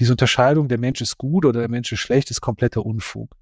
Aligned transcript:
diese 0.00 0.12
Unterscheidung, 0.12 0.68
der 0.68 0.78
Mensch 0.78 1.00
ist 1.02 1.18
gut 1.18 1.44
oder 1.44 1.60
der 1.60 1.68
Mensch 1.68 1.92
ist 1.92 2.00
schlecht, 2.00 2.30
ist 2.30 2.40
kompletter 2.40 2.84
Unfug. 2.84 3.36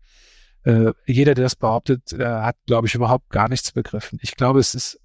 Äh, 0.64 0.92
jeder, 1.06 1.34
der 1.34 1.44
das 1.44 1.54
behauptet, 1.54 2.12
äh, 2.12 2.24
hat, 2.24 2.56
glaube 2.66 2.88
ich, 2.88 2.94
überhaupt 2.94 3.30
gar 3.30 3.48
nichts 3.48 3.70
begriffen. 3.72 4.18
Ich 4.22 4.36
glaube, 4.36 4.58
es 4.58 4.74
ist 4.74 5.00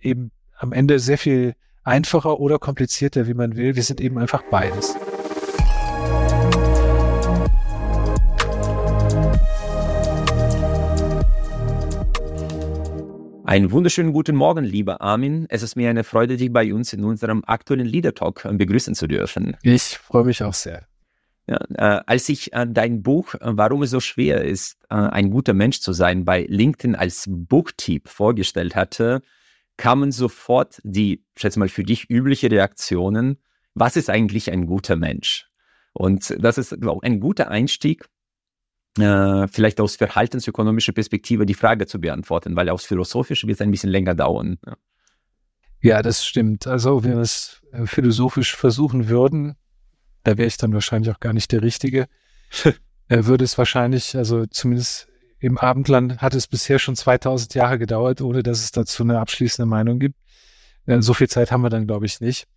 eben 0.00 0.32
am 0.56 0.72
Ende 0.72 0.98
sehr 0.98 1.18
viel 1.18 1.54
einfacher 1.84 2.40
oder 2.40 2.58
komplizierter, 2.58 3.26
wie 3.26 3.34
man 3.34 3.56
will. 3.56 3.76
Wir 3.76 3.82
sind 3.82 4.00
eben 4.00 4.18
einfach 4.18 4.42
beides. 4.50 4.96
Einen 13.46 13.70
wunderschönen 13.70 14.12
guten 14.12 14.34
Morgen, 14.34 14.64
lieber 14.64 15.00
Armin. 15.00 15.46
Es 15.48 15.62
ist 15.62 15.76
mir 15.76 15.88
eine 15.88 16.02
Freude, 16.02 16.36
dich 16.36 16.52
bei 16.52 16.74
uns 16.74 16.92
in 16.92 17.04
unserem 17.04 17.44
aktuellen 17.46 17.86
Leader 17.86 18.12
Talk 18.12 18.44
äh, 18.44 18.52
begrüßen 18.52 18.96
zu 18.96 19.06
dürfen. 19.06 19.56
Ich 19.62 19.98
freue 19.98 20.24
mich 20.24 20.42
auch 20.42 20.52
sehr. 20.52 20.88
Ja, 21.46 21.58
äh, 21.74 22.02
als 22.06 22.28
ich 22.28 22.52
äh, 22.52 22.66
dein 22.68 23.04
Buch, 23.04 23.34
äh, 23.34 23.38
warum 23.42 23.84
es 23.84 23.90
so 23.90 24.00
schwer 24.00 24.44
ist, 24.44 24.78
äh, 24.90 24.96
ein 24.96 25.30
guter 25.30 25.54
Mensch 25.54 25.78
zu 25.78 25.92
sein, 25.92 26.24
bei 26.24 26.44
LinkedIn 26.48 26.96
als 26.96 27.26
Booktipp 27.28 28.08
vorgestellt 28.08 28.74
hatte, 28.74 29.22
kamen 29.76 30.10
sofort 30.10 30.80
die, 30.82 31.24
schätze 31.36 31.60
mal, 31.60 31.68
für 31.68 31.84
dich 31.84 32.10
übliche 32.10 32.50
Reaktionen. 32.50 33.38
Was 33.74 33.94
ist 33.94 34.10
eigentlich 34.10 34.50
ein 34.50 34.66
guter 34.66 34.96
Mensch? 34.96 35.48
Und 35.92 36.34
das 36.40 36.58
ist 36.58 36.80
glaube 36.80 36.98
ich, 37.04 37.06
ein 37.06 37.20
guter 37.20 37.48
Einstieg, 37.48 38.06
äh, 38.98 39.48
vielleicht 39.48 39.80
aus 39.80 39.96
verhaltensökonomischer 39.96 40.92
Perspektive 40.92 41.46
die 41.46 41.54
Frage 41.54 41.86
zu 41.86 42.00
beantworten, 42.00 42.56
weil 42.56 42.68
aus 42.68 42.84
philosophischer 42.84 43.46
wird 43.46 43.56
es 43.56 43.60
ein 43.60 43.70
bisschen 43.70 43.90
länger 43.90 44.14
dauern. 44.14 44.58
Ja. 44.66 44.76
ja, 45.80 46.02
das 46.02 46.24
stimmt. 46.24 46.66
Also 46.66 47.04
wenn 47.04 47.12
wir 47.12 47.20
es 47.20 47.62
äh, 47.72 47.86
philosophisch 47.86 48.56
versuchen 48.56 49.08
würden, 49.08 49.54
da 50.24 50.36
wäre 50.38 50.48
ich 50.48 50.56
dann 50.56 50.72
wahrscheinlich 50.72 51.14
auch 51.14 51.20
gar 51.20 51.32
nicht 51.32 51.52
der 51.52 51.62
Richtige. 51.62 52.06
Er 53.08 53.26
würde 53.26 53.44
es 53.44 53.56
wahrscheinlich, 53.56 54.16
also 54.16 54.46
zumindest 54.46 55.06
im 55.38 55.58
Abendland 55.58 56.20
hat 56.20 56.34
es 56.34 56.48
bisher 56.48 56.80
schon 56.80 56.96
2000 56.96 57.54
Jahre 57.54 57.78
gedauert, 57.78 58.20
ohne 58.20 58.42
dass 58.42 58.58
es 58.58 58.72
dazu 58.72 59.04
eine 59.04 59.20
abschließende 59.20 59.64
Meinung 59.64 60.00
gibt. 60.00 60.16
Äh, 60.86 61.02
so 61.02 61.14
viel 61.14 61.28
Zeit 61.28 61.52
haben 61.52 61.62
wir 61.62 61.70
dann, 61.70 61.86
glaube 61.86 62.06
ich, 62.06 62.20
nicht. 62.20 62.48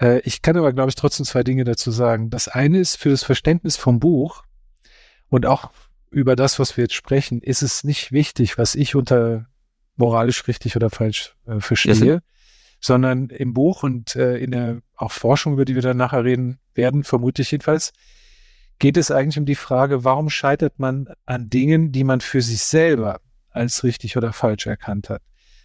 Äh, 0.00 0.20
ich 0.20 0.40
kann 0.40 0.56
aber, 0.56 0.72
glaube 0.72 0.88
ich, 0.88 0.94
trotzdem 0.94 1.26
zwei 1.26 1.42
Dinge 1.42 1.64
dazu 1.64 1.90
sagen. 1.90 2.30
Das 2.30 2.48
eine 2.48 2.78
ist 2.78 2.96
für 2.96 3.10
das 3.10 3.22
Verständnis 3.22 3.76
vom 3.76 4.00
Buch 4.00 4.44
und 5.32 5.46
auch 5.46 5.70
über 6.10 6.36
das, 6.36 6.58
was 6.58 6.76
wir 6.76 6.84
jetzt 6.84 6.94
sprechen, 6.94 7.40
ist 7.40 7.62
es 7.62 7.84
nicht 7.84 8.12
wichtig, 8.12 8.58
was 8.58 8.74
ich 8.74 8.94
unter 8.94 9.46
moralisch 9.96 10.46
richtig 10.46 10.76
oder 10.76 10.90
falsch 10.90 11.34
äh, 11.46 11.58
verstehe, 11.58 11.94
yes. 11.94 12.20
sondern 12.80 13.30
im 13.30 13.54
Buch 13.54 13.82
und 13.82 14.14
äh, 14.14 14.36
in 14.36 14.50
der 14.50 14.82
auch 14.94 15.10
Forschung, 15.10 15.54
über 15.54 15.64
die 15.64 15.74
wir 15.74 15.80
dann 15.80 15.96
nachher 15.96 16.24
reden 16.24 16.58
werden, 16.74 17.02
vermute 17.02 17.40
ich 17.40 17.50
jedenfalls, 17.50 17.94
geht 18.78 18.98
es 18.98 19.10
eigentlich 19.10 19.38
um 19.38 19.46
die 19.46 19.54
Frage, 19.54 20.04
warum 20.04 20.28
scheitert 20.28 20.78
man 20.78 21.08
an 21.24 21.48
Dingen, 21.48 21.92
die 21.92 22.04
man 22.04 22.20
für 22.20 22.42
sich 22.42 22.62
selber 22.62 23.22
als 23.48 23.84
richtig 23.84 24.18
oder 24.18 24.34
falsch 24.34 24.66
erkannt 24.66 25.08
hat. 25.08 25.22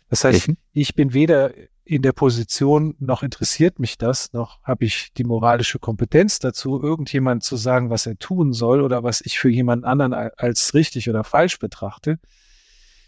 Das 0.09 0.23
heißt, 0.23 0.49
mhm. 0.49 0.57
ich 0.73 0.95
bin 0.95 1.13
weder 1.13 1.51
in 1.83 2.01
der 2.01 2.11
Position, 2.11 2.95
noch 2.99 3.23
interessiert 3.23 3.79
mich 3.79 3.97
das, 3.97 4.33
noch 4.33 4.61
habe 4.63 4.85
ich 4.85 5.13
die 5.13 5.23
moralische 5.23 5.79
Kompetenz 5.79 6.39
dazu, 6.39 6.81
irgendjemand 6.81 7.43
zu 7.43 7.55
sagen, 7.55 7.89
was 7.89 8.05
er 8.05 8.17
tun 8.17 8.51
soll 8.51 8.81
oder 8.81 9.03
was 9.03 9.21
ich 9.21 9.39
für 9.39 9.49
jemand 9.49 9.85
anderen 9.85 10.13
als 10.13 10.73
richtig 10.73 11.09
oder 11.09 11.23
falsch 11.23 11.59
betrachte, 11.59 12.19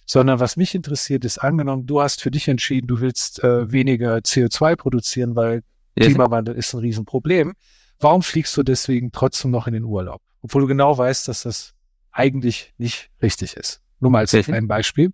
sondern 0.06 0.40
was 0.40 0.56
mich 0.56 0.76
interessiert 0.76 1.26
ist, 1.26 1.40
angenommen, 1.40 1.86
du 1.86 2.02
hast 2.02 2.22
für 2.22 2.32
dich 2.32 2.48
entschieden, 2.48 2.88
du 2.88 3.02
willst 3.02 3.44
äh, 3.44 3.72
weniger 3.72 4.16
CO2 4.18 4.76
produzieren, 4.78 5.36
weil 5.36 5.62
ja. 5.98 6.06
Klimawandel 6.06 6.56
ist 6.56 6.74
ein 6.74 6.80
Riesenproblem. 6.80 7.54
Warum 8.00 8.24
fliegst 8.24 8.56
du 8.56 8.64
deswegen 8.64 9.12
trotzdem 9.12 9.52
noch 9.52 9.68
in 9.68 9.74
den 9.74 9.84
Urlaub? 9.84 10.22
Obwohl 10.42 10.62
du 10.62 10.68
genau 10.68 10.98
weißt, 10.98 11.28
dass 11.28 11.44
das 11.44 11.74
eigentlich 12.12 12.74
nicht 12.78 13.10
richtig 13.22 13.58
ist. 13.58 13.82
Nur 14.00 14.10
mal 14.10 14.20
als 14.20 14.34
ein 14.34 14.68
Beispiel. 14.68 15.12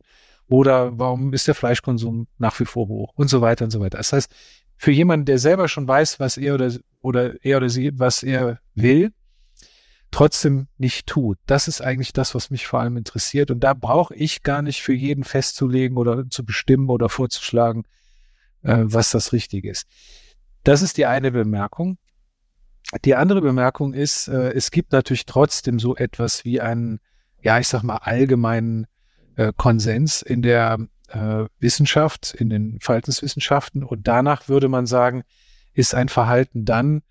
Oder 0.48 0.98
warum 0.98 1.34
ist 1.34 1.48
der 1.48 1.56
Fleischkonsum 1.56 2.28
nach 2.38 2.60
wie 2.60 2.66
vor 2.66 2.88
hoch 2.88 3.14
und 3.16 3.30
so 3.30 3.42
weiter 3.42 3.66
und 3.66 3.72
so 3.72 3.80
weiter. 3.80 3.98
Das 3.98 4.14
heißt, 4.14 4.32
für 4.78 4.92
jemanden, 4.92 5.26
der 5.26 5.40
selber 5.40 5.68
schon 5.68 5.88
weiß, 5.88 6.20
was 6.20 6.38
er 6.38 6.54
oder, 6.54 6.72
oder 7.02 7.44
er 7.44 7.58
oder 7.58 7.70
sie, 7.70 7.92
was 7.98 8.24
er 8.24 8.60
will, 8.76 9.12
trotzdem 10.12 10.68
nicht 10.78 11.08
tut. 11.08 11.38
Das 11.46 11.68
ist 11.68 11.82
eigentlich 11.82 12.14
das, 12.14 12.36
was 12.36 12.50
mich 12.50 12.68
vor 12.68 12.80
allem 12.80 12.98
interessiert. 12.98 13.52
Und 13.52 13.62
da 13.62 13.74
brauche 13.74 14.16
ich 14.16 14.44
gar 14.44 14.62
nicht 14.62 14.82
für 14.82 14.94
jeden 14.94 15.24
festzulegen 15.24 15.98
oder 15.98 16.30
zu 16.30 16.46
bestimmen 16.46 16.90
oder 16.90 17.10
vorzuschlagen, 17.10 17.84
äh, 18.64 18.84
was 18.84 19.12
das 19.12 19.34
Richtige 19.34 19.70
ist. 19.70 19.88
Das 20.64 20.82
ist 20.82 20.98
die 20.98 21.06
eine 21.06 21.32
Bemerkung. 21.32 21.98
Die 23.04 23.16
andere 23.16 23.42
Bemerkung 23.42 23.94
ist, 23.94 24.28
äh, 24.28 24.54
es 24.54 24.72
gibt 24.72 24.92
natürlich 24.92 25.26
trotzdem 25.26 25.80
so 25.80 25.96
etwas 25.96 26.46
wie 26.46 26.62
einen, 26.62 27.00
ja, 27.42 27.60
ich 27.60 27.68
sag 27.68 27.84
mal, 27.84 27.98
allgemeinen 27.98 28.88
äh, 29.36 29.54
Konsens 29.56 30.22
in 30.22 30.42
der 30.42 30.80
äh, 31.10 31.46
Wissenschaft, 31.60 32.34
in 32.34 32.50
den 32.50 32.80
Verhaltenswissenschaften. 32.80 33.84
Und 33.84 34.08
danach 34.08 34.48
würde 34.48 34.68
man 34.68 34.86
sagen, 34.86 35.24
ist 35.74 35.96
ein 35.96 36.10
Verhalten 36.10 36.66
dann 36.66 37.02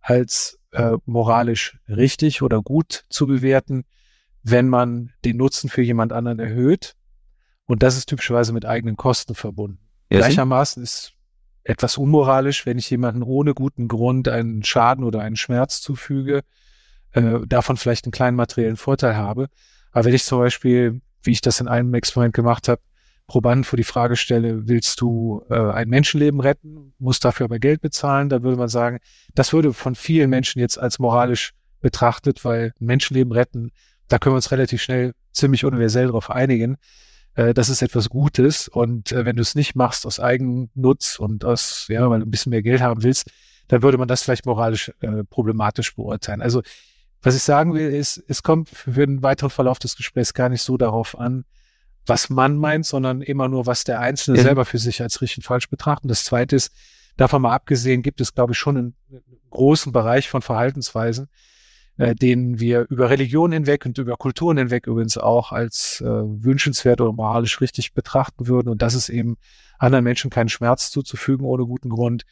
als 0.00 0.58
äh, 0.72 0.96
moralisch 1.04 1.78
richtig 1.88 2.42
oder 2.42 2.62
gut 2.62 3.04
zu 3.08 3.26
bewerten, 3.26 3.84
wenn 4.42 4.68
man 4.68 5.12
den 5.24 5.36
Nutzen 5.36 5.68
für 5.68 5.82
jemand 5.82 6.12
anderen 6.12 6.38
erhöht. 6.38 6.94
Und 7.66 7.82
das 7.82 7.96
ist 7.96 8.06
typischerweise 8.06 8.52
mit 8.52 8.64
eigenen 8.64 8.96
Kosten 8.96 9.34
verbunden. 9.34 9.78
Ja, 10.10 10.18
Gleichermaßen 10.18 10.82
ist 10.82 11.12
etwas 11.62 11.98
unmoralisch, 11.98 12.66
wenn 12.66 12.78
ich 12.78 12.90
jemanden 12.90 13.22
ohne 13.22 13.54
guten 13.54 13.86
Grund 13.86 14.28
einen 14.28 14.64
Schaden 14.64 15.04
oder 15.04 15.20
einen 15.20 15.36
Schmerz 15.36 15.80
zufüge, 15.80 16.42
äh, 17.12 17.40
davon 17.46 17.76
vielleicht 17.76 18.06
einen 18.06 18.12
kleinen 18.12 18.36
materiellen 18.36 18.76
Vorteil 18.76 19.16
habe. 19.16 19.48
Aber 19.92 20.06
wenn 20.06 20.14
ich 20.14 20.24
zum 20.24 20.38
Beispiel 20.38 21.00
wie 21.22 21.32
ich 21.32 21.40
das 21.40 21.60
in 21.60 21.68
einem 21.68 21.94
Experiment 21.94 22.34
gemacht 22.34 22.68
habe, 22.68 22.80
Probanden 23.26 23.62
vor 23.62 23.76
die 23.76 23.84
Frage 23.84 24.16
stelle, 24.16 24.66
willst 24.66 25.00
du 25.00 25.44
äh, 25.50 25.54
ein 25.54 25.88
Menschenleben 25.88 26.40
retten, 26.40 26.94
musst 26.98 27.24
dafür 27.24 27.44
aber 27.44 27.60
Geld 27.60 27.80
bezahlen, 27.80 28.28
da 28.28 28.42
würde 28.42 28.56
man 28.56 28.68
sagen, 28.68 28.98
das 29.36 29.52
würde 29.52 29.72
von 29.72 29.94
vielen 29.94 30.30
Menschen 30.30 30.58
jetzt 30.58 30.78
als 30.78 30.98
moralisch 30.98 31.52
betrachtet, 31.80 32.44
weil 32.44 32.72
Menschenleben 32.80 33.32
retten, 33.32 33.70
da 34.08 34.18
können 34.18 34.32
wir 34.32 34.38
uns 34.38 34.50
relativ 34.50 34.82
schnell 34.82 35.12
ziemlich 35.32 35.64
universell 35.64 36.06
darauf 36.06 36.28
einigen. 36.28 36.76
Äh, 37.34 37.54
das 37.54 37.68
ist 37.68 37.82
etwas 37.82 38.08
Gutes 38.08 38.66
und 38.66 39.12
äh, 39.12 39.24
wenn 39.24 39.36
du 39.36 39.42
es 39.42 39.54
nicht 39.54 39.76
machst 39.76 40.06
aus 40.06 40.18
Eigennutz 40.18 41.20
und 41.20 41.44
aus, 41.44 41.86
ja, 41.88 42.10
weil 42.10 42.18
du 42.18 42.26
ein 42.26 42.32
bisschen 42.32 42.50
mehr 42.50 42.62
Geld 42.62 42.80
haben 42.80 43.04
willst, 43.04 43.30
dann 43.68 43.82
würde 43.82 43.98
man 43.98 44.08
das 44.08 44.24
vielleicht 44.24 44.46
moralisch 44.46 44.92
äh, 45.00 45.22
problematisch 45.22 45.94
beurteilen. 45.94 46.42
Also 46.42 46.62
was 47.22 47.36
ich 47.36 47.42
sagen 47.42 47.74
will, 47.74 47.90
ist, 47.90 48.22
es 48.28 48.42
kommt 48.42 48.68
für 48.68 49.06
den 49.06 49.22
weiteren 49.22 49.50
Verlauf 49.50 49.78
des 49.78 49.96
Gesprächs 49.96 50.34
gar 50.34 50.48
nicht 50.48 50.62
so 50.62 50.76
darauf 50.76 51.18
an, 51.18 51.44
was 52.06 52.30
man 52.30 52.56
meint, 52.56 52.86
sondern 52.86 53.20
immer 53.20 53.48
nur, 53.48 53.66
was 53.66 53.84
der 53.84 54.00
Einzelne 54.00 54.38
ja. 54.38 54.44
selber 54.44 54.64
für 54.64 54.78
sich 54.78 55.02
als 55.02 55.20
richtig 55.20 55.38
und 55.38 55.44
falsch 55.44 55.68
betrachtet. 55.68 56.10
Das 56.10 56.24
zweite 56.24 56.56
ist, 56.56 56.72
davon 57.16 57.42
mal 57.42 57.54
abgesehen, 57.54 58.02
gibt 58.02 58.20
es, 58.20 58.34
glaube 58.34 58.52
ich, 58.52 58.58
schon 58.58 58.76
einen 58.76 58.94
großen 59.50 59.92
Bereich 59.92 60.28
von 60.28 60.40
Verhaltensweisen, 60.40 61.28
äh, 61.98 62.14
denen 62.14 62.58
wir 62.58 62.86
über 62.88 63.10
Religion 63.10 63.52
hinweg 63.52 63.84
und 63.84 63.98
über 63.98 64.16
Kulturen 64.16 64.56
hinweg 64.56 64.86
übrigens 64.86 65.18
auch 65.18 65.52
als 65.52 66.00
äh, 66.00 66.06
wünschenswert 66.06 67.00
oder 67.00 67.12
moralisch 67.12 67.60
richtig 67.60 67.92
betrachten 67.92 68.46
würden. 68.46 68.70
Und 68.70 68.80
das 68.80 68.94
ist 68.94 69.10
eben 69.10 69.36
anderen 69.78 70.04
Menschen 70.04 70.30
keinen 70.30 70.48
Schmerz 70.48 70.90
zuzufügen 70.90 71.44
ohne 71.44 71.66
guten 71.66 71.90
Grund 71.90 72.24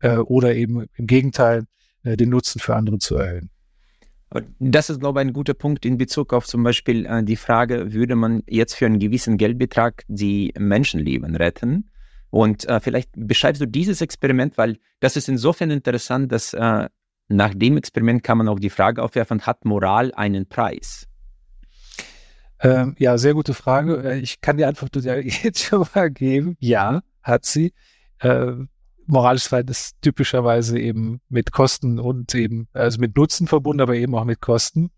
äh, 0.00 0.16
oder 0.16 0.54
eben 0.54 0.86
im 0.96 1.06
Gegenteil 1.06 1.64
äh, 2.02 2.16
den 2.16 2.28
Nutzen 2.28 2.60
für 2.60 2.76
andere 2.76 2.98
zu 2.98 3.16
erhöhen. 3.16 3.50
Das 4.58 4.90
ist, 4.90 5.00
glaube 5.00 5.20
ich, 5.20 5.26
ein 5.26 5.32
guter 5.32 5.54
Punkt 5.54 5.86
in 5.86 5.96
Bezug 5.96 6.32
auf 6.32 6.46
zum 6.46 6.62
Beispiel 6.62 7.06
äh, 7.06 7.22
die 7.22 7.36
Frage, 7.36 7.92
würde 7.92 8.16
man 8.16 8.42
jetzt 8.48 8.74
für 8.74 8.86
einen 8.86 8.98
gewissen 8.98 9.36
Geldbetrag 9.36 10.02
die 10.08 10.52
Menschenleben 10.58 11.36
retten? 11.36 11.90
Und 12.30 12.68
äh, 12.68 12.80
vielleicht 12.80 13.10
beschreibst 13.14 13.62
du 13.62 13.66
dieses 13.66 14.00
Experiment, 14.00 14.58
weil 14.58 14.78
das 14.98 15.16
ist 15.16 15.28
insofern 15.28 15.70
interessant, 15.70 16.32
dass 16.32 16.52
äh, 16.52 16.88
nach 17.28 17.54
dem 17.54 17.76
Experiment 17.76 18.24
kann 18.24 18.38
man 18.38 18.48
auch 18.48 18.58
die 18.58 18.70
Frage 18.70 19.02
aufwerfen, 19.02 19.42
hat 19.42 19.64
Moral 19.64 20.12
einen 20.14 20.48
Preis? 20.48 21.06
Ähm, 22.60 22.96
ja, 22.98 23.18
sehr 23.18 23.34
gute 23.34 23.54
Frage. 23.54 24.02
Äh, 24.02 24.18
ich 24.18 24.40
kann 24.40 24.56
die 24.56 24.64
Antwort 24.64 24.96
jetzt 25.42 25.62
schon 25.62 25.86
mal 25.94 26.10
geben. 26.10 26.56
Ja, 26.58 27.02
hat 27.22 27.44
sie. 27.44 27.72
Äh, 28.18 28.52
Verhalten 29.08 29.70
ist 29.70 30.00
typischerweise 30.02 30.78
eben 30.78 31.20
mit 31.28 31.52
Kosten 31.52 31.98
und 31.98 32.34
eben, 32.34 32.68
also 32.72 33.00
mit 33.00 33.16
Nutzen 33.16 33.46
verbunden, 33.46 33.80
aber 33.82 33.94
eben 33.94 34.14
auch 34.14 34.24
mit 34.24 34.40
Kosten. 34.40 34.90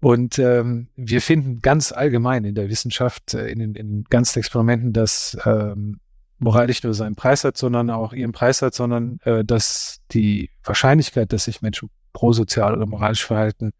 Und 0.00 0.38
ähm, 0.38 0.88
wir 0.96 1.20
finden 1.20 1.60
ganz 1.60 1.90
allgemein 1.92 2.44
in 2.44 2.54
der 2.54 2.68
Wissenschaft, 2.68 3.34
äh, 3.34 3.48
in, 3.48 3.58
den, 3.58 3.74
in 3.74 3.88
den 3.88 4.04
ganzen 4.04 4.38
Experimenten, 4.38 4.92
dass 4.92 5.36
ähm, 5.44 5.98
Moral 6.38 6.66
nicht 6.66 6.84
nur 6.84 6.94
seinen 6.94 7.16
Preis 7.16 7.42
hat, 7.42 7.56
sondern 7.56 7.90
auch 7.90 8.12
ihren 8.12 8.32
Preis 8.32 8.62
hat, 8.62 8.74
sondern 8.74 9.18
äh, 9.24 9.44
dass 9.44 10.00
die 10.12 10.50
Wahrscheinlichkeit, 10.62 11.32
dass 11.32 11.44
sich 11.44 11.62
Menschen 11.62 11.90
prosozial 12.12 12.74
oder 12.74 12.86
moralisch 12.86 13.24
verhalten, 13.24 13.72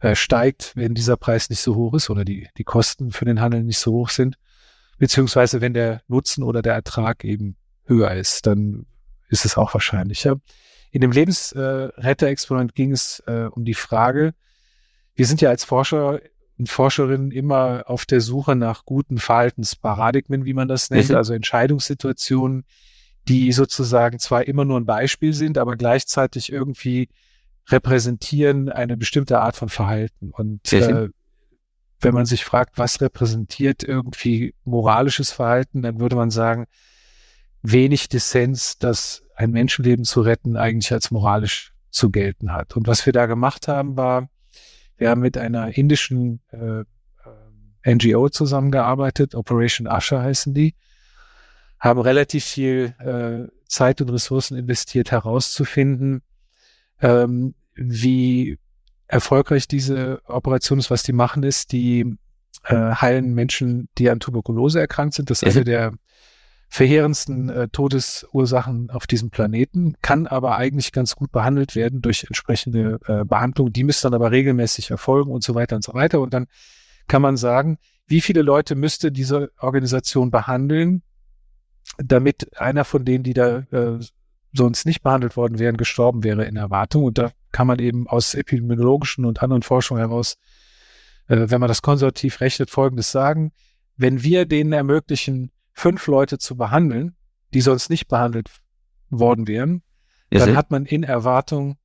äh, 0.00 0.16
steigt, 0.16 0.72
wenn 0.74 0.94
dieser 0.94 1.16
Preis 1.16 1.50
nicht 1.50 1.60
so 1.60 1.76
hoch 1.76 1.94
ist 1.94 2.10
oder 2.10 2.24
die, 2.24 2.48
die 2.58 2.64
Kosten 2.64 3.12
für 3.12 3.24
den 3.24 3.40
Handel 3.40 3.62
nicht 3.62 3.78
so 3.78 3.92
hoch 3.92 4.10
sind, 4.10 4.36
beziehungsweise 4.98 5.60
wenn 5.60 5.72
der 5.72 6.02
Nutzen 6.08 6.42
oder 6.42 6.62
der 6.62 6.74
Ertrag 6.74 7.24
eben 7.24 7.56
höher 7.86 8.12
ist, 8.12 8.46
dann 8.46 8.86
ist 9.28 9.44
es 9.44 9.56
auch 9.56 9.74
wahrscheinlicher. 9.74 10.36
in 10.90 11.00
dem 11.00 11.10
Lebensretter-Experiment 11.10 12.74
ging 12.74 12.92
es 12.92 13.22
äh, 13.26 13.48
um 13.50 13.64
die 13.64 13.74
Frage, 13.74 14.34
wir 15.16 15.26
sind 15.26 15.40
ja 15.40 15.50
als 15.50 15.64
Forscher 15.64 16.20
und 16.58 16.68
Forscherinnen 16.68 17.32
immer 17.32 17.84
auf 17.86 18.06
der 18.06 18.20
Suche 18.20 18.54
nach 18.54 18.84
guten 18.84 19.18
Verhaltensparadigmen, 19.18 20.44
wie 20.44 20.54
man 20.54 20.68
das 20.68 20.90
nennt, 20.90 21.08
mhm. 21.08 21.16
also 21.16 21.34
Entscheidungssituationen, 21.34 22.64
die 23.26 23.50
sozusagen 23.52 24.18
zwar 24.18 24.46
immer 24.46 24.64
nur 24.64 24.78
ein 24.78 24.86
Beispiel 24.86 25.32
sind, 25.32 25.58
aber 25.58 25.76
gleichzeitig 25.76 26.52
irgendwie 26.52 27.08
repräsentieren 27.68 28.68
eine 28.68 28.96
bestimmte 28.96 29.40
Art 29.40 29.56
von 29.56 29.68
Verhalten. 29.68 30.30
Und 30.30 30.72
äh, 30.72 31.08
wenn 32.00 32.14
man 32.14 32.26
sich 32.26 32.44
fragt, 32.44 32.78
was 32.78 33.00
repräsentiert 33.00 33.82
irgendwie 33.82 34.54
moralisches 34.64 35.32
Verhalten, 35.32 35.82
dann 35.82 35.98
würde 35.98 36.16
man 36.16 36.30
sagen, 36.30 36.66
wenig 37.64 38.08
Dissens, 38.10 38.78
dass 38.78 39.22
ein 39.34 39.50
Menschenleben 39.50 40.04
zu 40.04 40.20
retten 40.20 40.56
eigentlich 40.56 40.92
als 40.92 41.10
moralisch 41.10 41.72
zu 41.90 42.10
gelten 42.10 42.52
hat. 42.52 42.76
Und 42.76 42.86
was 42.86 43.04
wir 43.06 43.12
da 43.12 43.26
gemacht 43.26 43.68
haben, 43.68 43.96
war, 43.96 44.28
wir 44.96 45.10
haben 45.10 45.22
mit 45.22 45.38
einer 45.38 45.76
indischen 45.76 46.40
äh, 46.52 46.80
äh 46.80 47.94
NGO 47.94 48.28
zusammengearbeitet, 48.28 49.34
Operation 49.34 49.86
Usher 49.86 50.22
heißen 50.22 50.54
die, 50.54 50.74
haben 51.80 52.00
relativ 52.00 52.44
viel 52.44 52.94
äh, 52.98 53.50
Zeit 53.66 54.00
und 54.00 54.10
Ressourcen 54.10 54.56
investiert, 54.56 55.10
herauszufinden, 55.10 56.22
ähm, 57.00 57.54
wie 57.74 58.58
erfolgreich 59.06 59.68
diese 59.68 60.20
Operation 60.26 60.78
ist. 60.78 60.90
Was 60.90 61.02
die 61.02 61.12
machen, 61.12 61.42
ist, 61.42 61.72
die 61.72 62.16
äh, 62.64 62.74
heilen 62.74 63.34
Menschen, 63.34 63.88
die 63.98 64.10
an 64.10 64.20
Tuberkulose 64.20 64.80
erkrankt 64.80 65.14
sind. 65.14 65.30
Das 65.30 65.42
ist 65.42 65.54
mhm. 65.54 65.58
eine 65.58 65.64
der 65.64 65.92
verheerendsten 66.74 67.50
äh, 67.50 67.68
Todesursachen 67.68 68.90
auf 68.90 69.06
diesem 69.06 69.30
Planeten, 69.30 69.94
kann 70.02 70.26
aber 70.26 70.56
eigentlich 70.56 70.90
ganz 70.90 71.14
gut 71.14 71.30
behandelt 71.30 71.76
werden 71.76 72.02
durch 72.02 72.24
entsprechende 72.24 72.98
äh, 73.06 73.24
Behandlung. 73.24 73.72
Die 73.72 73.84
müsste 73.84 74.08
dann 74.08 74.14
aber 74.14 74.32
regelmäßig 74.32 74.90
erfolgen 74.90 75.30
und 75.30 75.44
so 75.44 75.54
weiter 75.54 75.76
und 75.76 75.84
so 75.84 75.94
weiter. 75.94 76.20
Und 76.20 76.34
dann 76.34 76.48
kann 77.06 77.22
man 77.22 77.36
sagen, 77.36 77.78
wie 78.08 78.20
viele 78.20 78.42
Leute 78.42 78.74
müsste 78.74 79.12
diese 79.12 79.52
Organisation 79.60 80.32
behandeln, 80.32 81.02
damit 81.98 82.58
einer 82.60 82.84
von 82.84 83.04
denen, 83.04 83.22
die 83.22 83.34
da 83.34 83.58
äh, 83.70 84.00
sonst 84.52 84.84
nicht 84.84 85.04
behandelt 85.04 85.36
worden 85.36 85.60
wären, 85.60 85.76
gestorben 85.76 86.24
wäre 86.24 86.44
in 86.44 86.56
Erwartung. 86.56 87.04
Und 87.04 87.18
da 87.18 87.30
kann 87.52 87.68
man 87.68 87.78
eben 87.78 88.08
aus 88.08 88.34
epidemiologischen 88.34 89.26
und 89.26 89.44
anderen 89.44 89.62
Forschungen 89.62 90.00
heraus, 90.00 90.38
äh, 91.28 91.46
wenn 91.50 91.60
man 91.60 91.68
das 91.68 91.82
konservativ 91.82 92.40
rechnet, 92.40 92.68
Folgendes 92.68 93.12
sagen. 93.12 93.52
Wenn 93.96 94.24
wir 94.24 94.44
denen 94.44 94.72
ermöglichen, 94.72 95.52
fünf 95.74 96.06
Leute 96.06 96.38
zu 96.38 96.56
behandeln, 96.56 97.14
die 97.52 97.60
sonst 97.60 97.90
nicht 97.90 98.08
behandelt 98.08 98.48
worden 99.10 99.46
wären, 99.46 99.82
ja, 100.32 100.46
dann 100.46 100.56
hat 100.56 100.70
man 100.70 100.86
in 100.86 101.02
Erwartung 101.02 101.76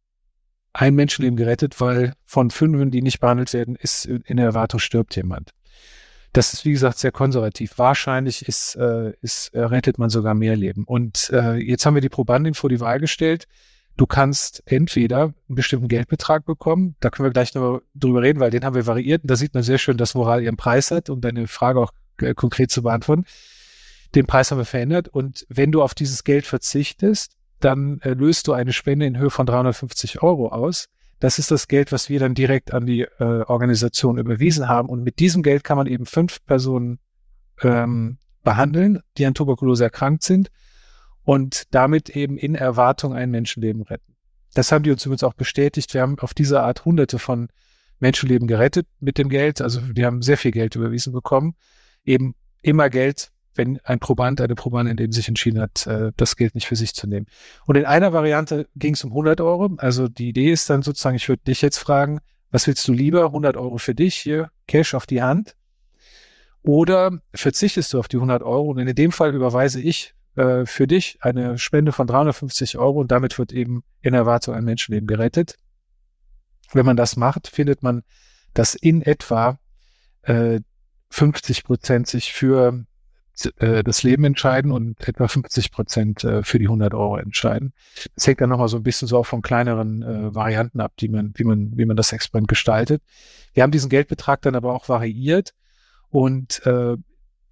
ein 0.74 0.96
Menschenleben 0.96 1.36
gerettet, 1.36 1.80
weil 1.82 2.14
von 2.26 2.52
fünf, 2.52 2.92
die 2.92 3.02
nicht 3.02 3.20
behandelt 3.20 3.54
werden, 3.54 3.76
ist 3.76 4.06
in 4.06 4.38
Erwartung 4.38 4.80
stirbt 4.80 5.16
jemand. 5.16 5.52
Das 6.32 6.54
ist, 6.54 6.64
wie 6.64 6.72
gesagt, 6.72 7.00
sehr 7.00 7.12
konservativ. 7.12 7.78
Wahrscheinlich 7.78 8.48
ist, 8.48 8.76
äh, 8.76 9.14
ist 9.22 9.50
äh, 9.56 9.62
rettet 9.62 9.98
man 9.98 10.12
sogar 10.12 10.36
mehr 10.36 10.56
Leben. 10.56 10.84
Und 10.84 11.32
äh, 11.34 11.56
jetzt 11.56 11.86
haben 11.86 11.96
wir 11.96 12.02
die 12.02 12.10
Probandin 12.10 12.54
vor 12.54 12.70
die 12.70 12.80
Wahl 12.80 13.00
gestellt. 13.00 13.48
Du 13.98 14.06
kannst 14.06 14.62
entweder 14.68 15.22
einen 15.22 15.34
bestimmten 15.48 15.88
Geldbetrag 15.88 16.46
bekommen, 16.46 16.96
da 17.00 17.10
können 17.10 17.26
wir 17.26 17.34
gleich 17.34 17.54
noch 17.56 17.82
drüber 17.96 18.22
reden, 18.22 18.40
weil 18.40 18.52
den 18.52 18.64
haben 18.64 18.76
wir 18.76 18.86
variiert. 18.86 19.24
Und 19.24 19.32
da 19.32 19.36
sieht 19.36 19.56
man 19.56 19.64
sehr 19.64 19.80
schön, 19.80 19.98
dass 19.98 20.14
Moral 20.14 20.44
ihren 20.44 20.56
Preis 20.56 20.92
hat, 20.92 21.10
um 21.10 21.20
deine 21.20 21.48
Frage 21.48 21.80
auch 21.80 21.92
äh, 22.22 22.36
konkret 22.36 22.70
zu 22.70 22.84
beantworten 22.84 23.26
den 24.16 24.26
Preis 24.26 24.52
haben 24.52 24.58
wir 24.58 24.66
verändert. 24.66 25.08
Und 25.08 25.46
wenn 25.50 25.72
du 25.72 25.82
auf 25.82 25.94
dieses 25.94 26.24
Geld 26.24 26.46
verzichtest, 26.46 27.38
dann 27.60 28.00
äh, 28.02 28.12
löst 28.12 28.48
du 28.48 28.54
eine 28.54 28.74
Spende 28.74 29.06
in 29.06 29.18
Höhe 29.18 29.30
von 29.30 29.46
350 29.46 30.22
Euro 30.22 30.50
aus. 30.50 30.88
Das 31.20 31.38
ist 31.38 31.52
das 31.52 31.68
Geld, 31.68 31.92
was 31.92 32.10
wir 32.10 32.20
dann 32.20 32.34
direkt 32.34 32.74
an 32.74 32.86
die 32.86 33.02
äh, 33.02 33.44
Organisation 33.48 34.18
überwiesen 34.18 34.70
haben. 34.70 34.88
Und 34.88 35.04
mit 35.04 35.20
diesem 35.20 35.44
Geld 35.44 35.64
kann 35.64 35.78
man 35.78 35.88
eben 35.88 36.06
fünf 36.06 36.44
Personen 36.46 37.00
ähm, 37.62 38.18
behandeln, 38.44 39.02
die 39.18 39.26
an 39.26 39.34
Tuberkulose 39.34 39.84
erkrankt 39.84 40.24
sind 40.24 40.50
und 41.24 41.64
damit 41.72 42.10
eben 42.10 42.38
in 42.38 42.56
Erwartung 42.56 43.14
ein 43.14 43.32
Menschenleben 43.32 43.82
retten. 43.84 44.16
Das 44.54 44.72
haben 44.72 44.84
die 44.84 44.92
uns 44.92 45.06
übrigens 45.06 45.24
auch 45.24 45.34
bestätigt. 45.34 45.94
Wir 45.94 46.02
haben 46.02 46.18
auf 46.20 46.34
diese 46.34 46.62
Art 46.62 46.86
hunderte 46.86 47.20
von 47.20 47.50
Menschenleben 48.00 48.48
gerettet 48.48 48.88
mit 49.00 49.18
dem 49.18 49.30
Geld. 49.30 49.62
Also 49.62 49.82
die 49.82 50.06
haben 50.06 50.22
sehr 50.22 50.38
viel 50.38 50.52
Geld 50.52 50.76
überwiesen 50.76 51.14
bekommen. 51.14 51.56
Eben 52.06 52.34
immer 52.62 52.90
Geld, 52.90 53.32
wenn 53.56 53.80
ein 53.84 54.00
Proband, 54.00 54.42
eine 54.42 54.56
Probandin 54.56 54.98
eben 54.98 55.12
sich 55.12 55.28
entschieden 55.28 55.60
hat, 55.60 55.88
äh, 55.88 56.12
das 56.16 56.36
Geld 56.36 56.56
nicht 56.56 56.68
für 56.68 56.76
sich 56.76 56.94
zu 56.94 57.08
nehmen. 57.08 57.28
Und 57.66 57.76
in 57.76 57.86
einer 57.86 58.14
Variante 58.14 58.68
ging 58.76 58.94
es 58.94 59.04
um 59.04 59.12
100 59.12 59.42
Euro. 59.42 59.70
Also 59.78 60.08
die 60.08 60.30
Idee 60.30 60.52
ist 60.52 60.70
dann 60.70 60.82
sozusagen, 60.82 61.16
ich 61.16 61.28
würde 61.28 61.44
dich 61.44 61.62
jetzt 61.62 61.78
fragen, 61.78 62.20
was 62.52 62.68
willst 62.68 62.88
du 62.88 62.94
lieber? 62.94 63.26
100 63.26 63.58
Euro 63.58 63.78
für 63.78 63.96
dich, 63.96 64.16
hier 64.16 64.52
Cash 64.68 64.94
auf 64.94 65.06
die 65.06 65.22
Hand. 65.22 65.56
Oder 66.62 67.20
verzichtest 67.34 67.94
du 67.94 68.00
auf 68.00 68.08
die 68.08 68.18
100 68.18 68.44
Euro? 68.44 68.72
Und 68.72 68.80
in 68.80 68.96
dem 68.96 69.12
Fall 69.12 69.34
überweise 69.34 69.82
ich 69.82 70.14
äh, 70.36 70.66
für 70.66 70.88
dich 70.88 71.18
eine 71.22 71.58
Spende 71.58 71.92
von 71.92 72.08
350 72.08 72.78
Euro 72.78 73.00
und 73.00 73.12
damit 73.12 73.38
wird 73.38 73.52
eben 73.52 73.84
in 74.02 74.14
Erwartung 74.14 74.56
ein 74.56 74.66
Menschenleben 74.66 75.08
gerettet. 75.08 75.56
Wenn 76.72 76.86
man 76.86 76.98
das 76.98 77.16
macht, 77.16 77.48
findet 77.48 77.84
man, 77.84 78.04
dass 78.54 78.76
in 78.76 79.02
etwa 79.02 79.58
äh, 80.24 80.60
50 81.10 81.64
Prozent 81.64 82.08
sich 82.08 82.34
für 82.34 82.86
äh, 83.46 83.84
das 83.84 84.04
Leben 84.04 84.24
entscheiden 84.24 84.72
und 84.72 85.08
etwa 85.08 85.28
50 85.28 85.72
Prozent 85.72 86.24
äh, 86.24 86.44
für 86.44 86.60
die 86.60 86.66
100 86.66 86.94
Euro 86.94 87.18
entscheiden. 87.18 87.74
Das 88.16 88.28
hängt 88.28 88.42
dann 88.42 88.50
nochmal 88.50 88.68
so 88.68 88.78
ein 88.78 88.84
bisschen 88.84 89.08
so 89.08 89.18
auch 89.18 89.26
von 89.26 89.42
kleineren 89.42 90.02
äh, 90.02 90.36
Varianten 90.36 90.80
ab, 90.80 90.94
die 91.00 91.10
man, 91.10 91.34
wie 91.36 91.44
man, 91.44 91.78
wie 91.78 91.86
man 91.86 91.98
das 91.98 92.12
Experiment 92.14 92.48
gestaltet. 92.48 93.02
Wir 93.54 93.64
haben 93.64 93.72
diesen 93.72 93.90
Geldbetrag 93.90 94.42
dann 94.42 94.56
aber 94.56 94.74
auch 94.74 94.90
variiert 94.90 95.54
und 96.10 96.66
äh, 96.66 96.96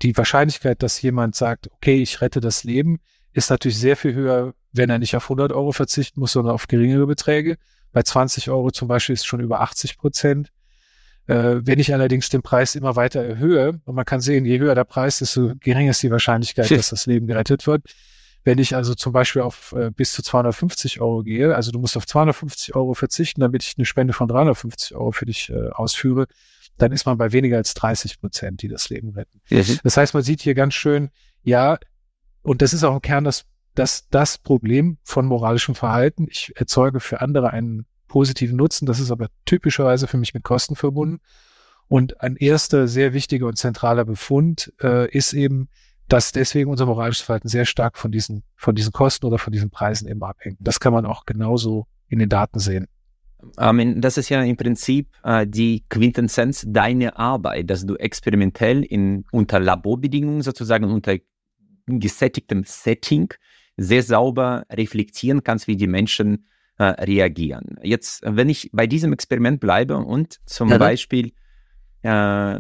die 0.02 0.16
Wahrscheinlichkeit, 0.16 0.84
dass 0.84 1.02
jemand 1.02 1.36
sagt, 1.36 1.72
okay, 1.72 2.02
ich 2.02 2.22
rette 2.22 2.40
das 2.40 2.64
Leben, 2.64 3.00
ist 3.34 3.50
natürlich 3.50 3.80
sehr 3.80 3.98
viel 3.98 4.14
höher, 4.14 4.54
wenn 4.74 4.90
er 4.90 5.00
nicht 5.00 5.16
auf 5.16 5.26
100 5.26 5.52
Euro 5.52 5.72
verzichten 5.72 6.20
muss, 6.20 6.34
sondern 6.34 6.54
auf 6.54 6.68
geringere 6.68 7.08
Beträge. 7.08 7.58
Bei 7.92 8.04
20 8.04 8.50
Euro 8.50 8.72
zum 8.72 8.88
Beispiel 8.88 9.14
ist 9.14 9.26
schon 9.26 9.40
über 9.40 9.62
80 9.62 9.98
Prozent. 9.98 10.52
Äh, 11.28 11.66
wenn 11.66 11.80
ich 11.80 11.94
allerdings 11.94 12.30
den 12.30 12.42
Preis 12.42 12.76
immer 12.76 12.96
weiter 12.96 13.22
erhöhe, 13.22 13.80
und 13.86 13.96
man 13.96 14.06
kann 14.06 14.22
sehen, 14.22 14.46
je 14.46 14.60
höher 14.60 14.76
der 14.76 14.86
Preis, 14.86 15.20
desto 15.20 15.54
geringer 15.60 15.92
ist 15.92 16.02
die 16.02 16.12
Wahrscheinlichkeit, 16.12 16.72
dass 16.72 16.90
das 16.90 17.06
Leben 17.06 17.28
gerettet 17.28 17.68
wird. 17.68 17.84
Wenn 18.44 18.60
ich 18.60 18.76
also 18.76 18.96
zum 18.96 19.12
Beispiel 19.12 19.42
auf 19.42 19.74
äh, 19.74 19.92
bis 19.92 20.14
zu 20.14 20.24
250 20.24 21.02
Euro 21.02 21.24
gehe, 21.24 21.54
also 21.54 21.72
du 21.72 21.80
musst 21.80 21.98
auf 21.98 22.08
250 22.08 22.76
Euro 22.76 22.94
verzichten, 22.94 23.42
damit 23.42 23.64
ich 23.64 23.74
eine 23.78 23.86
Spende 23.86 24.14
von 24.14 24.30
350 24.30 24.96
Euro 24.96 25.12
für 25.12 25.26
dich 25.26 25.50
äh, 25.50 25.70
ausführe, 25.70 26.28
dann 26.78 26.94
ist 26.94 27.06
man 27.06 27.18
bei 27.18 27.34
weniger 27.34 27.58
als 27.58 27.74
30 27.74 28.22
Prozent, 28.22 28.62
die 28.62 28.70
das 28.70 28.90
Leben 28.90 29.10
retten. 29.10 29.42
Mhm. 29.50 29.80
Das 29.84 29.98
heißt, 29.98 30.14
man 30.14 30.24
sieht 30.24 30.42
hier 30.42 30.56
ganz 30.56 30.76
schön, 30.76 31.10
ja, 31.44 31.78
und 32.42 32.62
das 32.62 32.74
ist 32.74 32.86
auch 32.86 32.94
im 32.94 33.02
Kern 33.02 33.26
das, 33.26 33.44
das, 33.76 34.08
das 34.10 34.38
Problem 34.38 34.98
von 35.04 35.26
moralischem 35.26 35.76
Verhalten. 35.76 36.28
Ich 36.30 36.54
erzeuge 36.56 37.02
für 37.02 37.20
andere 37.20 37.52
einen 37.52 37.86
positiven 38.08 38.58
Nutzen. 38.58 38.86
Das 38.86 39.00
ist 39.00 39.12
aber 39.12 39.28
typischerweise 39.46 40.08
für 40.08 40.18
mich 40.18 40.34
mit 40.34 40.44
Kosten 40.44 40.76
verbunden. 40.76 41.20
Und 41.88 42.22
ein 42.22 42.36
erster 42.36 42.88
sehr 42.88 43.14
wichtiger 43.14 43.48
und 43.48 43.58
zentraler 43.58 44.06
Befund 44.06 44.74
äh, 44.82 45.10
ist 45.10 45.34
eben, 45.34 45.70
dass 46.08 46.32
deswegen 46.32 46.70
unser 46.70 46.86
moralisches 46.86 47.26
Verhalten 47.26 47.48
sehr 47.48 47.66
stark 47.66 47.98
von 47.98 48.12
diesen, 48.12 48.44
von 48.56 48.76
diesen 48.76 48.92
Kosten 48.92 49.26
oder 49.26 49.38
von 49.38 49.52
diesen 49.52 49.70
Preisen 49.70 50.08
eben 50.08 50.24
abhängt. 50.24 50.58
Das 50.60 50.80
kann 50.80 50.94
man 50.94 51.06
auch 51.06 51.26
genauso 51.26 51.88
in 52.08 52.20
den 52.20 52.30
Daten 52.30 52.60
sehen. 52.60 52.88
Das 53.56 54.18
ist 54.18 54.30
ja 54.30 54.42
im 54.42 54.58
Prinzip 54.58 55.10
äh, 55.24 55.46
die 55.46 55.84
Quintessenz 55.90 56.66
deiner 56.68 57.20
Arbeit, 57.20 57.70
dass 57.70 57.86
du 57.86 57.96
experimentell 57.96 58.84
in, 58.84 59.26
unter 59.32 59.60
Laborbedingungen 59.60 60.42
sozusagen 60.42 60.86
unter 60.86 61.18
gesättigtem 61.86 62.64
Setting 62.66 63.34
sehr 63.78 64.02
sauber 64.02 64.66
reflektieren 64.72 65.44
kannst, 65.44 65.68
wie 65.68 65.78
die 65.78 65.88
Menschen 65.88 66.48
äh, 66.78 66.84
reagieren. 66.84 67.78
Jetzt, 67.82 68.22
wenn 68.26 68.50
ich 68.50 68.70
bei 68.74 68.88
diesem 68.88 69.14
Experiment 69.14 69.60
bleibe 69.60 69.98
und 69.98 70.40
zum 70.46 70.70
ja, 70.70 70.78
Beispiel 70.78 71.32
äh, 72.04 72.60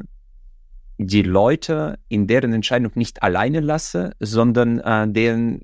die 0.97 1.21
Leute 1.21 1.99
in 2.07 2.27
deren 2.27 2.53
Entscheidung 2.53 2.91
nicht 2.95 3.21
alleine 3.21 3.59
lasse, 3.59 4.13
sondern 4.19 4.79
äh, 4.79 5.07
deren 5.07 5.61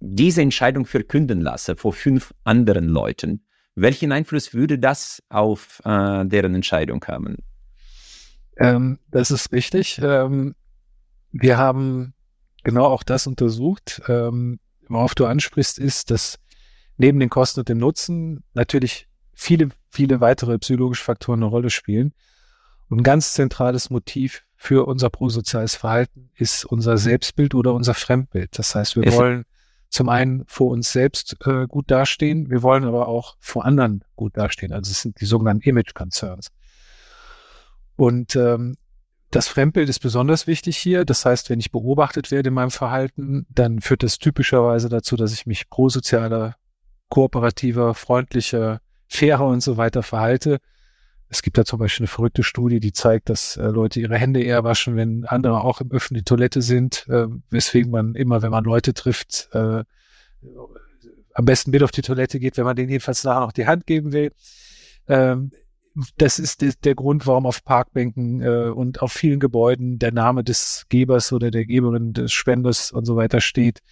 diese 0.00 0.42
Entscheidung 0.42 0.84
verkünden 0.84 1.40
lasse 1.40 1.76
vor 1.76 1.92
fünf 1.92 2.34
anderen 2.42 2.88
Leuten, 2.88 3.44
welchen 3.76 4.10
Einfluss 4.10 4.52
würde 4.52 4.78
das 4.78 5.22
auf 5.28 5.80
äh, 5.84 6.24
deren 6.26 6.56
Entscheidung 6.56 7.04
haben? 7.06 7.36
Ähm, 8.58 8.98
das 9.10 9.30
ist 9.30 9.52
richtig. 9.52 10.00
Ähm, 10.02 10.54
wir 11.30 11.56
haben 11.56 12.14
genau 12.64 12.86
auch 12.86 13.04
das 13.04 13.26
untersucht. 13.26 14.02
Ähm, 14.08 14.58
worauf 14.88 15.14
du 15.14 15.24
ansprichst, 15.24 15.78
ist, 15.78 16.10
dass 16.10 16.38
neben 16.96 17.20
den 17.20 17.30
Kosten 17.30 17.60
und 17.60 17.68
dem 17.68 17.78
Nutzen 17.78 18.44
natürlich 18.54 19.08
viele, 19.32 19.70
viele 19.90 20.20
weitere 20.20 20.58
psychologische 20.58 21.04
Faktoren 21.04 21.42
eine 21.42 21.50
Rolle 21.50 21.70
spielen. 21.70 22.12
Und 22.88 23.00
ein 23.00 23.04
ganz 23.04 23.32
zentrales 23.32 23.90
Motiv 23.90 24.44
für 24.54 24.86
unser 24.86 25.10
prosoziales 25.10 25.74
Verhalten 25.74 26.30
ist 26.36 26.64
unser 26.64 26.98
Selbstbild 26.98 27.54
oder 27.54 27.74
unser 27.74 27.94
Fremdbild. 27.94 28.58
Das 28.58 28.74
heißt, 28.74 28.96
wir 28.96 29.12
wollen 29.14 29.44
zum 29.88 30.08
einen 30.08 30.44
vor 30.46 30.70
uns 30.70 30.92
selbst 30.92 31.36
äh, 31.44 31.66
gut 31.66 31.90
dastehen, 31.90 32.50
wir 32.50 32.62
wollen 32.62 32.84
aber 32.84 33.08
auch 33.08 33.36
vor 33.40 33.64
anderen 33.64 34.04
gut 34.16 34.36
dastehen. 34.36 34.72
Also 34.72 34.90
es 34.90 35.02
sind 35.02 35.20
die 35.20 35.26
sogenannten 35.26 35.68
Image 35.68 35.94
Concerns. 35.94 36.48
Und 37.96 38.36
ähm, 38.36 38.76
das 39.30 39.48
Fremdbild 39.48 39.88
ist 39.88 40.00
besonders 40.00 40.46
wichtig 40.46 40.76
hier. 40.76 41.04
Das 41.04 41.24
heißt, 41.24 41.50
wenn 41.50 41.60
ich 41.60 41.72
beobachtet 41.72 42.30
werde 42.30 42.48
in 42.48 42.54
meinem 42.54 42.70
Verhalten, 42.70 43.46
dann 43.50 43.80
führt 43.80 44.02
das 44.02 44.18
typischerweise 44.18 44.88
dazu, 44.88 45.16
dass 45.16 45.32
ich 45.32 45.46
mich 45.46 45.68
prosozialer, 45.68 46.56
kooperativer, 47.12 47.92
freundlicher, 47.92 48.80
fairer 49.06 49.46
und 49.46 49.62
so 49.62 49.76
weiter 49.76 50.02
verhalte. 50.02 50.60
Es 51.28 51.42
gibt 51.42 51.58
da 51.58 51.64
zum 51.66 51.78
Beispiel 51.78 52.04
eine 52.04 52.08
verrückte 52.08 52.42
Studie, 52.42 52.80
die 52.80 52.94
zeigt, 52.94 53.28
dass 53.28 53.58
äh, 53.58 53.66
Leute 53.66 54.00
ihre 54.00 54.16
Hände 54.16 54.42
eher 54.42 54.64
waschen, 54.64 54.96
wenn 54.96 55.26
andere 55.26 55.62
auch 55.62 55.82
im 55.82 55.92
öffentlichen 55.92 56.24
Toilette 56.24 56.62
sind, 56.62 57.06
äh, 57.10 57.26
weswegen 57.50 57.90
man 57.90 58.14
immer, 58.14 58.40
wenn 58.40 58.50
man 58.50 58.64
Leute 58.64 58.94
trifft, 58.94 59.50
äh, 59.52 59.84
am 61.34 61.44
besten 61.44 61.70
mit 61.70 61.82
auf 61.82 61.90
die 61.90 62.00
Toilette 62.00 62.40
geht, 62.40 62.56
wenn 62.56 62.64
man 62.64 62.76
denen 62.76 62.88
jedenfalls 62.88 63.24
nachher 63.24 63.40
noch 63.40 63.52
die 63.52 63.66
Hand 63.66 63.86
geben 63.86 64.12
will. 64.12 64.32
Ähm, 65.06 65.50
das 66.16 66.38
ist 66.38 66.62
de 66.62 66.72
der 66.82 66.94
Grund, 66.94 67.26
warum 67.26 67.44
auf 67.44 67.62
Parkbänken 67.62 68.40
äh, 68.40 68.70
und 68.70 69.02
auf 69.02 69.12
vielen 69.12 69.38
Gebäuden 69.38 69.98
der 69.98 70.12
Name 70.12 70.44
des 70.44 70.86
Gebers 70.88 71.30
oder 71.30 71.50
der 71.50 71.66
Geberin 71.66 72.14
des 72.14 72.32
Spenders 72.32 72.90
und 72.90 73.04
so 73.04 73.16
weiter 73.16 73.42
steht 73.42 73.82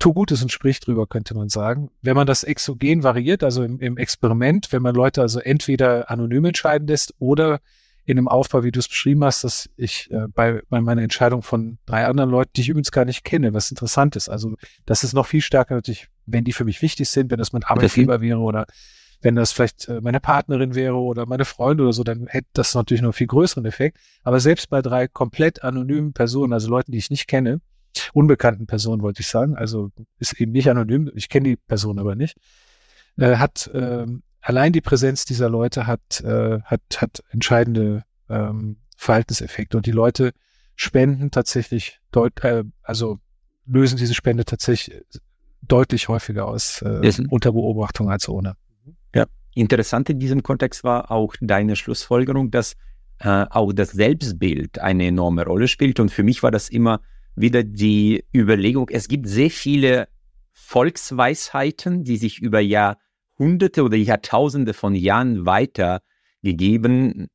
tu 0.00 0.12
Gutes 0.12 0.42
und 0.42 0.50
sprich 0.50 0.80
drüber, 0.80 1.06
könnte 1.06 1.34
man 1.34 1.48
sagen. 1.48 1.90
Wenn 2.02 2.16
man 2.16 2.26
das 2.26 2.42
exogen 2.42 3.04
variiert, 3.04 3.44
also 3.44 3.62
im, 3.62 3.78
im 3.78 3.96
Experiment, 3.96 4.72
wenn 4.72 4.82
man 4.82 4.94
Leute 4.94 5.20
also 5.22 5.38
entweder 5.38 6.10
anonym 6.10 6.46
entscheiden 6.46 6.88
lässt 6.88 7.14
oder 7.20 7.60
in 8.06 8.18
einem 8.18 8.26
Aufbau, 8.26 8.64
wie 8.64 8.72
du 8.72 8.80
es 8.80 8.88
beschrieben 8.88 9.22
hast, 9.22 9.44
dass 9.44 9.70
ich 9.76 10.10
äh, 10.10 10.26
bei, 10.34 10.62
bei 10.68 10.80
meiner 10.80 11.02
Entscheidung 11.02 11.42
von 11.42 11.78
drei 11.86 12.06
anderen 12.06 12.30
Leuten, 12.30 12.50
die 12.56 12.62
ich 12.62 12.68
übrigens 12.70 12.90
gar 12.90 13.04
nicht 13.04 13.24
kenne, 13.24 13.54
was 13.54 13.70
interessant 13.70 14.16
ist. 14.16 14.28
Also 14.28 14.56
das 14.86 15.04
ist 15.04 15.12
noch 15.12 15.26
viel 15.26 15.42
stärker 15.42 15.74
natürlich, 15.76 16.08
wenn 16.26 16.44
die 16.44 16.52
für 16.52 16.64
mich 16.64 16.82
wichtig 16.82 17.08
sind, 17.08 17.30
wenn 17.30 17.38
das 17.38 17.52
mein 17.52 17.62
Arbeitgeber 17.62 18.20
wäre 18.20 18.38
oder 18.38 18.66
wenn 19.22 19.36
das 19.36 19.52
vielleicht 19.52 19.88
äh, 19.88 20.00
meine 20.00 20.18
Partnerin 20.18 20.74
wäre 20.74 20.96
oder 20.96 21.26
meine 21.26 21.44
Freunde 21.44 21.84
oder 21.84 21.92
so, 21.92 22.02
dann 22.02 22.26
hätte 22.26 22.48
das 22.54 22.74
natürlich 22.74 23.02
noch 23.02 23.14
viel 23.14 23.26
größeren 23.26 23.66
Effekt. 23.66 23.98
Aber 24.24 24.40
selbst 24.40 24.70
bei 24.70 24.80
drei 24.80 25.06
komplett 25.06 25.62
anonymen 25.62 26.14
Personen, 26.14 26.54
also 26.54 26.70
Leuten, 26.70 26.92
die 26.92 26.98
ich 26.98 27.10
nicht 27.10 27.28
kenne, 27.28 27.60
unbekannten 28.12 28.66
Person, 28.66 29.02
wollte 29.02 29.20
ich 29.20 29.28
sagen, 29.28 29.56
also 29.56 29.90
ist 30.18 30.40
eben 30.40 30.52
nicht 30.52 30.68
anonym, 30.68 31.10
ich 31.14 31.28
kenne 31.28 31.50
die 31.50 31.56
Person 31.56 31.98
aber 31.98 32.14
nicht, 32.14 32.36
äh, 33.16 33.36
hat 33.36 33.68
äh, 33.68 34.06
allein 34.40 34.72
die 34.72 34.80
Präsenz 34.80 35.24
dieser 35.24 35.48
Leute 35.48 35.86
hat, 35.86 36.20
äh, 36.20 36.60
hat, 36.62 36.82
hat 36.98 37.22
entscheidende 37.30 38.04
ähm, 38.28 38.76
Verhaltenseffekte. 38.96 39.76
Und 39.76 39.86
die 39.86 39.92
Leute 39.92 40.32
spenden 40.76 41.30
tatsächlich 41.30 42.00
deut 42.12 42.42
äh, 42.44 42.64
also 42.82 43.18
lösen 43.66 43.98
diese 43.98 44.14
Spende 44.14 44.44
tatsächlich 44.44 45.02
deutlich 45.62 46.08
häufiger 46.08 46.46
aus 46.46 46.82
äh, 46.82 47.12
unter 47.28 47.52
Beobachtung 47.52 48.10
als 48.10 48.28
ohne. 48.28 48.56
Ja, 49.14 49.26
interessant 49.54 50.10
in 50.10 50.18
diesem 50.18 50.42
Kontext 50.42 50.82
war 50.84 51.10
auch 51.10 51.34
deine 51.40 51.76
Schlussfolgerung, 51.76 52.50
dass 52.50 52.74
äh, 53.20 53.46
auch 53.50 53.72
das 53.72 53.90
Selbstbild 53.90 54.78
eine 54.78 55.06
enorme 55.06 55.44
Rolle 55.44 55.68
spielt. 55.68 56.00
Und 56.00 56.10
für 56.10 56.22
mich 56.22 56.42
war 56.42 56.50
das 56.50 56.68
immer 56.68 57.00
wieder 57.40 57.62
die 57.62 58.24
Überlegung, 58.34 58.88
es 58.90 59.08
gibt 59.08 59.26
sehr 59.26 59.50
viele 59.50 60.08
Volksweisheiten, 60.52 62.04
die 62.04 62.16
sich 62.16 62.40
über 62.40 62.60
Jahrhunderte 62.60 63.82
oder 63.82 63.96
Jahrtausende 63.96 64.74
von 64.74 64.94
Jahren 64.94 65.46
weitergegeben 65.46 67.28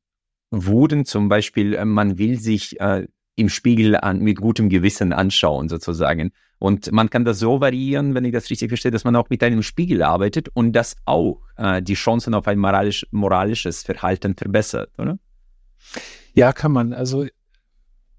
wurden. 0.50 1.04
Zum 1.04 1.28
Beispiel, 1.28 1.74
äh, 1.74 1.84
man 1.84 2.18
will 2.18 2.38
sich 2.38 2.80
äh, 2.80 3.06
im 3.36 3.48
Spiegel 3.48 3.96
an, 3.96 4.20
mit 4.20 4.38
gutem 4.38 4.68
Gewissen 4.68 5.12
anschauen, 5.12 5.68
sozusagen. 5.68 6.32
Und 6.58 6.90
man 6.90 7.10
kann 7.10 7.26
das 7.26 7.38
so 7.38 7.60
variieren, 7.60 8.14
wenn 8.14 8.24
ich 8.24 8.32
das 8.32 8.48
richtig 8.48 8.70
verstehe, 8.70 8.90
dass 8.90 9.04
man 9.04 9.14
auch 9.14 9.28
mit 9.28 9.42
einem 9.42 9.62
Spiegel 9.62 10.02
arbeitet 10.02 10.48
und 10.54 10.72
das 10.72 10.96
auch 11.04 11.42
äh, 11.56 11.82
die 11.82 11.94
Chancen 11.94 12.32
auf 12.32 12.48
ein 12.48 12.58
moralisch, 12.58 13.06
moralisches 13.10 13.82
Verhalten 13.82 14.34
verbessert, 14.34 14.90
oder? 14.98 15.18
Ja, 16.32 16.52
kann 16.52 16.72
man. 16.72 16.94
Also 16.94 17.26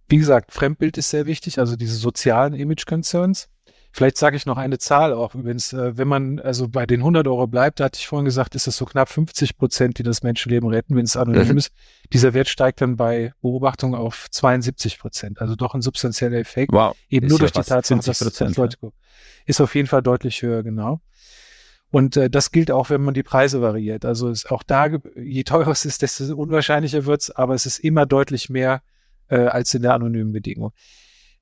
wie 0.08 0.18
gesagt, 0.18 0.52
Fremdbild 0.52 0.98
ist 0.98 1.10
sehr 1.10 1.26
wichtig, 1.26 1.60
also 1.60 1.76
diese 1.76 1.96
sozialen 1.96 2.54
Image-Concerns. 2.54 3.50
Vielleicht 3.92 4.18
sage 4.18 4.38
ich 4.38 4.46
noch 4.46 4.58
eine 4.58 4.78
Zahl 4.78 5.12
auch 5.14 5.34
übrigens. 5.34 5.74
Äh, 5.74 5.98
wenn 5.98 6.08
man 6.08 6.40
also 6.40 6.68
bei 6.68 6.86
den 6.86 7.00
100 7.00 7.28
Euro 7.28 7.48
bleibt, 7.48 7.80
da 7.80 7.86
hatte 7.86 7.98
ich 8.00 8.08
vorhin 8.08 8.26
gesagt, 8.26 8.54
ist 8.54 8.68
es 8.68 8.78
so 8.78 8.86
knapp 8.86 9.10
50 9.10 9.58
Prozent, 9.58 9.98
die 9.98 10.04
das 10.04 10.22
Menschenleben 10.22 10.70
retten, 10.70 10.96
wenn 10.96 11.06
es 11.06 11.18
anonym 11.18 11.54
mhm. 11.54 11.58
ist. 11.58 11.72
Dieser 12.14 12.34
Wert 12.34 12.48
steigt 12.48 12.82
dann 12.82 12.96
bei 12.96 13.34
Beobachtung 13.42 13.96
auf 13.96 14.28
72 14.30 15.00
Prozent. 15.00 15.42
Also 15.42 15.56
doch 15.56 15.74
ein 15.74 15.82
substanzieller 15.82 16.38
Effekt. 16.38 16.74
Wow. 16.74 16.96
Eben 17.10 17.26
ist 17.26 17.30
nur 17.32 17.40
durch 17.40 17.54
die 17.54 17.62
Tatsache, 17.62 18.00
dass, 18.04 18.20
dass 18.20 18.56
Leute 18.56 18.78
ja. 18.82 18.90
ist 19.46 19.62
auf 19.62 19.74
jeden 19.74 19.88
Fall 19.88 20.04
deutlich 20.04 20.42
höher, 20.44 20.62
genau. 20.62 21.02
Und 21.90 22.18
äh, 22.18 22.30
das 22.30 22.52
gilt 22.52 22.70
auch, 22.70 22.90
wenn 22.90 23.02
man 23.02 23.14
die 23.14 23.24
Preise 23.24 23.62
variiert. 23.62 24.06
Also 24.06 24.30
ist 24.30 24.52
auch 24.52 24.62
da, 24.64 24.90
je 25.16 25.44
teurer 25.44 25.72
es 25.72 25.86
ist, 25.86 26.02
desto 26.02 26.36
unwahrscheinlicher 26.36 27.06
wird's, 27.06 27.32
aber 27.32 27.56
es 27.56 27.66
ist 27.66 27.80
immer 27.80 28.06
deutlich 28.06 28.50
mehr 28.50 28.82
äh, 29.30 29.46
als 29.46 29.74
in 29.74 29.82
der 29.82 29.94
anonymen 29.94 30.32
Bedingung. 30.32 30.72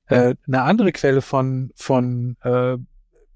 Äh, 0.06 0.34
eine 0.46 0.62
andere 0.62 0.92
Quelle 0.92 1.22
von, 1.22 1.70
von 1.74 2.36
äh, 2.42 2.76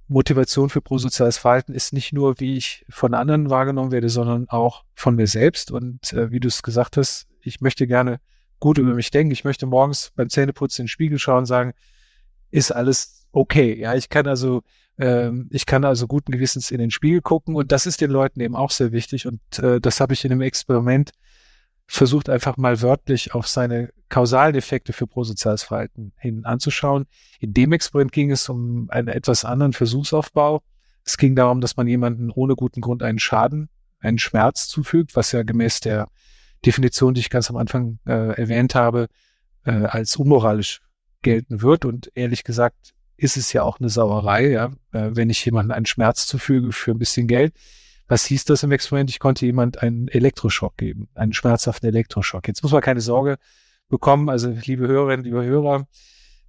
Motivation 0.08 0.70
für 0.70 0.80
prosoziales 0.80 1.38
Verhalten 1.38 1.72
ist 1.72 1.92
nicht 1.92 2.12
nur, 2.12 2.40
wie 2.40 2.56
ich 2.56 2.84
von 2.88 3.14
anderen 3.14 3.48
wahrgenommen 3.48 3.92
werde, 3.92 4.08
sondern 4.08 4.48
auch 4.48 4.84
von 4.94 5.14
mir 5.14 5.26
selbst. 5.26 5.70
Und 5.70 6.12
äh, 6.12 6.30
wie 6.32 6.40
du 6.40 6.48
es 6.48 6.62
gesagt 6.62 6.96
hast, 6.96 7.28
ich 7.42 7.60
möchte 7.60 7.86
gerne 7.86 8.20
gut 8.58 8.78
über 8.78 8.94
mich 8.94 9.10
denken. 9.10 9.32
Ich 9.32 9.44
möchte 9.44 9.66
morgens 9.66 10.12
beim 10.14 10.28
Zähneputzen 10.28 10.82
in 10.82 10.84
den 10.84 10.88
Spiegel 10.88 11.18
schauen 11.18 11.38
und 11.38 11.46
sagen, 11.46 11.72
ist 12.50 12.72
alles 12.72 13.26
okay. 13.32 13.78
Ja, 13.78 13.94
ich 13.94 14.08
kann 14.08 14.26
also, 14.26 14.62
ähm, 14.98 15.48
ich 15.52 15.64
kann 15.64 15.84
also 15.84 16.06
guten 16.06 16.32
Gewissens 16.32 16.70
in 16.70 16.78
den 16.78 16.90
Spiegel 16.90 17.22
gucken 17.22 17.54
und 17.54 17.72
das 17.72 17.86
ist 17.86 18.00
den 18.00 18.10
Leuten 18.10 18.40
eben 18.40 18.56
auch 18.56 18.70
sehr 18.70 18.92
wichtig. 18.92 19.26
Und 19.26 19.40
äh, 19.60 19.80
das 19.80 20.00
habe 20.00 20.12
ich 20.12 20.24
in 20.24 20.32
einem 20.32 20.42
Experiment 20.42 21.12
versucht 21.92 22.30
einfach 22.30 22.56
mal 22.56 22.80
wörtlich 22.82 23.34
auf 23.34 23.48
seine 23.48 23.92
kausalen 24.08 24.54
Effekte 24.54 24.92
für 24.92 25.08
prosoziales 25.08 25.64
Verhalten 25.64 26.12
hin 26.18 26.44
anzuschauen. 26.44 27.06
In 27.40 27.52
dem 27.52 27.72
Experiment 27.72 28.12
ging 28.12 28.30
es 28.30 28.48
um 28.48 28.88
einen 28.90 29.08
etwas 29.08 29.44
anderen 29.44 29.72
Versuchsaufbau. 29.72 30.62
Es 31.04 31.18
ging 31.18 31.34
darum, 31.34 31.60
dass 31.60 31.76
man 31.76 31.88
jemanden 31.88 32.30
ohne 32.30 32.54
guten 32.54 32.80
Grund 32.80 33.02
einen 33.02 33.18
Schaden, 33.18 33.70
einen 33.98 34.18
Schmerz 34.18 34.68
zufügt, 34.68 35.16
was 35.16 35.32
ja 35.32 35.42
gemäß 35.42 35.80
der 35.80 36.06
Definition, 36.64 37.14
die 37.14 37.20
ich 37.20 37.30
ganz 37.30 37.50
am 37.50 37.56
Anfang 37.56 37.98
äh, 38.06 38.40
erwähnt 38.40 38.76
habe, 38.76 39.08
äh, 39.64 39.72
als 39.72 40.14
unmoralisch 40.14 40.82
gelten 41.22 41.60
wird. 41.60 41.84
Und 41.84 42.12
ehrlich 42.14 42.44
gesagt 42.44 42.92
ist 43.16 43.36
es 43.36 43.52
ja 43.52 43.64
auch 43.64 43.80
eine 43.80 43.88
Sauerei, 43.88 44.48
ja, 44.50 44.66
äh, 44.92 45.10
wenn 45.10 45.28
ich 45.28 45.44
jemanden 45.44 45.72
einen 45.72 45.86
Schmerz 45.86 46.28
zufüge 46.28 46.70
für 46.70 46.92
ein 46.92 46.98
bisschen 46.98 47.26
Geld. 47.26 47.52
Was 48.10 48.24
hieß 48.24 48.44
das 48.44 48.64
im 48.64 48.72
Experiment? 48.72 49.08
Ich 49.08 49.20
konnte 49.20 49.46
jemand 49.46 49.84
einen 49.84 50.08
Elektroschock 50.08 50.76
geben, 50.76 51.08
einen 51.14 51.32
schmerzhaften 51.32 51.86
Elektroschock. 51.86 52.48
Jetzt 52.48 52.60
muss 52.64 52.72
man 52.72 52.80
keine 52.80 53.00
Sorge 53.00 53.38
bekommen, 53.88 54.28
also 54.28 54.52
liebe 54.64 54.88
Hörerinnen, 54.88 55.22
liebe 55.22 55.44
Hörer, 55.44 55.86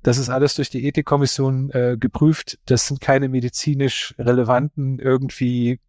das 0.02 0.18
ist 0.18 0.30
alles 0.30 0.56
durch 0.56 0.72
die 0.72 0.88
Ethikkommission 0.88 1.70
äh, 1.70 1.98
geprüft. 2.00 2.58
Das 2.66 2.88
sind 2.88 3.00
keine 3.00 3.30
medizinisch 3.30 4.16
relevanten, 4.18 4.98
irgendwie 4.98 5.80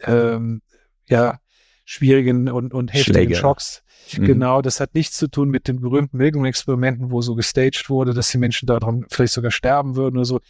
ähm, 0.00 0.62
ja 1.10 1.38
schwierigen 1.84 2.48
und, 2.48 2.72
und 2.72 2.94
heftigen 2.94 3.14
Schläge. 3.14 3.34
Schocks. 3.34 3.82
Mhm. 4.16 4.24
Genau, 4.24 4.62
das 4.62 4.80
hat 4.80 4.94
nichts 4.94 5.18
zu 5.18 5.28
tun 5.28 5.50
mit 5.50 5.68
den 5.68 5.80
berühmten 5.80 6.16
Milgram-Experimenten, 6.16 7.10
wo 7.10 7.20
so 7.20 7.34
gestaged 7.34 7.90
wurde, 7.90 8.14
dass 8.14 8.30
die 8.30 8.38
Menschen 8.38 8.66
daran 8.66 9.04
vielleicht 9.10 9.34
sogar 9.34 9.50
sterben 9.50 9.94
würden 9.94 10.16
oder 10.16 10.24
so 10.24 10.40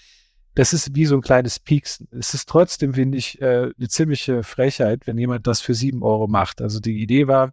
das 0.59 0.73
ist 0.73 0.97
wie 0.97 1.07
so 1.07 1.15
ein 1.15 1.21
kleines 1.21 1.61
Pieksen. 1.61 2.09
Es 2.11 2.35
ist 2.35 2.49
trotzdem, 2.49 2.95
finde 2.95 3.17
ich, 3.17 3.41
äh, 3.41 3.71
eine 3.79 3.88
ziemliche 3.88 4.43
Frechheit, 4.43 5.07
wenn 5.07 5.17
jemand 5.17 5.47
das 5.47 5.61
für 5.61 5.73
sieben 5.73 6.03
Euro 6.03 6.27
macht. 6.27 6.61
Also 6.61 6.81
die 6.81 7.00
Idee 7.00 7.29
war, 7.29 7.53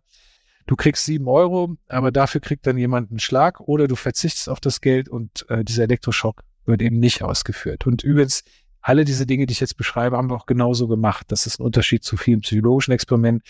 du 0.66 0.76
kriegst 0.76 1.06
sieben 1.06 1.28
Euro, 1.28 1.76
aber 1.88 2.12
dafür 2.12 2.42
kriegt 2.42 2.66
dann 2.66 2.80
jemand 2.80 3.12
einen 3.12 3.20
Schlag 3.20 3.60
oder 3.60 3.88
du 3.88 3.96
verzichtest 3.96 4.50
auf 4.50 4.60
das 4.60 4.82
Geld 4.82 5.08
und 5.08 5.46
äh, 5.50 5.64
dieser 5.64 5.84
Elektroschock 5.84 6.42
wird 6.66 6.82
eben 6.82 6.98
nicht 6.98 7.22
ausgeführt. 7.22 7.86
Und 7.86 8.04
übrigens, 8.04 8.44
alle 8.82 9.06
diese 9.06 9.28
Dinge, 9.28 9.46
die 9.46 9.52
ich 9.52 9.60
jetzt 9.60 9.78
beschreibe, 9.78 10.18
haben 10.18 10.32
wir 10.32 10.36
auch 10.36 10.48
genauso 10.48 10.88
gemacht. 10.88 11.28
Das 11.28 11.46
ist 11.46 11.60
ein 11.60 11.64
Unterschied 11.64 12.04
zu 12.04 12.18
vielen 12.18 12.42
psychologischen 12.42 12.92
Experimenten, 12.92 13.44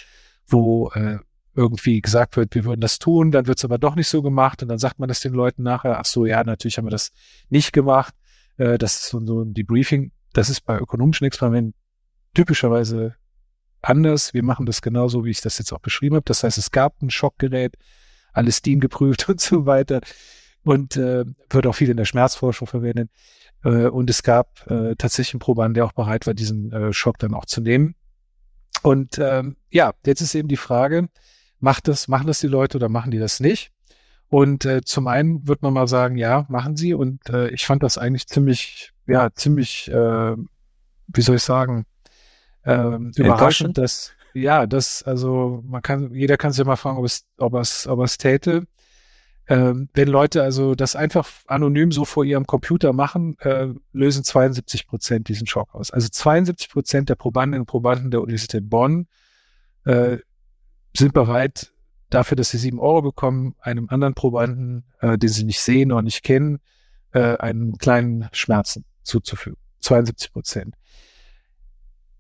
wo 0.48 0.92
äh, 0.96 1.20
irgendwie 1.56 2.02
gesagt 2.02 2.36
wird, 2.36 2.56
wir 2.56 2.66
würden 2.66 2.82
das 2.82 3.00
tun, 3.00 3.32
dann 3.32 3.48
wird 3.48 3.60
es 3.60 3.64
aber 3.64 3.78
doch 3.78 3.96
nicht 3.96 4.10
so 4.10 4.22
gemacht 4.22 4.62
und 4.64 4.68
dann 4.68 4.80
sagt 4.80 5.00
man 5.00 5.08
das 5.08 5.22
den 5.22 5.32
Leuten 5.32 5.64
nachher, 5.64 5.98
ach 5.98 6.06
so, 6.06 6.26
ja, 6.26 6.44
natürlich 6.44 6.78
haben 6.78 6.88
wir 6.88 6.92
das 6.92 7.14
nicht 7.48 7.72
gemacht. 7.72 8.14
Äh, 8.58 8.78
das 8.78 8.96
ist 8.96 9.08
so, 9.10 9.26
so 9.26 9.42
ein 9.42 9.54
Debriefing. 9.54 10.12
Das 10.34 10.50
ist 10.50 10.62
bei 10.62 10.78
ökonomischen 10.78 11.26
Experimenten 11.28 11.74
typischerweise 12.34 13.16
anders. 13.82 14.34
Wir 14.34 14.44
machen 14.44 14.66
das 14.66 14.82
genauso, 14.82 15.26
wie 15.26 15.32
ich 15.32 15.42
das 15.42 15.58
jetzt 15.58 15.72
auch 15.72 15.80
beschrieben 15.80 16.16
habe. 16.16 16.26
Das 16.26 16.44
heißt, 16.44 16.58
es 16.58 16.72
gab 16.72 17.02
ein 17.02 17.10
Schockgerät, 17.10 17.76
alles 18.34 18.62
DIN 18.62 18.80
geprüft 18.80 19.30
und 19.30 19.40
so 19.40 19.66
weiter 19.66 20.02
und 20.64 20.98
äh, 20.98 21.26
wird 21.50 21.68
auch 21.68 21.76
viel 21.76 21.90
in 21.90 21.98
der 21.98 22.06
Schmerzforschung 22.06 22.68
verwendet. 22.68 23.10
Äh, 23.64 23.88
und 23.88 24.10
es 24.10 24.24
gab 24.24 24.70
äh, 24.70 24.96
tatsächlich 24.98 25.36
einen 25.36 25.40
Probanden, 25.40 25.76
der 25.76 25.86
auch 25.86 25.94
bereit 25.94 26.28
war, 26.28 26.34
diesen 26.34 26.72
äh, 26.72 26.92
Schock 26.92 27.20
dann 27.20 27.34
auch 27.34 27.46
zu 27.46 27.62
nehmen. 27.62 27.96
Und 28.82 29.18
ähm, 29.20 29.56
ja, 29.70 29.94
jetzt 30.06 30.22
ist 30.22 30.36
eben 30.36 30.48
die 30.48 30.58
Frage, 30.58 31.08
macht 31.60 31.88
das, 31.88 32.08
machen 32.08 32.28
das 32.28 32.40
die 32.40 32.48
Leute 32.48 32.78
oder 32.78 32.90
machen 32.90 33.12
die 33.12 33.20
das 33.20 33.40
nicht? 33.40 33.72
Und 34.30 34.66
äh, 34.66 34.82
zum 34.84 35.08
einen 35.08 35.48
wird 35.48 35.62
man 35.62 35.74
mal 35.74 35.88
sagen, 35.88 36.18
ja, 36.18 36.46
machen 36.50 36.76
sie. 36.76 36.94
Und 36.94 37.30
äh, 37.30 37.50
ich 37.50 37.66
fand 37.66 37.84
das 37.84 37.98
eigentlich 37.98 38.28
ziemlich, 38.28 38.92
ja, 39.08 39.32
ziemlich 39.34 39.90
äh, 39.90 40.36
wie 41.08 41.22
soll 41.22 41.36
ich 41.36 41.44
sagen, 41.44 41.86
ähm, 42.66 43.12
überraschend, 43.16 43.78
dass, 43.78 44.12
ja, 44.34 44.66
das, 44.66 45.04
also 45.04 45.64
man 45.66 45.82
kann, 45.82 46.14
jeder 46.14 46.38
kann 46.38 46.52
sich 46.52 46.60
ja 46.60 46.66
mal 46.66 46.76
fragen, 46.76 46.98
ob 46.98 47.06
es, 47.06 47.26
ob 47.38 47.54
es, 47.56 47.88
ob 47.88 48.00
es 48.02 48.18
täte. 48.18 48.66
Ähm, 49.48 49.90
wenn 49.94 50.08
Leute 50.08 50.42
also 50.42 50.74
das 50.74 50.96
einfach 50.96 51.30
anonym 51.46 51.92
so 51.92 52.04
vor 52.04 52.26
ihrem 52.26 52.48
Computer 52.48 52.94
machen, 52.94 53.38
äh, 53.40 53.68
lösen 53.94 54.24
72 54.24 54.88
Prozent 54.88 55.28
diesen 55.28 55.46
Schock 55.46 55.76
aus. 55.76 55.92
Also 55.92 56.10
72 56.10 56.70
Prozent 56.70 57.10
der 57.10 57.16
Probandinnen 57.16 57.62
und 57.62 57.68
Probanden 57.68 58.10
der 58.10 58.22
Universität 58.22 58.68
Bonn 58.68 59.08
äh, 59.84 60.18
sind 60.98 61.14
bereit, 61.14 61.74
dafür, 62.10 62.36
dass 62.36 62.50
sie 62.50 62.58
sieben 62.58 62.80
Euro 62.80 63.02
bekommen, 63.02 63.56
einem 63.60 63.90
anderen 63.90 64.14
Probanden, 64.14 64.86
äh, 65.00 65.18
den 65.18 65.30
sie 65.30 65.44
nicht 65.44 65.62
sehen 65.62 65.92
oder 65.92 66.02
nicht 66.02 66.24
kennen, 66.24 66.60
äh, 67.14 67.38
einen 67.38 67.78
kleinen 67.78 68.30
Schmerzen 68.32 68.86
zuzufügen. 69.04 69.58
72 69.82 70.32
Prozent. 70.32 70.76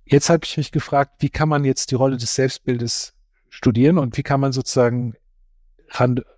Jetzt 0.05 0.29
habe 0.29 0.45
ich 0.45 0.57
mich 0.57 0.71
gefragt, 0.71 1.15
wie 1.19 1.29
kann 1.29 1.49
man 1.49 1.65
jetzt 1.65 1.91
die 1.91 1.95
Rolle 1.95 2.17
des 2.17 2.35
Selbstbildes 2.35 3.15
studieren 3.49 3.97
und 3.97 4.17
wie 4.17 4.23
kann 4.23 4.39
man 4.39 4.51
sozusagen 4.51 5.15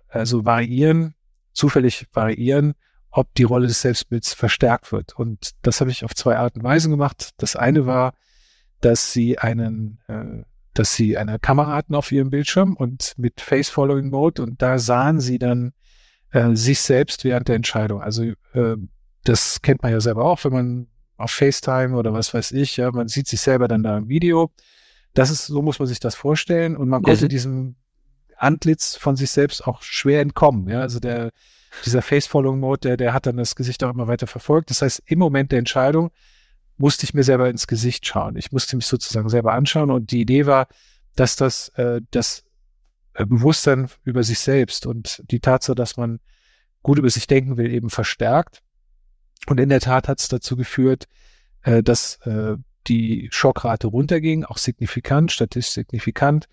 also 0.08 0.44
variieren, 0.44 1.14
zufällig 1.52 2.06
variieren, 2.12 2.74
ob 3.10 3.34
die 3.34 3.42
Rolle 3.42 3.66
des 3.66 3.80
Selbstbilds 3.80 4.34
verstärkt 4.34 4.92
wird. 4.92 5.14
Und 5.16 5.52
das 5.62 5.80
habe 5.80 5.90
ich 5.90 6.04
auf 6.04 6.14
zwei 6.14 6.36
Arten 6.36 6.60
und 6.60 6.64
Weisen 6.64 6.90
gemacht. 6.90 7.30
Das 7.36 7.56
eine 7.56 7.86
war, 7.86 8.14
dass 8.80 9.12
sie 9.12 9.38
einen, 9.38 10.00
äh, 10.08 10.44
dass 10.78 10.94
sie 10.94 11.16
eine 11.16 11.38
Kamera 11.38 11.74
hatten 11.74 11.94
auf 11.94 12.12
ihrem 12.12 12.30
Bildschirm 12.30 12.74
und 12.74 13.14
mit 13.16 13.40
Face 13.40 13.68
Following 13.68 14.10
Mode 14.10 14.42
und 14.42 14.62
da 14.62 14.78
sahen 14.78 15.20
sie 15.20 15.38
dann 15.38 15.72
äh, 16.30 16.54
sich 16.54 16.80
selbst 16.80 17.24
während 17.24 17.48
der 17.48 17.56
Entscheidung. 17.56 18.00
Also 18.00 18.22
äh, 18.52 18.76
das 19.24 19.60
kennt 19.62 19.82
man 19.82 19.92
ja 19.92 20.00
selber 20.00 20.24
auch, 20.24 20.44
wenn 20.44 20.52
man 20.52 20.86
auf 21.16 21.32
FaceTime 21.32 21.96
oder 21.96 22.12
was 22.12 22.32
weiß 22.32 22.52
ich, 22.52 22.76
ja, 22.76 22.90
man 22.92 23.08
sieht 23.08 23.26
sich 23.26 23.40
selber 23.40 23.66
dann 23.66 23.82
da 23.82 23.98
im 23.98 24.08
Video. 24.08 24.52
Das 25.14 25.30
ist, 25.30 25.46
so 25.46 25.62
muss 25.62 25.80
man 25.80 25.88
sich 25.88 25.98
das 25.98 26.14
vorstellen 26.14 26.76
und 26.76 26.88
man 26.88 27.02
konnte 27.02 27.24
mhm. 27.24 27.28
diesem 27.28 27.76
Antlitz 28.36 28.94
von 28.94 29.16
sich 29.16 29.32
selbst 29.32 29.66
auch 29.66 29.82
schwer 29.82 30.20
entkommen. 30.20 30.68
Ja, 30.68 30.80
also 30.80 31.00
der, 31.00 31.32
dieser 31.84 32.02
Face-Following-Mode, 32.02 32.80
der, 32.80 32.96
der 32.96 33.12
hat 33.12 33.26
dann 33.26 33.36
das 33.36 33.56
Gesicht 33.56 33.82
auch 33.82 33.90
immer 33.90 34.06
weiter 34.06 34.28
verfolgt. 34.28 34.70
Das 34.70 34.82
heißt, 34.82 35.02
im 35.06 35.18
Moment 35.18 35.50
der 35.50 35.58
Entscheidung 35.58 36.12
musste 36.78 37.04
ich 37.04 37.14
mir 37.14 37.24
selber 37.24 37.50
ins 37.50 37.66
Gesicht 37.66 38.06
schauen. 38.06 38.36
Ich 38.36 38.52
musste 38.52 38.76
mich 38.76 38.86
sozusagen 38.86 39.28
selber 39.28 39.52
anschauen 39.52 39.90
und 39.90 40.10
die 40.10 40.20
Idee 40.20 40.46
war, 40.46 40.68
dass 41.16 41.36
das, 41.36 41.68
äh, 41.70 42.00
das 42.10 42.44
äh, 43.14 43.26
Bewusstsein 43.26 43.88
über 44.04 44.22
sich 44.22 44.38
selbst 44.38 44.86
und 44.86 45.22
die 45.30 45.40
Tatsache, 45.40 45.74
dass 45.74 45.96
man 45.96 46.20
gut 46.82 46.98
über 46.98 47.10
sich 47.10 47.26
denken 47.26 47.56
will, 47.56 47.70
eben 47.72 47.90
verstärkt. 47.90 48.62
Und 49.46 49.60
in 49.60 49.68
der 49.68 49.80
Tat 49.80 50.08
hat 50.08 50.20
es 50.20 50.28
dazu 50.28 50.56
geführt, 50.56 51.06
äh, 51.62 51.82
dass 51.82 52.16
äh, 52.26 52.56
die 52.86 53.28
Schockrate 53.32 53.88
runterging, 53.88 54.44
auch 54.44 54.58
signifikant, 54.58 55.32
statistisch 55.32 55.74
signifikant 55.74 56.48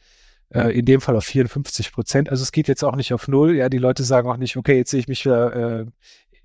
äh, 0.49 0.77
in 0.77 0.85
dem 0.85 1.01
Fall 1.01 1.15
auf 1.15 1.25
54 1.25 1.91
Prozent. 1.91 2.29
Also 2.29 2.43
es 2.43 2.51
geht 2.51 2.67
jetzt 2.67 2.83
auch 2.83 2.95
nicht 2.95 3.13
auf 3.13 3.27
null. 3.27 3.55
Ja, 3.55 3.69
die 3.69 3.77
Leute 3.77 4.03
sagen 4.03 4.29
auch 4.29 4.37
nicht, 4.37 4.57
okay, 4.57 4.77
jetzt 4.77 4.91
sehe 4.91 4.99
ich 4.99 5.07
mich 5.07 5.25
wieder 5.25 5.81
äh, 5.81 5.85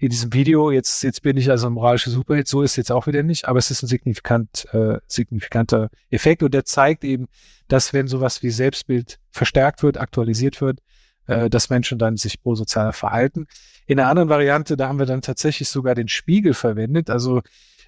in 0.00 0.08
diesem 0.08 0.32
Video, 0.32 0.70
jetzt, 0.70 1.02
jetzt 1.02 1.20
bin 1.22 1.36
ich 1.36 1.50
also 1.50 1.66
ein 1.66 1.74
moralischer 1.74 2.10
Superheld. 2.10 2.48
So 2.48 2.62
ist 2.62 2.72
es 2.72 2.76
jetzt 2.76 2.90
auch 2.90 3.06
wieder 3.06 3.22
nicht, 3.22 3.46
aber 3.46 3.58
es 3.58 3.70
ist 3.70 3.82
ein 3.82 3.86
signifikant, 3.86 4.66
äh, 4.72 4.98
signifikanter 5.06 5.90
Effekt 6.08 6.42
und 6.42 6.54
der 6.54 6.64
zeigt 6.64 7.04
eben, 7.04 7.26
dass 7.68 7.92
wenn 7.92 8.08
sowas 8.08 8.42
wie 8.42 8.48
Selbstbild 8.48 9.20
verstärkt 9.30 9.82
wird, 9.82 9.98
aktualisiert 9.98 10.62
wird, 10.62 10.78
äh, 11.26 11.50
dass 11.50 11.68
Menschen 11.68 11.98
dann 11.98 12.16
sich 12.16 12.42
prosozialer 12.42 12.94
verhalten. 12.94 13.46
In 13.86 14.00
einer 14.00 14.08
anderen 14.08 14.30
Variante, 14.30 14.78
da 14.78 14.88
haben 14.88 14.98
wir 14.98 15.04
dann 15.04 15.20
tatsächlich 15.20 15.68
sogar 15.68 15.94
den 15.94 16.08
Spiegel 16.08 16.54
verwendet. 16.54 17.10
Also 17.10 17.42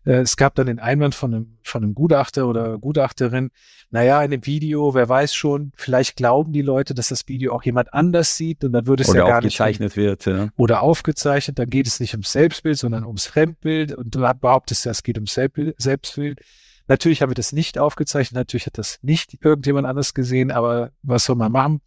es 0.05 0.37
gab 0.37 0.55
dann 0.57 0.67
den 0.67 0.81
Einwand 0.81 1.15
von 1.15 1.35
einem, 1.35 1.59
von 1.63 1.83
einem 1.83 1.95
Gutachter 1.95 2.49
oder 2.49 2.79
Gutachterin, 2.79 3.51
naja, 3.91 4.23
in 4.23 4.31
dem 4.31 4.47
Video, 4.47 4.95
wer 4.95 5.09
weiß 5.09 5.35
schon, 5.35 5.73
vielleicht 5.77 6.17
glauben 6.17 6.53
die 6.53 6.63
Leute, 6.63 6.95
dass 6.95 7.09
das 7.09 7.29
Video 7.29 7.53
auch 7.53 7.63
jemand 7.63 7.93
anders 7.93 8.37
sieht 8.37 8.65
und 8.65 8.73
dann 8.73 8.87
würde 8.87 9.03
es 9.03 9.11
oder 9.11 9.21
ja 9.21 9.27
gar 9.27 9.43
nicht. 9.43 9.61
Oder 9.61 9.67
aufgezeichnet 9.69 9.97
wird. 9.97 10.27
Ja. 10.27 10.49
Oder 10.57 10.83
aufgezeichnet, 10.83 11.59
dann 11.59 11.69
geht 11.69 11.87
es 11.87 12.01
nicht 12.01 12.15
ums 12.15 12.33
Selbstbild, 12.33 12.79
sondern 12.79 13.05
ums 13.05 13.27
Fremdbild 13.27 13.93
und 13.93 14.15
du 14.15 14.21
behauptest, 14.41 14.87
es 14.87 15.03
geht 15.03 15.19
ums 15.19 15.35
Selbstbild. 15.35 16.41
Natürlich 16.89 17.23
haben 17.23 17.31
wir 17.31 17.35
das 17.35 17.53
nicht 17.53 17.79
aufgezeichnet, 17.79 18.35
natürlich 18.35 18.67
hat 18.67 18.79
das 18.79 18.99
nicht 19.03 19.45
irgendjemand 19.45 19.87
anders 19.87 20.15
gesehen, 20.15 20.51
aber 20.51 20.91
was 21.03 21.27
soll 21.27 21.37
man 21.37 21.53
machen? 21.53 21.81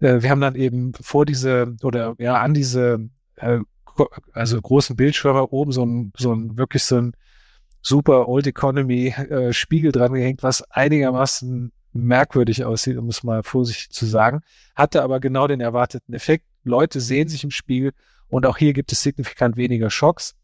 Äh, 0.00 0.22
wir 0.22 0.30
haben 0.30 0.40
dann 0.40 0.56
eben 0.56 0.94
vor 0.94 1.26
diese 1.26 1.76
oder 1.82 2.14
ja 2.18 2.40
an 2.40 2.54
diese 2.54 3.08
äh, 3.36 3.60
also 4.32 4.60
großen 4.60 4.96
Bildschirme 4.96 5.46
oben 5.48 5.72
so 5.72 5.84
ein, 5.84 6.12
so 6.16 6.32
ein 6.32 6.58
wirklich 6.58 6.84
so 6.84 6.96
ein 6.96 7.12
super 7.86 8.28
Old 8.28 8.46
Economy 8.46 9.08
äh, 9.08 9.52
Spiegel 9.52 9.92
dran 9.92 10.12
gehängt, 10.12 10.42
was 10.42 10.62
einigermaßen 10.70 11.72
merkwürdig 11.92 12.64
aussieht, 12.64 12.96
um 12.96 13.08
es 13.08 13.22
mal 13.22 13.42
vorsichtig 13.42 13.90
zu 13.90 14.06
sagen, 14.06 14.40
hatte 14.74 15.02
aber 15.02 15.20
genau 15.20 15.46
den 15.46 15.60
erwarteten 15.60 16.12
Effekt. 16.12 16.44
Leute 16.64 17.00
sehen 17.00 17.28
sich 17.28 17.44
im 17.44 17.50
Spiegel 17.50 17.92
und 18.28 18.44
auch 18.44 18.58
hier 18.58 18.72
gibt 18.72 18.92
es 18.92 19.02
signifikant 19.02 19.56
weniger 19.56 19.88
Schocks. 19.88 20.34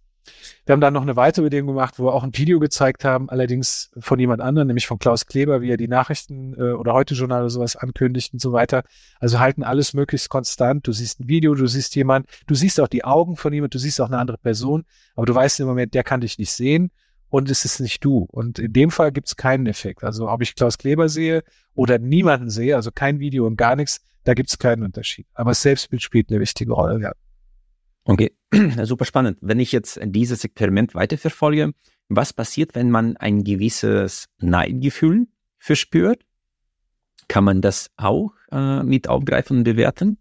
Wir 0.64 0.72
haben 0.72 0.80
dann 0.80 0.94
noch 0.94 1.02
eine 1.02 1.16
weitere 1.16 1.46
Bedingung 1.46 1.74
gemacht, 1.74 1.98
wo 1.98 2.04
wir 2.04 2.14
auch 2.14 2.22
ein 2.22 2.36
Video 2.36 2.60
gezeigt 2.60 3.04
haben, 3.04 3.28
allerdings 3.28 3.90
von 3.98 4.20
jemand 4.20 4.40
anderem, 4.40 4.68
nämlich 4.68 4.86
von 4.86 5.00
Klaus 5.00 5.26
Kleber, 5.26 5.62
wie 5.62 5.70
er 5.70 5.76
die 5.76 5.88
Nachrichten 5.88 6.54
äh, 6.54 6.74
oder 6.74 6.92
heute 6.92 7.14
Journal 7.14 7.40
oder 7.40 7.50
sowas 7.50 7.74
ankündigt 7.74 8.32
und 8.32 8.38
so 8.38 8.52
weiter. 8.52 8.84
Also 9.18 9.40
halten 9.40 9.64
alles 9.64 9.94
möglichst 9.94 10.28
konstant. 10.28 10.86
Du 10.86 10.92
siehst 10.92 11.18
ein 11.18 11.26
Video, 11.26 11.56
du 11.56 11.66
siehst 11.66 11.96
jemand, 11.96 12.28
du 12.46 12.54
siehst 12.54 12.80
auch 12.80 12.86
die 12.86 13.02
Augen 13.02 13.34
von 13.34 13.52
jemand, 13.52 13.74
du 13.74 13.78
siehst 13.80 14.00
auch 14.00 14.06
eine 14.06 14.18
andere 14.18 14.38
Person, 14.38 14.84
aber 15.16 15.26
du 15.26 15.34
weißt 15.34 15.58
im 15.58 15.66
Moment, 15.66 15.92
der 15.92 16.04
kann 16.04 16.20
dich 16.20 16.38
nicht 16.38 16.52
sehen 16.52 16.92
und 17.32 17.50
es 17.50 17.64
ist 17.64 17.80
nicht 17.80 18.04
du. 18.04 18.26
Und 18.30 18.58
in 18.58 18.74
dem 18.74 18.90
Fall 18.90 19.10
gibt 19.10 19.26
es 19.26 19.36
keinen 19.36 19.66
Effekt. 19.66 20.04
Also 20.04 20.28
ob 20.28 20.42
ich 20.42 20.54
Klaus 20.54 20.76
Kleber 20.76 21.08
sehe 21.08 21.42
oder 21.72 21.98
niemanden 21.98 22.50
sehe, 22.50 22.76
also 22.76 22.90
kein 22.92 23.20
Video 23.20 23.46
und 23.46 23.56
gar 23.56 23.74
nichts, 23.74 24.02
da 24.24 24.34
gibt 24.34 24.50
es 24.50 24.58
keinen 24.58 24.82
Unterschied. 24.82 25.26
Aber 25.32 25.52
das 25.52 25.62
Selbstbild 25.62 26.02
spielt 26.02 26.30
eine 26.30 26.40
wichtige 26.40 26.72
Rolle, 26.72 27.00
ja. 27.00 27.12
Okay, 28.04 28.32
super 28.82 29.06
spannend. 29.06 29.38
Wenn 29.40 29.60
ich 29.60 29.72
jetzt 29.72 29.98
dieses 30.04 30.44
Experiment 30.44 30.94
weiterverfolge, 30.94 31.72
was 32.10 32.34
passiert, 32.34 32.74
wenn 32.74 32.90
man 32.90 33.16
ein 33.16 33.44
gewisses 33.44 34.26
Neidgefühl 34.38 35.26
verspürt? 35.56 36.26
Kann 37.28 37.44
man 37.44 37.62
das 37.62 37.90
auch 37.96 38.32
äh, 38.50 38.82
mit 38.82 39.08
aufgreifen 39.08 39.58
und 39.58 39.64
bewerten? 39.64 40.18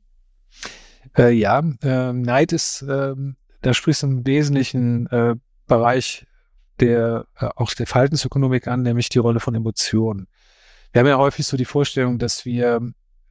Äh, 1.17 1.33
ja, 1.33 1.61
äh, 1.83 2.13
Neid 2.13 2.53
ist, 2.53 2.83
äh, 2.83 3.15
da 3.63 3.73
sprichst 3.73 4.03
du 4.03 4.07
im 4.07 4.25
Wesentlichen 4.25 5.07
äh, 5.07 5.35
Bereich 5.67 6.25
der, 6.81 7.25
äh, 7.37 7.49
auch 7.55 7.73
der 7.73 7.87
Verhaltensökonomik 7.87 8.67
an, 8.67 8.81
nämlich 8.81 9.09
die 9.09 9.19
Rolle 9.19 9.39
von 9.39 9.55
Emotionen. 9.55 10.27
Wir 10.91 10.99
haben 10.99 11.07
ja 11.07 11.17
häufig 11.17 11.47
so 11.47 11.55
die 11.55 11.65
Vorstellung, 11.65 12.19
dass 12.19 12.45
wir 12.45 12.81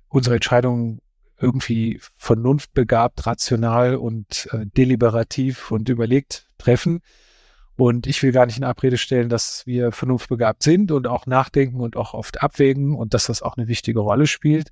unsere 0.08 0.36
Entscheidungen 0.36 1.00
irgendwie 1.38 2.00
vernunftbegabt, 2.16 3.26
rational 3.26 3.96
und 3.96 4.48
äh, 4.52 4.66
deliberativ 4.66 5.70
und 5.70 5.88
überlegt 5.88 6.46
treffen. 6.58 7.00
Und 7.76 8.06
ich 8.06 8.22
will 8.22 8.32
gar 8.32 8.44
nicht 8.44 8.58
in 8.58 8.64
Abrede 8.64 8.98
stellen, 8.98 9.30
dass 9.30 9.66
wir 9.66 9.90
vernunftbegabt 9.90 10.62
sind 10.62 10.92
und 10.92 11.06
auch 11.06 11.26
nachdenken 11.26 11.80
und 11.80 11.96
auch 11.96 12.12
oft 12.12 12.42
abwägen 12.42 12.94
und 12.94 13.14
dass 13.14 13.26
das 13.26 13.40
auch 13.40 13.56
eine 13.56 13.68
wichtige 13.68 14.00
Rolle 14.00 14.26
spielt. 14.26 14.70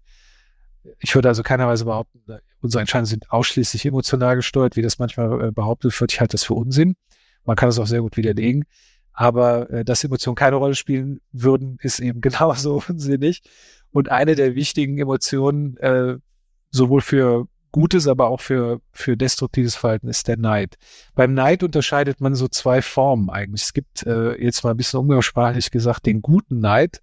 Ich 0.98 1.14
würde 1.14 1.28
also 1.28 1.42
keinerweise 1.42 1.86
behaupten, 1.86 2.20
unsere 2.60 2.80
Entscheidungen 2.80 3.06
sind 3.06 3.30
ausschließlich 3.30 3.86
emotional 3.86 4.36
gesteuert, 4.36 4.76
wie 4.76 4.82
das 4.82 4.98
manchmal 4.98 5.48
äh, 5.48 5.52
behauptet 5.52 5.98
wird. 5.98 6.12
Ich 6.12 6.20
halte 6.20 6.32
das 6.32 6.44
für 6.44 6.54
Unsinn. 6.54 6.96
Man 7.44 7.57
kann 7.57 7.68
es 7.68 7.79
auch 7.79 7.87
sehr 7.87 8.01
gut 8.01 8.16
widerlegen. 8.16 8.64
Aber 9.12 9.68
äh, 9.70 9.85
dass 9.85 10.05
Emotionen 10.05 10.37
keine 10.37 10.57
Rolle 10.57 10.74
spielen 10.74 11.20
würden, 11.33 11.79
ist 11.83 12.01
eben 12.01 12.20
genauso 12.22 12.83
unsinnig. 12.88 13.42
Und 13.90 14.11
eine 14.11 14.35
der 14.35 14.55
wichtigen 14.55 14.98
Emotionen, 14.98 15.77
äh, 15.79 16.18
sowohl 16.70 17.01
für 17.01 17.48
Gutes, 17.70 18.09
aber 18.09 18.29
auch 18.29 18.40
für, 18.40 18.81
für 18.92 19.16
destruktives 19.16 19.74
Verhalten 19.74 20.09
ist 20.09 20.27
der 20.29 20.38
Neid. 20.38 20.77
Beim 21.14 21.35
Neid 21.35 21.62
unterscheidet 21.62 22.20
man 22.20 22.35
so 22.35 22.48
zwei 22.48 22.81
Formen 22.81 23.29
eigentlich. 23.29 23.62
Es 23.62 23.72
gibt 23.72 24.07
äh, 24.07 24.42
jetzt 24.42 24.64
mal 24.64 24.70
ein 24.70 24.77
bisschen 24.77 25.01
umgangssprachlich 25.01 25.70
gesagt 25.70 26.07
den 26.07 26.22
guten 26.22 26.61
Neid. 26.61 27.03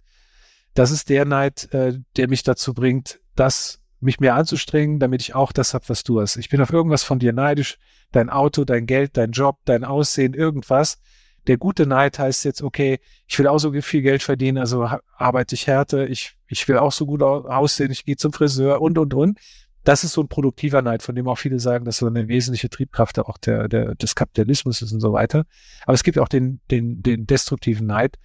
Das 0.74 0.90
ist 0.90 1.08
der 1.08 1.24
Neid, 1.24 1.72
äh, 1.72 1.98
der 2.16 2.28
mich 2.28 2.42
dazu 2.42 2.74
bringt, 2.74 3.20
das 3.36 3.80
mich 4.00 4.20
mehr 4.20 4.34
anzustrengen, 4.34 4.98
damit 4.98 5.22
ich 5.22 5.34
auch 5.34 5.52
das 5.52 5.74
habe, 5.74 5.88
was 5.88 6.04
du 6.04 6.20
hast. 6.20 6.36
Ich 6.36 6.48
bin 6.48 6.60
auf 6.60 6.72
irgendwas 6.72 7.02
von 7.02 7.18
dir 7.18 7.32
neidisch, 7.32 7.78
dein 8.12 8.30
Auto, 8.30 8.64
dein 8.64 8.86
Geld, 8.86 9.16
dein 9.16 9.32
Job, 9.32 9.58
dein 9.64 9.84
Aussehen, 9.84 10.34
irgendwas. 10.34 10.98
Der 11.46 11.58
gute 11.58 11.86
Neid 11.86 12.18
heißt 12.18 12.44
jetzt, 12.44 12.62
okay, 12.62 12.98
ich 13.26 13.38
will 13.38 13.46
auch 13.46 13.58
so 13.58 13.72
viel 13.80 14.02
Geld 14.02 14.22
verdienen, 14.22 14.58
also 14.58 14.88
arbeite 15.16 15.54
ich 15.54 15.66
härter, 15.66 16.08
ich, 16.08 16.36
ich 16.48 16.66
will 16.66 16.78
auch 16.78 16.92
so 16.92 17.06
gut 17.06 17.22
aussehen, 17.22 17.92
ich 17.92 18.04
gehe 18.04 18.16
zum 18.16 18.32
Friseur 18.32 18.80
und, 18.80 18.98
und, 18.98 19.14
und. 19.14 19.38
Das 19.84 20.02
ist 20.02 20.14
so 20.14 20.20
ein 20.20 20.28
produktiver 20.28 20.82
Neid, 20.82 21.04
von 21.04 21.14
dem 21.14 21.28
auch 21.28 21.38
viele 21.38 21.60
sagen, 21.60 21.84
dass 21.84 21.98
so 21.98 22.06
eine 22.06 22.26
wesentliche 22.26 22.68
Triebkraft 22.68 23.20
auch 23.20 23.38
der, 23.38 23.68
der, 23.68 23.94
des 23.94 24.16
Kapitalismus 24.16 24.82
ist 24.82 24.90
und 24.90 25.00
so 25.00 25.12
weiter. 25.12 25.44
Aber 25.84 25.94
es 25.94 26.02
gibt 26.02 26.18
auch 26.18 26.28
den, 26.28 26.60
den, 26.72 27.02
den 27.02 27.26
destruktiven 27.26 27.86
Neid. 27.86 28.16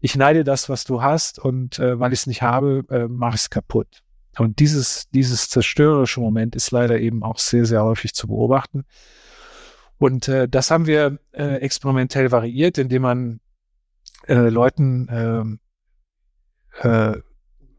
Ich 0.00 0.16
neide 0.16 0.44
das, 0.44 0.70
was 0.70 0.84
du 0.84 1.02
hast 1.02 1.38
und 1.38 1.78
äh, 1.78 2.00
weil 2.00 2.14
ich 2.14 2.20
es 2.20 2.26
nicht 2.26 2.40
habe, 2.40 2.84
äh, 2.88 3.06
mache 3.06 3.34
ich 3.34 3.42
es 3.42 3.50
kaputt. 3.50 4.02
Und 4.38 4.60
dieses, 4.60 5.08
dieses 5.10 5.48
zerstörerische 5.48 6.20
Moment 6.20 6.54
ist 6.54 6.70
leider 6.70 7.00
eben 7.00 7.22
auch 7.22 7.38
sehr, 7.38 7.66
sehr 7.66 7.82
häufig 7.82 8.14
zu 8.14 8.28
beobachten. 8.28 8.84
Und 9.98 10.28
äh, 10.28 10.48
das 10.48 10.70
haben 10.70 10.86
wir 10.86 11.18
äh, 11.32 11.56
experimentell 11.56 12.30
variiert, 12.30 12.78
indem 12.78 13.02
man 13.02 13.40
äh, 14.28 14.48
Leuten 14.48 15.58
äh, 16.78 16.88
äh, 16.88 17.20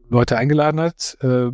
Leute 0.08 0.36
eingeladen 0.36 0.80
hat, 0.80 1.16
äh, 1.22 1.50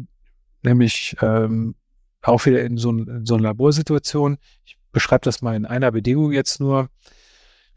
nämlich 0.62 1.16
ähm, 1.22 1.76
auch 2.22 2.44
wieder 2.44 2.62
in 2.62 2.76
so, 2.76 2.90
in 2.90 3.24
so 3.24 3.34
einer 3.34 3.44
Laborsituation. 3.44 4.38
Ich 4.64 4.76
beschreibe 4.92 5.24
das 5.24 5.42
mal 5.42 5.54
in 5.54 5.64
einer 5.64 5.92
Bedingung 5.92 6.32
jetzt 6.32 6.60
nur. 6.60 6.90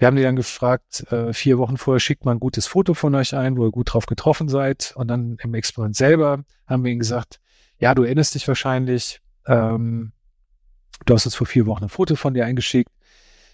Wir 0.02 0.08
haben 0.08 0.16
die 0.16 0.24
dann 0.24 0.36
gefragt, 0.36 1.06
äh, 1.12 1.32
vier 1.32 1.60
Wochen 1.60 1.78
vorher 1.78 2.00
schickt 2.00 2.26
mal 2.26 2.32
ein 2.32 2.40
gutes 2.40 2.66
Foto 2.66 2.96
von 2.96 3.14
euch 3.14 3.36
ein, 3.36 3.56
wo 3.56 3.68
ihr 3.68 3.72
gut 3.72 3.94
drauf 3.94 4.08
getroffen 4.08 4.50
seid. 4.50 4.94
Und 4.96 5.10
dann 5.10 5.38
im 5.44 5.54
Experiment 5.54 5.96
selber 5.96 6.44
haben 6.66 6.84
wir 6.84 6.90
ihnen 6.90 7.02
gesagt, 7.02 7.40
ja, 7.78 7.94
du 7.94 8.02
erinnerst 8.02 8.34
dich 8.34 8.48
wahrscheinlich, 8.48 9.22
ähm, 9.46 10.12
du 11.06 11.14
hast 11.14 11.28
uns 11.28 11.36
vor 11.36 11.46
vier 11.46 11.68
Wochen 11.68 11.84
ein 11.84 11.90
Foto 11.90 12.16
von 12.16 12.34
dir 12.34 12.48
eingeschickt. 12.48 12.90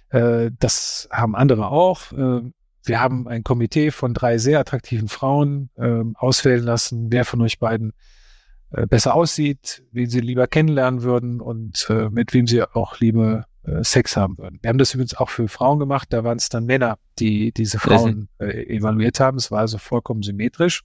Äh, 0.07 0.51
das 0.57 1.09
haben 1.11 1.35
andere 1.35 1.67
auch. 1.67 2.13
Äh, 2.13 2.49
wir 2.81 3.01
haben 3.01 3.27
ein 3.27 3.43
Komitee 3.43 3.91
von 3.91 4.13
drei 4.13 4.37
sehr 4.37 4.61
attraktiven 4.61 5.09
Frauen 5.09 5.69
äh, 5.75 6.01
auswählen 6.15 6.63
lassen, 6.63 7.11
wer 7.11 7.25
von 7.25 7.41
euch 7.41 7.59
beiden 7.59 7.91
äh, 8.71 8.87
besser 8.87 9.15
aussieht, 9.15 9.83
wen 9.91 10.09
sie 10.09 10.21
lieber 10.21 10.47
kennenlernen 10.47 11.01
würden 11.03 11.41
und 11.41 11.87
äh, 11.89 12.09
mit 12.09 12.33
wem 12.33 12.47
sie 12.47 12.63
auch 12.63 13.01
lieber 13.01 13.39
äh, 13.39 13.46
Sex 13.81 14.15
haben 14.15 14.37
würden. 14.37 14.59
Wir 14.61 14.69
haben 14.69 14.77
das 14.77 14.93
übrigens 14.93 15.15
auch 15.15 15.29
für 15.29 15.47
Frauen 15.47 15.79
gemacht, 15.79 16.07
da 16.11 16.23
waren 16.23 16.37
es 16.37 16.49
dann 16.49 16.65
Männer, 16.65 16.97
die 17.19 17.51
diese 17.51 17.79
Frauen 17.79 18.29
äh, 18.39 18.75
evaluiert 18.75 19.19
haben. 19.19 19.37
Es 19.37 19.51
war 19.51 19.59
also 19.59 19.77
vollkommen 19.77 20.23
symmetrisch. 20.23 20.83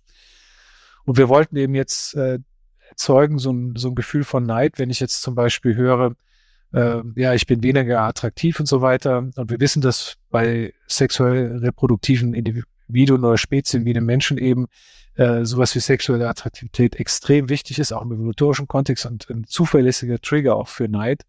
Und 1.05 1.17
wir 1.17 1.29
wollten 1.29 1.57
eben 1.57 1.75
jetzt 1.75 2.15
äh, 2.15 2.39
erzeugen, 2.89 3.39
so 3.39 3.53
ein, 3.53 3.75
so 3.77 3.89
ein 3.89 3.95
Gefühl 3.95 4.25
von 4.25 4.45
Neid, 4.45 4.79
wenn 4.79 4.91
ich 4.91 5.01
jetzt 5.01 5.23
zum 5.23 5.35
Beispiel 5.35 5.77
höre, 5.77 6.15
äh, 6.73 7.03
ja, 7.17 7.35
ich 7.35 7.47
bin 7.47 7.63
weniger 7.63 8.01
attraktiv 8.01 8.59
und 8.61 8.67
so 8.67 8.81
weiter. 8.81 9.19
Und 9.19 9.51
wir 9.51 9.61
wissen, 9.61 9.83
dass 9.83 10.17
bei 10.31 10.73
sexuell 10.87 11.59
reproduktiven 11.59 12.35
Individuen 12.35 13.25
oder 13.25 13.39
Spezien 13.39 13.85
wie 13.85 13.93
dem 13.93 14.07
Menschen 14.07 14.39
eben 14.39 14.67
äh, 15.15 15.45
sowas 15.45 15.75
wie 15.75 15.81
sexuelle 15.81 16.29
Attraktivität 16.29 16.97
extrem 16.97 17.49
wichtig 17.49 17.79
ist, 17.79 17.93
auch 17.93 18.03
im 18.03 18.13
evolutorischen 18.13 18.69
Kontext 18.69 19.07
und 19.07 19.29
ein 19.29 19.45
zuverlässiger 19.45 20.19
Trigger 20.21 20.57
auch 20.57 20.69
für 20.69 20.89
Neid. 20.89 21.23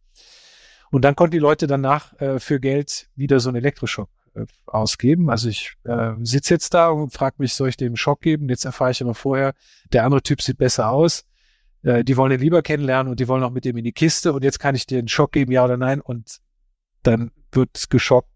Und 0.94 1.02
dann 1.02 1.16
konnten 1.16 1.32
die 1.32 1.40
Leute 1.40 1.66
danach 1.66 2.14
äh, 2.22 2.40
für 2.40 2.60
Geld 2.60 3.10
wieder 3.16 3.40
so 3.40 3.50
einen 3.50 3.56
Elektroschock 3.56 4.10
äh, 4.36 4.46
ausgeben. 4.68 5.32
Also 5.32 5.50
ich 5.50 5.74
äh, 5.86 6.12
sitze 6.22 6.54
jetzt 6.54 6.76
da 6.76 6.90
und 6.90 7.12
frage 7.12 7.38
mich, 7.40 7.56
soll 7.56 7.70
ich 7.70 7.78
dem 7.78 7.96
Schock 7.96 8.22
geben? 8.22 8.48
Jetzt 8.48 8.64
erfahre 8.64 8.92
ich 8.92 9.02
immer 9.02 9.16
vorher, 9.16 9.56
der 9.92 10.06
andere 10.06 10.22
Typ 10.22 10.44
sieht 10.44 10.60
besser 10.60 10.92
aus. 10.92 11.26
Äh, 11.82 12.04
die 12.04 12.16
wollen 12.16 12.32
ihn 12.32 12.40
lieber 12.40 12.62
kennenlernen 12.62 13.10
und 13.10 13.20
die 13.20 13.28
wollen 13.28 13.42
auch 13.42 13.50
mit 13.50 13.66
ihm 13.66 13.76
in 13.76 13.84
die 13.84 13.92
Kiste. 13.92 14.34
Und 14.34 14.44
jetzt 14.44 14.60
kann 14.60 14.76
ich 14.76 14.86
dir 14.86 15.00
einen 15.00 15.08
Schock 15.08 15.32
geben, 15.32 15.52
ja 15.52 15.66
oder 15.66 15.78
nein. 15.78 16.00
Und 16.00 16.38
dann 17.02 17.32
wird 17.52 17.90
geschockt, 17.90 18.30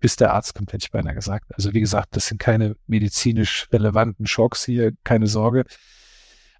bis 0.00 0.16
der 0.16 0.34
Arzt 0.34 0.56
kommt, 0.56 0.72
hätte 0.72 0.86
ich 0.86 0.90
beinahe 0.90 1.14
gesagt. 1.14 1.54
Also 1.54 1.72
wie 1.72 1.80
gesagt, 1.80 2.16
das 2.16 2.26
sind 2.26 2.38
keine 2.38 2.74
medizinisch 2.88 3.68
relevanten 3.72 4.26
Schocks 4.26 4.64
hier, 4.64 4.90
keine 5.04 5.28
Sorge. 5.28 5.66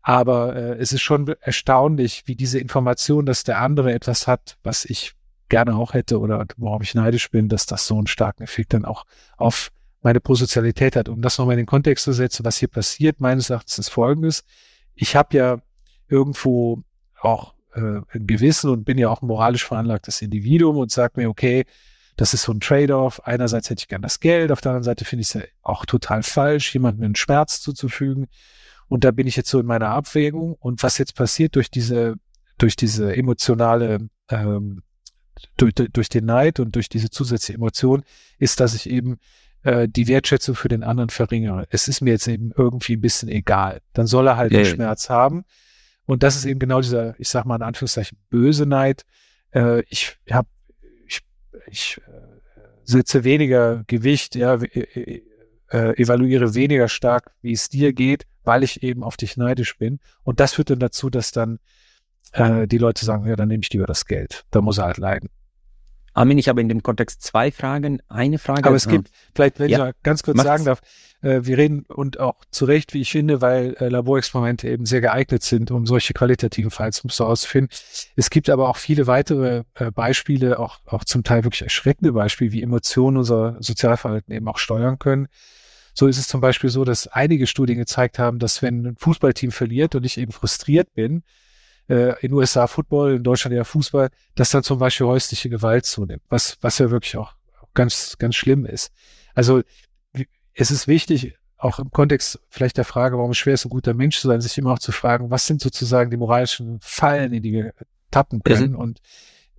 Aber 0.03 0.55
äh, 0.55 0.77
es 0.79 0.93
ist 0.93 1.03
schon 1.03 1.27
erstaunlich, 1.41 2.23
wie 2.27 2.37
diese 2.37 2.61
Information, 2.61 3.27
dass 3.27 3.43
der 3.43 3.61
andere 3.61 3.93
etwas 3.93 4.29
hat, 4.29 4.57
was 4.63 4.85
ich 4.85 5.17
gerne 5.53 5.77
auch 5.77 5.93
hätte 5.93 6.19
oder 6.19 6.47
worauf 6.57 6.83
ich 6.83 6.95
neidisch 6.95 7.31
bin, 7.31 7.51
dass 7.51 7.67
das 7.67 7.87
so 7.87 7.95
einen 7.99 8.07
starken 8.07 8.43
Effekt 8.43 8.73
dann 8.73 8.87
auch 8.87 9.05
auf 9.37 9.71
meine 10.01 10.19
Prosozialität 10.19 10.97
hat. 10.97 11.11
Um 11.11 11.21
das 11.21 11.37
nochmal 11.37 11.57
in 11.57 11.59
den 11.59 11.67
Kontext 11.67 12.05
zu 12.05 12.13
setzen, 12.15 12.47
was 12.47 12.57
hier 12.57 12.69
passiert, 12.69 13.21
meines 13.21 13.51
Erachtens 13.51 13.79
ist 13.79 13.91
folgendes. 13.91 14.45
Ich 14.95 15.15
habe 15.15 15.37
ja 15.37 15.59
irgendwo 16.09 16.83
auch 17.21 17.53
äh, 17.75 18.01
ein 18.15 18.27
Gewissen 18.27 18.71
und 18.71 18.85
bin 18.85 18.97
ja 18.97 19.11
auch 19.11 19.21
ein 19.21 19.27
moralisch 19.27 19.67
veranlagtes 19.67 20.23
Individuum 20.23 20.79
und 20.79 20.91
sage 20.91 21.21
mir, 21.21 21.29
okay, 21.29 21.67
das 22.17 22.33
ist 22.33 22.45
so 22.45 22.53
ein 22.53 22.61
Trade-off. 22.61 23.21
Einerseits 23.27 23.69
hätte 23.69 23.83
ich 23.83 23.89
gern 23.89 24.01
das 24.01 24.21
Geld, 24.21 24.53
auf 24.53 24.63
der 24.63 24.71
anderen 24.71 24.85
Seite 24.85 25.05
finde 25.05 25.21
ich 25.21 25.29
es 25.29 25.35
ja 25.35 25.43
auch 25.61 25.85
total 25.85 26.23
falsch, 26.23 26.73
jemandem 26.73 27.05
einen 27.05 27.15
Schmerz 27.15 27.61
zuzufügen. 27.61 28.27
Und 28.89 29.05
da 29.05 29.11
bin 29.11 29.27
ich 29.27 29.37
jetzt 29.37 29.51
so 29.51 29.61
in 29.61 29.67
meiner 29.67 29.91
Abwägung. 29.91 30.55
Und 30.55 30.83
was 30.83 30.97
jetzt 30.97 31.15
passiert 31.15 31.57
durch 31.57 31.71
diese, 31.71 32.15
durch 32.57 32.75
diese 32.75 33.15
emotionale 33.15 34.09
ähm, 34.31 34.81
durch, 35.57 35.75
durch 35.75 36.09
den 36.09 36.25
Neid 36.25 36.61
und 36.61 36.75
durch 36.75 36.89
diese 36.89 37.11
zusätzliche 37.11 37.57
Emotion 37.57 38.05
ist, 38.39 38.61
dass 38.61 38.75
ich 38.75 38.89
eben 38.89 39.19
äh, 39.63 39.89
die 39.89 40.09
Wertschätzung 40.09 40.55
für 40.55 40.69
den 40.69 40.83
anderen 40.83 41.11
verringere. 41.11 41.67
Es 41.71 41.89
ist 41.89 42.01
mir 42.01 42.11
jetzt 42.11 42.29
eben 42.29 42.53
irgendwie 42.57 42.97
ein 42.97 43.01
bisschen 43.01 43.29
egal. 43.29 43.81
Dann 43.93 44.07
soll 44.07 44.27
er 44.29 44.37
halt 44.37 44.53
yeah. 44.53 44.63
den 44.63 44.67
Schmerz 44.67 45.09
haben. 45.09 45.45
Und 46.05 46.23
das 46.23 46.37
ist 46.37 46.45
eben 46.45 46.59
genau 46.59 46.81
dieser, 46.81 47.19
ich 47.21 47.29
sag 47.29 47.45
mal 47.45 47.57
in 47.57 47.63
Anführungszeichen, 47.63 48.19
böse 48.29 48.67
Neid. 48.67 49.05
Äh, 49.55 49.83
ich 49.89 50.19
habe, 50.31 50.49
ich, 51.07 51.21
ich 51.67 52.01
äh, 52.07 52.11
setze 52.85 53.25
weniger 53.25 53.85
Gewicht, 53.87 54.35
ja, 54.35 54.55
äh, 54.57 55.23
äh, 55.73 55.97
evaluiere 55.97 56.55
weniger 56.55 56.89
stark, 56.89 57.33
wie 57.41 57.53
es 57.53 57.69
dir 57.69 57.93
geht, 57.93 58.27
weil 58.45 58.63
ich 58.63 58.83
eben 58.83 59.03
auf 59.03 59.17
dich 59.17 59.37
neidisch 59.37 59.79
bin. 59.79 60.01
Und 60.23 60.41
das 60.41 60.55
führt 60.55 60.71
dann 60.71 60.81
dazu, 60.81 61.09
dass 61.09 61.33
dann 61.33 61.61
äh, 62.33 62.67
die 62.67 62.79
Leute 62.79 63.05
sagen, 63.05 63.27
ja, 63.27 63.37
dann 63.37 63.49
nehme 63.49 63.63
ich 63.63 63.71
lieber 63.71 63.87
das 63.87 64.07
Geld. 64.07 64.45
Da 64.51 64.61
muss 64.61 64.79
er 64.79 64.85
halt 64.85 64.99
leiden. 64.99 65.29
Armin, 66.15 66.37
ich 66.37 66.49
habe 66.49 66.61
in 66.61 66.69
dem 66.69 66.83
Kontext 66.83 67.23
zwei 67.23 67.51
Fragen. 67.51 68.03
Eine 68.09 68.39
Frage. 68.39 68.65
Aber 68.65 68.77
es 68.77 68.87
gibt, 68.87 69.09
äh, 69.09 69.13
vielleicht, 69.35 69.59
wenn 69.59 69.71
ja. 69.71 69.79
ich 69.79 69.85
mal 69.85 69.95
ganz 70.03 70.23
kurz 70.23 70.37
Macht's. 70.37 70.49
sagen 70.49 70.65
darf, 70.65 70.81
äh, 71.23 71.41
wir 71.45 71.57
reden 71.57 71.85
und 71.89 72.21
auch 72.21 72.37
zu 72.51 72.67
Recht, 72.67 72.93
wie 72.93 73.01
ich 73.01 73.11
finde, 73.11 73.41
weil 73.41 73.75
äh, 73.79 73.89
Laborexperimente 73.89 74.69
eben 74.69 74.85
sehr 74.85 75.01
geeignet 75.01 75.43
sind, 75.43 75.71
um 75.71 75.87
solche 75.87 76.13
qualitativen 76.13 76.71
Fallsmuster 76.71 77.27
auszufinden. 77.27 77.75
Es 78.15 78.29
gibt 78.29 78.51
aber 78.51 78.69
auch 78.69 78.77
viele 78.77 79.07
weitere 79.07 79.63
äh, 79.75 79.91
Beispiele, 79.91 80.59
auch, 80.59 80.81
auch 80.85 81.05
zum 81.05 81.25
Teil 81.25 81.45
wirklich 81.45 81.63
erschreckende 81.63 82.13
Beispiele, 82.13 82.53
wie 82.53 82.63
Emotionen 82.63 83.17
unser 83.17 83.57
Sozialverhalten 83.61 84.35
eben 84.35 84.49
auch 84.49 84.59
steuern 84.59 84.99
können. 84.99 85.29
So 85.95 86.07
ist 86.07 86.19
es 86.19 86.29
zum 86.29 86.41
Beispiel 86.41 86.71
so, 86.71 86.85
dass 86.85 87.07
einige 87.07 87.47
Studien 87.47 87.79
gezeigt 87.79 88.19
haben, 88.19 88.39
dass 88.39 88.63
wenn 88.63 88.87
ein 88.87 88.97
Fußballteam 88.97 89.51
verliert 89.51 89.95
und 89.95 90.05
ich 90.05 90.19
eben 90.19 90.33
frustriert 90.33 90.95
bin, 90.95 91.23
äh, 91.89 92.19
in 92.25 92.33
USA 92.33 92.67
Football, 92.67 93.15
in 93.17 93.23
Deutschland 93.23 93.55
ja 93.57 93.65
Fußball, 93.65 94.11
dass 94.35 94.51
dann 94.51 94.63
zum 94.63 94.79
Beispiel 94.79 95.07
häusliche 95.07 95.49
Gewalt 95.51 95.85
zunimmt, 95.85 96.23
was, 96.29 96.59
was 96.61 96.79
ja 96.79 96.91
wirklich 96.91 97.17
auch 97.17 97.35
ganz, 97.75 98.17
ganz 98.19 98.37
schlimm 98.37 98.67
ist. 98.67 98.93
Also 99.35 99.63
es 100.55 100.71
ist 100.71 100.89
wichtig, 100.89 101.39
auch 101.57 101.79
im 101.79 101.91
Kontext 101.91 102.41
vielleicht 102.51 102.77
der 102.77 102.85
Frage, 102.85 103.17
warum 103.17 103.31
es 103.31 103.39
schwer 103.39 103.55
ist, 103.55 103.65
ein 103.65 103.71
guter 103.71 103.95
Mensch 103.95 104.19
zu 104.19 104.29
sein, 104.29 104.41
sich 104.41 104.59
immer 104.59 104.73
auch 104.73 104.79
zu 104.79 104.93
fragen, 104.93 105.31
was 105.31 105.47
sind 105.47 105.61
sozusagen 105.61 106.11
die 106.11 106.17
moralischen 106.17 106.79
Fallen, 106.81 107.33
in 107.33 107.43
die 107.43 107.53
wir 107.53 107.73
tappen 108.11 108.43
können 108.43 108.75
und 108.75 109.01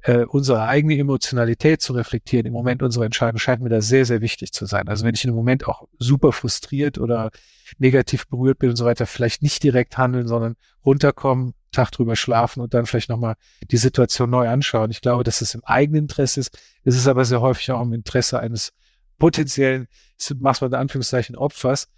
äh, 0.03 0.25
unsere 0.25 0.67
eigene 0.67 0.97
Emotionalität 0.97 1.81
zu 1.81 1.93
reflektieren 1.93 2.45
im 2.45 2.53
Moment 2.53 2.83
unserer 2.83 3.05
Entscheidung 3.05 3.39
scheint 3.39 3.62
mir 3.62 3.69
da 3.69 3.81
sehr, 3.81 4.05
sehr 4.05 4.19
wichtig 4.19 4.51
zu 4.51 4.65
sein. 4.65 4.89
Also 4.89 5.05
wenn 5.05 5.15
ich 5.15 5.23
in 5.23 5.29
einem 5.29 5.38
Moment 5.38 5.65
auch 5.67 5.88
super 5.97 6.33
frustriert 6.33 6.97
oder 6.97 7.31
negativ 7.77 8.27
berührt 8.27 8.59
bin 8.59 8.69
und 8.69 8.75
so 8.75 8.86
weiter, 8.86 9.05
vielleicht 9.05 9.41
nicht 9.41 9.63
direkt 9.63 9.97
handeln, 9.97 10.27
sondern 10.27 10.55
runterkommen, 10.86 11.53
Tag 11.73 11.91
drüber 11.91 12.15
schlafen 12.15 12.62
und 12.62 12.73
dann 12.73 12.86
vielleicht 12.86 13.09
nochmal 13.09 13.36
die 13.69 13.77
Situation 13.77 14.29
neu 14.29 14.47
anschauen. 14.47 14.91
Ich 14.91 15.01
glaube, 15.01 15.23
dass 15.23 15.41
es 15.41 15.53
im 15.53 15.63
eigenen 15.65 16.03
Interesse 16.03 16.39
ist. 16.39 16.57
Es 16.83 16.95
ist 16.95 17.07
aber 17.07 17.25
sehr 17.25 17.41
häufig 17.41 17.71
auch 17.71 17.81
im 17.81 17.93
Interesse 17.93 18.39
eines 18.39 18.73
potenziellen, 19.19 19.88
mach's 20.39 20.62
mal 20.62 20.67
in 20.67 20.75
Anführungszeichen, 20.75 21.36
Opfers. 21.36 21.89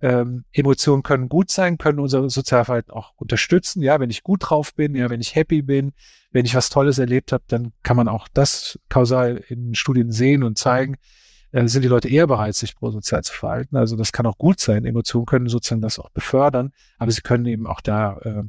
Ähm, 0.00 0.44
Emotionen 0.52 1.04
können 1.04 1.28
gut 1.28 1.50
sein, 1.50 1.78
können 1.78 2.00
unser 2.00 2.28
Sozialverhalten 2.28 2.92
auch 2.92 3.12
unterstützen. 3.16 3.82
Ja, 3.82 4.00
wenn 4.00 4.10
ich 4.10 4.24
gut 4.24 4.50
drauf 4.50 4.74
bin, 4.74 4.96
ja, 4.96 5.10
wenn 5.10 5.20
ich 5.20 5.36
happy 5.36 5.62
bin, 5.62 5.92
wenn 6.32 6.44
ich 6.44 6.56
was 6.56 6.70
Tolles 6.70 6.98
erlebt 6.98 7.30
habe, 7.30 7.44
dann 7.46 7.72
kann 7.84 7.96
man 7.96 8.08
auch 8.08 8.26
das 8.34 8.80
kausal 8.88 9.44
in 9.48 9.76
Studien 9.76 10.10
sehen 10.10 10.42
und 10.42 10.58
zeigen. 10.58 10.96
Äh, 11.52 11.68
sind 11.68 11.82
die 11.82 11.88
Leute 11.88 12.08
eher 12.08 12.26
bereit, 12.26 12.56
sich 12.56 12.74
prosozial 12.74 13.22
zu 13.22 13.32
verhalten. 13.32 13.76
Also 13.76 13.94
das 13.94 14.10
kann 14.10 14.26
auch 14.26 14.38
gut 14.38 14.58
sein. 14.58 14.84
Emotionen 14.84 15.26
können 15.26 15.48
sozusagen 15.48 15.82
das 15.82 15.98
auch 15.98 16.10
befördern, 16.10 16.72
aber 16.98 17.12
sie 17.12 17.20
können 17.20 17.46
eben 17.46 17.66
auch 17.66 17.80
da 17.80 18.18
äh, 18.24 18.42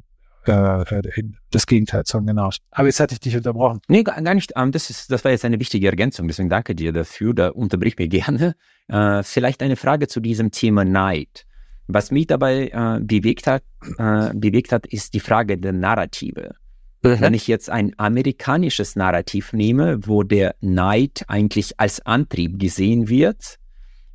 äh, 0.47 1.03
das 1.51 1.65
Gegenteil 1.65 2.03
sagen, 2.05 2.27
genau. 2.27 2.49
Aber 2.71 2.87
jetzt 2.87 2.99
hatte 2.99 3.13
ich 3.13 3.19
dich 3.19 3.35
unterbrochen. 3.35 3.81
Nee, 3.87 4.03
gar, 4.03 4.33
nicht. 4.33 4.55
Um, 4.55 4.71
das, 4.71 4.89
ist, 4.89 5.11
das 5.11 5.23
war 5.23 5.31
jetzt 5.31 5.45
eine 5.45 5.59
wichtige 5.59 5.87
Ergänzung, 5.87 6.27
deswegen 6.27 6.49
danke 6.49 6.75
dir 6.75 6.91
dafür. 6.91 7.33
Da 7.33 7.49
unterbrich 7.49 7.97
mir 7.97 8.07
gerne. 8.09 8.55
Äh, 8.87 9.23
vielleicht 9.23 9.61
eine 9.61 9.75
Frage 9.75 10.07
zu 10.07 10.19
diesem 10.19 10.51
Thema 10.51 10.85
Neid. 10.85 11.45
Was 11.87 12.11
mich 12.11 12.27
dabei 12.27 12.69
äh, 12.69 12.99
bewegt, 13.01 13.47
hat, 13.47 13.63
äh, 13.97 14.33
bewegt 14.33 14.71
hat, 14.71 14.87
ist 14.87 15.13
die 15.13 15.19
Frage 15.19 15.57
der 15.57 15.73
Narrative. 15.73 16.55
Mhm. 17.03 17.19
Wenn 17.19 17.33
ich 17.33 17.47
jetzt 17.47 17.69
ein 17.69 17.93
amerikanisches 17.97 18.95
Narrativ 18.95 19.51
nehme, 19.51 20.07
wo 20.07 20.23
der 20.23 20.55
Neid 20.61 21.25
eigentlich 21.27 21.79
als 21.79 22.05
Antrieb 22.05 22.59
gesehen 22.59 23.09
wird, 23.09 23.57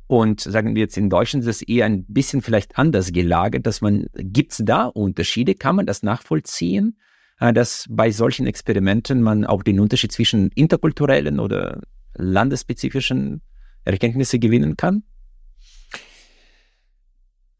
und 0.09 0.41
sagen 0.41 0.73
wir 0.73 0.81
jetzt 0.81 0.97
in 0.97 1.11
Deutschland 1.11 1.45
ist 1.45 1.61
es 1.61 1.61
eher 1.61 1.85
ein 1.85 2.03
bisschen 2.05 2.41
vielleicht 2.41 2.79
anders 2.79 3.11
gelagert, 3.11 3.67
dass 3.67 3.79
man, 3.79 4.07
gibt 4.15 4.53
es 4.53 4.61
da 4.65 4.85
Unterschiede? 4.85 5.53
Kann 5.53 5.75
man 5.75 5.85
das 5.85 6.01
nachvollziehen, 6.01 6.97
äh, 7.39 7.53
dass 7.53 7.85
bei 7.87 8.09
solchen 8.09 8.47
Experimenten 8.47 9.21
man 9.21 9.45
auch 9.45 9.61
den 9.61 9.79
Unterschied 9.79 10.11
zwischen 10.11 10.49
interkulturellen 10.55 11.39
oder 11.39 11.81
landesspezifischen 12.15 13.43
Erkenntnisse 13.85 14.39
gewinnen 14.39 14.77
kann? 14.77 15.03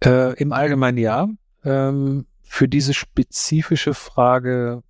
Äh, 0.03 0.33
Im 0.41 0.51
Allgemeinen 0.51 0.97
ja. 0.97 1.29
Ähm, 1.63 2.25
für 2.41 2.67
diese 2.67 2.95
spezifische 2.95 3.93
Frage 3.93 4.81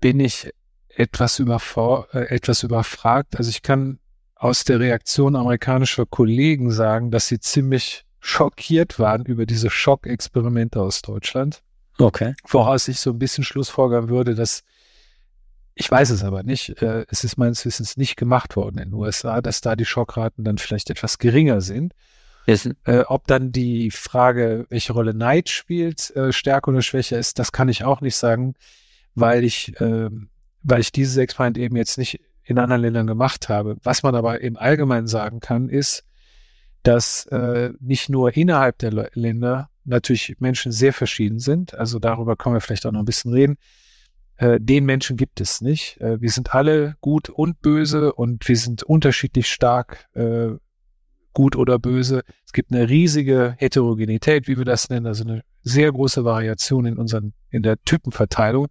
bin 0.00 0.20
ich 0.20 0.50
etwas, 0.88 1.38
überfor 1.38 2.08
äh, 2.14 2.34
etwas 2.34 2.62
überfragt. 2.62 3.36
Also 3.36 3.50
ich 3.50 3.60
kann 3.60 3.98
aus 4.42 4.64
der 4.64 4.80
Reaktion 4.80 5.36
amerikanischer 5.36 6.04
Kollegen 6.04 6.72
sagen, 6.72 7.12
dass 7.12 7.28
sie 7.28 7.38
ziemlich 7.38 8.04
schockiert 8.18 8.98
waren 8.98 9.24
über 9.24 9.46
diese 9.46 9.70
Schockexperimente 9.70 10.80
aus 10.80 11.00
Deutschland. 11.00 11.62
Okay. 11.98 12.34
Woraus 12.48 12.88
ich 12.88 12.98
so 12.98 13.10
ein 13.10 13.20
bisschen 13.20 13.44
Schlussfolgern 13.44 14.08
würde, 14.08 14.34
dass 14.34 14.64
ich 15.76 15.88
weiß 15.88 16.10
es 16.10 16.24
aber 16.24 16.42
nicht. 16.42 16.82
Äh, 16.82 17.06
es 17.08 17.22
ist 17.22 17.36
meines 17.36 17.64
Wissens 17.64 17.96
nicht 17.96 18.16
gemacht 18.16 18.56
worden 18.56 18.78
in 18.78 18.90
den 18.90 18.94
USA, 18.94 19.40
dass 19.40 19.60
da 19.60 19.76
die 19.76 19.84
Schockraten 19.84 20.42
dann 20.42 20.58
vielleicht 20.58 20.90
etwas 20.90 21.18
geringer 21.18 21.60
sind. 21.60 21.94
Yes. 22.46 22.68
Äh, 22.84 23.04
ob 23.06 23.28
dann 23.28 23.52
die 23.52 23.92
Frage, 23.92 24.66
welche 24.70 24.92
Rolle 24.92 25.14
Neid 25.14 25.50
spielt, 25.50 26.10
äh, 26.16 26.32
stärker 26.32 26.72
oder 26.72 26.82
schwächer 26.82 27.16
ist, 27.16 27.38
das 27.38 27.52
kann 27.52 27.68
ich 27.68 27.84
auch 27.84 28.00
nicht 28.00 28.16
sagen, 28.16 28.54
weil 29.14 29.44
ich, 29.44 29.80
äh, 29.80 30.10
weil 30.64 30.80
ich 30.80 30.90
dieses 30.90 31.16
Experiment 31.16 31.58
eben 31.58 31.76
jetzt 31.76 31.96
nicht 31.96 32.20
in 32.44 32.58
anderen 32.58 32.82
Ländern 32.82 33.06
gemacht 33.06 33.48
habe. 33.48 33.76
Was 33.82 34.02
man 34.02 34.14
aber 34.14 34.40
im 34.40 34.56
Allgemeinen 34.56 35.06
sagen 35.06 35.40
kann, 35.40 35.68
ist, 35.68 36.04
dass 36.82 37.26
äh, 37.26 37.72
nicht 37.80 38.08
nur 38.08 38.36
innerhalb 38.36 38.78
der 38.78 39.10
Länder 39.14 39.70
natürlich 39.84 40.36
Menschen 40.40 40.72
sehr 40.72 40.92
verschieden 40.92 41.38
sind. 41.38 41.74
Also 41.74 41.98
darüber 41.98 42.36
können 42.36 42.56
wir 42.56 42.60
vielleicht 42.60 42.86
auch 42.86 42.92
noch 42.92 43.00
ein 43.00 43.06
bisschen 43.06 43.32
reden. 43.32 43.56
Äh, 44.36 44.58
den 44.60 44.84
Menschen 44.84 45.16
gibt 45.16 45.40
es 45.40 45.60
nicht. 45.60 46.00
Äh, 46.00 46.20
wir 46.20 46.30
sind 46.30 46.54
alle 46.54 46.96
gut 47.00 47.28
und 47.28 47.60
böse 47.62 48.12
und 48.12 48.46
wir 48.48 48.56
sind 48.56 48.82
unterschiedlich 48.82 49.46
stark 49.46 50.08
äh, 50.14 50.50
gut 51.32 51.56
oder 51.56 51.78
böse. 51.78 52.22
Es 52.44 52.52
gibt 52.52 52.72
eine 52.72 52.88
riesige 52.88 53.54
Heterogenität, 53.58 54.48
wie 54.48 54.58
wir 54.58 54.64
das 54.64 54.88
nennen, 54.90 55.06
also 55.06 55.24
eine 55.24 55.42
sehr 55.62 55.92
große 55.92 56.24
Variation 56.24 56.86
in 56.86 56.98
unseren, 56.98 57.32
in 57.50 57.62
der 57.62 57.80
Typenverteilung. 57.84 58.66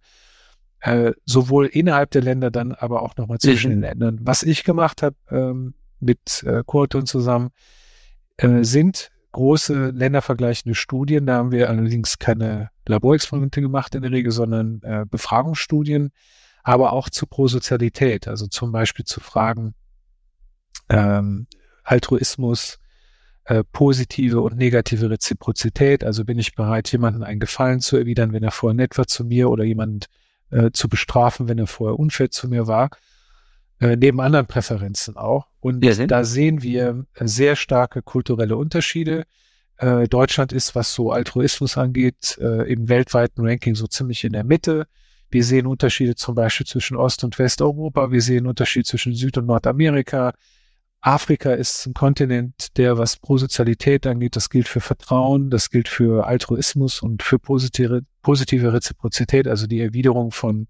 Äh, 0.82 1.12
sowohl 1.24 1.66
innerhalb 1.66 2.10
der 2.10 2.22
Länder, 2.22 2.50
dann 2.50 2.72
aber 2.72 3.02
auch 3.02 3.16
nochmal 3.16 3.38
zwischen 3.38 3.70
mhm. 3.70 3.74
den 3.76 3.80
Ländern. 3.82 4.18
Was 4.22 4.42
ich 4.42 4.64
gemacht 4.64 5.02
habe 5.02 5.14
ähm, 5.30 5.74
mit 6.00 6.42
äh, 6.42 6.64
Kurton 6.66 7.06
zusammen, 7.06 7.50
äh, 8.36 8.64
sind 8.64 9.12
große 9.30 9.90
ländervergleichende 9.90 10.74
Studien. 10.74 11.26
Da 11.26 11.36
haben 11.36 11.52
wir 11.52 11.70
allerdings 11.70 12.18
keine 12.18 12.70
Laborexperimente 12.88 13.60
gemacht 13.60 13.94
in 13.94 14.02
der 14.02 14.10
Regel, 14.10 14.32
sondern 14.32 14.80
äh, 14.82 15.04
Befragungsstudien, 15.08 16.10
aber 16.64 16.92
auch 16.92 17.08
zu 17.08 17.26
Prosozialität, 17.26 18.26
also 18.26 18.48
zum 18.48 18.72
Beispiel 18.72 19.04
zu 19.04 19.20
Fragen 19.20 19.74
ähm, 20.88 21.46
Altruismus, 21.84 22.80
äh, 23.44 23.62
positive 23.70 24.40
und 24.40 24.56
negative 24.56 25.10
Reziprozität. 25.10 26.02
Also 26.02 26.24
bin 26.24 26.40
ich 26.40 26.56
bereit, 26.56 26.90
jemanden 26.90 27.22
einen 27.22 27.38
Gefallen 27.38 27.78
zu 27.78 27.96
erwidern, 27.96 28.32
wenn 28.32 28.42
er 28.42 28.50
vorher 28.50 28.74
nett 28.74 28.98
war 28.98 29.06
zu 29.06 29.24
mir 29.24 29.48
oder 29.48 29.62
jemanden 29.62 30.00
äh, 30.52 30.70
zu 30.72 30.88
bestrafen, 30.88 31.48
wenn 31.48 31.58
er 31.58 31.66
vorher 31.66 31.98
unfair 31.98 32.30
zu 32.30 32.48
mir 32.48 32.66
war. 32.66 32.90
Äh, 33.82 33.96
neben 33.96 34.20
anderen 34.20 34.46
Präferenzen 34.46 35.16
auch. 35.16 35.48
Und 35.58 35.84
ja, 35.84 36.06
da 36.06 36.22
sehen 36.22 36.62
wir 36.62 37.04
äh, 37.14 37.26
sehr 37.26 37.56
starke 37.56 38.00
kulturelle 38.00 38.56
Unterschiede. 38.56 39.24
Äh, 39.76 40.06
Deutschland 40.06 40.52
ist, 40.52 40.76
was 40.76 40.94
so 40.94 41.10
Altruismus 41.10 41.76
angeht, 41.76 42.38
im 42.38 42.88
weltweiten 42.88 43.44
Ranking 43.44 43.74
so 43.74 43.88
ziemlich 43.88 44.22
in 44.22 44.34
der 44.34 44.44
Mitte. 44.44 44.86
Wir 45.30 45.42
sehen 45.42 45.66
Unterschiede 45.66 46.14
zum 46.14 46.36
Beispiel 46.36 46.66
zwischen 46.66 46.96
Ost- 46.96 47.24
und 47.24 47.38
Westeuropa. 47.38 48.12
Wir 48.12 48.22
sehen 48.22 48.46
Unterschiede 48.46 48.84
zwischen 48.84 49.14
Süd- 49.14 49.38
und 49.38 49.46
Nordamerika. 49.46 50.34
Afrika 51.02 51.52
ist 51.52 51.84
ein 51.86 51.94
Kontinent, 51.94 52.78
der, 52.78 52.96
was 52.96 53.16
Prosozialität 53.16 54.06
angeht, 54.06 54.36
das 54.36 54.50
gilt 54.50 54.68
für 54.68 54.80
Vertrauen, 54.80 55.50
das 55.50 55.68
gilt 55.68 55.88
für 55.88 56.26
Altruismus 56.26 57.02
und 57.02 57.24
für 57.24 57.40
positive, 57.40 58.02
positive 58.22 58.72
Reziprozität, 58.72 59.48
also 59.48 59.66
die 59.66 59.80
Erwiderung 59.80 60.30
von, 60.30 60.68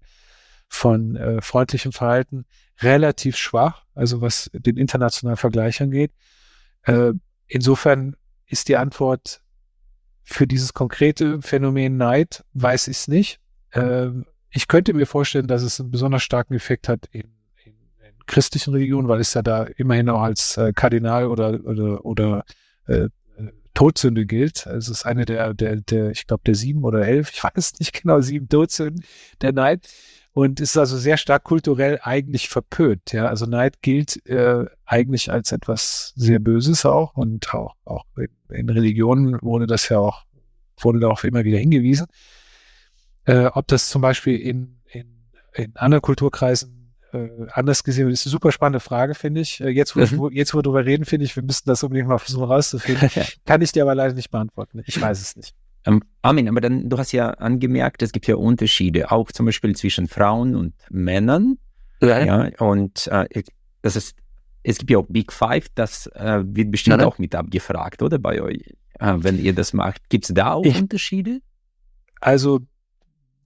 von 0.67 1.15
äh, 1.15 1.39
freundlichem 1.39 1.91
Verhalten, 1.91 2.45
relativ 2.81 3.37
schwach, 3.37 3.85
also 3.93 4.21
was 4.21 4.49
den 4.53 4.77
internationalen 4.77 5.37
Vergleich 5.37 5.81
angeht. 5.83 6.11
Äh, 6.81 7.13
insofern 7.45 8.15
ist 8.47 8.69
die 8.69 8.77
Antwort 8.77 9.43
für 10.23 10.47
dieses 10.47 10.73
konkrete 10.73 11.43
Phänomen 11.43 11.97
Neid, 11.97 12.43
weiß 12.53 12.87
ich 12.87 12.97
es 12.97 13.07
nicht. 13.07 13.39
Äh, 13.69 14.07
ich 14.49 14.67
könnte 14.67 14.93
mir 14.95 15.05
vorstellen, 15.05 15.47
dass 15.47 15.61
es 15.61 15.79
einen 15.79 15.91
besonders 15.91 16.23
starken 16.23 16.55
Effekt 16.55 16.89
hat 16.89 17.05
in 17.11 17.32
christlichen 18.27 18.73
Religion, 18.73 19.07
weil 19.07 19.19
es 19.19 19.33
ja 19.33 19.41
da 19.41 19.63
immerhin 19.63 20.09
auch 20.09 20.21
als 20.21 20.57
äh, 20.57 20.73
Kardinal 20.73 21.27
oder 21.27 21.59
oder, 21.65 22.05
oder 22.05 22.45
äh, 22.87 23.09
Todsünde 23.73 24.25
gilt. 24.25 24.65
Es 24.67 24.87
ist 24.87 25.05
eine 25.05 25.25
der, 25.25 25.53
der, 25.53 25.77
der 25.77 26.11
ich 26.11 26.27
glaube, 26.27 26.43
der 26.45 26.55
sieben 26.55 26.83
oder 26.83 27.05
elf, 27.07 27.31
ich 27.31 27.43
weiß 27.43 27.79
nicht 27.79 28.01
genau, 28.01 28.21
sieben 28.21 28.47
Todsünden 28.47 29.03
der 29.41 29.53
Neid. 29.53 29.87
Und 30.35 30.59
ist 30.59 30.77
also 30.77 30.97
sehr 30.97 31.17
stark 31.17 31.43
kulturell 31.43 31.99
eigentlich 32.01 32.49
verpönt. 32.49 33.13
Ja, 33.13 33.27
also 33.27 33.45
Neid 33.45 33.83
gilt 33.83 34.25
äh, 34.25 34.65
eigentlich 34.83 35.31
als 35.31 35.51
etwas 35.51 36.11
sehr 36.15 36.39
Böses 36.39 36.87
auch 36.87 37.15
und 37.15 37.53
auch, 37.53 37.75
auch 37.85 38.05
in, 38.17 38.29
in 38.49 38.69
Religionen 38.69 39.39
wurde 39.43 39.67
das 39.67 39.89
ja 39.89 39.99
auch, 39.99 40.23
wurde 40.79 40.99
darauf 40.99 41.23
immer 41.23 41.43
wieder 41.43 41.59
hingewiesen. 41.59 42.07
Äh, 43.25 43.45
ob 43.45 43.67
das 43.67 43.89
zum 43.89 44.01
Beispiel 44.01 44.39
in, 44.39 44.79
in, 44.91 45.05
in 45.53 45.75
anderen 45.75 46.01
Kulturkreisen 46.01 46.82
äh, 47.13 47.29
anders 47.51 47.83
gesehen 47.83 48.09
Das 48.09 48.21
ist 48.21 48.27
eine 48.27 48.31
super 48.31 48.51
spannende 48.51 48.79
Frage, 48.79 49.15
finde 49.15 49.41
ich. 49.41 49.61
Äh, 49.61 49.69
jetzt, 49.69 49.95
wo, 49.95 50.01
mhm. 50.01 50.17
wo, 50.17 50.29
jetzt, 50.29 50.53
wo 50.53 50.57
wir 50.59 50.63
darüber 50.63 50.85
reden, 50.85 51.05
finde 51.05 51.25
ich, 51.25 51.35
wir 51.35 51.43
müssen 51.43 51.63
das 51.65 51.83
unbedingt 51.83 52.07
mal 52.07 52.17
versuchen 52.17 52.45
rauszufinden. 52.45 53.09
Kann 53.45 53.61
ich 53.61 53.71
dir 53.71 53.83
aber 53.83 53.95
leider 53.95 54.13
nicht 54.13 54.31
beantworten. 54.31 54.81
Ich 54.85 54.99
weiß 54.99 55.21
es 55.21 55.35
nicht. 55.35 55.55
Ähm, 55.85 56.01
Armin, 56.21 56.47
aber 56.47 56.61
dann, 56.61 56.89
du 56.89 56.97
hast 56.97 57.11
ja 57.11 57.31
angemerkt, 57.31 58.01
es 58.01 58.11
gibt 58.11 58.27
ja 58.27 58.35
Unterschiede, 58.35 59.11
auch 59.11 59.31
zum 59.31 59.45
Beispiel 59.45 59.75
zwischen 59.75 60.07
Frauen 60.07 60.55
und 60.55 60.73
Männern. 60.89 61.57
Ja. 62.01 62.23
ja 62.23 62.51
und 62.59 63.07
äh, 63.07 63.43
das 63.81 63.95
ist, 63.95 64.15
es 64.63 64.77
gibt 64.77 64.91
ja 64.91 64.97
auch 64.97 65.07
Big 65.09 65.31
Five, 65.31 65.67
das 65.75 66.07
äh, 66.07 66.41
wird 66.45 66.71
bestimmt 66.71 66.97
Nein. 66.97 67.05
auch 67.05 67.17
mit 67.17 67.35
abgefragt, 67.35 68.01
oder 68.01 68.17
bei 68.17 68.41
euch, 68.41 68.61
äh, 68.99 69.13
wenn 69.17 69.43
ihr 69.43 69.53
das 69.53 69.73
macht. 69.73 70.09
Gibt 70.09 70.25
es 70.25 70.33
da 70.33 70.53
auch 70.53 70.65
ich, 70.65 70.79
Unterschiede? 70.79 71.41
Also 72.21 72.61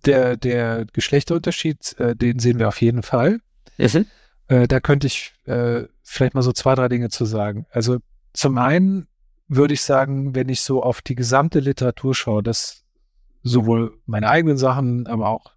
der, 0.06 0.38
der 0.38 0.86
Geschlechterunterschied, 0.93 1.95
äh, 1.99 2.15
den 2.15 2.38
sehen 2.39 2.60
wir 2.60 2.67
auf 2.67 2.82
jeden 2.82 3.01
Fall. 3.01 3.39
Mhm. 3.78 4.06
Äh, 4.48 4.68
da 4.68 4.80
könnte 4.80 5.08
ich 5.08 5.34
äh, 5.46 5.84
vielleicht 6.04 6.34
mal 6.34 6.42
so 6.42 6.52
zwei, 6.52 6.76
drei 6.76 6.88
Dinge 6.88 7.10
zu 7.10 7.26
sagen. 7.26 7.66
Also 7.70 7.98
zum 8.34 8.58
einen 8.58 9.08
würde 9.48 9.74
ich 9.74 9.82
sagen, 9.82 10.36
wenn 10.36 10.50
ich 10.50 10.62
so 10.62 10.84
auf 10.84 11.02
die 11.02 11.16
gesamte 11.16 11.60
Literatur 11.60 12.13
schaue, 12.16 12.44
dass 12.44 12.84
sowohl 13.44 13.98
meine 14.06 14.30
eigenen 14.30 14.58
Sachen, 14.58 15.08
aber 15.08 15.30
auch 15.30 15.52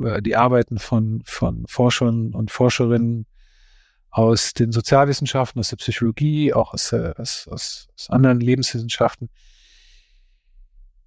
äh, 0.00 0.22
die 0.22 0.36
Arbeiten 0.36 0.78
von, 0.78 1.22
von 1.24 1.64
Forschern 1.66 2.34
und 2.34 2.50
Forscherinnen 2.50 3.26
aus 4.10 4.54
den 4.54 4.72
Sozialwissenschaften, 4.72 5.60
aus 5.60 5.70
der 5.70 5.76
Psychologie, 5.76 6.52
auch 6.52 6.74
aus, 6.74 6.92
äh, 6.92 7.14
aus, 7.16 7.48
aus, 7.48 7.88
aus 7.94 8.10
anderen 8.10 8.40
Lebenswissenschaften, 8.40 9.30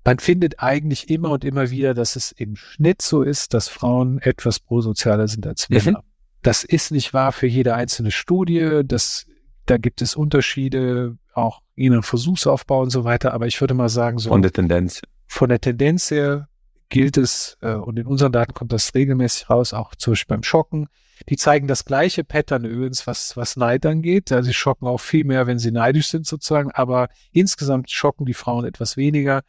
man 0.06 0.19
findet 0.19 0.60
eigentlich 0.60 1.10
immer 1.10 1.32
und 1.32 1.46
immer 1.46 1.69
wieder, 1.69 1.93
dass 1.93 2.15
es 2.15 2.34
im 2.34 2.56
Schnitt 2.56 3.02
so 3.02 3.22
ist, 3.22 3.54
dass 3.54 3.69
Frauen 3.69 4.19
etwas 4.19 4.60
prosozialer 4.60 5.28
sind 5.28 5.48
als 5.48 5.69
Männer. 5.69 6.00
Mhm. 6.00 6.12
Das 6.43 6.63
ist 6.63 6.91
nicht 6.91 7.13
wahr 7.13 7.32
für 7.32 7.47
jede 7.47 7.73
einzelne 7.73 8.12
Studie. 8.12 8.82
Das, 8.86 9.25
da 9.65 9.77
gibt 9.77 10.01
es 10.01 10.15
Unterschiede, 10.15 11.17
auch 11.34 11.62
in 11.75 11.93
einem 11.93 12.03
Versuchsaufbau 12.03 12.82
und 12.82 12.89
so 12.89 13.03
weiter. 13.03 13.34
Aber 13.34 13.47
ich 13.47 13.60
würde 13.60 13.73
mal 13.73 13.89
sagen, 13.89 14.19
so 14.19 14.29
von 14.29 14.41
der 14.41 14.51
Tendenz. 14.51 15.01
Von 15.25 15.49
der 15.49 15.60
Tendenz 15.60 16.12
her 16.12 16.49
gilt 16.89 17.17
es, 17.17 17.58
äh, 17.62 17.73
und 17.73 17.97
in 17.97 18.06
unseren 18.06 18.32
Daten 18.32 18.53
kommt 18.53 18.71
das 18.71 18.93
regelmäßig 18.93 19.49
raus, 19.49 19.73
auch 19.73 19.95
zum 19.95 20.12
Beispiel 20.12 20.36
beim 20.36 20.43
Schocken. 20.43 20.88
Die 21.29 21.38
zeigen 21.38 21.67
das 21.67 21.86
gleiche 21.86 22.23
Pattern 22.23 22.65
übrigens, 22.65 23.08
was, 23.08 23.38
was 23.38 23.56
Neid 23.56 23.86
angeht. 23.86 24.32
Also 24.32 24.47
sie 24.47 24.53
schocken 24.53 24.88
auch 24.88 24.99
viel 24.99 25.23
mehr, 25.23 25.47
wenn 25.47 25.60
sie 25.60 25.71
neidisch 25.71 26.10
sind 26.10 26.27
sozusagen, 26.27 26.71
aber 26.71 27.08
insgesamt 27.32 27.89
schocken 27.89 28.25
die 28.25 28.34
Frauen 28.34 28.65
etwas 28.65 28.97
weniger. 28.97 29.41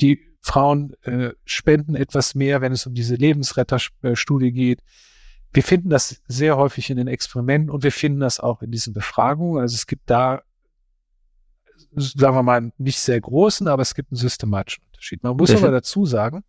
Die 0.00 0.20
Frauen 0.40 0.94
äh, 1.02 1.30
spenden 1.44 1.94
etwas 1.94 2.34
mehr, 2.34 2.60
wenn 2.60 2.72
es 2.72 2.86
um 2.86 2.94
diese 2.94 3.14
Lebensretterstudie 3.14 4.52
geht. 4.52 4.80
Wir 5.52 5.62
finden 5.62 5.90
das 5.90 6.22
sehr 6.26 6.56
häufig 6.56 6.88
in 6.90 6.96
den 6.96 7.08
Experimenten 7.08 7.70
und 7.70 7.82
wir 7.82 7.92
finden 7.92 8.20
das 8.20 8.40
auch 8.40 8.62
in 8.62 8.70
diesen 8.70 8.92
Befragungen. 8.94 9.60
Also 9.60 9.74
es 9.74 9.86
gibt 9.86 10.08
da, 10.08 10.42
sagen 11.94 12.36
wir 12.36 12.42
mal, 12.42 12.72
nicht 12.78 12.98
sehr 12.98 13.20
großen, 13.20 13.68
aber 13.68 13.82
es 13.82 13.94
gibt 13.94 14.12
einen 14.12 14.18
systematischen 14.18 14.84
Unterschied. 14.86 15.22
Man 15.22 15.36
muss 15.36 15.50
aber 15.50 15.70
dazu 15.70 16.06
sagen, 16.06 16.42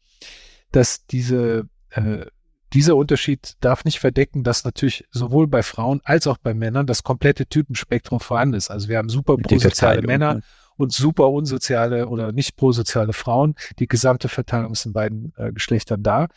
dass 0.72 1.06
diese, 1.06 1.68
äh, 1.90 2.26
dieser 2.74 2.96
Unterschied 2.96 3.56
darf 3.60 3.86
nicht 3.86 4.00
verdecken, 4.00 4.44
dass 4.44 4.64
natürlich 4.64 5.06
sowohl 5.12 5.48
bei 5.48 5.64
Frauen 5.64 6.02
als 6.04 6.26
auch 6.28 6.38
bei 6.38 6.54
Männern 6.54 6.88
das 6.88 7.04
komplette 7.04 7.46
Typenspektrum 7.46 8.20
vorhanden 8.20 8.56
ist. 8.56 8.72
Also 8.72 8.88
wir 8.88 8.98
haben 8.98 9.10
super 9.10 9.38
prosoziale 9.38 10.02
Männer 10.02 10.36
ne? 10.36 10.42
und 10.76 10.92
super 10.92 11.30
unsoziale 11.30 12.08
oder 12.08 12.32
nicht 12.32 12.56
prosoziale 12.56 13.14
Frauen. 13.14 13.56
Die 13.80 13.88
gesamte 13.88 14.30
Verteilung 14.30 14.72
ist 14.72 14.86
in 14.86 14.94
beiden 14.94 15.34
äh, 15.38 15.52
Geschlechtern 15.52 16.04
da. 16.04 16.28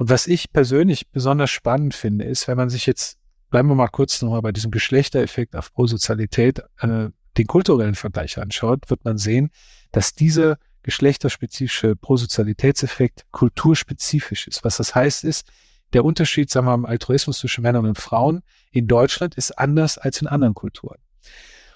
Und 0.00 0.08
was 0.08 0.26
ich 0.26 0.50
persönlich 0.50 1.10
besonders 1.10 1.50
spannend 1.50 1.92
finde, 1.92 2.24
ist, 2.24 2.48
wenn 2.48 2.56
man 2.56 2.70
sich 2.70 2.86
jetzt, 2.86 3.18
bleiben 3.50 3.68
wir 3.68 3.74
mal 3.74 3.88
kurz 3.88 4.22
nochmal 4.22 4.40
bei 4.40 4.50
diesem 4.50 4.70
Geschlechtereffekt 4.70 5.54
auf 5.54 5.74
Prosozialität, 5.74 6.60
äh, 6.78 7.10
den 7.36 7.46
kulturellen 7.46 7.94
Vergleich 7.94 8.38
anschaut, 8.38 8.88
wird 8.88 9.04
man 9.04 9.18
sehen, 9.18 9.50
dass 9.92 10.14
dieser 10.14 10.56
geschlechterspezifische 10.84 11.96
Prosozialitätseffekt 11.96 13.26
kulturspezifisch 13.30 14.48
ist. 14.48 14.64
Was 14.64 14.78
das 14.78 14.94
heißt 14.94 15.22
ist, 15.24 15.46
der 15.92 16.02
Unterschied, 16.02 16.48
sagen 16.48 16.66
wir 16.66 16.78
mal, 16.78 16.86
im 16.86 16.90
Altruismus 16.90 17.40
zwischen 17.40 17.60
Männern 17.60 17.84
und 17.84 17.98
Frauen 17.98 18.40
in 18.70 18.86
Deutschland 18.86 19.34
ist 19.34 19.58
anders 19.58 19.98
als 19.98 20.22
in 20.22 20.28
anderen 20.28 20.54
Kulturen. 20.54 20.96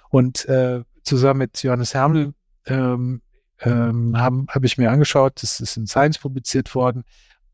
Und 0.08 0.46
äh, 0.46 0.82
zusammen 1.02 1.40
mit 1.40 1.62
Johannes 1.62 1.92
Hermel 1.92 2.32
ähm, 2.64 3.20
ähm, 3.60 4.16
habe 4.16 4.46
hab 4.48 4.64
ich 4.64 4.78
mir 4.78 4.90
angeschaut, 4.90 5.42
das 5.42 5.60
ist 5.60 5.76
in 5.76 5.86
Science 5.86 6.18
publiziert 6.18 6.74
worden, 6.74 7.04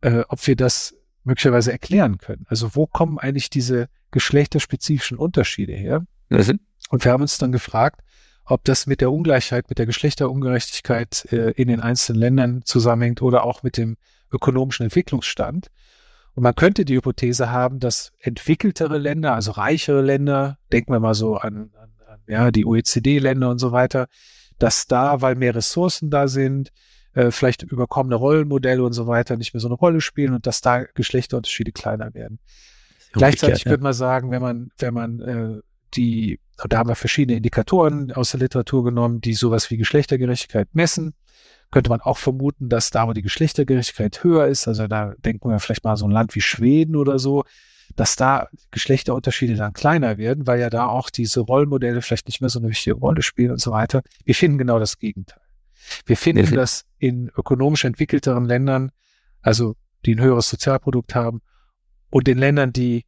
äh, 0.02 0.22
ob 0.28 0.46
wir 0.46 0.56
das 0.56 0.94
möglicherweise 1.24 1.72
erklären 1.72 2.18
können. 2.18 2.46
Also 2.48 2.74
wo 2.74 2.86
kommen 2.86 3.18
eigentlich 3.18 3.50
diese 3.50 3.88
geschlechterspezifischen 4.10 5.18
Unterschiede 5.18 5.72
her? 5.72 6.04
Mhm. 6.28 6.60
Und 6.88 7.04
wir 7.04 7.12
haben 7.12 7.22
uns 7.22 7.38
dann 7.38 7.52
gefragt, 7.52 8.00
ob 8.44 8.64
das 8.64 8.86
mit 8.86 9.00
der 9.00 9.12
Ungleichheit, 9.12 9.68
mit 9.68 9.78
der 9.78 9.86
Geschlechterungerechtigkeit 9.86 11.32
äh, 11.32 11.50
in 11.52 11.68
den 11.68 11.80
einzelnen 11.80 12.20
Ländern 12.20 12.62
zusammenhängt 12.64 13.22
oder 13.22 13.44
auch 13.44 13.62
mit 13.62 13.76
dem 13.76 13.96
ökonomischen 14.32 14.84
Entwicklungsstand. 14.84 15.70
Und 16.34 16.42
man 16.42 16.54
könnte 16.54 16.84
die 16.84 16.96
Hypothese 16.96 17.50
haben, 17.50 17.78
dass 17.78 18.12
entwickeltere 18.18 18.98
Länder, 18.98 19.34
also 19.34 19.52
reichere 19.52 20.00
Länder, 20.00 20.58
denken 20.72 20.92
wir 20.92 21.00
mal 21.00 21.14
so 21.14 21.36
an, 21.36 21.70
an, 21.76 21.90
an 22.06 22.20
ja, 22.26 22.50
die 22.50 22.64
OECD-Länder 22.64 23.50
und 23.50 23.58
so 23.58 23.72
weiter, 23.72 24.06
dass 24.58 24.86
da, 24.86 25.20
weil 25.20 25.34
mehr 25.34 25.54
Ressourcen 25.54 26.10
da 26.10 26.28
sind, 26.28 26.70
äh, 27.14 27.30
vielleicht 27.30 27.62
überkommene 27.62 28.16
Rollenmodelle 28.16 28.82
und 28.82 28.92
so 28.92 29.06
weiter 29.06 29.36
nicht 29.36 29.54
mehr 29.54 29.60
so 29.60 29.68
eine 29.68 29.74
Rolle 29.74 30.00
spielen 30.00 30.34
und 30.34 30.46
dass 30.46 30.60
da 30.60 30.84
Geschlechterunterschiede 30.84 31.72
kleiner 31.72 32.14
werden. 32.14 32.38
Gleichzeitig 33.12 33.64
ja. 33.64 33.70
könnte 33.70 33.82
man 33.82 33.92
sagen, 33.92 34.30
wenn 34.30 34.42
man, 34.42 34.70
wenn 34.78 34.94
man 34.94 35.20
äh, 35.20 35.60
die, 35.94 36.38
da 36.68 36.78
haben 36.78 36.88
wir 36.88 36.94
verschiedene 36.94 37.36
Indikatoren 37.36 38.12
aus 38.12 38.30
der 38.30 38.40
Literatur 38.40 38.84
genommen, 38.84 39.20
die 39.20 39.34
sowas 39.34 39.70
wie 39.70 39.76
Geschlechtergerechtigkeit 39.76 40.68
messen. 40.72 41.14
Könnte 41.72 41.90
man 41.90 42.00
auch 42.00 42.18
vermuten, 42.18 42.68
dass 42.68 42.90
da, 42.90 43.06
wo 43.06 43.12
die 43.12 43.22
Geschlechtergerechtigkeit 43.22 44.24
höher 44.24 44.46
ist, 44.46 44.66
also 44.66 44.88
da 44.88 45.14
denken 45.18 45.48
wir 45.48 45.60
vielleicht 45.60 45.84
mal 45.84 45.96
so 45.96 46.06
ein 46.06 46.10
Land 46.10 46.34
wie 46.34 46.40
Schweden 46.40 46.96
oder 46.96 47.20
so, 47.20 47.44
dass 47.94 48.16
da 48.16 48.48
Geschlechterunterschiede 48.70 49.54
dann 49.54 49.72
kleiner 49.72 50.18
werden, 50.18 50.46
weil 50.46 50.60
ja 50.60 50.70
da 50.70 50.86
auch 50.86 51.10
diese 51.10 51.40
Rollenmodelle 51.40 52.02
vielleicht 52.02 52.26
nicht 52.26 52.40
mehr 52.40 52.50
so 52.50 52.58
eine 52.58 52.68
wichtige 52.68 52.96
Rolle 52.96 53.22
spielen 53.22 53.52
und 53.52 53.60
so 53.60 53.70
weiter. 53.70 54.02
Wir 54.24 54.34
finden 54.34 54.58
genau 54.58 54.78
das 54.78 54.98
Gegenteil. 54.98 55.42
Wir 56.06 56.16
finden, 56.16 56.54
dass 56.54 56.84
in 56.98 57.30
ökonomisch 57.36 57.84
entwickelteren 57.84 58.44
Ländern, 58.44 58.92
also 59.42 59.76
die 60.04 60.14
ein 60.14 60.20
höheres 60.20 60.48
Sozialprodukt 60.48 61.14
haben, 61.14 61.42
und 62.10 62.26
den 62.26 62.38
Ländern, 62.38 62.72
die 62.72 63.04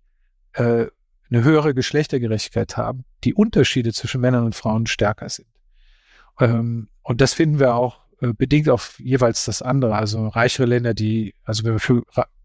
äh, 0.52 0.86
eine 1.30 1.44
höhere 1.44 1.74
Geschlechtergerechtigkeit 1.74 2.76
haben, 2.76 3.04
die 3.24 3.34
Unterschiede 3.34 3.92
zwischen 3.92 4.20
Männern 4.20 4.44
und 4.44 4.54
Frauen 4.54 4.86
stärker 4.86 5.28
sind. 5.28 5.48
Ähm, 6.40 6.88
und 7.02 7.20
das 7.20 7.34
finden 7.34 7.58
wir 7.58 7.74
auch 7.74 8.00
äh, 8.20 8.32
bedingt 8.32 8.68
auf 8.68 8.98
jeweils 9.00 9.44
das 9.44 9.62
andere. 9.62 9.96
Also 9.96 10.28
reichere 10.28 10.66
Länder, 10.66 10.94
die, 10.94 11.34
also 11.44 11.64
wenn 11.64 11.72
wir 11.72 11.80
für 11.80 12.04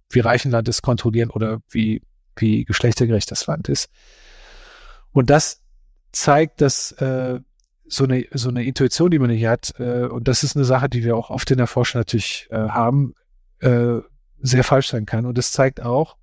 wie 0.09 0.19
reich 0.19 0.45
ein 0.45 0.51
Land 0.51 0.67
ist, 0.69 0.81
kontrollieren 0.81 1.29
oder 1.29 1.61
wie, 1.69 2.01
wie 2.35 2.63
geschlechtergerecht 2.63 3.29
das 3.29 3.45
Land 3.45 3.69
ist. 3.69 3.89
Und 5.11 5.29
das 5.29 5.61
zeigt, 6.11 6.61
dass 6.61 6.93
äh, 6.93 7.39
so 7.87 8.03
eine, 8.03 8.25
so 8.33 8.49
eine 8.49 8.63
Intuition, 8.63 9.11
die 9.11 9.19
man 9.19 9.29
hier 9.29 9.49
hat, 9.49 9.73
äh, 9.79 10.05
und 10.05 10.27
das 10.27 10.43
ist 10.43 10.55
eine 10.55 10.65
Sache, 10.65 10.89
die 10.89 11.03
wir 11.03 11.15
auch 11.15 11.29
oft 11.29 11.49
in 11.51 11.57
der 11.57 11.67
Forschung 11.67 11.99
natürlich 11.99 12.47
äh, 12.51 12.55
haben, 12.55 13.13
äh, 13.59 13.99
sehr 14.39 14.63
falsch 14.63 14.89
sein 14.89 15.05
kann. 15.05 15.25
Und 15.25 15.37
das 15.37 15.51
zeigt 15.51 15.81
auch, 15.81 16.17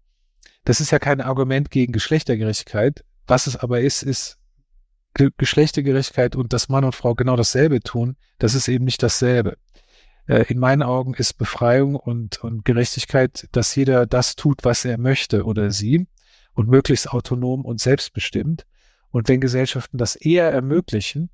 das 0.65 0.81
ist 0.81 0.91
ja 0.91 0.99
kein 0.99 1.21
Argument 1.21 1.71
gegen 1.71 1.93
Geschlechtergerechtigkeit. 1.93 3.05
Was 3.27 3.47
es 3.47 3.57
aber 3.57 3.81
ist, 3.81 4.03
ist 4.03 4.39
Ge 5.17 5.31
Geschlechtergerechtigkeit 5.37 6.35
und 6.35 6.53
dass 6.53 6.69
Mann 6.69 6.85
und 6.85 6.95
Frau 6.95 7.15
genau 7.15 7.37
dasselbe 7.37 7.81
tun, 7.81 8.17
das 8.39 8.55
ist 8.55 8.67
eben 8.67 8.85
nicht 8.85 9.03
dasselbe. 9.03 9.57
Äh, 10.27 10.45
in 10.49 10.59
meinen 10.59 10.83
Augen 10.83 11.15
ist 11.15 11.35
Befreiung 11.35 11.95
und, 11.95 12.43
und 12.43 12.65
Gerechtigkeit, 12.65 13.49
dass 13.53 13.75
jeder 13.77 14.07
das 14.07 14.35
tut, 14.35 14.65
was 14.65 14.85
er 14.85 14.99
möchte 14.99 15.45
oder 15.45 15.71
sie 15.71 16.09
und 16.55 16.69
möglichst 16.69 17.11
autonom 17.11 17.65
und 17.65 17.81
selbstbestimmt. 17.81 18.67
Und 19.11 19.29
wenn 19.29 19.41
Gesellschaften 19.41 19.99
das 19.99 20.17
eher 20.17 20.51
ermöglichen, 20.51 21.31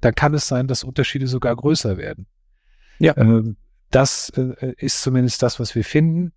dann 0.00 0.14
kann 0.14 0.34
es 0.34 0.46
sein, 0.48 0.66
dass 0.66 0.84
Unterschiede 0.84 1.26
sogar 1.26 1.54
größer 1.54 1.96
werden. 1.96 2.26
Ja. 2.98 3.16
Ähm, 3.16 3.56
das 3.90 4.30
äh, 4.30 4.74
ist 4.76 5.02
zumindest 5.02 5.42
das, 5.42 5.58
was 5.58 5.74
wir 5.74 5.84
finden. 5.84 6.32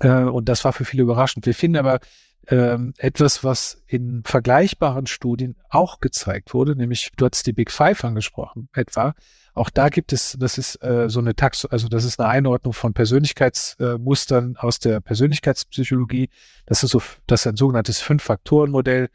Äh, 0.00 0.24
und 0.24 0.48
das 0.48 0.64
war 0.64 0.72
für 0.72 0.84
viele 0.84 1.02
überraschend. 1.02 1.46
Wir 1.46 1.54
finden 1.54 1.76
aber 1.76 2.00
ähm, 2.48 2.92
etwas, 2.98 3.44
was 3.44 3.82
in 3.86 4.22
vergleichbaren 4.24 5.06
Studien 5.06 5.56
auch 5.68 6.00
gezeigt 6.00 6.54
wurde, 6.54 6.74
nämlich 6.74 7.12
du 7.16 7.26
hast 7.26 7.46
die 7.46 7.52
Big 7.52 7.70
Five 7.70 8.04
angesprochen, 8.04 8.68
etwa. 8.72 9.14
Auch 9.54 9.70
da 9.70 9.90
gibt 9.90 10.12
es, 10.12 10.36
das 10.40 10.58
ist 10.58 10.82
äh, 10.82 11.08
so 11.08 11.20
eine 11.20 11.36
Tax, 11.36 11.66
also 11.66 11.88
das 11.88 12.04
ist 12.04 12.18
eine 12.18 12.28
Einordnung 12.28 12.72
von 12.72 12.94
Persönlichkeitsmustern 12.94 14.56
aus 14.56 14.78
der 14.78 15.00
Persönlichkeitspsychologie. 15.00 16.30
Das 16.66 16.82
ist 16.82 16.90
so, 16.90 17.02
das 17.26 17.42
ist 17.42 17.46
ein 17.46 17.56
sogenanntes 17.56 18.00
Fünf-Faktoren-Modell. 18.00 19.08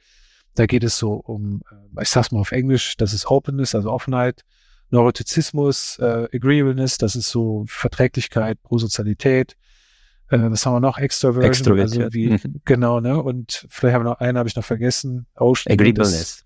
Da 0.58 0.66
geht 0.66 0.84
es 0.84 0.98
so 0.98 1.14
um, 1.14 1.62
äh, 1.72 2.02
ich 2.02 2.10
sag's 2.10 2.32
mal 2.32 2.40
auf 2.40 2.52
Englisch, 2.52 2.98
das 2.98 3.14
ist 3.14 3.28
Openness, 3.28 3.76
also 3.76 3.92
Offenheit, 3.92 4.44
Neurotizismus, 4.90 6.00
äh, 6.00 6.28
Agreeableness, 6.34 6.98
das 6.98 7.16
ist 7.16 7.30
so 7.30 7.66
Verträglichkeit, 7.68 8.62
Prosozialität, 8.64 9.56
äh, 10.30 10.40
was 10.40 10.66
haben 10.66 10.74
wir 10.74 10.80
noch? 10.80 10.98
Extroversion. 10.98 11.50
Extrovertiert. 11.50 12.04
Also 12.06 12.14
wie, 12.14 12.30
mhm. 12.30 12.62
genau, 12.66 13.00
ne? 13.00 13.22
Und 13.22 13.66
vielleicht 13.70 13.96
haben 13.96 14.04
wir 14.06 14.12
noch 14.12 14.20
einen, 14.20 14.38
habe 14.38 14.50
ich 14.50 14.56
noch 14.56 14.64
vergessen. 14.64 15.26
Ocean. 15.36 15.72
Agreeableness. 15.72 16.44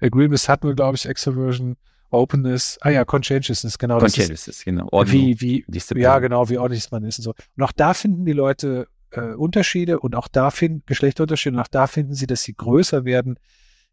Agreeableness 0.00 0.48
hatten 0.48 0.68
wir, 0.68 0.74
glaube 0.74 0.96
ich, 0.96 1.06
Extroversion. 1.06 1.76
Openness, 2.10 2.78
ah 2.80 2.90
ja, 2.90 3.04
Conscientiousness, 3.04 3.76
genau. 3.76 3.98
Conscientiousness, 3.98 4.64
genau. 4.64 4.86
Ordnung, 4.92 5.20
wie, 5.20 5.40
wie, 5.40 5.64
Disziplin. 5.66 6.04
ja, 6.04 6.20
genau, 6.20 6.48
wie 6.48 6.58
ordentlich 6.58 6.88
man 6.92 7.02
ist 7.02 7.18
und 7.18 7.24
so. 7.24 7.34
Und 7.56 7.62
auch 7.64 7.72
da 7.72 7.92
finden 7.92 8.24
die 8.24 8.32
Leute 8.32 8.86
äh, 9.16 9.34
Unterschiede 9.34 10.00
und 10.00 10.14
auch 10.14 10.28
da 10.28 10.50
finden 10.50 10.82
Geschlechterunterschiede 10.86 11.56
und 11.56 11.62
auch 11.62 11.68
da 11.68 11.86
finden 11.86 12.14
sie, 12.14 12.26
dass 12.26 12.42
sie 12.42 12.54
größer 12.54 13.04
werden 13.04 13.38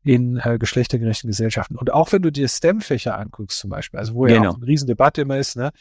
in 0.03 0.37
äh, 0.37 0.57
geschlechtergerechten 0.59 1.29
Gesellschaften. 1.29 1.75
Und 1.75 1.93
auch 1.93 2.11
wenn 2.11 2.21
du 2.21 2.31
dir 2.31 2.47
STEM-Fächer 2.47 3.17
anguckst 3.17 3.59
zum 3.59 3.69
Beispiel, 3.69 3.99
also 3.99 4.15
wo 4.15 4.23
genau. 4.23 4.43
ja 4.43 4.49
auch 4.49 4.55
eine 4.55 4.67
Riesendebatte 4.67 5.21
immer 5.21 5.37
ist, 5.37 5.55
ne? 5.55 5.71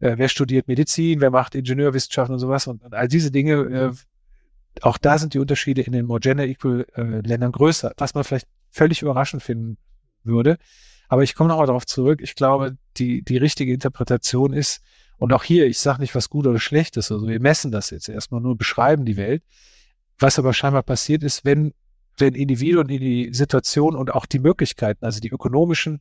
äh, 0.00 0.14
wer 0.16 0.28
studiert 0.28 0.68
Medizin, 0.68 1.20
wer 1.20 1.30
macht 1.30 1.54
Ingenieurwissenschaften 1.54 2.34
und 2.34 2.38
sowas 2.38 2.66
und, 2.66 2.82
und 2.82 2.94
all 2.94 3.08
diese 3.08 3.30
Dinge, 3.30 3.54
äh, 3.54 3.92
auch 4.82 4.98
da 4.98 5.18
sind 5.18 5.34
die 5.34 5.40
Unterschiede 5.40 5.82
in 5.82 5.92
den 5.92 6.06
more 6.06 6.20
gender 6.20 6.46
equal 6.46 6.86
äh, 6.94 7.20
Ländern 7.20 7.52
größer, 7.52 7.92
was 7.96 8.14
man 8.14 8.22
vielleicht 8.22 8.46
völlig 8.70 9.02
überraschend 9.02 9.42
finden 9.42 9.76
würde. 10.22 10.58
Aber 11.08 11.22
ich 11.22 11.34
komme 11.34 11.48
nochmal 11.48 11.66
darauf 11.66 11.86
zurück. 11.86 12.20
Ich 12.22 12.34
glaube, 12.34 12.76
die, 12.98 13.22
die 13.22 13.38
richtige 13.38 13.72
Interpretation 13.72 14.52
ist, 14.52 14.82
und 15.18 15.32
auch 15.32 15.44
hier, 15.44 15.66
ich 15.66 15.78
sage 15.78 16.00
nicht, 16.00 16.14
was 16.14 16.30
gut 16.30 16.46
oder 16.46 16.58
schlecht 16.58 16.96
ist. 16.96 17.10
Also 17.10 17.26
wir 17.26 17.40
messen 17.40 17.70
das 17.70 17.90
jetzt 17.90 18.08
erstmal 18.08 18.40
nur, 18.40 18.56
beschreiben 18.56 19.04
die 19.04 19.16
Welt. 19.16 19.42
Was 20.18 20.38
aber 20.38 20.52
scheinbar 20.52 20.82
passiert 20.82 21.22
ist, 21.22 21.44
wenn, 21.44 21.74
wenn 22.16 22.34
Individuen 22.34 22.88
in 22.88 23.00
die 23.00 23.30
Situation 23.32 23.94
und 23.96 24.12
auch 24.12 24.26
die 24.26 24.38
Möglichkeiten, 24.38 25.04
also 25.04 25.20
die 25.20 25.30
ökonomischen, 25.30 26.00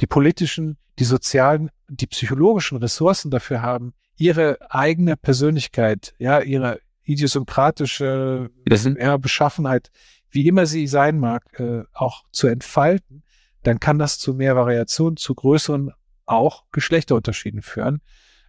die 0.00 0.06
politischen, 0.06 0.76
die 0.98 1.04
sozialen, 1.04 1.70
die 1.88 2.06
psychologischen 2.06 2.78
Ressourcen 2.78 3.30
dafür 3.30 3.62
haben, 3.62 3.94
ihre 4.16 4.58
eigene 4.70 5.16
Persönlichkeit, 5.16 6.14
ja, 6.18 6.40
ihre 6.40 6.80
idiosynkratische 7.04 8.50
ja, 8.98 9.16
Beschaffenheit, 9.16 9.90
wie 10.30 10.48
immer 10.48 10.66
sie 10.66 10.86
sein 10.86 11.18
mag, 11.18 11.44
äh, 11.60 11.84
auch 11.92 12.24
zu 12.32 12.46
entfalten, 12.46 13.22
dann 13.62 13.80
kann 13.80 13.98
das 13.98 14.18
zu 14.18 14.34
mehr 14.34 14.56
Variationen, 14.56 15.16
zu 15.16 15.34
größeren 15.34 15.92
auch 16.24 16.64
Geschlechterunterschieden 16.72 17.62
führen. 17.62 18.00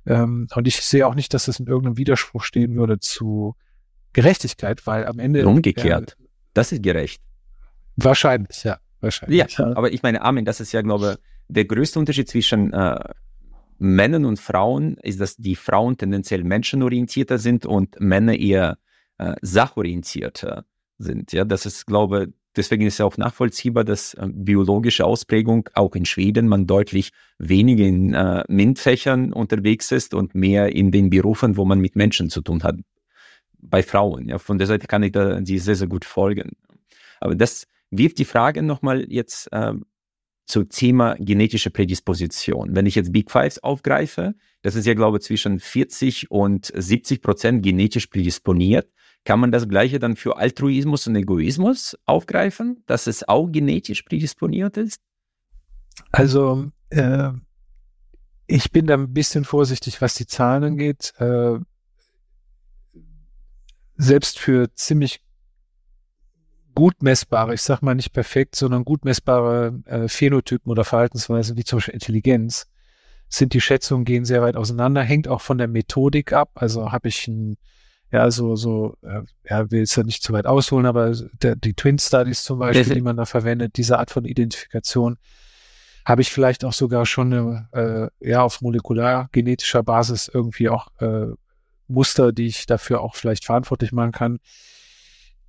Ähm, 0.08 0.48
und 0.56 0.68
ich 0.68 0.78
sehe 0.78 1.06
auch 1.06 1.16
nicht, 1.16 1.34
dass 1.34 1.46
das 1.46 1.60
in 1.60 1.68
irgendeinem 1.68 1.98
Widerspruch 1.98 2.44
stehen 2.44 2.76
würde 2.76 3.00
zu 3.00 3.56
Gerechtigkeit, 4.14 4.86
weil 4.88 5.06
am 5.06 5.20
Ende. 5.20 5.48
Umgekehrt. 5.48 6.18
Äh, 6.20 6.24
das 6.54 6.72
ist 6.72 6.82
gerecht. 6.82 7.22
Wahrscheinlich, 7.98 8.64
ja. 8.64 8.80
Wahrscheinlich. 9.02 9.58
Ja, 9.58 9.66
aber 9.76 9.92
ich 9.92 10.02
meine, 10.02 10.22
Amen, 10.22 10.46
das 10.46 10.60
ist 10.60 10.72
ja, 10.72 10.82
glaube 10.82 11.14
ich, 11.20 11.28
der 11.50 11.66
größte 11.66 12.00
Unterschied 12.00 12.28
zwischen 12.30 12.74
äh, 12.74 12.98
Männern 13.80 14.26
und 14.26 14.40
Frauen 14.40 14.98
ist, 15.04 15.22
dass 15.22 15.36
die 15.38 15.56
Frauen 15.56 15.98
tendenziell 15.98 16.44
menschenorientierter 16.44 17.38
sind 17.38 17.66
und 17.66 18.00
Männer 18.00 18.36
eher 18.36 18.78
äh, 19.18 19.36
sachorientierter 19.42 20.66
sind. 20.98 21.32
Ja, 21.32 21.46
das 21.46 21.66
ist, 21.66 21.86
glaube 21.86 22.24
ich, 22.24 22.34
deswegen 22.58 22.86
ist 22.86 22.98
ja 22.98 23.06
auch 23.06 23.18
nachvollziehbar, 23.18 23.84
dass 23.84 24.14
äh, 24.16 24.28
biologische 24.30 25.06
Ausprägung 25.06 25.70
auch 25.74 25.96
in 25.96 26.06
Schweden 26.06 26.48
man 26.48 26.68
deutlich 26.68 27.12
weniger 27.38 27.86
in 27.86 28.14
äh, 28.14 28.44
MINT-Fächern 28.48 29.34
unterwegs 29.34 29.92
ist 29.92 30.14
und 30.14 30.36
mehr 30.36 30.76
in 30.76 30.92
den 30.92 31.10
Berufen, 31.10 31.58
wo 31.58 31.66
man 31.66 31.80
mit 31.80 31.96
Menschen 31.96 32.30
zu 32.30 32.42
tun 32.42 32.64
hat. 32.64 32.76
Bei 33.60 33.84
Frauen. 33.84 34.28
Ja, 34.30 34.38
von 34.38 34.58
der 34.58 34.68
Seite 34.68 34.88
kann 34.88 35.04
ich 35.04 35.12
da 35.12 35.40
die 35.40 35.60
sehr, 35.60 35.76
sehr 35.76 35.88
gut 35.88 36.06
folgen. 36.06 36.52
Aber 37.20 37.36
das 37.36 37.66
wirft 37.90 38.20
die 38.20 38.26
Frage 38.26 38.62
nochmal 38.62 39.06
jetzt 39.10 39.52
äh, 39.52 39.74
zum 40.46 40.70
Thema 40.70 41.16
genetische 41.20 41.70
Prädisposition. 41.70 42.76
Wenn 42.76 42.86
ich 42.86 42.96
jetzt 42.96 43.12
Big 43.12 43.30
Fives 43.30 43.62
aufgreife, 43.62 44.34
das 44.62 44.76
ist 44.76 44.88
ja, 44.88 44.94
glaube 44.94 45.18
ich, 45.18 45.24
zwischen 45.24 45.60
40 45.60 46.32
und 46.32 46.72
70 46.74 47.22
Prozent 47.22 47.64
genetisch 47.64 48.08
prädisponiert. 48.08 48.90
Kann 49.28 49.42
man 49.42 49.52
das 49.52 49.68
Gleiche 49.68 50.00
dann 50.00 50.16
für 50.16 50.38
Altruismus 50.38 51.06
und 51.06 51.18
Egoismus 51.18 51.98
aufgreifen, 52.06 52.82
dass 52.86 53.08
es 53.08 53.28
auch 53.28 53.48
genetisch 53.48 54.04
prädisponiert 54.04 54.78
ist? 54.78 55.02
Also, 56.14 56.72
äh, 56.92 57.32
ich 58.46 58.72
bin 58.72 58.88
da 58.88 58.94
ein 58.94 59.12
bisschen 59.12 59.44
vorsichtig, 59.44 60.02
was 60.02 60.14
die 60.14 60.28
Zahlen 60.28 60.64
angeht. 60.64 61.14
Äh, 61.18 61.60
selbst 63.98 64.40
für 64.40 64.74
ziemlich 64.76 65.20
gut 66.74 67.04
messbare, 67.04 67.54
ich 67.54 67.62
sag 67.64 67.82
mal 67.82 67.96
nicht 67.96 68.14
perfekt, 68.14 68.56
sondern 68.56 68.86
gut 68.86 69.04
messbare 69.04 69.78
äh, 69.88 70.08
Phänotypen 70.08 70.72
oder 70.72 70.86
Verhaltensweisen, 70.86 71.58
wie 71.58 71.66
zum 71.66 71.80
Beispiel 71.80 71.96
Intelligenz, 71.96 72.68
sind 73.28 73.54
die 73.54 73.60
Schätzungen 73.60 74.06
gehen 74.06 74.24
sehr 74.24 74.42
weit 74.42 74.56
auseinander, 74.56 75.04
hängt 75.04 75.28
auch 75.28 75.42
von 75.42 75.58
der 75.58 75.68
Methodik 75.68 76.32
ab. 76.32 76.52
Also 76.56 76.94
habe 76.94 77.10
ich 77.10 77.28
ein, 77.28 77.58
ja, 78.12 78.32
so, 78.32 78.56
so, 78.56 78.96
äh, 79.02 79.22
ja, 79.50 79.70
will 79.70 79.82
es 79.82 79.96
ja 79.96 80.04
nicht 80.04 80.24
zu 80.24 80.32
weit 80.34 80.46
ausholen, 80.46 80.86
aber 80.86 81.12
der, 81.42 81.56
die 81.56 81.74
Twin 81.74 82.00
Studies 82.00 82.44
zum 82.44 82.60
Beispiel, 82.60 82.96
die 82.96 83.02
man 83.02 83.18
da 83.18 83.26
verwendet, 83.26 83.76
diese 83.78 84.00
Art 84.00 84.12
von 84.12 84.26
Identifikation, 84.26 85.18
habe 86.06 86.22
ich 86.22 86.32
vielleicht 86.32 86.64
auch 86.64 86.72
sogar 86.72 87.06
schon 87.06 87.34
eine, 87.34 88.12
äh, 88.22 88.30
ja, 88.30 88.42
auf 88.42 88.62
molekulargenetischer 88.62 89.84
Basis 89.84 90.30
irgendwie 90.34 90.70
auch 90.70 90.88
äh, 91.00 91.34
Muster, 91.90 92.32
die 92.32 92.48
ich 92.48 92.66
dafür 92.66 93.02
auch 93.02 93.16
vielleicht 93.16 93.44
verantwortlich 93.44 93.92
machen 93.92 94.14
kann. 94.14 94.40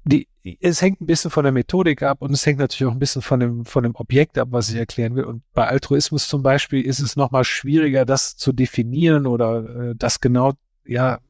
Die, 0.04 0.26
es 0.60 0.82
hängt 0.82 1.00
ein 1.00 1.06
bisschen 1.06 1.30
von 1.30 1.44
der 1.44 1.52
Methodik 1.52 2.02
ab 2.02 2.22
und 2.22 2.32
es 2.32 2.44
hängt 2.44 2.58
natürlich 2.58 2.90
auch 2.90 2.94
ein 2.94 2.98
bisschen 2.98 3.22
von 3.22 3.38
dem, 3.38 3.64
von 3.66 3.84
dem 3.84 3.94
Objekt 3.94 4.36
ab, 4.36 4.48
was 4.50 4.68
ich 4.68 4.76
erklären 4.76 5.14
will. 5.14 5.24
Und 5.24 5.42
bei 5.52 5.68
Altruismus 5.68 6.28
zum 6.28 6.42
Beispiel 6.42 6.84
ist 6.84 6.98
es 6.98 7.14
nochmal 7.14 7.44
schwieriger, 7.44 8.04
das 8.04 8.36
zu 8.36 8.52
definieren 8.52 9.26
oder 9.26 9.90
äh, 9.90 9.94
das 9.96 10.20
genau, 10.20 10.54
ja, 10.84 11.20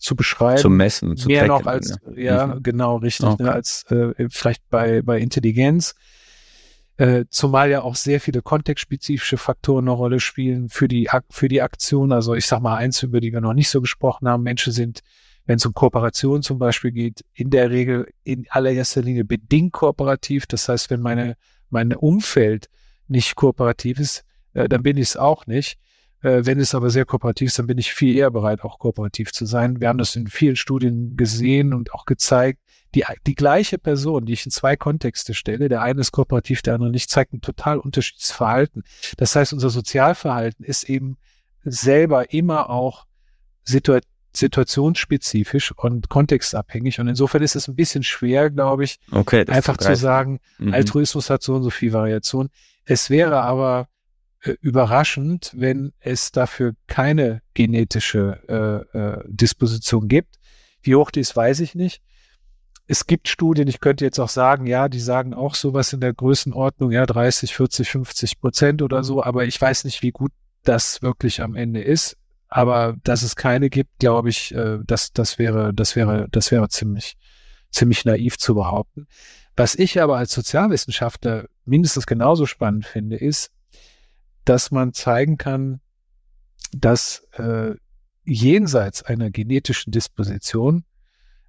zu 0.00 0.16
beschreiben. 0.16 0.60
Zu 0.60 0.70
messen, 0.70 1.16
zu 1.16 1.28
Mehr 1.28 1.46
tracken, 1.46 1.64
noch 1.64 1.70
als, 1.70 1.96
ja, 2.16 2.22
ja 2.22 2.46
mhm. 2.46 2.62
genau, 2.62 2.96
richtig, 2.96 3.26
ne, 3.26 3.32
okay. 3.32 3.42
ne, 3.44 3.52
als 3.52 3.84
äh, 3.90 4.28
vielleicht 4.28 4.68
bei, 4.68 5.02
bei 5.02 5.18
Intelligenz. 5.18 5.94
Äh, 6.96 7.24
zumal 7.30 7.70
ja 7.70 7.82
auch 7.82 7.94
sehr 7.94 8.20
viele 8.20 8.42
kontextspezifische 8.42 9.38
Faktoren 9.38 9.84
eine 9.84 9.92
Rolle 9.92 10.20
spielen 10.20 10.68
für 10.68 10.88
die, 10.88 11.08
für 11.30 11.48
die 11.48 11.62
Aktion. 11.62 12.12
Also 12.12 12.34
ich 12.34 12.46
sag 12.46 12.60
mal 12.60 12.76
eins, 12.76 13.02
über 13.02 13.20
die 13.20 13.32
wir 13.32 13.40
noch 13.40 13.54
nicht 13.54 13.70
so 13.70 13.80
gesprochen 13.80 14.28
haben. 14.28 14.42
Menschen 14.42 14.72
sind 14.72 15.00
wenn 15.50 15.56
es 15.56 15.66
um 15.66 15.74
Kooperation 15.74 16.42
zum 16.42 16.60
Beispiel 16.60 16.92
geht, 16.92 17.24
in 17.34 17.50
der 17.50 17.70
Regel 17.70 18.08
in 18.22 18.46
allererster 18.50 19.02
Linie 19.02 19.24
bedingt 19.24 19.72
kooperativ. 19.72 20.46
Das 20.46 20.68
heißt, 20.68 20.90
wenn 20.90 21.00
meine, 21.00 21.36
mein 21.70 21.92
Umfeld 21.92 22.68
nicht 23.08 23.34
kooperativ 23.34 23.98
ist, 23.98 24.24
äh, 24.54 24.68
dann 24.68 24.84
bin 24.84 24.96
ich 24.96 25.08
es 25.08 25.16
auch 25.16 25.48
nicht. 25.48 25.76
Äh, 26.22 26.44
wenn 26.44 26.60
es 26.60 26.74
aber 26.74 26.90
sehr 26.90 27.04
kooperativ 27.04 27.48
ist, 27.48 27.58
dann 27.58 27.66
bin 27.66 27.78
ich 27.78 27.92
viel 27.92 28.16
eher 28.16 28.30
bereit, 28.30 28.62
auch 28.62 28.78
kooperativ 28.78 29.32
zu 29.32 29.46
sein. 29.46 29.80
Wir 29.80 29.88
haben 29.88 29.98
das 29.98 30.16
in 30.16 30.26
vielen 30.26 30.56
Studien 30.56 31.16
gesehen 31.16 31.72
und 31.72 31.92
auch 31.94 32.04
gezeigt. 32.04 32.60
Die, 32.94 33.04
die 33.26 33.34
gleiche 33.34 33.78
Person, 33.78 34.26
die 34.26 34.32
ich 34.32 34.44
in 34.44 34.50
zwei 34.50 34.76
Kontexte 34.76 35.32
stelle, 35.32 35.68
der 35.68 35.82
eine 35.82 36.00
ist 36.00 36.12
kooperativ, 36.12 36.62
der 36.62 36.74
andere 36.74 36.90
nicht, 36.90 37.08
zeigt 37.08 37.32
ein 37.32 37.40
total 37.40 37.78
unterschiedliches 37.78 38.32
Verhalten. 38.32 38.82
Das 39.16 39.36
heißt, 39.36 39.52
unser 39.52 39.70
Sozialverhalten 39.70 40.64
ist 40.64 40.84
eben 40.84 41.16
selber 41.62 42.32
immer 42.32 42.70
auch 42.70 43.06
situativ 43.64 44.08
situationsspezifisch 44.32 45.72
und 45.72 46.08
kontextabhängig. 46.08 47.00
Und 47.00 47.08
insofern 47.08 47.42
ist 47.42 47.56
es 47.56 47.68
ein 47.68 47.74
bisschen 47.74 48.02
schwer, 48.02 48.50
glaube 48.50 48.84
ich, 48.84 48.98
okay, 49.10 49.44
einfach 49.48 49.76
zu, 49.76 49.96
sagen, 49.96 50.40
mhm. 50.58 50.72
Altruismus 50.72 51.30
hat 51.30 51.42
so 51.42 51.54
und 51.54 51.62
so 51.62 51.70
viel 51.70 51.92
Variation. 51.92 52.48
Es 52.84 53.10
wäre 53.10 53.42
aber 53.42 53.88
überraschend, 54.60 55.52
wenn 55.54 55.92
es 56.00 56.32
dafür 56.32 56.74
keine 56.86 57.42
genetische 57.54 58.40
äh, 58.48 58.98
äh, 58.98 59.24
Disposition 59.26 60.08
gibt. 60.08 60.36
Wie 60.82 60.94
hoch 60.94 61.10
die 61.10 61.20
ist, 61.20 61.36
weiß 61.36 61.60
ich 61.60 61.74
nicht. 61.74 62.02
Es 62.86 63.06
gibt 63.06 63.28
Studien, 63.28 63.68
ich 63.68 63.80
könnte 63.80 64.04
jetzt 64.04 64.18
auch 64.18 64.28
sagen, 64.28 64.66
ja, 64.66 64.88
die 64.88 64.98
sagen 64.98 65.34
auch 65.34 65.54
sowas 65.54 65.92
in 65.92 66.00
der 66.00 66.12
Größenordnung, 66.12 66.90
ja, 66.90 67.06
30, 67.06 67.54
40, 67.54 67.90
50 67.90 68.40
Prozent 68.40 68.82
oder 68.82 69.04
so, 69.04 69.22
aber 69.22 69.44
ich 69.44 69.60
weiß 69.60 69.84
nicht, 69.84 70.02
wie 70.02 70.10
gut 70.10 70.32
das 70.64 71.02
wirklich 71.02 71.42
am 71.42 71.54
Ende 71.54 71.82
ist. 71.82 72.16
Aber 72.48 72.96
dass 73.04 73.22
es 73.22 73.36
keine 73.36 73.70
gibt, 73.70 74.00
glaube 74.00 74.30
ich, 74.30 74.52
äh, 74.54 74.78
das, 74.84 75.12
das 75.12 75.38
wäre, 75.38 75.72
das 75.72 75.94
wäre, 75.94 76.26
das 76.32 76.50
wäre 76.50 76.68
ziemlich, 76.68 77.16
ziemlich 77.70 78.04
naiv 78.04 78.38
zu 78.38 78.54
behaupten. 78.54 79.06
Was 79.54 79.76
ich 79.76 80.00
aber 80.00 80.16
als 80.16 80.32
Sozialwissenschaftler 80.32 81.44
mindestens 81.64 82.06
genauso 82.06 82.46
spannend 82.46 82.86
finde, 82.86 83.16
ist, 83.16 83.52
dass 84.44 84.70
man 84.70 84.92
zeigen 84.92 85.38
kann, 85.38 85.80
dass 86.72 87.26
äh, 87.32 87.74
jenseits 88.24 89.02
einer 89.02 89.30
genetischen 89.30 89.92
Disposition 89.92 90.84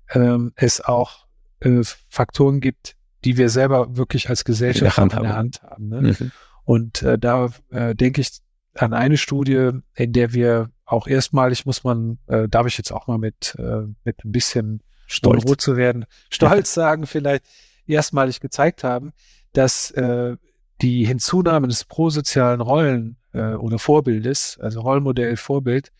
ähm, 0.10 0.52
es 0.56 0.82
auch 0.82 1.28
äh, 1.60 1.82
Faktoren 2.10 2.60
gibt, 2.60 2.96
die 3.24 3.38
wir 3.38 3.50
selber 3.50 3.96
wirklich 3.98 4.30
als 4.30 4.44
Gesellschaft 4.44 4.98
in 4.98 5.10
der 5.10 5.36
Hand 5.36 5.62
haben. 5.64 5.89
Ne? 5.89 6.02
Mhm. 6.02 6.32
Und 6.64 7.04
äh, 7.04 7.18
da 7.20 7.50
äh, 7.70 7.96
denke 7.96 8.22
ich 8.22 8.39
an 8.76 8.94
eine 8.94 9.18
Studie, 9.18 9.72
in 9.96 10.14
der 10.14 10.34
wir 10.34 10.70
auch 10.86 11.08
erstmalig 11.08 11.66
muss 11.66 11.84
man, 11.84 12.20
äh, 12.28 12.48
darf 12.48 12.68
ich 12.68 12.78
jetzt 12.78 12.92
auch 12.92 13.08
mal 13.08 13.18
mit, 13.18 13.56
äh, 13.58 13.84
mit 14.04 14.24
ein 14.24 14.32
bisschen 14.32 14.82
stolz 15.08 15.46
zu 15.64 15.78
werden, 15.78 16.06
stolz 16.30 16.74
sagen 16.74 17.06
vielleicht, 17.06 17.46
erstmalig 17.88 18.39
gezeigt 18.39 18.84
haben, 18.84 19.12
dass 19.54 19.92
äh, 19.92 20.38
die 20.82 21.05
Hinzunahme 21.05 21.67
des 21.67 21.86
prosozialen 21.86 22.61
Rollen 22.61 23.17
äh, 23.34 23.53
oder 23.53 23.79
Vorbildes, 23.79 24.57
also 24.59 24.82
Rollmodell, 24.82 25.38
Vorbild, 25.38 25.91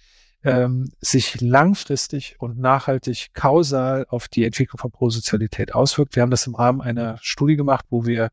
ähm, 0.44 0.92
sich 1.00 1.40
langfristig 1.40 2.36
und 2.40 2.58
nachhaltig 2.58 3.34
kausal 3.34 4.06
auf 4.10 4.28
die 4.28 4.44
Entwicklung 4.44 4.80
von 4.80 4.92
Prosozialität 4.92 5.76
auswirkt. 5.76 6.16
Wir 6.16 6.24
haben 6.24 6.32
das 6.32 6.48
im 6.48 6.56
Rahmen 6.56 6.82
einer 6.82 7.18
Studie 7.22 7.56
gemacht, 7.56 7.86
wo 7.90 8.06
wir 8.06 8.30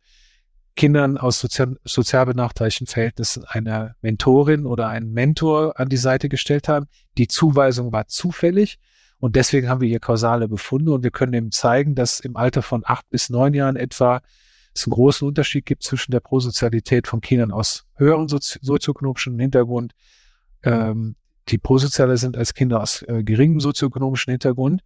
Kindern 0.75 1.19
aus 1.19 1.41
sozial, 1.41 1.77
sozial 1.85 2.25
benachteiligten 2.25 2.87
Verhältnissen 2.87 3.45
eine 3.45 3.97
Mentorin 4.01 4.65
oder 4.65 4.89
einen 4.89 5.13
Mentor 5.13 5.79
an 5.79 5.89
die 5.89 5.97
Seite 5.97 6.29
gestellt 6.29 6.69
haben. 6.69 6.87
Die 7.19 7.29
Zuweisung 7.29 7.93
war 7.93 8.07
zufällig 8.07 8.79
und 9.19 9.37
deswegen 9.37 9.69
haben 9.69 9.81
wir 9.81 9.89
hier 9.89 10.01
kausale 10.01 10.49
Befunde 10.49 10.93
und 10.93 11.03
wir 11.03 11.11
können 11.11 11.35
eben 11.35 11.51
zeigen, 11.51 11.95
dass 11.95 12.21
im 12.21 12.37
Alter 12.37 12.63
von 12.63 12.85
acht 12.87 13.11
bis 13.11 13.29
neun 13.29 13.53
Jahren 13.55 13.77
etwa 13.77 14.23
es 14.75 14.87
einen 14.87 14.93
großen 14.93 15.27
Unterschied 15.27 15.67
gibt 15.67 15.83
zwischen 15.83 16.13
der 16.13 16.21
Prosozialität 16.21 17.07
von 17.07 17.21
Kindern 17.21 17.51
aus 17.51 17.87
höheren 17.95 18.29
Sozi 18.29 18.59
sozioökonomischen 18.63 19.39
Hintergrund, 19.39 19.95
ähm, 20.63 21.17
die 21.49 21.59
prosozialer 21.59 22.17
sind 22.17 22.37
als 22.37 22.55
Kinder 22.55 22.83
aus 22.83 23.03
äh, 23.03 23.23
geringem 23.23 23.61
sozioökonomischen 23.61 24.31
Hintergrund, 24.31 24.83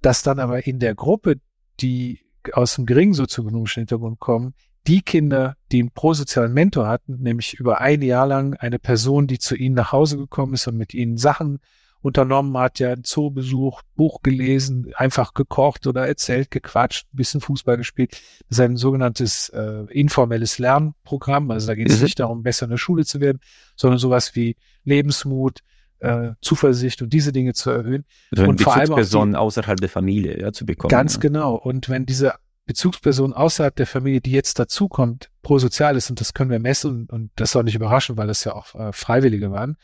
dass 0.00 0.22
dann 0.22 0.38
aber 0.38 0.66
in 0.66 0.78
der 0.78 0.94
Gruppe, 0.94 1.40
die 1.80 2.20
aus 2.52 2.76
dem 2.76 2.86
geringen 2.86 3.14
sozioökonomischen 3.14 3.82
Hintergrund 3.82 4.18
kommen, 4.20 4.54
die 4.86 5.02
Kinder, 5.02 5.56
die 5.70 5.80
einen 5.80 5.90
prosozialen 5.90 6.54
Mentor 6.54 6.88
hatten, 6.88 7.18
nämlich 7.20 7.54
über 7.54 7.80
ein 7.80 8.00
Jahr 8.00 8.26
lang 8.26 8.54
eine 8.54 8.78
Person, 8.78 9.26
die 9.26 9.38
zu 9.38 9.54
ihnen 9.54 9.74
nach 9.74 9.92
Hause 9.92 10.16
gekommen 10.16 10.54
ist 10.54 10.66
und 10.66 10.76
mit 10.76 10.94
ihnen 10.94 11.18
Sachen 11.18 11.58
unternommen 12.00 12.56
hat, 12.56 12.78
ja, 12.78 12.92
einen 12.92 13.04
Zoo 13.04 13.30
besucht, 13.30 13.84
Buch 13.96 14.22
gelesen, 14.22 14.92
einfach 14.94 15.34
gekocht 15.34 15.86
oder 15.86 16.06
erzählt, 16.06 16.50
gequatscht, 16.50 17.06
ein 17.12 17.16
bisschen 17.16 17.40
Fußball 17.40 17.76
gespielt. 17.76 18.12
Das 18.48 18.58
ist 18.58 18.60
ein 18.60 18.76
sogenanntes 18.76 19.48
äh, 19.50 19.84
informelles 19.90 20.58
Lernprogramm. 20.58 21.50
Also 21.50 21.66
da 21.66 21.74
geht 21.74 21.90
es 21.90 21.98
mhm. 21.98 22.04
nicht 22.04 22.20
darum, 22.20 22.42
besser 22.42 22.64
in 22.64 22.70
der 22.70 22.78
Schule 22.78 23.04
zu 23.04 23.20
werden, 23.20 23.40
sondern 23.74 23.98
sowas 23.98 24.36
wie 24.36 24.56
Lebensmut, 24.84 25.60
äh, 26.00 26.30
Zuversicht 26.40 27.02
und 27.02 27.12
diese 27.12 27.32
Dinge 27.32 27.54
zu 27.54 27.70
erhöhen. 27.70 28.04
Also 28.30 28.48
und 28.48 28.62
vor 28.62 28.76
allem 28.76 28.94
Personen 28.94 29.34
außerhalb 29.34 29.80
der 29.80 29.88
Familie 29.88 30.40
ja, 30.40 30.52
zu 30.52 30.64
bekommen. 30.66 30.90
Ganz 30.90 31.14
ja. 31.14 31.20
genau. 31.20 31.54
Und 31.56 31.88
wenn 31.88 32.06
diese 32.06 32.34
Bezugsperson 32.66 33.32
außerhalb 33.32 33.74
der 33.74 33.86
Familie, 33.86 34.20
die 34.20 34.30
jetzt 34.30 34.58
dazukommt, 34.58 35.30
prosozial 35.42 35.96
ist, 35.96 36.10
und 36.10 36.20
das 36.20 36.34
können 36.34 36.50
wir 36.50 36.60
messen, 36.60 37.08
und 37.10 37.30
das 37.34 37.50
soll 37.50 37.64
nicht 37.64 37.74
überraschen, 37.74 38.16
weil 38.16 38.28
das 38.28 38.44
ja 38.44 38.54
auch 38.54 38.74
äh, 38.74 38.92
Freiwillige 38.92 39.50
waren, 39.50 39.76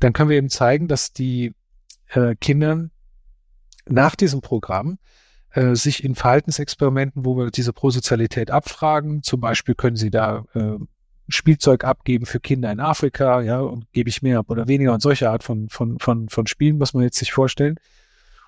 dann 0.00 0.12
können 0.12 0.30
wir 0.30 0.36
eben 0.36 0.50
zeigen, 0.50 0.88
dass 0.88 1.12
die 1.12 1.54
äh, 2.08 2.34
Kindern 2.36 2.90
nach 3.86 4.16
diesem 4.16 4.40
Programm 4.40 4.98
äh, 5.52 5.74
sich 5.74 6.04
in 6.04 6.14
Verhaltensexperimenten, 6.14 7.24
wo 7.24 7.36
wir 7.36 7.50
diese 7.50 7.72
Prosozialität 7.72 8.50
abfragen, 8.50 9.22
zum 9.22 9.40
Beispiel 9.40 9.74
können 9.74 9.96
sie 9.96 10.10
da 10.10 10.44
äh, 10.54 10.78
Spielzeug 11.28 11.84
abgeben 11.84 12.26
für 12.26 12.40
Kinder 12.40 12.70
in 12.70 12.80
Afrika, 12.80 13.40
ja, 13.40 13.60
und 13.60 13.90
gebe 13.92 14.10
ich 14.10 14.22
mehr 14.22 14.40
ab 14.40 14.50
oder 14.50 14.68
weniger 14.68 14.92
und 14.92 15.00
solche 15.00 15.30
Art 15.30 15.42
von, 15.42 15.68
von, 15.68 15.98
von, 15.98 16.28
von 16.28 16.46
Spielen 16.46 16.78
muss 16.78 16.92
man 16.92 17.02
jetzt 17.02 17.18
sich 17.18 17.32
vorstellen 17.32 17.76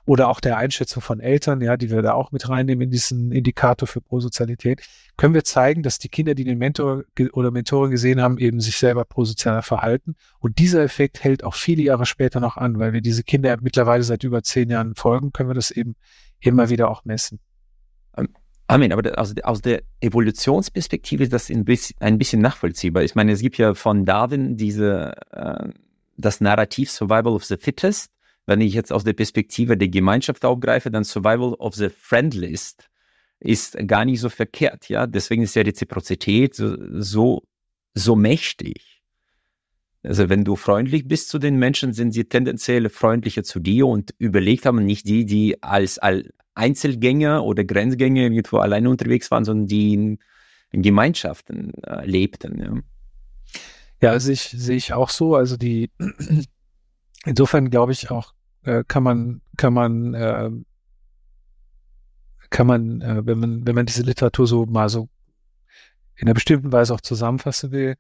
oder 0.07 0.29
auch 0.29 0.41
der 0.41 0.57
Einschätzung 0.57 1.03
von 1.03 1.21
Eltern, 1.21 1.61
ja, 1.61 1.77
die 1.77 1.91
wir 1.91 2.01
da 2.01 2.13
auch 2.13 2.31
mit 2.31 2.49
reinnehmen 2.49 2.85
in 2.85 2.91
diesen 2.91 3.33
Indikator 3.33 3.89
für 3.89 4.01
Prosozialität, 4.01 4.81
können 5.17 5.35
wir 5.35 5.45
zeigen, 5.45 5.83
dass 5.83 5.99
die 5.99 6.09
Kinder, 6.09 6.35
die 6.35 6.45
den 6.45 6.59
Mentor 6.59 7.03
oder 7.33 7.51
Mentorin 7.51 7.91
gesehen 7.91 8.21
haben, 8.21 8.39
eben 8.39 8.61
sich 8.61 8.77
selber 8.77 9.05
prosozialer 9.05 9.63
verhalten. 9.63 10.15
Und 10.39 10.59
dieser 10.59 10.83
Effekt 10.83 11.25
hält 11.25 11.43
auch 11.43 11.55
viele 11.55 11.83
Jahre 11.83 12.07
später 12.07 12.39
noch 12.39 12.57
an, 12.57 12.79
weil 12.79 12.93
wir 12.93 13.01
diese 13.01 13.25
Kinder 13.25 13.57
mittlerweile 13.61 14.05
seit 14.05 14.23
über 14.23 14.43
zehn 14.43 14.71
Jahren 14.71 14.95
folgen, 14.95 15.33
können 15.33 15.51
wir 15.51 15.55
das 15.55 15.73
eben 15.73 15.97
immer 16.41 16.71
wieder 16.71 16.89
auch 16.89 17.05
messen. 17.05 17.41
Ähm, 18.17 18.29
Amen, 18.69 18.93
aber 18.93 19.19
aus, 19.19 19.35
aus 19.43 19.61
der 19.61 19.83
Evolutionsperspektive 20.01 21.25
ist 21.25 21.33
das 21.33 21.51
ein 21.51 21.65
bisschen, 21.65 21.97
ein 22.01 22.19
bisschen 22.19 22.43
nachvollziehbar. 22.43 23.03
Ich 23.03 23.15
meine, 23.15 23.33
es 23.33 23.41
gibt 23.41 23.59
ja 23.59 23.75
von 23.75 24.05
Darwin 24.05 24.57
diese, 24.57 25.13
äh, 25.33 25.69
das 26.17 26.41
Narrativ 26.41 26.91
Survival 26.91 27.33
of 27.33 27.45
the 27.45 27.57
Fittest, 27.57 28.11
wenn 28.47 28.61
ich 28.61 28.75
jetzt 28.75 28.93
aus 28.93 29.05
der 29.05 29.13
Perspektive 29.13 29.77
der 29.77 29.89
Gemeinschaft 29.89 30.45
aufgreife, 30.45 30.91
dann 30.91 31.05
Survival 31.05 31.55
of 31.55 31.75
the 31.75 31.89
Friendlist 31.89 32.89
ist 33.39 33.77
gar 33.87 34.05
nicht 34.05 34.21
so 34.21 34.29
verkehrt, 34.29 34.89
ja. 34.89 35.07
Deswegen 35.07 35.43
ist 35.43 35.55
ja 35.55 35.63
Reziprozität 35.63 36.55
so, 36.55 36.77
so, 37.01 37.43
so 37.95 38.17
mächtig. 38.17 39.03
Also 40.03 40.29
wenn 40.29 40.45
du 40.45 40.57
freundlich 40.57 41.09
bist 41.09 41.29
zu 41.29 41.39
den 41.39 41.57
Menschen, 41.57 41.93
sind 41.93 42.13
sie 42.13 42.25
tendenziell 42.25 42.89
freundlicher 42.89 43.43
zu 43.43 43.59
dir 43.59 43.87
und 43.89 44.15
überlegt 44.19 44.65
haben 44.65 44.85
nicht 44.85 45.07
die, 45.09 45.27
die 45.27 45.63
als, 45.63 45.99
Einzelgänger 46.57 47.45
oder 47.45 47.65
Grenzgänger 47.65 48.23
irgendwo 48.23 48.59
alleine 48.59 48.91
unterwegs 48.91 49.31
waren, 49.31 49.45
sondern 49.45 49.67
die 49.67 49.93
in, 49.93 50.19
in 50.73 50.83
Gemeinschaften 50.83 51.73
äh, 51.85 52.05
lebten. 52.07 52.59
Ja. 52.59 52.81
Ja, 54.03 54.11
also 54.11 54.33
ich, 54.33 54.43
sehe 54.43 54.77
ich 54.77 54.93
auch 54.93 55.11
so. 55.11 55.37
Also 55.37 55.57
die, 55.57 55.91
insofern 57.25 57.71
glaube 57.71 57.93
ich 57.93 58.11
auch, 58.11 58.33
äh, 58.67 58.85
kann 58.87 59.03
man, 59.03 59.41
kann 59.57 59.73
man, 59.73 60.15
äh, 60.15 60.51
kann 62.51 62.67
man, 62.67 63.01
äh, 63.01 63.25
wenn 63.25 63.39
man, 63.39 63.67
wenn 63.67 63.75
man 63.75 63.87
diese 63.87 64.03
Literatur 64.03 64.47
so 64.47 64.67
mal 64.67 64.89
so 64.89 65.09
in 66.17 66.27
einer 66.27 66.35
bestimmten 66.35 66.73
Weise 66.73 66.95
auch 66.95 67.01
zusammenfassen 67.01 67.71
will, 67.71 67.97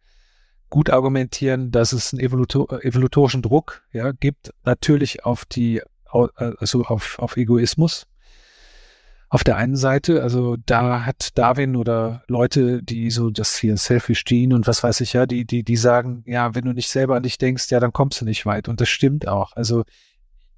gut 0.68 0.90
argumentieren, 0.90 1.70
dass 1.70 1.92
es 1.92 2.12
einen 2.12 2.20
Evolutor 2.20 2.84
evolutorischen 2.84 3.42
Druck 3.42 3.82
ja, 3.92 4.12
gibt, 4.12 4.52
natürlich 4.64 5.24
auf 5.24 5.44
die, 5.44 5.82
also 6.04 6.84
auf, 6.84 7.18
auf 7.18 7.36
Egoismus, 7.36 8.06
auf 9.28 9.44
der 9.44 9.56
einen 9.56 9.76
Seite, 9.76 10.22
also 10.22 10.56
da 10.56 11.04
hat 11.04 11.36
Darwin 11.36 11.76
oder 11.76 12.22
Leute, 12.26 12.82
die 12.82 13.10
so 13.10 13.30
das 13.30 13.56
hier 13.56 13.76
Selfish 13.76 14.24
Gene 14.24 14.54
und 14.54 14.66
was 14.66 14.82
weiß 14.82 15.00
ich 15.00 15.12
ja, 15.12 15.26
die, 15.26 15.44
die, 15.44 15.62
die 15.62 15.76
sagen, 15.76 16.22
ja, 16.26 16.54
wenn 16.54 16.64
du 16.64 16.72
nicht 16.72 16.88
selber 16.88 17.16
an 17.16 17.22
dich 17.22 17.36
denkst, 17.36 17.70
ja, 17.70 17.80
dann 17.80 17.92
kommst 17.92 18.20
du 18.20 18.24
nicht 18.24 18.46
weit. 18.46 18.68
Und 18.68 18.80
das 18.80 18.88
stimmt 18.88 19.28
auch. 19.28 19.52
Also 19.52 19.84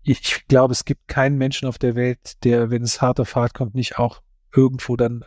ich 0.09 0.47
glaube, 0.49 0.73
es 0.73 0.85
gibt 0.85 1.07
keinen 1.07 1.37
Menschen 1.37 1.69
auf 1.69 1.79
der 1.79 1.95
Welt, 1.95 2.43
der, 2.45 2.71
wenn 2.71 2.83
es 2.83 3.03
hart 3.03 3.21
auf 3.21 3.37
hart 3.37 3.53
kommt, 3.53 3.75
nicht 3.75 3.99
auch 3.99 4.23
irgendwo 4.55 4.97
dann 4.97 5.25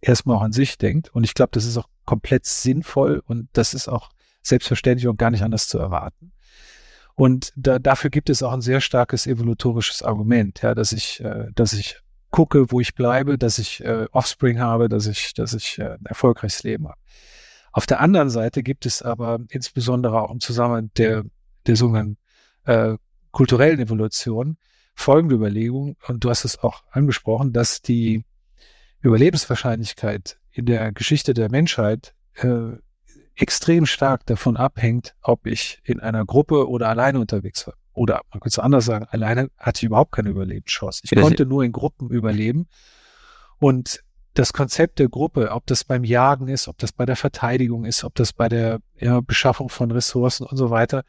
erstmal 0.00 0.38
auch 0.38 0.42
an 0.42 0.52
sich 0.52 0.78
denkt. 0.78 1.14
Und 1.14 1.24
ich 1.24 1.34
glaube, 1.34 1.50
das 1.52 1.66
ist 1.66 1.76
auch 1.76 1.88
komplett 2.06 2.46
sinnvoll 2.46 3.22
und 3.26 3.48
das 3.52 3.74
ist 3.74 3.88
auch 3.88 4.10
selbstverständlich 4.42 5.06
und 5.06 5.18
gar 5.18 5.30
nicht 5.30 5.42
anders 5.42 5.68
zu 5.68 5.78
erwarten. 5.78 6.32
Und 7.14 7.52
da, 7.56 7.78
dafür 7.78 8.10
gibt 8.10 8.30
es 8.30 8.42
auch 8.42 8.52
ein 8.52 8.62
sehr 8.62 8.80
starkes 8.80 9.26
evolutorisches 9.26 10.02
Argument, 10.02 10.62
ja, 10.62 10.74
dass 10.74 10.92
ich, 10.92 11.20
äh, 11.20 11.48
dass 11.54 11.72
ich 11.72 12.00
gucke, 12.30 12.70
wo 12.70 12.80
ich 12.80 12.94
bleibe, 12.94 13.38
dass 13.38 13.58
ich 13.58 13.84
äh, 13.84 14.06
Offspring 14.12 14.60
habe, 14.60 14.88
dass 14.88 15.06
ich, 15.06 15.34
dass 15.34 15.52
ich 15.52 15.78
äh, 15.78 15.94
ein 15.94 16.06
erfolgreiches 16.06 16.62
Leben 16.62 16.88
habe. 16.88 16.98
Auf 17.72 17.86
der 17.86 18.00
anderen 18.00 18.30
Seite 18.30 18.62
gibt 18.62 18.86
es 18.86 19.02
aber 19.02 19.40
insbesondere 19.50 20.22
auch 20.22 20.30
im 20.30 20.40
Zusammenhang 20.40 20.90
der, 20.96 21.24
der 21.66 21.76
sogenannten 21.76 22.18
äh, 22.64 22.96
kulturellen 23.36 23.80
Evolution 23.80 24.56
folgende 24.94 25.34
Überlegung, 25.34 25.96
und 26.08 26.24
du 26.24 26.30
hast 26.30 26.46
es 26.46 26.58
auch 26.58 26.84
angesprochen, 26.90 27.52
dass 27.52 27.82
die 27.82 28.24
Überlebenswahrscheinlichkeit 29.02 30.38
in 30.52 30.64
der 30.64 30.90
Geschichte 30.92 31.34
der 31.34 31.50
Menschheit 31.50 32.14
äh, 32.36 32.78
extrem 33.34 33.84
stark 33.84 34.24
davon 34.24 34.56
abhängt, 34.56 35.14
ob 35.20 35.44
ich 35.46 35.80
in 35.84 36.00
einer 36.00 36.24
Gruppe 36.24 36.66
oder 36.66 36.88
alleine 36.88 37.20
unterwegs 37.20 37.66
war. 37.66 37.74
Oder 37.92 38.22
man 38.30 38.40
könnte 38.40 38.54
es 38.54 38.58
anders 38.58 38.86
sagen, 38.86 39.06
alleine 39.10 39.50
hatte 39.58 39.80
ich 39.80 39.84
überhaupt 39.84 40.12
keine 40.12 40.30
Überlebenschance. 40.30 41.02
Ich 41.04 41.14
konnte 41.14 41.44
nur 41.44 41.62
in 41.62 41.72
Gruppen 41.72 42.08
überleben. 42.08 42.68
Und 43.58 44.02
das 44.32 44.54
Konzept 44.54 44.98
der 44.98 45.10
Gruppe, 45.10 45.50
ob 45.50 45.66
das 45.66 45.84
beim 45.84 46.04
Jagen 46.04 46.48
ist, 46.48 46.68
ob 46.68 46.78
das 46.78 46.90
bei 46.90 47.04
der 47.04 47.16
Verteidigung 47.16 47.84
ist, 47.84 48.02
ob 48.02 48.14
das 48.14 48.32
bei 48.32 48.48
der 48.48 48.80
ja, 48.98 49.20
Beschaffung 49.20 49.68
von 49.68 49.90
Ressourcen 49.90 50.46
und 50.46 50.56
so 50.56 50.70
weiter, 50.70 51.04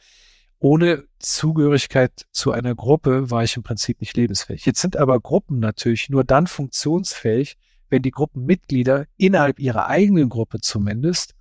ohne 0.59 1.05
Zugehörigkeit 1.19 2.25
zu 2.31 2.51
einer 2.51 2.73
Gruppe 2.75 3.29
war 3.29 3.43
ich 3.43 3.55
im 3.57 3.63
Prinzip 3.63 4.01
nicht 4.01 4.17
lebensfähig. 4.17 4.65
Jetzt 4.65 4.81
sind 4.81 4.97
aber 4.97 5.19
Gruppen 5.19 5.59
natürlich 5.59 6.09
nur 6.09 6.23
dann 6.23 6.47
funktionsfähig, 6.47 7.57
wenn 7.89 8.01
die 8.01 8.11
Gruppenmitglieder 8.11 9.05
innerhalb 9.17 9.59
ihrer 9.59 9.87
eigenen 9.87 10.29
Gruppe 10.29 10.59
zumindest 10.59 11.35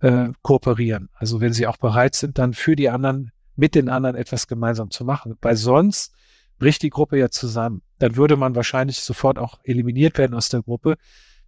äh, 0.00 0.28
kooperieren. 0.42 1.08
Also 1.14 1.40
wenn 1.40 1.52
sie 1.52 1.66
auch 1.66 1.76
bereit 1.76 2.14
sind, 2.14 2.38
dann 2.38 2.54
für 2.54 2.76
die 2.76 2.88
anderen 2.88 3.32
mit 3.56 3.74
den 3.74 3.88
anderen 3.88 4.16
etwas 4.16 4.46
gemeinsam 4.46 4.90
zu 4.90 5.04
machen. 5.04 5.36
Weil 5.42 5.56
sonst 5.56 6.12
bricht 6.58 6.82
die 6.82 6.90
Gruppe 6.90 7.18
ja 7.18 7.28
zusammen. 7.30 7.82
Dann 7.98 8.16
würde 8.16 8.36
man 8.36 8.54
wahrscheinlich 8.54 9.00
sofort 9.00 9.38
auch 9.38 9.58
eliminiert 9.64 10.16
werden 10.16 10.34
aus 10.34 10.48
der 10.48 10.62
Gruppe. 10.62 10.96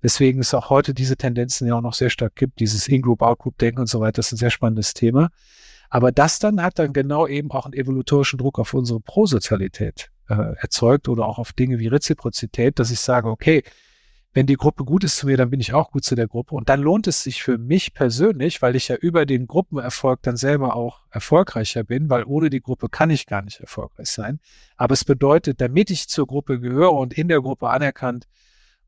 Deswegen 0.03 0.41
ist 0.41 0.53
auch 0.55 0.69
heute 0.69 0.95
diese 0.95 1.17
Tendenzen 1.17 1.69
ja 1.69 1.77
auch 1.77 1.81
noch 1.81 1.95
sehr 1.95 2.11
stark 2.11 2.35
gibt, 2.35 2.59
dieses 2.59 2.89
In-Group, 2.89 3.23
Out-Group-Denken 3.23 3.81
und 3.81 3.87
so 3.87 4.01
weiter, 4.01 4.17
das 4.17 4.27
ist 4.27 4.33
ein 4.33 4.39
sehr 4.39 4.51
spannendes 4.51 4.95
Thema. 4.95 5.31
Aber 5.93 6.11
das 6.11 6.39
dann 6.39 6.63
hat 6.63 6.79
dann 6.79 6.95
genau 6.95 7.27
eben 7.27 7.51
auch 7.51 7.67
einen 7.67 7.75
evolutorischen 7.75 8.39
Druck 8.39 8.59
auf 8.59 8.73
unsere 8.73 8.99
Prosozialität 8.99 10.11
äh, 10.27 10.55
erzeugt 10.57 11.07
oder 11.07 11.27
auch 11.27 11.39
auf 11.39 11.53
Dinge 11.53 11.81
wie 11.81 11.89
Reziprozität, 11.89 12.79
dass 12.79 12.91
ich 12.91 12.99
sage, 12.99 13.29
okay, 13.29 13.63
wenn 14.33 14.47
die 14.47 14.57
Gruppe 14.57 14.85
gut 14.85 15.05
ist 15.05 15.19
zu 15.19 15.27
mir, 15.27 15.37
dann 15.37 15.51
bin 15.51 15.61
ich 15.61 15.75
auch 15.75 15.91
gut 15.91 16.03
zu 16.03 16.15
der 16.15 16.29
Gruppe. 16.29 16.55
Und 16.55 16.71
dann 16.71 16.81
lohnt 16.81 17.09
es 17.09 17.23
sich 17.23 17.43
für 17.43 17.59
mich 17.59 17.93
persönlich, 17.93 18.63
weil 18.63 18.75
ich 18.75 18.89
ja 18.89 18.97
über 18.97 19.27
den 19.27 19.47
Gruppenerfolg 19.47 20.23
dann 20.23 20.39
selber 20.39 20.77
auch 20.77 21.03
erfolgreicher 21.11 21.85
bin, 21.85 22.09
weil 22.09 22.25
ohne 22.25 22.49
die 22.49 22.63
Gruppe 22.63 22.89
kann 22.89 23.11
ich 23.11 23.27
gar 23.27 23.43
nicht 23.43 23.61
erfolgreich 23.61 24.09
sein. 24.09 24.41
Aber 24.79 24.95
es 24.95 25.05
bedeutet, 25.05 25.61
damit 25.61 25.91
ich 25.91 26.09
zur 26.09 26.27
Gruppe 26.27 26.59
gehöre 26.59 26.95
und 26.95 27.13
in 27.13 27.29
der 27.29 27.43
Gruppe 27.43 27.69
anerkannt 27.69 28.29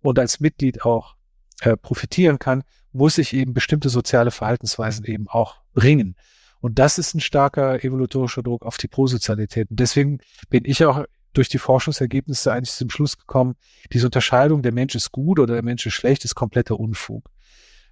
und 0.00 0.18
als 0.18 0.40
Mitglied 0.40 0.86
auch 0.86 1.16
äh, 1.60 1.76
profitieren 1.76 2.38
kann, 2.38 2.64
muss 2.92 3.18
ich 3.18 3.34
eben 3.34 3.52
bestimmte 3.52 3.90
soziale 3.90 4.30
Verhaltensweisen 4.30 5.04
eben 5.04 5.28
auch 5.28 5.56
bringen. 5.74 6.16
Und 6.64 6.78
das 6.78 6.96
ist 6.96 7.14
ein 7.14 7.20
starker 7.20 7.84
evolutorischer 7.84 8.42
Druck 8.42 8.64
auf 8.64 8.78
die 8.78 8.88
Prosozialität. 8.88 9.68
Und 9.68 9.80
deswegen 9.80 10.20
bin 10.48 10.64
ich 10.64 10.82
auch 10.86 11.04
durch 11.34 11.50
die 11.50 11.58
Forschungsergebnisse 11.58 12.50
eigentlich 12.50 12.72
zum 12.72 12.88
Schluss 12.88 13.18
gekommen, 13.18 13.56
diese 13.92 14.06
Unterscheidung, 14.06 14.62
der 14.62 14.72
Mensch 14.72 14.94
ist 14.94 15.12
gut 15.12 15.38
oder 15.38 15.52
der 15.52 15.62
Mensch 15.62 15.84
ist 15.84 15.92
schlecht, 15.92 16.24
ist 16.24 16.34
kompletter 16.34 16.80
Unfug. 16.80 17.28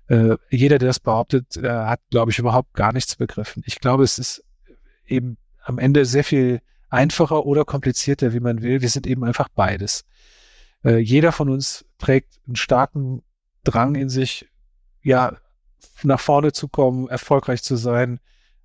Äh, 0.07 0.39
jeder, 0.49 0.79
der 0.79 0.89
das 0.89 1.01
behauptet, 1.01 1.59
äh, 1.59 1.69
hat, 1.69 2.01
glaube 2.11 2.31
ich, 2.31 2.39
überhaupt 2.39 2.73
gar 2.73 2.95
nichts 2.95 3.15
begriffen. 3.15 3.63
Ich 3.67 3.79
glaube, 3.79 4.05
es 4.05 4.19
ist 4.19 4.43
eben 5.07 5.37
am 5.63 5.79
Ende 5.79 6.07
sehr 6.07 6.25
viel 6.25 6.63
einfacher 6.89 7.45
oder 7.45 7.67
komplizierter, 7.67 8.33
wie 8.33 8.41
man 8.41 8.63
will. 8.63 8.81
Wir 8.81 8.89
sind 8.89 9.07
eben 9.07 9.23
einfach 9.23 9.51
beides. 9.51 10.07
Äh, 10.83 10.97
jeder 10.97 11.33
von 11.33 11.51
uns 11.51 11.85
trägt 11.99 12.41
einen 12.47 12.57
starken 12.57 13.23
Drang 13.65 13.97
in 13.97 14.09
sich, 14.09 14.49
ja, 15.03 15.37
nach 16.05 16.21
vorne 16.21 16.53
zu 16.53 16.69
kommen, 16.69 17.11
erfolgreich 17.11 17.63
zu 17.63 17.77
sein 17.77 18.19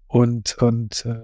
und, 0.07 0.57
und 0.59 1.05
äh, 1.05 1.19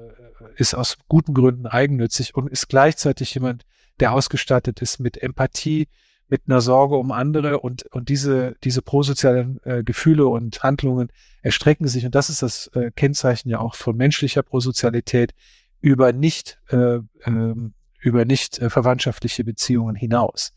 ist 0.56 0.74
aus 0.74 0.98
guten 1.08 1.34
Gründen 1.34 1.68
eigennützig 1.68 2.36
und 2.36 2.50
ist 2.50 2.68
gleichzeitig 2.68 3.34
jemand, 3.34 3.64
der 4.00 4.14
ausgestattet 4.14 4.82
ist 4.82 5.00
mit 5.00 5.22
Empathie, 5.22 5.88
mit 6.28 6.44
einer 6.48 6.62
Sorge 6.62 6.96
um 6.96 7.12
andere 7.12 7.60
und, 7.60 7.84
und 7.92 8.10
diese, 8.10 8.56
diese 8.64 8.82
prosozialen 8.82 9.60
äh, 9.64 9.84
Gefühle 9.84 10.28
und 10.28 10.64
Handlungen 10.64 11.10
erstrecken 11.42 11.88
sich, 11.88 12.06
und 12.06 12.16
das 12.16 12.30
ist 12.30 12.42
das 12.42 12.68
äh, 12.74 12.92
Kennzeichen 12.96 13.50
ja 13.50 13.60
auch 13.60 13.76
von 13.76 13.96
menschlicher 13.96 14.44
Prosozialität, 14.44 15.34
über 15.80 16.14
nicht, 16.14 16.60
äh, 16.70 16.96
äh, 16.98 17.56
über 18.00 18.26
nicht 18.26 18.60
äh, 18.60 18.70
verwandtschaftliche 18.70 19.44
Beziehungen 19.44 19.96
hinaus. 19.96 20.54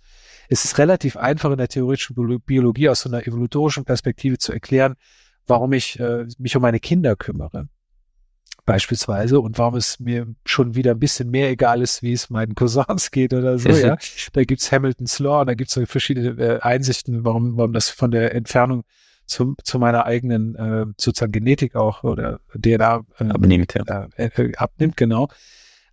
Es 0.49 0.65
ist 0.65 0.79
relativ 0.79 1.17
einfach 1.17 1.51
in 1.51 1.59
der 1.59 1.69
theoretischen 1.69 2.15
Biologie 2.47 2.89
aus 2.89 3.01
so 3.01 3.09
einer 3.09 3.27
evolutorischen 3.27 3.85
Perspektive 3.85 4.39
zu 4.39 4.53
erklären, 4.53 4.95
warum 5.47 5.73
ich 5.73 5.99
äh, 5.99 6.27
mich 6.39 6.55
um 6.55 6.63
meine 6.63 6.81
Kinder 6.81 7.17
kümmere 7.17 7.69
beispielsweise 8.65 9.41
und 9.41 9.59
warum 9.59 9.77
es 9.77 10.01
mir 10.01 10.27
schon 10.45 10.75
wieder 10.75 10.93
ein 10.93 10.99
bisschen 10.99 11.31
mehr 11.31 11.51
egal 11.51 11.83
ist, 11.83 12.03
wie 12.03 12.13
es 12.13 12.31
meinen 12.31 12.55
Cousins 12.55 13.11
geht 13.13 13.33
oder 13.33 13.59
so, 13.59 13.69
ja. 13.71 13.97
Da 14.33 14.45
gibt's 14.45 14.73
Hamilton's 14.73 15.19
Law, 15.19 15.45
da 15.45 15.55
gibt's 15.55 15.75
so 15.75 15.85
verschiedene 15.87 16.43
äh, 16.43 16.61
Einsichten, 16.61 17.25
warum, 17.25 17.57
warum 17.57 17.73
das 17.73 17.91
von 17.91 18.11
der 18.11 18.35
Entfernung 18.35 18.85
zu, 19.27 19.55
zu 19.63 19.79
meiner 19.79 20.07
eigenen 20.07 20.55
äh, 20.55 20.87
sozusagen 20.97 21.33
Genetik 21.33 21.75
auch 21.75 22.05
oder 22.05 22.41
DNA 22.55 23.05
äh, 23.19 23.25
abnimmt, 23.25 23.75
ja. 23.75 24.09
Äh, 24.17 24.27
äh, 24.27 24.57
abnimmt, 24.57 24.97
genau. 24.97 25.29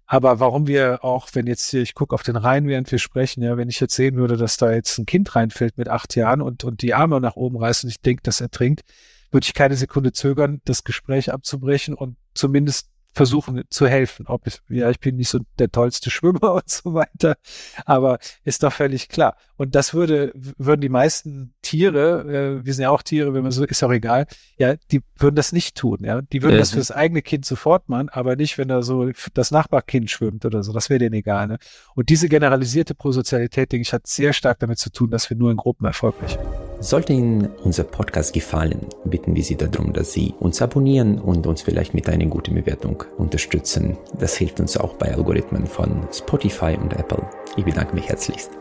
Aber 0.05 0.39
warum 0.39 0.67
wir 0.67 1.03
auch, 1.03 1.29
wenn 1.33 1.47
jetzt 1.47 1.69
hier, 1.71 1.81
ich 1.81 1.95
gucke 1.95 2.13
auf 2.13 2.23
den 2.23 2.35
Rhein, 2.35 2.67
während 2.67 2.91
wir 2.91 2.99
sprechen, 2.99 3.41
ja, 3.41 3.57
wenn 3.57 3.69
ich 3.69 3.79
jetzt 3.79 3.95
sehen 3.95 4.15
würde, 4.15 4.37
dass 4.37 4.57
da 4.57 4.71
jetzt 4.71 4.97
ein 4.97 5.05
Kind 5.05 5.35
reinfällt 5.35 5.77
mit 5.77 5.89
acht 5.89 6.15
Jahren 6.15 6.41
und, 6.41 6.63
und 6.63 6.81
die 6.81 6.93
Arme 6.93 7.19
nach 7.21 7.35
oben 7.35 7.57
reißt 7.57 7.85
und 7.85 7.89
ich 7.89 8.01
denke, 8.01 8.21
dass 8.23 8.41
er 8.41 8.51
trinkt, 8.51 8.81
würde 9.31 9.45
ich 9.45 9.53
keine 9.53 9.75
Sekunde 9.75 10.11
zögern, 10.11 10.61
das 10.65 10.83
Gespräch 10.83 11.33
abzubrechen 11.33 11.95
und 11.95 12.17
zumindest 12.33 12.89
versuchen 13.13 13.63
zu 13.69 13.87
helfen. 13.87 14.25
Ob 14.27 14.47
ich, 14.47 14.59
ja, 14.69 14.89
ich 14.89 14.99
bin 14.99 15.17
nicht 15.17 15.29
so 15.29 15.39
der 15.59 15.71
tollste 15.71 16.09
Schwimmer 16.09 16.53
und 16.55 16.69
so 16.69 16.93
weiter, 16.93 17.35
aber 17.85 18.19
ist 18.43 18.63
doch 18.63 18.73
völlig 18.73 19.07
klar. 19.07 19.37
Und 19.55 19.75
das 19.75 19.93
würde, 19.93 20.31
würden 20.33 20.81
die 20.81 20.89
meisten 20.89 21.53
Tiere, 21.61 22.59
äh, 22.61 22.65
wir 22.65 22.73
sind 22.73 22.83
ja 22.83 22.89
auch 22.89 23.03
Tiere, 23.03 23.33
wenn 23.33 23.43
man 23.43 23.51
so, 23.51 23.63
ist 23.63 23.83
auch 23.83 23.91
egal, 23.91 24.25
ja, 24.57 24.75
die 24.91 25.01
würden 25.17 25.35
das 25.35 25.51
nicht 25.51 25.75
tun, 25.75 25.99
ja. 26.01 26.21
Die 26.21 26.41
würden 26.41 26.53
ja. 26.53 26.59
das 26.59 26.71
fürs 26.71 26.91
eigene 26.91 27.21
Kind 27.21 27.45
sofort 27.45 27.87
machen, 27.87 28.09
aber 28.09 28.35
nicht, 28.35 28.57
wenn 28.57 28.67
da 28.67 28.81
so 28.81 29.11
das 29.33 29.51
Nachbarkind 29.51 30.09
schwimmt 30.09 30.45
oder 30.45 30.63
so. 30.63 30.73
Das 30.73 30.89
wäre 30.89 30.99
denen 30.99 31.13
egal, 31.13 31.47
ne? 31.47 31.59
Und 31.95 32.09
diese 32.09 32.27
generalisierte 32.29 32.95
Prosozialität, 32.95 33.71
denke 33.71 33.83
ich, 33.83 33.93
hat 33.93 34.07
sehr 34.07 34.33
stark 34.33 34.59
damit 34.59 34.79
zu 34.79 34.91
tun, 34.91 35.11
dass 35.11 35.29
wir 35.29 35.37
nur 35.37 35.51
in 35.51 35.57
Gruppen 35.57 35.85
erfolgreich 35.85 36.31
sind. 36.31 36.62
Sollte 36.83 37.13
Ihnen 37.13 37.47
unser 37.63 37.85
Podcast 37.85 38.33
gefallen, 38.33 38.87
bitten 39.05 39.37
wir 39.37 39.41
Sie 39.41 39.55
darum, 39.55 39.93
dass 39.93 40.11
Sie 40.11 40.33
uns 40.41 40.61
abonnieren 40.61 41.17
und 41.17 41.47
uns 41.47 41.61
vielleicht 41.61 41.93
mit 41.93 42.09
einer 42.09 42.25
guten 42.25 42.55
Bewertung 42.55 43.05
unterstützen. 43.17 43.95
Das 44.19 44.35
hilft 44.35 44.59
uns 44.59 44.75
auch 44.75 44.95
bei 44.95 45.13
Algorithmen 45.13 45.65
von 45.65 46.05
Spotify 46.11 46.77
und 46.77 46.91
Apple. 46.91 47.25
Ich 47.55 47.63
bedanke 47.63 47.95
mich 47.95 48.09
herzlichst. 48.09 48.51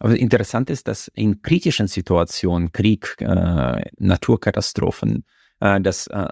Aber 0.00 0.18
interessant 0.18 0.68
ist, 0.68 0.88
dass 0.88 1.06
in 1.14 1.42
kritischen 1.42 1.86
Situationen, 1.86 2.72
Krieg, 2.72 3.14
äh, 3.20 3.80
Naturkatastrophen, 3.98 5.24
äh, 5.60 5.80
dass 5.80 6.08
äh, 6.08 6.26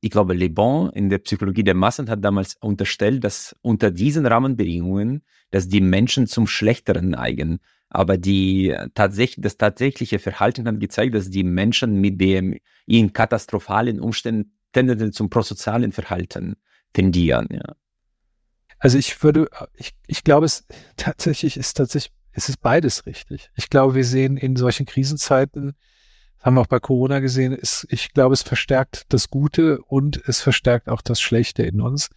ich 0.00 0.10
glaube, 0.10 0.34
Le 0.34 0.50
Bon 0.50 0.90
in 0.90 1.08
der 1.08 1.18
Psychologie 1.18 1.64
der 1.64 1.74
Massen 1.74 2.08
hat 2.08 2.24
damals 2.24 2.54
unterstellt, 2.60 3.24
dass 3.24 3.56
unter 3.60 3.90
diesen 3.90 4.24
Rahmenbedingungen, 4.24 5.24
dass 5.50 5.66
die 5.66 5.80
Menschen 5.80 6.28
zum 6.28 6.46
Schlechteren 6.46 7.10
neigen. 7.10 7.58
Aber 7.94 8.18
die 8.18 8.74
tatsächlich, 8.94 9.40
das 9.40 9.56
tatsächliche 9.56 10.18
Verhalten 10.18 10.66
hat 10.66 10.80
gezeigt, 10.80 11.14
dass 11.14 11.30
die 11.30 11.44
Menschen 11.44 12.00
mit 12.00 12.20
dem 12.20 12.58
in 12.86 13.12
katastrophalen 13.12 14.00
Umständen 14.00 14.52
tendenziell 14.72 15.12
zum 15.12 15.30
prosozialen 15.30 15.92
Verhalten 15.92 16.56
tendieren. 16.92 17.46
Ja. 17.52 17.76
Also 18.80 18.98
ich 18.98 19.22
würde, 19.22 19.48
ich, 19.74 19.94
ich 20.08 20.24
glaube, 20.24 20.46
es 20.46 20.66
tatsächlich 20.96 21.56
ist 21.56 21.74
tatsächlich, 21.74 22.12
es 22.32 22.48
ist 22.48 22.60
beides 22.60 23.06
richtig. 23.06 23.50
Ich 23.54 23.70
glaube, 23.70 23.94
wir 23.94 24.04
sehen 24.04 24.38
in 24.38 24.56
solchen 24.56 24.86
Krisenzeiten, 24.86 25.74
haben 26.40 26.56
wir 26.56 26.62
auch 26.62 26.66
bei 26.66 26.80
Corona 26.80 27.20
gesehen, 27.20 27.52
ist, 27.52 27.86
ich 27.90 28.12
glaube, 28.12 28.34
es 28.34 28.42
verstärkt 28.42 29.04
das 29.10 29.30
Gute 29.30 29.80
und 29.82 30.20
es 30.26 30.40
verstärkt 30.40 30.88
auch 30.88 31.00
das 31.00 31.20
Schlechte 31.20 31.62
in 31.62 31.80
uns. 31.80 32.10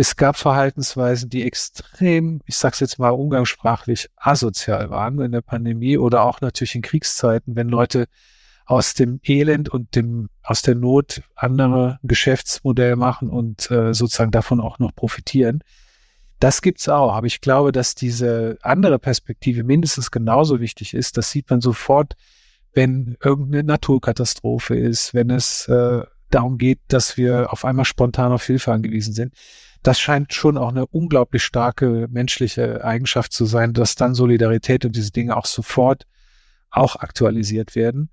Es 0.00 0.16
gab 0.16 0.38
Verhaltensweisen, 0.38 1.28
die 1.28 1.44
extrem, 1.44 2.40
ich 2.46 2.56
sag's 2.56 2.80
jetzt 2.80 2.98
mal 2.98 3.10
umgangssprachlich, 3.10 4.08
asozial 4.16 4.88
waren 4.88 5.20
in 5.20 5.30
der 5.30 5.42
Pandemie 5.42 5.98
oder 5.98 6.24
auch 6.24 6.40
natürlich 6.40 6.74
in 6.74 6.80
Kriegszeiten, 6.80 7.54
wenn 7.54 7.68
Leute 7.68 8.06
aus 8.64 8.94
dem 8.94 9.20
Elend 9.22 9.68
und 9.68 9.94
dem 9.96 10.30
aus 10.42 10.62
der 10.62 10.74
Not 10.74 11.20
andere 11.34 11.98
Geschäftsmodelle 12.02 12.96
machen 12.96 13.28
und 13.28 13.70
äh, 13.70 13.92
sozusagen 13.92 14.30
davon 14.30 14.62
auch 14.62 14.78
noch 14.78 14.94
profitieren. 14.94 15.62
Das 16.38 16.62
gibt's 16.62 16.88
auch, 16.88 17.12
aber 17.12 17.26
ich 17.26 17.42
glaube, 17.42 17.70
dass 17.70 17.94
diese 17.94 18.56
andere 18.62 18.98
Perspektive 18.98 19.64
mindestens 19.64 20.10
genauso 20.10 20.60
wichtig 20.60 20.94
ist. 20.94 21.18
Das 21.18 21.30
sieht 21.30 21.50
man 21.50 21.60
sofort, 21.60 22.14
wenn 22.72 23.18
irgendeine 23.22 23.64
Naturkatastrophe 23.64 24.78
ist, 24.78 25.12
wenn 25.12 25.28
es 25.28 25.68
äh, 25.68 26.04
darum 26.30 26.56
geht, 26.56 26.78
dass 26.88 27.18
wir 27.18 27.52
auf 27.52 27.66
einmal 27.66 27.84
spontan 27.84 28.32
auf 28.32 28.44
Hilfe 28.44 28.72
angewiesen 28.72 29.12
sind. 29.12 29.34
Das 29.82 29.98
scheint 29.98 30.34
schon 30.34 30.58
auch 30.58 30.68
eine 30.68 30.86
unglaublich 30.86 31.42
starke 31.42 32.06
menschliche 32.10 32.84
Eigenschaft 32.84 33.32
zu 33.32 33.46
sein, 33.46 33.72
dass 33.72 33.94
dann 33.94 34.14
Solidarität 34.14 34.84
und 34.84 34.94
diese 34.94 35.10
Dinge 35.10 35.36
auch 35.36 35.46
sofort 35.46 36.06
auch 36.70 36.96
aktualisiert 36.96 37.74
werden. 37.74 38.10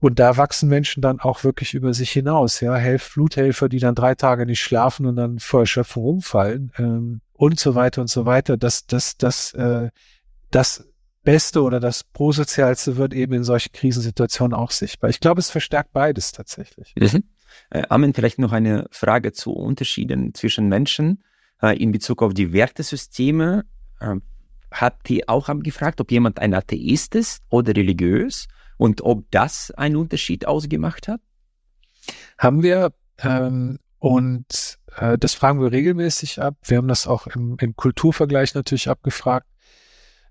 Und 0.00 0.18
da 0.18 0.38
wachsen 0.38 0.68
Menschen 0.68 1.02
dann 1.02 1.20
auch 1.20 1.44
wirklich 1.44 1.74
über 1.74 1.92
sich 1.92 2.10
hinaus. 2.10 2.60
Ja, 2.60 2.74
Helf 2.74 3.02
Fluthelfer, 3.02 3.68
die 3.68 3.80
dann 3.80 3.94
drei 3.94 4.14
Tage 4.14 4.46
nicht 4.46 4.60
schlafen 4.60 5.04
und 5.04 5.16
dann 5.16 5.38
vor 5.38 5.60
Erschöpfung 5.60 6.04
umfallen 6.04 6.72
ähm, 6.78 7.20
und 7.34 7.60
so 7.60 7.74
weiter 7.74 8.00
und 8.00 8.08
so 8.08 8.24
weiter. 8.24 8.56
Das, 8.56 8.86
das, 8.86 9.18
das, 9.18 9.52
äh, 9.52 9.90
das 10.50 10.88
Beste 11.22 11.62
oder 11.62 11.80
das 11.80 12.02
Prosozialste 12.02 12.96
wird 12.96 13.12
eben 13.12 13.34
in 13.34 13.44
solchen 13.44 13.72
Krisensituationen 13.72 14.54
auch 14.54 14.70
sichtbar. 14.70 15.10
Ich 15.10 15.20
glaube, 15.20 15.40
es 15.40 15.50
verstärkt 15.50 15.92
beides 15.92 16.32
tatsächlich. 16.32 16.94
Mhm. 16.96 17.24
Äh, 17.70 17.82
Amen, 17.88 18.14
vielleicht 18.14 18.38
noch 18.38 18.52
eine 18.52 18.86
Frage 18.90 19.32
zu 19.32 19.52
Unterschieden 19.52 20.34
zwischen 20.34 20.68
Menschen 20.68 21.22
äh, 21.62 21.76
in 21.76 21.92
Bezug 21.92 22.22
auf 22.22 22.34
die 22.34 22.52
Wertesysteme. 22.52 23.64
Äh, 24.00 24.16
hat 24.70 25.08
die 25.08 25.28
auch 25.28 25.50
gefragt, 25.62 26.00
ob 26.00 26.12
jemand 26.12 26.38
ein 26.38 26.54
Atheist 26.54 27.14
ist 27.14 27.42
oder 27.48 27.74
religiös? 27.74 28.46
Und 28.76 29.02
ob 29.02 29.30
das 29.30 29.70
einen 29.72 29.96
Unterschied 29.96 30.46
ausgemacht 30.46 31.08
hat? 31.08 31.20
Haben 32.38 32.62
wir. 32.62 32.92
Ähm, 33.18 33.78
und 33.98 34.78
äh, 34.96 35.18
das 35.18 35.34
fragen 35.34 35.60
wir 35.60 35.70
regelmäßig 35.72 36.40
ab. 36.40 36.56
Wir 36.62 36.78
haben 36.78 36.88
das 36.88 37.06
auch 37.06 37.26
im, 37.26 37.56
im 37.60 37.76
Kulturvergleich 37.76 38.54
natürlich 38.54 38.88
abgefragt. 38.88 39.46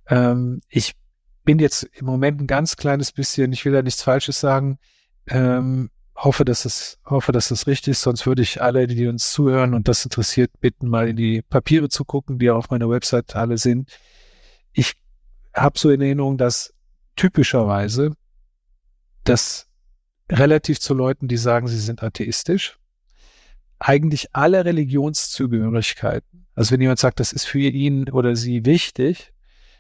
Ähm, 0.08 0.62
ich 0.70 0.96
bin 1.46 1.60
jetzt 1.60 1.84
im 1.84 2.08
Moment 2.08 2.42
ein 2.42 2.48
ganz 2.48 2.76
kleines 2.76 3.12
bisschen, 3.12 3.54
ich 3.54 3.64
will 3.66 3.74
da 3.74 3.82
nichts 3.82 4.02
Falsches 4.02 4.40
sagen, 4.40 4.80
ähm, 5.28 5.92
hoffe, 6.24 6.46
dass 6.46 6.66
es, 6.66 7.00
hoffe, 7.06 7.32
dass 7.32 7.52
es 7.52 7.68
richtig 7.68 7.92
ist, 7.92 8.02
sonst 8.02 8.26
würde 8.26 8.42
ich 8.42 8.62
alle, 8.62 8.88
die 8.88 9.08
uns 9.08 9.32
zuhören 9.32 9.74
und 9.74 9.88
das 9.88 10.04
interessiert, 10.04 10.52
bitten, 10.60 10.88
mal 10.88 11.08
in 11.08 11.16
die 11.16 11.42
Papiere 11.42 11.90
zu 11.90 12.06
gucken, 12.06 12.40
die 12.40 12.50
auf 12.50 12.70
meiner 12.70 12.90
Website 12.90 13.36
alle 13.36 13.58
sind. 13.58 13.90
Ich 14.74 14.94
habe 15.54 15.80
so 15.80 15.90
in 15.90 16.02
Erinnerung, 16.02 16.38
dass 16.38 16.74
typischerweise 17.16 18.14
dass 19.30 19.68
relativ 20.32 20.80
zu 20.80 20.94
Leuten, 20.94 21.28
die 21.28 21.38
sagen, 21.38 21.68
sie 21.68 21.80
sind 21.80 22.04
atheistisch, 22.04 22.78
eigentlich 23.80 24.36
alle 24.36 24.66
Religionszugehörigkeiten, 24.66 26.48
also 26.56 26.72
wenn 26.72 26.82
jemand 26.82 27.00
sagt, 27.00 27.20
das 27.20 27.32
ist 27.32 27.46
für 27.46 27.60
ihn 27.60 28.10
oder 28.10 28.36
sie 28.36 28.66
wichtig, 28.66 29.32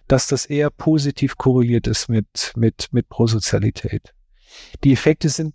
dass 0.07 0.27
das 0.27 0.45
eher 0.45 0.69
positiv 0.69 1.37
korreliert 1.37 1.87
ist 1.87 2.09
mit, 2.09 2.53
mit, 2.55 2.89
mit 2.91 3.09
Prosozialität. 3.09 4.13
Die 4.83 4.93
Effekte 4.93 5.29
sind, 5.29 5.53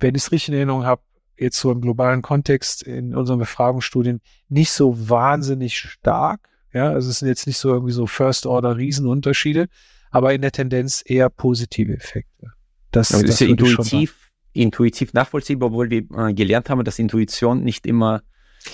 wenn 0.00 0.14
ich 0.14 0.22
es 0.22 0.32
richtig 0.32 0.48
in 0.48 0.54
Erinnerung 0.54 0.84
habe, 0.84 1.02
jetzt 1.36 1.58
so 1.58 1.72
im 1.72 1.80
globalen 1.80 2.22
Kontext 2.22 2.82
in 2.82 3.14
unseren 3.14 3.38
Befragungsstudien 3.38 4.20
nicht 4.48 4.72
so 4.72 5.08
wahnsinnig 5.08 5.78
stark. 5.78 6.40
Ja, 6.72 6.90
also 6.90 7.10
es 7.10 7.20
sind 7.20 7.28
jetzt 7.28 7.46
nicht 7.46 7.58
so 7.58 7.72
irgendwie 7.72 7.92
so 7.92 8.06
First-Order-Riesenunterschiede, 8.06 9.68
aber 10.10 10.34
in 10.34 10.42
der 10.42 10.52
Tendenz 10.52 11.02
eher 11.04 11.28
positive 11.30 11.94
Effekte. 11.94 12.52
Das, 12.90 13.08
das, 13.08 13.22
das 13.22 13.30
ist 13.30 13.40
ja 13.40 13.48
intuitiv, 13.48 14.30
intuitiv 14.52 15.12
nachvollziehbar, 15.12 15.68
obwohl 15.68 15.90
wir 15.90 16.04
äh, 16.16 16.34
gelernt 16.34 16.70
haben, 16.70 16.84
dass 16.84 16.98
Intuition 16.98 17.64
nicht 17.64 17.86
immer 17.86 18.22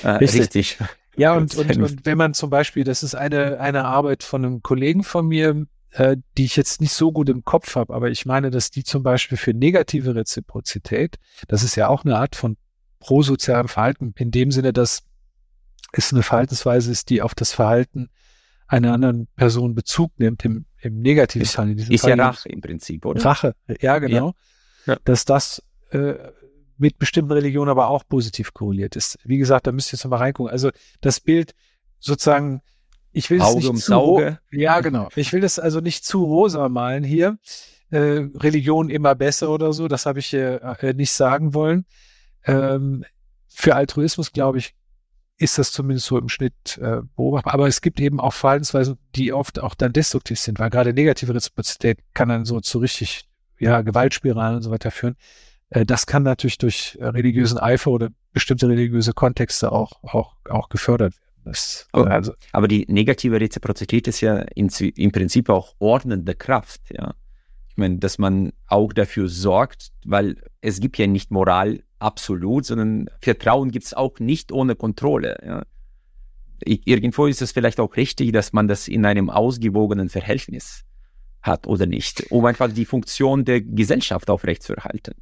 äh, 0.03 0.11
richtig. 0.11 0.41
richtig. 0.41 0.79
Ja, 1.17 1.35
und, 1.35 1.55
und, 1.57 1.77
und 1.77 2.05
wenn 2.07 2.19
man 2.19 2.35
zum 2.35 2.51
Beispiel, 2.51 2.85
das 2.85 3.03
ist 3.03 3.15
eine, 3.15 3.61
eine 3.61 3.85
Arbeit 3.85 4.23
von 4.23 4.45
einem 4.45 4.63
Kollegen 4.63 5.03
von 5.03 5.27
mir, 5.27 5.67
äh, 5.93 6.17
die 6.37 6.45
ich 6.45 6.57
jetzt 6.57 6.81
nicht 6.81 6.93
so 6.93 7.13
gut 7.13 7.29
im 7.29 7.45
Kopf 7.45 7.77
habe, 7.77 7.95
aber 7.95 8.11
ich 8.11 8.27
meine, 8.27 8.51
dass 8.51 8.71
die 8.71 8.85
zum 8.85 9.03
Beispiel 9.03 9.39
für 9.39 9.55
negative 9.55 10.15
Reziprozität, 10.15 11.17
das 11.49 11.63
ist 11.63 11.77
ja 11.77 11.89
auch 11.89 12.05
eine 12.05 12.19
Art 12.19 12.37
von 12.37 12.57
prosozialem 12.99 13.69
Verhalten, 13.69 14.13
in 14.17 14.31
dem 14.31 14.51
Sinne, 14.51 14.73
dass 14.73 15.05
es 15.93 16.13
eine 16.13 16.23
Verhaltensweise 16.23 16.91
ist, 16.91 17.11
die 17.11 17.23
auf 17.23 17.35
das 17.35 17.53
Verhalten 17.53 18.11
einer 18.69 18.93
anderen 18.93 19.29
Person 19.37 19.75
Bezug 19.75 20.13
nimmt, 20.19 20.45
im, 20.45 20.67
im 20.81 21.01
negativen 21.01 21.43
ist, 21.43 21.55
Fall. 21.55 21.71
In 21.71 21.79
ist 21.79 22.01
Fall 22.01 22.19
ja 22.19 22.29
Rache 22.29 22.49
im 22.49 22.61
Prinzip, 22.61 23.05
oder? 23.05 23.25
Rache, 23.25 23.55
ja, 23.81 23.99
genau. 23.99 24.35
Ja. 24.87 24.95
Ja. 24.95 24.99
Dass 25.05 25.25
das 25.25 25.63
äh, 25.91 26.15
mit 26.79 26.99
bestimmten 26.99 27.33
Religionen 27.33 27.71
aber 27.71 27.89
auch 27.89 28.05
positiv 28.09 28.53
korreliert 28.53 28.97
ist. 28.97 29.19
Wie 29.25 29.39
gesagt, 29.39 29.67
da 29.67 29.73
müsst 29.73 29.93
ihr 29.93 29.97
jetzt 29.97 30.07
mal 30.07 30.17
reingucken. 30.17 30.51
Also 30.51 30.71
das 31.01 31.21
Bild 31.21 31.55
sozusagen, 31.99 32.61
ich 33.17 33.31
will 33.31 33.41
Auge 33.41 33.67
es 33.67 33.73
nicht 33.73 33.85
zu 33.85 33.95
Auge. 33.95 34.39
Ja, 34.51 34.81
genau. 34.83 35.09
Ich 35.17 35.33
will 35.33 35.41
das 35.41 35.59
also 35.59 35.81
nicht 35.81 36.05
zu 36.05 36.25
rosa 36.25 36.69
malen 36.69 37.03
hier. 37.03 37.39
Äh, 37.91 38.29
Religion 38.35 38.91
immer 38.91 39.15
besser 39.15 39.49
oder 39.49 39.73
so, 39.73 39.89
das 39.89 40.05
habe 40.07 40.19
ich 40.19 40.35
äh, 40.35 40.93
nicht 40.95 41.13
sagen 41.13 41.55
wollen. 41.55 41.87
Ähm, 42.45 43.05
für 43.49 43.75
Altruismus, 43.75 44.33
glaube 44.33 44.59
ich, 44.59 44.75
ist 45.39 45.57
das 45.57 45.73
zumindest 45.73 46.07
so 46.07 46.19
im 46.19 46.29
Schnitt 46.29 46.79
äh, 46.79 47.01
beobachtbar. 47.17 47.55
Aber 47.55 47.67
es 47.69 47.81
gibt 47.81 48.01
eben 48.01 48.21
auch 48.21 48.35
Verhaltensweisen, 48.35 48.99
die 49.15 49.33
oft 49.33 49.61
auch 49.61 49.75
dann 49.75 49.93
destruktiv 49.93 50.39
sind, 50.39 50.59
weil 50.59 50.71
gerade 50.71 50.93
negative 50.93 51.35
Reziprozität 51.35 52.01
kann 52.13 52.29
dann 52.29 52.45
so 52.45 52.61
zu 52.61 52.79
richtig 52.79 53.25
ja, 53.59 53.81
Gewaltspiralen 53.81 54.57
und 54.57 54.63
so 54.63 54.71
weiter 54.71 54.91
führen. 54.91 55.17
Äh, 55.71 55.87
das 55.87 56.07
kann 56.07 56.23
natürlich 56.23 56.59
durch 56.59 56.99
äh, 57.01 57.07
religiösen 57.07 57.59
Eifer 57.59 57.93
oder 57.93 58.11
bestimmte 58.35 58.69
religiöse 58.69 59.15
Kontexte 59.15 59.73
auch, 59.73 59.93
auch, 60.03 60.35
auch 60.51 60.69
gefördert 60.69 61.15
werden. 61.15 61.26
Das, 61.47 61.87
aber, 61.93 62.11
also, 62.11 62.33
aber 62.51 62.67
die 62.67 62.85
negative 62.89 63.41
Reziprozität 63.41 64.09
ist 64.09 64.21
ja 64.21 64.39
in, 64.57 64.69
im 64.69 65.13
Prinzip 65.13 65.49
auch 65.49 65.75
ordnende 65.79 66.35
Kraft, 66.35 66.81
ja. 66.91 67.15
Ich 67.69 67.77
meine, 67.77 67.99
dass 67.99 68.19
man 68.19 68.53
auch 68.67 68.93
dafür 68.93 69.29
sorgt, 69.29 69.93
weil 70.05 70.43
es 70.61 70.81
gibt 70.81 70.99
ja 70.99 71.07
nicht 71.07 71.31
Moral 71.31 71.85
absolut, 72.01 72.67
sondern 72.67 73.09
Vertrauen 73.21 73.71
gibt 73.71 73.85
es 73.85 73.95
auch 73.95 74.19
nicht 74.19 74.51
ohne 74.51 74.75
Kontrolle. 74.75 75.39
Ja. 75.45 75.63
Irgendwo 76.65 77.27
ist 77.27 77.43
es 77.43 77.53
vielleicht 77.53 77.79
auch 77.79 77.97
richtig, 77.97 78.33
dass 78.33 78.53
man 78.53 78.67
das 78.67 78.89
in 78.89 79.05
einem 79.05 79.31
ausgewogenen 79.31 80.09
Verhältnis 80.09 80.85
hat 81.43 81.69
oder 81.69 81.87
nicht, 81.87 82.33
um 82.33 82.45
einfach 82.45 82.73
die 82.73 82.87
Funktion 82.87 83.45
der 83.45 83.61
Gesellschaft 83.61 84.31
aufrechtzuerhalten. 84.31 85.15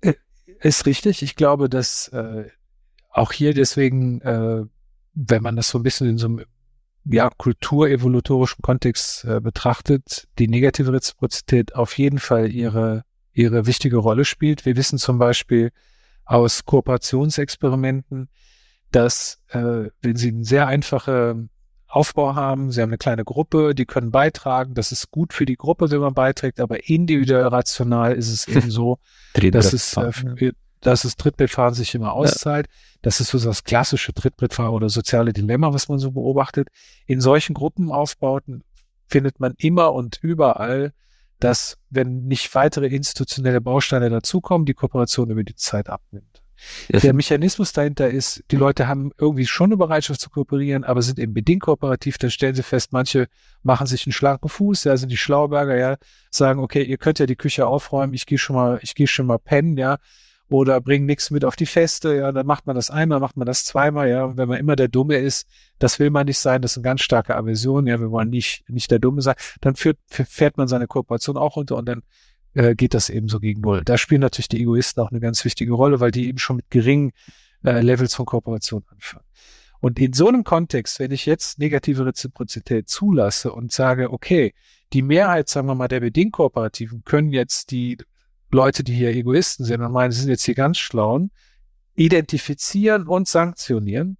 Äh, 0.00 0.14
ist 0.60 0.86
richtig. 0.86 1.22
Ich 1.22 1.36
glaube, 1.36 1.68
dass 1.68 2.08
äh, 2.08 2.48
auch 3.10 3.32
hier 3.32 3.52
deswegen, 3.52 4.20
äh, 4.22 4.64
wenn 5.28 5.42
man 5.42 5.56
das 5.56 5.68
so 5.68 5.78
ein 5.78 5.82
bisschen 5.82 6.08
in 6.08 6.18
so 6.18 6.26
einem 6.26 6.44
ja, 7.04 7.30
kulturevolutorischen 7.30 8.62
Kontext 8.62 9.24
äh, 9.24 9.40
betrachtet, 9.40 10.28
die 10.38 10.48
negative 10.48 10.92
Reziprozität 10.92 11.74
auf 11.74 11.96
jeden 11.96 12.18
Fall 12.18 12.50
ihre 12.50 13.04
ihre 13.32 13.66
wichtige 13.66 13.96
Rolle 13.96 14.24
spielt. 14.24 14.66
Wir 14.66 14.76
wissen 14.76 14.98
zum 14.98 15.18
Beispiel 15.18 15.70
aus 16.24 16.64
Kooperationsexperimenten, 16.64 18.28
dass 18.90 19.40
äh, 19.48 19.88
wenn 20.02 20.16
Sie 20.16 20.28
einen 20.28 20.44
sehr 20.44 20.66
einfachen 20.66 21.50
Aufbau 21.86 22.34
haben, 22.34 22.70
Sie 22.70 22.80
haben 22.82 22.90
eine 22.90 22.98
kleine 22.98 23.24
Gruppe, 23.24 23.74
die 23.74 23.86
können 23.86 24.10
beitragen, 24.10 24.74
das 24.74 24.92
ist 24.92 25.10
gut 25.10 25.32
für 25.32 25.44
die 25.44 25.56
Gruppe, 25.56 25.90
wenn 25.90 26.00
man 26.00 26.14
beiträgt, 26.14 26.60
aber 26.60 26.88
individuell 26.88 27.46
rational 27.46 28.14
ist 28.14 28.30
es 28.30 28.46
eben 28.46 28.70
so, 28.70 28.98
dass 29.34 29.72
es, 29.72 29.96
äh, 29.96 30.52
dass 30.80 31.04
es 31.04 31.16
Trittbrettfahren 31.16 31.74
sich 31.74 31.94
immer 31.94 32.12
auszahlt. 32.12 32.66
Ja. 32.68 32.98
Das 33.02 33.20
ist 33.20 33.28
so 33.28 33.38
das 33.38 33.64
klassische 33.64 34.12
Trittbrettfahren 34.12 34.72
oder 34.72 34.88
soziale 34.88 35.32
Dilemma, 35.32 35.72
was 35.72 35.88
man 35.88 35.98
so 35.98 36.10
beobachtet. 36.12 36.68
In 37.06 37.20
solchen 37.20 37.54
Gruppenaufbauten 37.54 38.64
findet 39.06 39.40
man 39.40 39.54
immer 39.58 39.92
und 39.92 40.18
überall 40.22 40.92
dass, 41.40 41.78
wenn 41.88 42.26
nicht 42.26 42.54
weitere 42.54 42.86
institutionelle 42.86 43.60
Bausteine 43.60 44.10
dazukommen, 44.10 44.66
die 44.66 44.74
Kooperation 44.74 45.30
über 45.30 45.42
die 45.42 45.56
Zeit 45.56 45.88
abnimmt. 45.88 46.42
Der 46.90 47.14
Mechanismus 47.14 47.72
dahinter 47.72 48.10
ist, 48.10 48.44
die 48.50 48.56
Leute 48.56 48.86
haben 48.86 49.12
irgendwie 49.16 49.46
schon 49.46 49.70
eine 49.70 49.78
Bereitschaft 49.78 50.20
zu 50.20 50.28
kooperieren, 50.28 50.84
aber 50.84 51.00
sind 51.00 51.18
eben 51.18 51.32
bedingt 51.32 51.62
kooperativ. 51.62 52.18
Dann 52.18 52.30
stellen 52.30 52.54
sie 52.54 52.62
fest, 52.62 52.92
manche 52.92 53.28
machen 53.62 53.86
sich 53.86 54.06
einen 54.06 54.12
schlanken 54.12 54.50
Fuß, 54.50 54.84
ja, 54.84 54.94
sind 54.98 55.10
die 55.10 55.16
Schlauberger, 55.16 55.78
ja, 55.78 55.96
sagen, 56.30 56.60
okay, 56.60 56.82
ihr 56.82 56.98
könnt 56.98 57.18
ja 57.18 57.24
die 57.24 57.36
Küche 57.36 57.66
aufräumen, 57.66 58.12
ich 58.12 58.26
gehe 58.26 58.36
schon 58.36 58.56
mal, 58.56 58.78
ich 58.82 58.94
gehe 58.94 59.06
schon 59.06 59.24
mal 59.24 59.38
pennen, 59.38 59.78
ja, 59.78 59.96
oder 60.50 60.80
bringen 60.80 61.06
nichts 61.06 61.30
mit 61.30 61.44
auf 61.44 61.56
die 61.56 61.66
Feste, 61.66 62.14
ja, 62.16 62.32
dann 62.32 62.46
macht 62.46 62.66
man 62.66 62.76
das 62.76 62.90
einmal, 62.90 63.20
macht 63.20 63.36
man 63.36 63.46
das 63.46 63.64
zweimal, 63.64 64.08
ja, 64.08 64.24
und 64.24 64.36
wenn 64.36 64.48
man 64.48 64.58
immer 64.58 64.76
der 64.76 64.88
Dumme 64.88 65.16
ist, 65.16 65.46
das 65.78 65.98
will 65.98 66.10
man 66.10 66.26
nicht 66.26 66.38
sein, 66.38 66.60
das 66.60 66.72
ist 66.72 66.78
eine 66.78 66.84
ganz 66.84 67.02
starke 67.02 67.36
Aversion, 67.36 67.86
ja, 67.86 68.00
wir 68.00 68.10
wollen 68.10 68.30
nicht, 68.30 68.64
nicht 68.68 68.90
der 68.90 68.98
Dumme 68.98 69.22
sein, 69.22 69.36
dann 69.60 69.76
führt, 69.76 69.98
fährt 70.08 70.56
man 70.56 70.68
seine 70.68 70.86
Kooperation 70.86 71.36
auch 71.36 71.56
runter 71.56 71.76
und 71.76 71.86
dann 71.86 72.02
äh, 72.54 72.74
geht 72.74 72.94
das 72.94 73.10
eben 73.10 73.28
so 73.28 73.38
gegen 73.38 73.60
Null. 73.60 73.82
Da 73.84 73.96
spielen 73.96 74.20
natürlich 74.20 74.48
die 74.48 74.60
Egoisten 74.60 75.00
auch 75.02 75.10
eine 75.10 75.20
ganz 75.20 75.44
wichtige 75.44 75.72
Rolle, 75.72 76.00
weil 76.00 76.10
die 76.10 76.28
eben 76.28 76.38
schon 76.38 76.56
mit 76.56 76.70
geringen 76.70 77.12
äh, 77.64 77.80
Levels 77.80 78.14
von 78.14 78.26
Kooperation 78.26 78.84
anfangen. 78.88 79.24
Und 79.80 79.98
in 79.98 80.12
so 80.12 80.28
einem 80.28 80.44
Kontext, 80.44 80.98
wenn 81.00 81.10
ich 81.10 81.24
jetzt 81.26 81.58
negative 81.58 82.04
Reziprozität 82.04 82.88
zulasse 82.88 83.52
und 83.52 83.72
sage, 83.72 84.12
okay, 84.12 84.52
die 84.92 85.02
Mehrheit, 85.02 85.48
sagen 85.48 85.68
wir 85.68 85.74
mal, 85.74 85.88
der 85.88 86.00
bedingt 86.00 86.32
Kooperativen 86.32 87.02
können 87.04 87.32
jetzt 87.32 87.70
die 87.70 87.96
Leute, 88.52 88.84
die 88.84 88.94
hier 88.94 89.10
Egoisten 89.10 89.64
sind 89.64 89.80
und 89.80 89.92
meinen, 89.92 90.12
sie 90.12 90.20
sind 90.20 90.30
jetzt 90.30 90.44
hier 90.44 90.54
ganz 90.54 90.78
schlauen, 90.78 91.30
identifizieren 91.94 93.06
und 93.06 93.28
sanktionieren, 93.28 94.16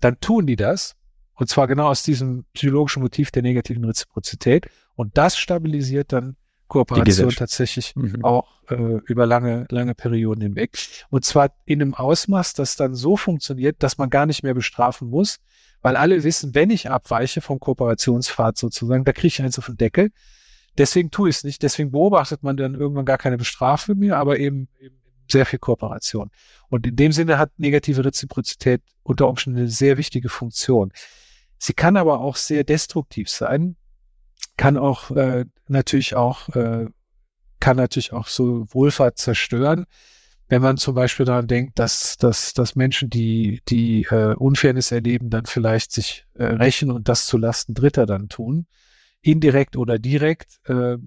dann 0.00 0.20
tun 0.20 0.46
die 0.46 0.56
das. 0.56 0.94
Und 1.34 1.48
zwar 1.48 1.66
genau 1.66 1.88
aus 1.88 2.02
diesem 2.02 2.44
psychologischen 2.54 3.02
Motiv 3.02 3.30
der 3.30 3.42
negativen 3.42 3.84
Reziprozität. 3.84 4.68
Und 4.94 5.18
das 5.18 5.36
stabilisiert 5.36 6.12
dann 6.12 6.36
Kooperation 6.68 7.30
tatsächlich 7.30 7.94
mhm. 7.96 8.24
auch 8.24 8.62
äh, 8.70 9.00
über 9.06 9.26
lange, 9.26 9.66
lange 9.70 9.94
Perioden 9.94 10.40
hinweg. 10.40 10.78
Und 11.10 11.24
zwar 11.24 11.50
in 11.64 11.82
einem 11.82 11.94
Ausmaß, 11.94 12.54
das 12.54 12.76
dann 12.76 12.94
so 12.94 13.16
funktioniert, 13.16 13.82
dass 13.82 13.98
man 13.98 14.10
gar 14.10 14.26
nicht 14.26 14.42
mehr 14.42 14.54
bestrafen 14.54 15.08
muss, 15.08 15.38
weil 15.82 15.96
alle 15.96 16.22
wissen, 16.24 16.54
wenn 16.54 16.70
ich 16.70 16.88
abweiche 16.88 17.40
vom 17.40 17.60
Kooperationspfad 17.60 18.56
sozusagen, 18.56 19.04
da 19.04 19.12
kriege 19.12 19.26
ich 19.26 19.42
eins 19.42 19.58
auf 19.58 19.66
den 19.66 19.76
Deckel. 19.76 20.10
Deswegen 20.78 21.10
tue 21.10 21.28
ich 21.28 21.36
es 21.36 21.44
nicht. 21.44 21.62
Deswegen 21.62 21.90
beobachtet 21.90 22.42
man 22.42 22.56
dann 22.56 22.74
irgendwann 22.74 23.04
gar 23.04 23.18
keine 23.18 23.38
Bestrafung 23.38 23.98
mehr, 23.98 24.16
aber 24.16 24.38
eben, 24.38 24.68
eben 24.80 24.96
sehr 25.30 25.46
viel 25.46 25.58
Kooperation. 25.58 26.30
Und 26.68 26.86
in 26.86 26.96
dem 26.96 27.12
Sinne 27.12 27.38
hat 27.38 27.52
negative 27.58 28.04
Reziprozität 28.04 28.82
unter 29.02 29.28
Umständen 29.28 29.60
eine 29.60 29.68
sehr 29.68 29.96
wichtige 29.96 30.28
Funktion. 30.28 30.92
Sie 31.58 31.72
kann 31.72 31.96
aber 31.96 32.20
auch 32.20 32.36
sehr 32.36 32.64
destruktiv 32.64 33.30
sein, 33.30 33.76
kann 34.56 34.76
auch 34.76 35.10
äh, 35.12 35.46
natürlich 35.68 36.14
auch 36.14 36.48
äh, 36.50 36.86
kann 37.60 37.76
natürlich 37.76 38.12
auch 38.12 38.26
so 38.26 38.66
Wohlfahrt 38.70 39.16
zerstören, 39.16 39.86
wenn 40.48 40.60
man 40.60 40.76
zum 40.76 40.94
Beispiel 40.94 41.24
daran 41.24 41.46
denkt, 41.46 41.78
dass 41.78 42.16
dass, 42.18 42.52
dass 42.52 42.76
Menschen, 42.76 43.08
die 43.08 43.62
die 43.68 44.02
äh, 44.10 44.34
Unfairness 44.34 44.92
erleben, 44.92 45.30
dann 45.30 45.46
vielleicht 45.46 45.92
sich 45.92 46.26
äh, 46.34 46.44
rächen 46.44 46.90
und 46.90 47.08
das 47.08 47.26
zu 47.26 47.38
Lasten 47.38 47.74
Dritter 47.74 48.04
dann 48.04 48.28
tun 48.28 48.66
indirekt 49.24 49.76
oder 49.76 49.98
direkt. 49.98 50.60
Äh, 50.68 50.98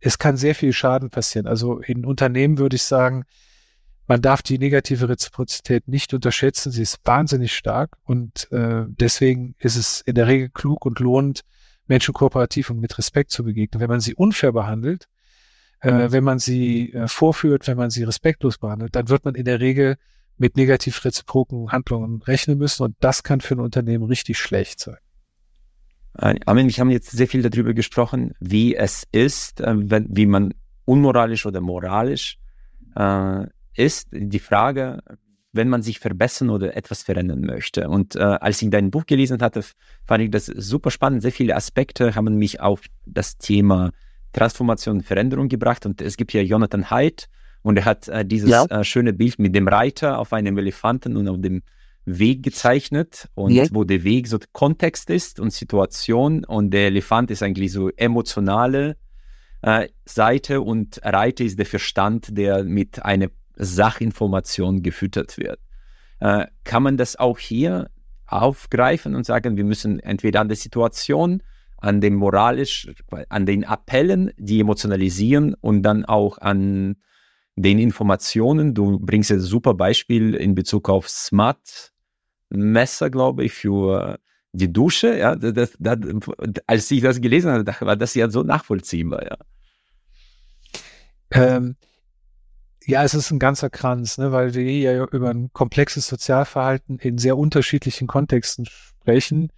es 0.00 0.18
kann 0.18 0.36
sehr 0.36 0.54
viel 0.54 0.72
Schaden 0.72 1.10
passieren. 1.10 1.46
Also 1.46 1.78
in 1.78 2.04
Unternehmen 2.04 2.58
würde 2.58 2.76
ich 2.76 2.82
sagen, 2.82 3.24
man 4.08 4.20
darf 4.20 4.42
die 4.42 4.58
negative 4.58 5.08
Reziprozität 5.08 5.86
nicht 5.86 6.12
unterschätzen. 6.12 6.72
Sie 6.72 6.82
ist 6.82 6.98
wahnsinnig 7.04 7.54
stark 7.54 7.96
und 8.04 8.50
äh, 8.50 8.84
deswegen 8.88 9.54
ist 9.58 9.76
es 9.76 10.00
in 10.00 10.16
der 10.16 10.26
Regel 10.26 10.48
klug 10.48 10.84
und 10.84 10.98
lohnend, 10.98 11.42
Menschen 11.86 12.14
kooperativ 12.14 12.70
und 12.70 12.80
mit 12.80 12.98
Respekt 12.98 13.30
zu 13.30 13.44
begegnen. 13.44 13.80
Wenn 13.80 13.90
man 13.90 14.00
sie 14.00 14.14
unfair 14.14 14.52
behandelt, 14.52 15.06
äh, 15.80 15.92
mhm. 15.92 16.12
wenn 16.12 16.24
man 16.24 16.38
sie 16.38 16.92
äh, 16.92 17.06
vorführt, 17.06 17.68
wenn 17.68 17.76
man 17.76 17.90
sie 17.90 18.02
respektlos 18.02 18.58
behandelt, 18.58 18.96
dann 18.96 19.08
wird 19.08 19.24
man 19.24 19.34
in 19.34 19.44
der 19.44 19.60
Regel 19.60 19.96
mit 20.36 20.56
negativ 20.56 21.04
reziproken 21.04 21.70
Handlungen 21.70 22.22
rechnen 22.22 22.58
müssen 22.58 22.82
und 22.82 22.96
das 23.00 23.22
kann 23.22 23.40
für 23.40 23.54
ein 23.54 23.60
Unternehmen 23.60 24.04
richtig 24.04 24.38
schlecht 24.38 24.80
sein. 24.80 24.98
Äh, 26.18 26.34
Amen, 26.46 26.68
wir 26.68 26.76
haben 26.76 26.90
jetzt 26.90 27.10
sehr 27.10 27.28
viel 27.28 27.42
darüber 27.42 27.74
gesprochen, 27.74 28.34
wie 28.40 28.76
es 28.76 29.06
ist, 29.12 29.60
äh, 29.60 29.74
wenn, 29.74 30.06
wie 30.10 30.26
man 30.26 30.54
unmoralisch 30.84 31.46
oder 31.46 31.60
moralisch 31.60 32.38
äh, 32.96 33.46
ist. 33.74 34.08
Die 34.12 34.38
Frage, 34.38 35.02
wenn 35.52 35.68
man 35.68 35.82
sich 35.82 35.98
verbessern 35.98 36.50
oder 36.50 36.76
etwas 36.76 37.02
verändern 37.02 37.42
möchte. 37.42 37.88
Und 37.88 38.16
äh, 38.16 38.20
als 38.20 38.60
ich 38.62 38.70
dein 38.70 38.90
Buch 38.90 39.06
gelesen 39.06 39.40
hatte, 39.40 39.62
fand 40.04 40.24
ich 40.24 40.30
das 40.30 40.46
super 40.46 40.90
spannend. 40.90 41.22
Sehr 41.22 41.32
viele 41.32 41.56
Aspekte 41.56 42.14
haben 42.14 42.36
mich 42.36 42.60
auf 42.60 42.82
das 43.06 43.36
Thema 43.38 43.90
Transformation 44.32 44.98
und 44.98 45.02
Veränderung 45.04 45.48
gebracht. 45.48 45.84
Und 45.86 46.00
es 46.00 46.16
gibt 46.16 46.32
ja 46.32 46.40
Jonathan 46.40 46.90
Haidt 46.90 47.28
und 47.62 47.76
er 47.76 47.84
hat 47.84 48.08
äh, 48.08 48.24
dieses 48.24 48.50
ja. 48.50 48.64
äh, 48.64 48.84
schöne 48.84 49.12
Bild 49.12 49.38
mit 49.38 49.54
dem 49.54 49.68
Reiter 49.68 50.18
auf 50.18 50.32
einem 50.32 50.56
Elefanten 50.58 51.16
und 51.16 51.28
auf 51.28 51.40
dem 51.40 51.62
Weg 52.04 52.42
gezeichnet 52.42 53.28
und 53.34 53.52
ja. 53.52 53.64
wo 53.70 53.84
der 53.84 54.02
Weg 54.02 54.26
so 54.26 54.38
Kontext 54.52 55.08
ist 55.10 55.38
und 55.38 55.52
Situation 55.52 56.44
und 56.44 56.70
der 56.70 56.86
Elefant 56.86 57.30
ist 57.30 57.42
eigentlich 57.42 57.72
so 57.72 57.90
emotionale 57.90 58.96
äh, 59.62 59.88
Seite 60.04 60.60
und 60.60 61.00
Reiter 61.04 61.44
ist 61.44 61.58
der 61.58 61.66
Verstand, 61.66 62.36
der 62.36 62.64
mit 62.64 63.04
einer 63.04 63.28
Sachinformation 63.56 64.82
gefüttert 64.82 65.38
wird. 65.38 65.60
Äh, 66.18 66.46
kann 66.64 66.82
man 66.82 66.96
das 66.96 67.16
auch 67.16 67.38
hier 67.38 67.90
aufgreifen 68.26 69.14
und 69.14 69.24
sagen, 69.24 69.56
wir 69.56 69.64
müssen 69.64 70.00
entweder 70.00 70.40
an 70.40 70.48
der 70.48 70.56
Situation, 70.56 71.42
an 71.76 72.00
dem 72.00 72.14
moralisch, 72.14 72.88
an 73.28 73.46
den 73.46 73.64
Appellen, 73.64 74.32
die 74.38 74.60
emotionalisieren 74.60 75.54
und 75.54 75.82
dann 75.82 76.04
auch 76.04 76.38
an 76.38 76.96
den 77.56 77.78
Informationen. 77.78 78.74
Du 78.74 78.98
bringst 78.98 79.30
ein 79.30 79.40
super 79.40 79.74
Beispiel 79.74 80.34
in 80.34 80.54
Bezug 80.54 80.88
auf 80.88 81.08
Smart 81.08 81.92
Messer, 82.50 83.10
glaube 83.10 83.44
ich, 83.44 83.52
für 83.52 84.18
die 84.52 84.72
Dusche. 84.72 85.18
Ja, 85.18 85.36
das, 85.36 85.76
das, 85.78 85.98
als 86.66 86.90
ich 86.90 87.00
das 87.00 87.20
gelesen 87.20 87.50
habe, 87.50 87.74
war 87.80 87.96
das 87.96 88.14
ja 88.14 88.28
so 88.30 88.42
nachvollziehbar. 88.42 89.24
Ja. 89.24 89.36
Ähm, 91.30 91.76
ja, 92.84 93.04
es 93.04 93.14
ist 93.14 93.30
ein 93.30 93.38
ganzer 93.38 93.70
Kranz, 93.70 94.18
ne, 94.18 94.32
weil 94.32 94.54
wir 94.54 94.64
ja 94.64 95.04
über 95.04 95.30
ein 95.30 95.52
komplexes 95.52 96.08
Sozialverhalten 96.08 96.98
in 96.98 97.16
sehr 97.18 97.38
unterschiedlichen 97.38 98.06
Kontexten 98.06 98.66
sprechen, 98.66 99.52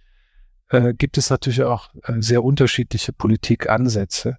äh, 0.69 0.93
gibt 0.93 1.17
es 1.17 1.29
natürlich 1.29 1.63
auch 1.63 1.89
äh, 2.03 2.21
sehr 2.21 2.43
unterschiedliche 2.43 3.13
Politikansätze. 3.13 4.37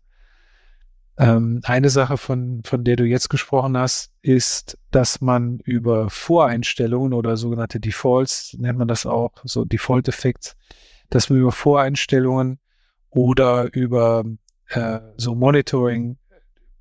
Ähm, 1.19 1.61
eine 1.65 1.89
Sache, 1.89 2.19
von, 2.19 2.63
von 2.65 2.85
der 2.85 2.97
du 2.97 3.05
jetzt 3.05 3.31
gesprochen 3.31 3.77
hast, 3.79 4.13
ist, 4.21 4.79
dass 4.91 5.21
man 5.23 5.61
über 5.61 6.11
Voreinstellungen 6.11 7.15
oder 7.15 7.37
sogenannte 7.39 7.81
Defaults, 7.81 8.55
nennt 8.59 8.79
man 8.79 8.89
das 8.89 9.07
auch, 9.07 9.33
so 9.45 9.65
Default-Effekts, 9.65 10.57
dass 11.09 11.31
man 11.31 11.39
über 11.39 11.53
Voreinstellungen 11.53 12.59
oder 13.09 13.73
über 13.73 14.25
äh, 14.69 15.01
so 15.17 15.35
Monitoring 15.35 16.19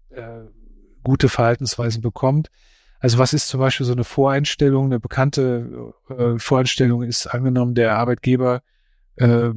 äh, 0.09 0.41
gute 1.03 1.29
Verhaltensweisen 1.29 2.01
bekommt. 2.01 2.49
Also 2.99 3.19
was 3.19 3.33
ist 3.33 3.47
zum 3.47 3.61
Beispiel 3.61 3.85
so 3.85 3.93
eine 3.93 4.03
Voreinstellung? 4.03 4.85
Eine 4.85 4.99
bekannte 4.99 5.93
äh, 6.09 6.39
Voreinstellung 6.39 7.03
ist 7.03 7.27
angenommen, 7.27 7.75
der 7.75 7.95
Arbeitgeber 7.95 8.63
äh, 9.15 9.51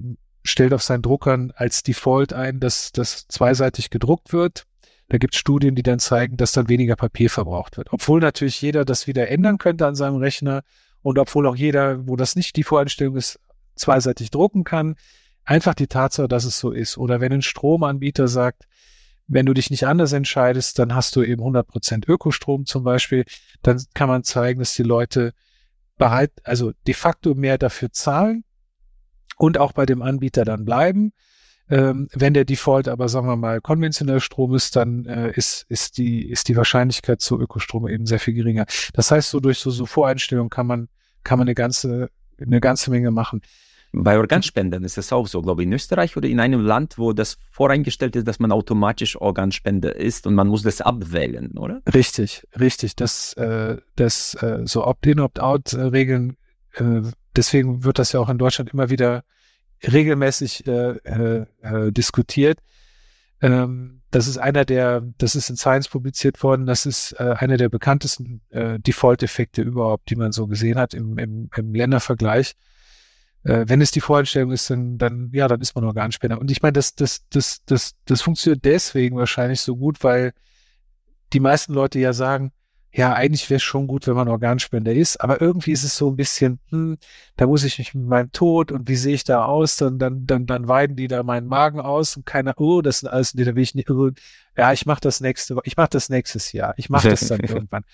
stellt 0.44 0.72
auf 0.72 0.82
seinen 0.82 1.02
Druckern 1.02 1.52
als 1.56 1.82
Default 1.82 2.32
ein, 2.32 2.60
dass 2.60 2.92
das 2.92 3.26
zweiseitig 3.26 3.90
gedruckt 3.90 4.32
wird 4.32 4.67
da 5.08 5.18
gibt 5.18 5.34
es 5.34 5.40
Studien, 5.40 5.74
die 5.74 5.82
dann 5.82 5.98
zeigen, 5.98 6.36
dass 6.36 6.52
dann 6.52 6.68
weniger 6.68 6.96
Papier 6.96 7.30
verbraucht 7.30 7.76
wird. 7.76 7.92
Obwohl 7.92 8.20
natürlich 8.20 8.60
jeder 8.60 8.84
das 8.84 9.06
wieder 9.06 9.28
ändern 9.28 9.58
könnte 9.58 9.86
an 9.86 9.94
seinem 9.94 10.16
Rechner 10.16 10.62
und 11.02 11.18
obwohl 11.18 11.46
auch 11.46 11.56
jeder, 11.56 12.06
wo 12.06 12.16
das 12.16 12.36
nicht 12.36 12.56
die 12.56 12.64
Voreinstellung 12.64 13.16
ist, 13.16 13.40
zweiseitig 13.74 14.30
drucken 14.30 14.64
kann. 14.64 14.96
Einfach 15.44 15.74
die 15.74 15.86
Tatsache, 15.86 16.28
dass 16.28 16.44
es 16.44 16.58
so 16.58 16.72
ist. 16.72 16.98
Oder 16.98 17.20
wenn 17.20 17.32
ein 17.32 17.42
Stromanbieter 17.42 18.28
sagt, 18.28 18.64
wenn 19.28 19.46
du 19.46 19.54
dich 19.54 19.70
nicht 19.70 19.86
anders 19.86 20.12
entscheidest, 20.12 20.78
dann 20.78 20.94
hast 20.94 21.14
du 21.16 21.22
eben 21.22 21.42
100% 21.42 22.08
Ökostrom 22.08 22.66
zum 22.66 22.82
Beispiel, 22.82 23.24
dann 23.62 23.82
kann 23.94 24.08
man 24.08 24.24
zeigen, 24.24 24.58
dass 24.58 24.74
die 24.74 24.82
Leute 24.82 25.32
bereit, 25.96 26.32
also 26.44 26.72
de 26.86 26.94
facto 26.94 27.34
mehr 27.34 27.58
dafür 27.58 27.92
zahlen 27.92 28.44
und 29.36 29.58
auch 29.58 29.72
bei 29.72 29.84
dem 29.84 30.00
Anbieter 30.00 30.44
dann 30.44 30.64
bleiben. 30.64 31.12
Ähm, 31.70 32.08
wenn 32.14 32.34
der 32.34 32.44
Default 32.44 32.88
aber, 32.88 33.08
sagen 33.08 33.26
wir 33.26 33.36
mal, 33.36 33.60
konventionell 33.60 34.20
Strom 34.20 34.54
ist, 34.54 34.76
dann 34.76 35.04
äh, 35.04 35.32
ist, 35.34 35.66
ist, 35.68 35.98
die, 35.98 36.28
ist 36.28 36.48
die 36.48 36.56
Wahrscheinlichkeit 36.56 37.20
zu 37.20 37.38
Ökostrom 37.38 37.88
eben 37.88 38.06
sehr 38.06 38.20
viel 38.20 38.34
geringer. 38.34 38.66
Das 38.94 39.10
heißt, 39.10 39.30
so 39.30 39.40
durch 39.40 39.58
so, 39.58 39.70
so 39.70 39.84
Voreinstellungen 39.84 40.50
kann 40.50 40.66
man, 40.66 40.88
kann 41.24 41.38
man 41.38 41.46
eine 41.46 41.54
ganze, 41.54 42.10
eine 42.40 42.60
ganze 42.60 42.90
Menge 42.90 43.10
machen. 43.10 43.42
Bei 43.92 44.18
Organspendern 44.18 44.84
ist 44.84 44.98
es 44.98 45.12
auch 45.12 45.26
so, 45.26 45.40
glaube 45.40 45.62
ich, 45.62 45.66
in 45.66 45.72
Österreich 45.72 46.16
oder 46.16 46.28
in 46.28 46.40
einem 46.40 46.60
Land, 46.60 46.98
wo 46.98 47.12
das 47.14 47.38
voreingestellt 47.50 48.16
ist, 48.16 48.28
dass 48.28 48.38
man 48.38 48.52
automatisch 48.52 49.16
Organspender 49.16 49.96
ist 49.96 50.26
und 50.26 50.34
man 50.34 50.48
muss 50.48 50.62
das 50.62 50.82
abwählen, 50.82 51.56
oder? 51.56 51.80
Richtig, 51.92 52.46
richtig. 52.58 52.96
Das, 52.96 53.32
äh, 53.34 53.78
das 53.96 54.34
äh, 54.42 54.60
so 54.64 54.86
Opt-in, 54.86 55.20
Opt-out-Regeln, 55.20 56.36
äh, 56.74 57.00
deswegen 57.34 57.84
wird 57.84 57.98
das 57.98 58.12
ja 58.12 58.20
auch 58.20 58.28
in 58.28 58.38
Deutschland 58.38 58.70
immer 58.74 58.90
wieder 58.90 59.24
regelmäßig 59.82 60.66
äh, 60.66 60.96
äh, 61.04 61.46
äh, 61.62 61.92
diskutiert. 61.92 62.58
Ähm, 63.40 64.02
das 64.10 64.26
ist 64.26 64.38
einer 64.38 64.64
der, 64.64 65.02
das 65.18 65.34
ist 65.34 65.50
in 65.50 65.56
Science 65.56 65.88
publiziert 65.88 66.42
worden, 66.42 66.66
das 66.66 66.86
ist 66.86 67.12
äh, 67.18 67.34
einer 67.38 67.56
der 67.56 67.68
bekanntesten 67.68 68.40
äh, 68.50 68.78
Default-Effekte 68.78 69.62
überhaupt, 69.62 70.10
die 70.10 70.16
man 70.16 70.32
so 70.32 70.46
gesehen 70.46 70.78
hat 70.78 70.94
im, 70.94 71.18
im, 71.18 71.50
im 71.54 71.74
Ländervergleich. 71.74 72.54
Äh, 73.44 73.64
wenn 73.68 73.80
es 73.80 73.90
die 73.90 74.00
Voreinstellung 74.00 74.50
ist, 74.50 74.70
dann, 74.70 74.98
dann, 74.98 75.30
ja, 75.32 75.46
dann 75.46 75.60
ist 75.60 75.74
man 75.74 75.84
Organspender. 75.84 76.40
Und 76.40 76.50
ich 76.50 76.62
meine, 76.62 76.72
das, 76.72 76.94
das, 76.94 77.28
das, 77.28 77.64
das, 77.66 77.94
das 78.06 78.22
funktioniert 78.22 78.64
deswegen 78.64 79.16
wahrscheinlich 79.16 79.60
so 79.60 79.76
gut, 79.76 80.02
weil 80.02 80.32
die 81.32 81.40
meisten 81.40 81.74
Leute 81.74 81.98
ja 81.98 82.12
sagen, 82.12 82.52
ja, 82.90 83.12
eigentlich 83.12 83.50
wäre 83.50 83.58
es 83.58 83.62
schon 83.62 83.86
gut, 83.86 84.06
wenn 84.06 84.14
man 84.14 84.28
Organspender 84.28 84.92
ist, 84.92 85.20
aber 85.20 85.42
irgendwie 85.42 85.72
ist 85.72 85.84
es 85.84 85.96
so 85.96 86.08
ein 86.08 86.16
bisschen, 86.16 86.58
hm, 86.70 86.96
da 87.36 87.46
muss 87.46 87.62
ich 87.64 87.78
mich 87.78 87.94
mit 87.94 88.06
meinem 88.06 88.32
Tod 88.32 88.72
und 88.72 88.88
wie 88.88 88.96
sehe 88.96 89.14
ich 89.14 89.24
da 89.24 89.44
aus, 89.44 89.76
dann, 89.76 89.98
dann, 89.98 90.26
dann, 90.26 90.46
dann 90.46 90.68
weiden 90.68 90.96
die 90.96 91.06
da 91.06 91.22
meinen 91.22 91.48
Magen 91.48 91.80
aus 91.80 92.16
und 92.16 92.24
keiner, 92.24 92.54
oh, 92.56 92.80
das 92.80 93.00
sind 93.00 93.10
alles, 93.10 93.32
da 93.32 93.54
will 93.54 93.62
ich 93.62 93.74
nicht, 93.74 93.90
oh, 93.90 94.10
ja, 94.56 94.72
ich 94.72 94.86
mache 94.86 95.00
das 95.02 95.20
nächste, 95.20 95.56
ich 95.64 95.76
mache 95.76 95.90
das 95.90 96.08
nächstes 96.08 96.52
Jahr, 96.52 96.74
ich 96.78 96.88
mache 96.88 97.10
das 97.10 97.28
dann 97.28 97.40
irgendwann. 97.48 97.84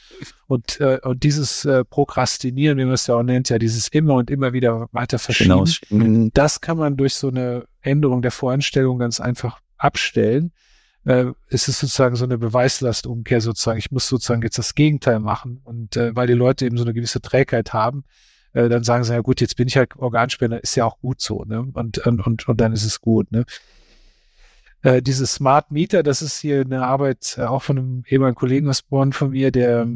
Und, 0.46 0.80
äh, 0.80 1.00
und 1.02 1.24
dieses 1.24 1.64
äh, 1.64 1.84
Prokrastinieren, 1.84 2.78
wie 2.78 2.84
man 2.84 2.94
es 2.94 3.06
ja 3.08 3.16
auch 3.16 3.22
nennt, 3.24 3.48
ja, 3.48 3.58
dieses 3.58 3.88
immer 3.88 4.14
und 4.14 4.30
immer 4.30 4.52
wieder 4.52 4.88
weiter 4.92 5.18
verschieben, 5.18 5.64
genau. 5.90 6.30
das 6.32 6.60
kann 6.60 6.78
man 6.78 6.96
durch 6.96 7.14
so 7.14 7.28
eine 7.28 7.66
Änderung 7.82 8.22
der 8.22 8.30
Voreinstellung 8.30 8.98
ganz 9.00 9.20
einfach 9.20 9.60
abstellen 9.76 10.52
äh, 11.04 11.26
es 11.48 11.68
ist 11.68 11.80
sozusagen 11.80 12.16
so 12.16 12.24
eine 12.24 12.38
Beweislastumkehr 12.38 13.40
sozusagen. 13.40 13.78
Ich 13.78 13.90
muss 13.90 14.08
sozusagen 14.08 14.42
jetzt 14.42 14.58
das 14.58 14.74
Gegenteil 14.74 15.20
machen. 15.20 15.60
Und 15.64 15.96
äh, 15.96 16.14
weil 16.16 16.26
die 16.26 16.34
Leute 16.34 16.66
eben 16.66 16.76
so 16.76 16.84
eine 16.84 16.94
gewisse 16.94 17.20
Trägheit 17.20 17.72
haben, 17.72 18.04
äh, 18.54 18.68
dann 18.68 18.84
sagen 18.84 19.04
sie, 19.04 19.12
ja 19.12 19.20
gut, 19.20 19.40
jetzt 19.40 19.56
bin 19.56 19.68
ich 19.68 19.76
halt 19.76 19.96
Organspender, 19.96 20.62
ist 20.62 20.76
ja 20.76 20.84
auch 20.86 20.98
gut 21.00 21.20
so, 21.20 21.44
ne? 21.44 21.60
Und, 21.60 21.98
und, 21.98 22.26
und, 22.26 22.48
und 22.48 22.60
dann 22.60 22.72
ist 22.72 22.84
es 22.84 23.00
gut, 23.00 23.30
ne? 23.32 23.44
Äh, 24.82 25.02
dieses 25.02 25.34
Smart 25.34 25.70
Meter, 25.70 26.02
das 26.02 26.22
ist 26.22 26.38
hier 26.38 26.60
eine 26.60 26.86
Arbeit 26.86 27.36
äh, 27.38 27.42
auch 27.42 27.62
von 27.62 27.78
einem 27.78 28.04
ehemaligen 28.06 28.36
Kollegen 28.36 28.68
aus 28.68 28.82
Bonn 28.82 29.12
von 29.12 29.30
mir, 29.30 29.50
der, 29.50 29.86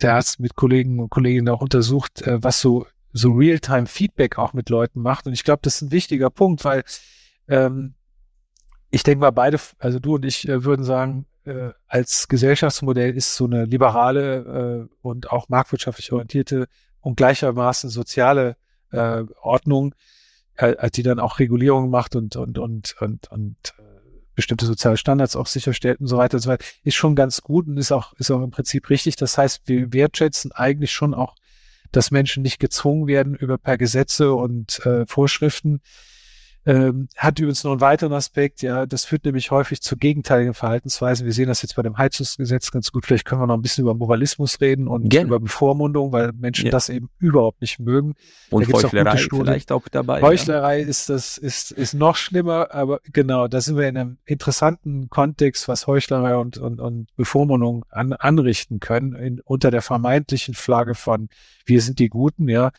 der 0.00 0.14
Arzt 0.14 0.38
mit 0.38 0.54
Kollegen 0.54 0.98
und 1.00 1.10
Kolleginnen 1.10 1.48
auch 1.48 1.62
untersucht, 1.62 2.22
äh, 2.22 2.42
was 2.42 2.60
so, 2.60 2.86
so 3.12 3.32
Real-Time-Feedback 3.32 4.38
auch 4.38 4.52
mit 4.52 4.68
Leuten 4.70 5.00
macht. 5.00 5.26
Und 5.26 5.32
ich 5.32 5.44
glaube, 5.44 5.60
das 5.62 5.76
ist 5.76 5.82
ein 5.82 5.92
wichtiger 5.92 6.30
Punkt, 6.30 6.64
weil 6.64 6.84
ähm, 7.48 7.94
ich 8.94 9.02
denke 9.02 9.20
mal, 9.20 9.32
beide, 9.32 9.58
also 9.80 9.98
du 9.98 10.14
und 10.14 10.24
ich 10.24 10.48
äh, 10.48 10.62
würden 10.64 10.84
sagen, 10.84 11.26
äh, 11.44 11.70
als 11.88 12.28
Gesellschaftsmodell 12.28 13.16
ist 13.16 13.34
so 13.34 13.44
eine 13.44 13.64
liberale 13.64 14.88
äh, 14.88 14.96
und 15.02 15.32
auch 15.32 15.48
marktwirtschaftlich 15.48 16.12
orientierte 16.12 16.68
und 17.00 17.16
gleichermaßen 17.16 17.90
soziale 17.90 18.56
äh, 18.92 19.24
Ordnung, 19.42 19.96
äh, 20.54 20.90
die 20.90 21.02
dann 21.02 21.18
auch 21.18 21.40
Regulierungen 21.40 21.90
macht 21.90 22.14
und 22.14 22.36
und 22.36 22.56
und 22.58 22.94
und, 23.00 23.26
und 23.32 23.56
äh, 23.78 23.82
bestimmte 24.36 24.64
soziale 24.64 24.96
Standards 24.96 25.34
auch 25.34 25.48
sicherstellt 25.48 26.00
und 26.00 26.06
so 26.06 26.16
weiter 26.16 26.36
und 26.36 26.42
so 26.42 26.50
weiter, 26.50 26.64
ist 26.84 26.94
schon 26.94 27.16
ganz 27.16 27.42
gut 27.42 27.66
und 27.66 27.76
ist 27.78 27.90
auch 27.90 28.12
ist 28.14 28.30
auch 28.30 28.42
im 28.42 28.52
Prinzip 28.52 28.90
richtig. 28.90 29.16
Das 29.16 29.36
heißt, 29.36 29.62
wir 29.66 29.92
wertschätzen 29.92 30.52
eigentlich 30.52 30.92
schon 30.92 31.14
auch, 31.14 31.34
dass 31.90 32.12
Menschen 32.12 32.44
nicht 32.44 32.60
gezwungen 32.60 33.08
werden 33.08 33.34
über 33.34 33.58
per 33.58 33.76
Gesetze 33.76 34.32
und 34.34 34.86
äh, 34.86 35.04
Vorschriften 35.06 35.80
ähm, 36.66 37.08
hat 37.16 37.38
übrigens 37.38 37.62
noch 37.62 37.72
einen 37.72 37.80
weiteren 37.82 38.14
Aspekt, 38.14 38.62
ja, 38.62 38.86
das 38.86 39.04
führt 39.04 39.26
nämlich 39.26 39.50
häufig 39.50 39.82
zu 39.82 39.96
gegenteiligen 39.96 40.54
Verhaltensweisen. 40.54 41.26
Wir 41.26 41.34
sehen 41.34 41.48
das 41.48 41.60
jetzt 41.60 41.76
bei 41.76 41.82
dem 41.82 41.98
Heizungsgesetz 41.98 42.70
ganz 42.70 42.90
gut. 42.90 43.04
Vielleicht 43.04 43.26
können 43.26 43.42
wir 43.42 43.46
noch 43.46 43.56
ein 43.56 43.62
bisschen 43.62 43.82
über 43.82 43.94
Moralismus 43.94 44.60
reden 44.62 44.88
und 44.88 45.10
Gen 45.10 45.26
über 45.26 45.40
Bevormundung, 45.40 46.12
weil 46.12 46.32
Menschen 46.32 46.66
ja. 46.66 46.70
das 46.70 46.88
eben 46.88 47.10
überhaupt 47.18 47.60
nicht 47.60 47.80
mögen. 47.80 48.14
Und 48.48 48.72
Heuchlerei 48.72 49.12
auch 49.12 49.18
vielleicht 49.18 49.72
auch 49.72 49.88
dabei. 49.88 50.22
Heuchlerei 50.22 50.80
ja. 50.80 50.86
ist 50.86 51.10
das, 51.10 51.36
ist, 51.36 51.70
ist 51.70 51.92
noch 51.92 52.16
schlimmer, 52.16 52.68
aber 52.72 53.00
genau, 53.12 53.46
da 53.46 53.60
sind 53.60 53.76
wir 53.76 53.86
in 53.86 53.98
einem 53.98 54.18
interessanten 54.24 55.10
Kontext, 55.10 55.68
was 55.68 55.86
Heuchlerei 55.86 56.36
und, 56.36 56.56
und, 56.56 56.80
und 56.80 57.14
Bevormundung 57.16 57.84
an, 57.90 58.14
anrichten 58.14 58.80
können, 58.80 59.14
in, 59.14 59.40
unter 59.40 59.70
der 59.70 59.82
vermeintlichen 59.82 60.54
Flagge 60.54 60.94
von 60.94 61.28
wir 61.66 61.82
sind 61.82 61.98
die 61.98 62.08
Guten, 62.08 62.48
ja. 62.48 62.72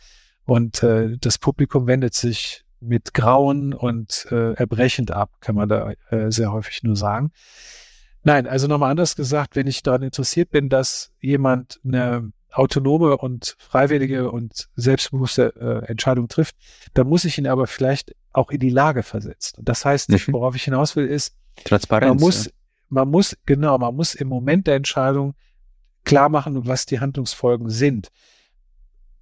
Und 0.46 0.84
äh, 0.84 1.18
das 1.20 1.38
Publikum 1.38 1.88
wendet 1.88 2.14
sich 2.14 2.65
mit 2.88 3.14
Grauen 3.14 3.74
und 3.74 4.28
äh, 4.32 4.54
erbrechend 4.54 5.12
ab, 5.12 5.32
kann 5.40 5.56
man 5.56 5.70
da 5.70 5.92
äh, 6.10 6.32
sehr 6.32 6.52
häufig 6.52 6.84
nur 6.84 6.96
sagen. 6.96 7.32
Nein, 8.24 8.48
also 8.48 8.68
nochmal 8.68 8.92
anders 8.92 9.16
gesagt, 9.16 9.56
wenn 9.56 9.68
ich 9.68 9.84
daran 9.84 10.02
interessiert 10.02 10.50
bin, 10.50 10.70
dass 10.70 11.12
jemand 11.20 11.80
eine 11.84 12.32
autonome 12.52 13.18
und 13.18 13.56
freiwillige 13.60 14.32
und 14.32 14.70
selbstbewusste 14.76 15.54
äh, 15.60 15.90
Entscheidung 15.90 16.28
trifft, 16.28 16.56
dann 16.94 17.08
muss 17.08 17.26
ich 17.26 17.38
ihn 17.38 17.48
aber 17.48 17.68
vielleicht 17.68 18.16
auch 18.34 18.50
in 18.50 18.60
die 18.60 18.70
Lage 18.70 19.04
versetzen. 19.04 19.60
Und 19.60 19.70
das 19.70 19.86
heißt, 19.86 20.10
mhm. 20.10 20.20
worauf 20.30 20.56
ich 20.56 20.64
hinaus 20.64 20.96
will, 20.96 21.06
ist, 21.06 21.36
Transparenz. 21.64 22.10
Man 22.10 22.18
muss, 22.18 22.46
ja. 22.46 22.52
man 22.90 23.10
muss, 23.10 23.38
genau, 23.46 23.78
man 23.78 23.96
muss 23.96 24.16
im 24.16 24.28
Moment 24.28 24.68
der 24.68 24.76
Entscheidung 24.76 25.36
klar 26.04 26.30
machen, 26.30 26.66
was 26.68 26.86
die 26.86 27.00
Handlungsfolgen 27.00 27.70
sind. 27.70 28.10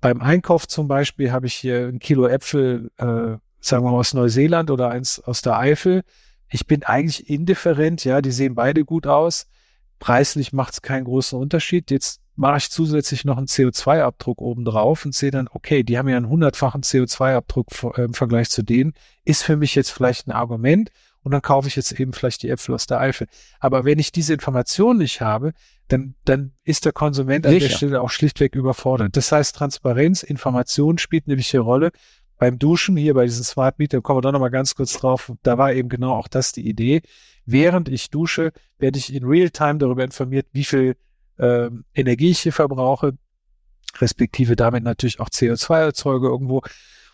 Beim 0.01 0.22
Einkauf 0.22 0.68
zum 0.68 0.88
Beispiel 0.88 1.32
habe 1.32 1.47
ich 1.47 1.53
hier 1.53 1.88
ein 1.88 1.99
Kilo 1.99 2.28
Äpfel 2.28 2.91
äh, 2.97 3.38
sagen 3.64 3.86
wir 3.86 3.91
mal 3.91 3.99
aus 3.99 4.14
Neuseeland 4.14 4.70
oder 4.72 4.89
eins 4.89 5.20
aus 5.20 5.41
der 5.41 5.57
Eifel. 5.57 6.03
Ich 6.49 6.68
bin 6.68 6.84
eigentlich 6.84 7.30
indifferent, 7.30 8.03
ja, 8.03 8.22
die 8.22 8.32
sehen 8.32 8.55
beide 8.55 8.84
gut 8.86 9.07
aus. 9.07 9.47
Preislich 9.99 10.53
macht 10.53 10.74
es 10.74 10.82
keinen 10.82 11.05
großen 11.05 11.39
Unterschied. 11.39 11.89
Jetzt 11.89 12.22
mache 12.36 12.57
ich 12.57 12.70
zusätzlich 12.70 13.26
noch 13.26 13.38
einen 13.38 13.47
CO2-Abdruck 13.47 14.41
obendrauf 14.41 15.05
und 15.05 15.16
sehe 15.16 15.32
dann, 15.32 15.47
okay, 15.51 15.84
die 15.84 15.97
haben 15.97 16.09
ja 16.09 16.18
einen 16.18 16.30
hundertfachen 16.30 16.82
CO2-Abdruck 16.82 17.68
äh, 17.97 18.03
im 18.03 18.14
Vergleich 18.14 18.49
zu 18.49 18.64
denen. 18.64 18.93
Ist 19.24 19.43
für 19.43 19.55
mich 19.55 19.76
jetzt 19.76 19.91
vielleicht 19.91 20.28
ein 20.28 20.32
Argument 20.32 20.91
und 21.22 21.32
dann 21.32 21.41
kaufe 21.41 21.68
ich 21.68 21.76
jetzt 21.76 21.97
eben 21.97 22.11
vielleicht 22.11 22.43
die 22.43 22.49
Äpfel 22.49 22.76
aus 22.76 22.86
der 22.86 22.99
Eifel. 22.99 23.28
Aber 23.59 23.86
wenn 23.86 23.97
ich 23.97 24.11
diese 24.11 24.34
Information 24.34 24.97
nicht 24.97 25.22
habe, 25.22 25.53
dann, 25.88 26.16
dann 26.26 26.53
ist 26.64 26.86
der 26.86 26.91
Konsument 26.91 27.45
Sicher. 27.45 27.55
an 27.55 27.70
der 27.70 27.76
Stelle 27.76 28.01
auch 28.01 28.09
schlichtweg 28.09 28.55
überfordert. 28.55 29.16
Das 29.16 29.32
heißt, 29.32 29.55
Transparenz, 29.55 30.24
Information 30.24 30.97
spielt 30.97 31.28
eine 31.28 31.38
wichtige 31.38 31.61
Rolle 31.61 31.91
beim 32.38 32.59
Duschen 32.59 32.97
hier 32.97 33.13
bei 33.13 33.25
diesem 33.25 33.43
Smart 33.43 33.79
Meter, 33.79 34.01
kommen 34.01 34.17
wir 34.17 34.21
da 34.21 34.31
nochmal 34.31 34.51
ganz 34.51 34.75
kurz 34.75 34.93
drauf, 34.93 35.31
da 35.43 35.57
war 35.57 35.73
eben 35.73 35.89
genau 35.89 36.13
auch 36.13 36.27
das 36.27 36.51
die 36.51 36.67
Idee. 36.67 37.01
Während 37.45 37.89
ich 37.89 38.09
dusche, 38.09 38.51
werde 38.79 38.99
ich 38.99 39.13
in 39.13 39.25
Realtime 39.25 39.77
darüber 39.77 40.03
informiert, 40.03 40.47
wie 40.51 40.63
viel 40.63 40.95
äh, 41.38 41.69
Energie 41.93 42.31
ich 42.31 42.39
hier 42.39 42.53
verbrauche, 42.53 43.17
respektive 43.99 44.55
damit 44.55 44.84
natürlich 44.84 45.19
auch 45.19 45.29
CO2 45.29 45.79
erzeuge 45.79 46.27
irgendwo. 46.27 46.61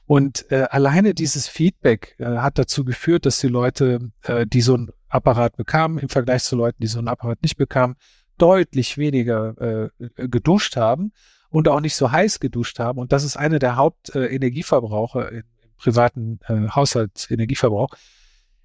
Und 0.05 0.51
äh, 0.51 0.65
alleine 0.69 1.13
dieses 1.13 1.47
Feedback 1.47 2.15
äh, 2.17 2.25
hat 2.25 2.57
dazu 2.57 2.83
geführt, 2.83 3.25
dass 3.25 3.39
die 3.39 3.47
Leute, 3.47 4.11
äh, 4.23 4.45
die 4.47 4.61
so 4.61 4.75
einen 4.75 4.89
Apparat 5.07 5.57
bekamen, 5.57 5.99
im 5.99 6.09
Vergleich 6.09 6.43
zu 6.43 6.55
Leuten, 6.55 6.81
die 6.81 6.87
so 6.87 6.99
einen 6.99 7.07
Apparat 7.07 7.41
nicht 7.41 7.57
bekamen, 7.57 7.95
deutlich 8.37 8.97
weniger 8.97 9.91
äh, 9.99 10.27
geduscht 10.27 10.77
haben 10.77 11.11
und 11.49 11.67
auch 11.67 11.81
nicht 11.81 11.95
so 11.95 12.11
heiß 12.11 12.39
geduscht 12.39 12.79
haben. 12.79 12.99
Und 12.99 13.11
das 13.11 13.23
ist 13.23 13.37
eine 13.37 13.59
der 13.59 13.75
Hauptenergieverbraucher 13.75 15.31
äh, 15.31 15.37
im, 15.39 15.43
privaten 15.77 16.39
äh, 16.47 16.69
Haushaltsenergieverbrauch. 16.69 17.95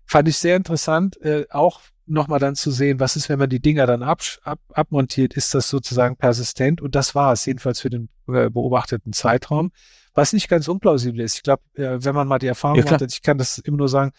Fand 0.05 0.29
ich 0.29 0.37
sehr 0.37 0.57
interessant, 0.57 1.21
äh, 1.23 1.47
auch 1.51 1.81
nochmal 2.07 2.39
dann 2.39 2.55
zu 2.55 2.71
sehen, 2.71 3.01
was 3.01 3.17
ist, 3.17 3.29
wenn 3.29 3.39
man 3.39 3.49
die 3.49 3.61
Dinger 3.61 3.87
dann 3.87 4.03
ab, 4.03 4.21
ab, 4.43 4.59
abmontiert, 4.73 5.35
ist 5.35 5.55
das 5.55 5.69
sozusagen 5.69 6.17
persistent? 6.17 6.83
Und 6.83 6.95
das 6.95 7.15
war 7.15 7.33
es, 7.33 7.47
jedenfalls 7.47 7.81
für 7.81 7.89
den 7.89 8.09
äh, 8.29 8.51
beobachteten 8.51 9.13
Zeitraum, 9.13 9.73
was 10.13 10.33
nicht 10.33 10.49
ganz 10.49 10.69
unplausibel 10.69 11.21
ist. 11.21 11.37
Ich 11.37 11.43
glaube, 11.43 11.63
äh, 11.75 12.05
wenn 12.05 12.15
man 12.15 12.29
mal 12.29 12.39
die 12.39 12.47
Erfahrung 12.47 12.79
ja, 12.79 12.91
hat, 12.91 13.01
ich 13.03 13.23
kann 13.23 13.39
das 13.39 13.59
immer 13.59 13.79
nur 13.79 13.89
sagen, 13.89 14.13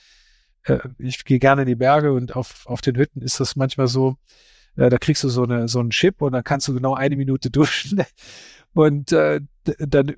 äh, 0.63 0.79
ich 0.97 1.23
gehe 1.25 1.39
gerne 1.39 1.61
in 1.61 1.67
die 1.67 1.75
Berge 1.75 2.13
und 2.13 2.35
auf, 2.35 2.65
auf 2.65 2.81
den 2.81 2.97
Hütten 2.97 3.21
ist 3.21 3.39
das 3.39 3.55
manchmal 3.55 3.87
so, 3.87 4.15
äh, 4.75 4.89
da 4.89 4.97
kriegst 4.97 5.23
du 5.23 5.29
so, 5.29 5.43
eine, 5.43 5.67
so 5.67 5.79
einen 5.79 5.91
Chip 5.91 6.21
und 6.21 6.33
dann 6.33 6.43
kannst 6.43 6.67
du 6.67 6.73
genau 6.73 6.93
eine 6.93 7.15
Minute 7.15 7.49
duschen. 7.51 8.03
Und 8.73 9.11
äh, 9.11 9.41
dann, 9.79 10.15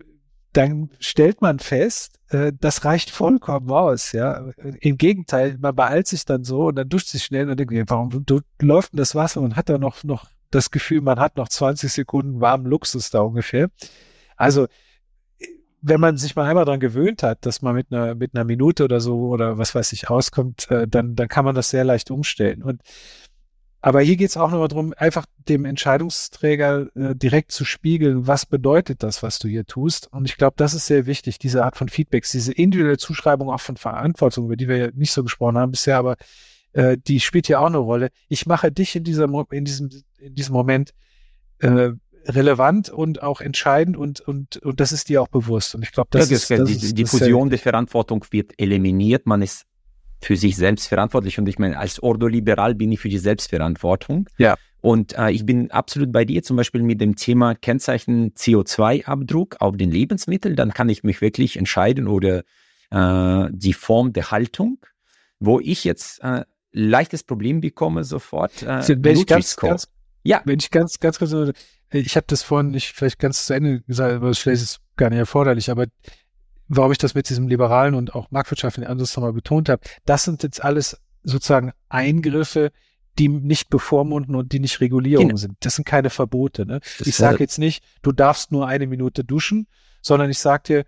dann 0.53 0.89
stellt 0.99 1.41
man 1.41 1.59
fest, 1.59 2.19
äh, 2.29 2.51
das 2.59 2.85
reicht 2.85 3.11
vollkommen 3.11 3.69
aus. 3.69 4.11
Ja, 4.11 4.49
Im 4.81 4.97
Gegenteil, 4.97 5.57
man 5.59 5.75
beeilt 5.75 6.07
sich 6.07 6.25
dann 6.25 6.43
so 6.43 6.67
und 6.67 6.75
dann 6.75 6.89
duscht 6.89 7.07
sich 7.07 7.23
schnell 7.23 7.49
und 7.49 7.59
denkt, 7.59 7.73
warum 7.89 8.25
läuft 8.61 8.93
denn 8.93 8.97
das 8.97 9.15
Wasser 9.15 9.41
und 9.41 9.55
hat 9.55 9.69
da 9.69 9.77
noch, 9.77 10.03
noch 10.03 10.25
das 10.49 10.71
Gefühl, 10.71 11.01
man 11.01 11.19
hat 11.19 11.37
noch 11.37 11.49
20 11.49 11.91
Sekunden 11.91 12.41
warmen 12.41 12.65
Luxus 12.65 13.09
da 13.09 13.19
ungefähr. 13.21 13.69
Also 14.35 14.67
wenn 15.81 15.99
man 15.99 16.17
sich 16.17 16.35
mal 16.35 16.49
einmal 16.49 16.65
dran 16.65 16.79
gewöhnt 16.79 17.23
hat, 17.23 17.45
dass 17.45 17.61
man 17.61 17.75
mit 17.75 17.91
einer 17.91 18.15
mit 18.15 18.33
einer 18.33 18.43
Minute 18.43 18.83
oder 18.83 18.99
so 18.99 19.27
oder 19.27 19.57
was 19.57 19.75
weiß 19.75 19.93
ich 19.93 20.09
auskommt, 20.09 20.69
äh, 20.71 20.87
dann 20.87 21.15
dann 21.15 21.27
kann 21.27 21.45
man 21.45 21.55
das 21.55 21.69
sehr 21.69 21.83
leicht 21.83 22.11
umstellen. 22.11 22.63
Und 22.63 22.81
aber 23.81 24.01
hier 24.01 24.17
geht 24.17 24.29
es 24.29 24.37
auch 24.37 24.49
nochmal 24.49 24.67
darum, 24.67 24.93
einfach 24.97 25.25
dem 25.47 25.63
Entscheidungsträger 25.65 26.87
äh, 26.95 27.15
direkt 27.15 27.51
zu 27.51 27.63
spiegeln, 27.63 28.25
was 28.25 28.45
bedeutet 28.45 29.03
das, 29.03 29.21
was 29.21 29.39
du 29.39 29.47
hier 29.47 29.65
tust. 29.65 30.11
Und 30.11 30.25
ich 30.25 30.37
glaube, 30.37 30.55
das 30.57 30.73
ist 30.73 30.87
sehr 30.87 31.05
wichtig, 31.05 31.37
diese 31.37 31.63
Art 31.63 31.77
von 31.77 31.87
Feedbacks, 31.87 32.31
diese 32.31 32.51
individuelle 32.53 32.97
Zuschreibung 32.97 33.49
auch 33.49 33.61
von 33.61 33.77
Verantwortung, 33.77 34.45
über 34.45 34.55
die 34.55 34.67
wir 34.67 34.77
ja 34.77 34.89
nicht 34.93 35.11
so 35.11 35.23
gesprochen 35.23 35.57
haben 35.57 35.71
bisher, 35.71 35.97
aber 35.97 36.17
äh, 36.73 36.97
die 36.97 37.19
spielt 37.19 37.47
hier 37.47 37.61
auch 37.61 37.67
eine 37.67 37.77
Rolle. 37.77 38.09
Ich 38.29 38.45
mache 38.45 38.71
dich 38.71 38.95
in, 38.95 39.03
dieser, 39.03 39.29
in, 39.51 39.65
diesem, 39.65 39.89
in 40.17 40.33
diesem 40.33 40.53
Moment 40.53 40.93
äh, 41.59 41.91
relevant 42.25 42.89
und 42.89 43.21
auch 43.21 43.41
entscheidend 43.41 43.95
und, 43.95 44.21
und, 44.21 44.57
und 44.57 44.79
das 44.79 44.91
ist 44.91 45.09
dir 45.09 45.21
auch 45.21 45.27
bewusst. 45.27 45.75
Und 45.75 45.83
ich 45.83 45.91
glaube, 45.91 46.09
das, 46.11 46.29
ja, 46.29 46.35
ist, 46.35 46.49
das 46.49 46.67
die, 46.67 46.73
ist 46.73 46.97
die 46.97 47.05
Fusion 47.05 47.49
der 47.49 47.59
Verantwortung 47.59 48.25
wird 48.31 48.59
eliminiert. 48.59 49.27
Man 49.27 49.41
ist 49.41 49.65
für 50.21 50.35
sich 50.35 50.55
selbst 50.55 50.87
verantwortlich. 50.87 51.37
Und 51.39 51.47
ich 51.47 51.59
meine, 51.59 51.77
als 51.77 52.01
Ordoliberal 52.01 52.75
bin 52.75 52.91
ich 52.91 52.99
für 52.99 53.09
die 53.09 53.17
Selbstverantwortung. 53.17 54.27
Ja. 54.37 54.55
Und 54.81 55.17
äh, 55.17 55.31
ich 55.31 55.45
bin 55.45 55.71
absolut 55.71 56.11
bei 56.11 56.25
dir, 56.25 56.43
zum 56.43 56.57
Beispiel 56.57 56.81
mit 56.81 57.01
dem 57.01 57.15
Thema 57.15 57.55
Kennzeichen 57.55 58.33
CO2-Abdruck 58.33 59.57
auf 59.59 59.75
den 59.77 59.91
Lebensmitteln. 59.91 60.55
Dann 60.55 60.73
kann 60.73 60.89
ich 60.89 61.03
mich 61.03 61.21
wirklich 61.21 61.57
entscheiden 61.57 62.07
oder 62.07 62.43
äh, 62.91 63.49
die 63.51 63.73
Form 63.73 64.13
der 64.13 64.31
Haltung, 64.31 64.79
wo 65.39 65.59
ich 65.59 65.83
jetzt 65.83 66.23
äh, 66.23 66.45
leichtes 66.71 67.23
Problem 67.23 67.61
bekomme 67.61 68.03
sofort. 68.03 68.63
Äh, 68.63 68.83
wenn 69.03 69.17
ich 69.17 69.25
ganz, 69.25 69.55
ganz, 69.55 69.87
ja. 70.23 70.41
Wenn 70.45 70.59
ich 70.59 70.71
ganz, 70.71 70.99
ganz 70.99 71.19
kurz, 71.19 71.33
ich 71.91 72.15
habe 72.15 72.27
das 72.27 72.43
vorhin 72.43 72.71
nicht 72.71 72.93
vielleicht 72.93 73.19
ganz 73.19 73.45
zu 73.45 73.53
Ende 73.53 73.81
gesagt, 73.81 74.13
aber 74.13 74.33
vielleicht 74.33 74.61
ist 74.61 74.69
es 74.71 74.79
gar 74.95 75.09
nicht 75.09 75.19
erforderlich, 75.19 75.71
aber 75.71 75.85
warum 76.67 76.91
ich 76.91 76.97
das 76.97 77.15
mit 77.15 77.29
diesem 77.29 77.47
liberalen 77.47 77.95
und 77.95 78.15
auch 78.15 78.31
marktwirtschaftlichen 78.31 78.89
Ansatz 78.89 79.15
nochmal 79.15 79.33
betont 79.33 79.69
habe, 79.69 79.81
das 80.05 80.23
sind 80.23 80.43
jetzt 80.43 80.63
alles 80.63 80.99
sozusagen 81.23 81.71
Eingriffe, 81.89 82.71
die 83.19 83.29
nicht 83.29 83.69
bevormunden 83.69 84.35
und 84.35 84.51
die 84.51 84.59
nicht 84.59 84.79
Regulierungen 84.79 85.29
genau. 85.29 85.39
sind. 85.39 85.57
Das 85.61 85.75
sind 85.75 85.85
keine 85.85 86.09
Verbote. 86.09 86.65
Ne? 86.65 86.79
ich 86.99 87.15
sage 87.15 87.39
jetzt 87.39 87.57
nicht, 87.57 87.83
du 88.01 88.11
darfst 88.11 88.51
nur 88.51 88.67
eine 88.67 88.87
Minute 88.87 89.23
duschen, 89.23 89.67
sondern 90.01 90.29
ich 90.29 90.39
sage 90.39 90.63
dir, 90.65 90.85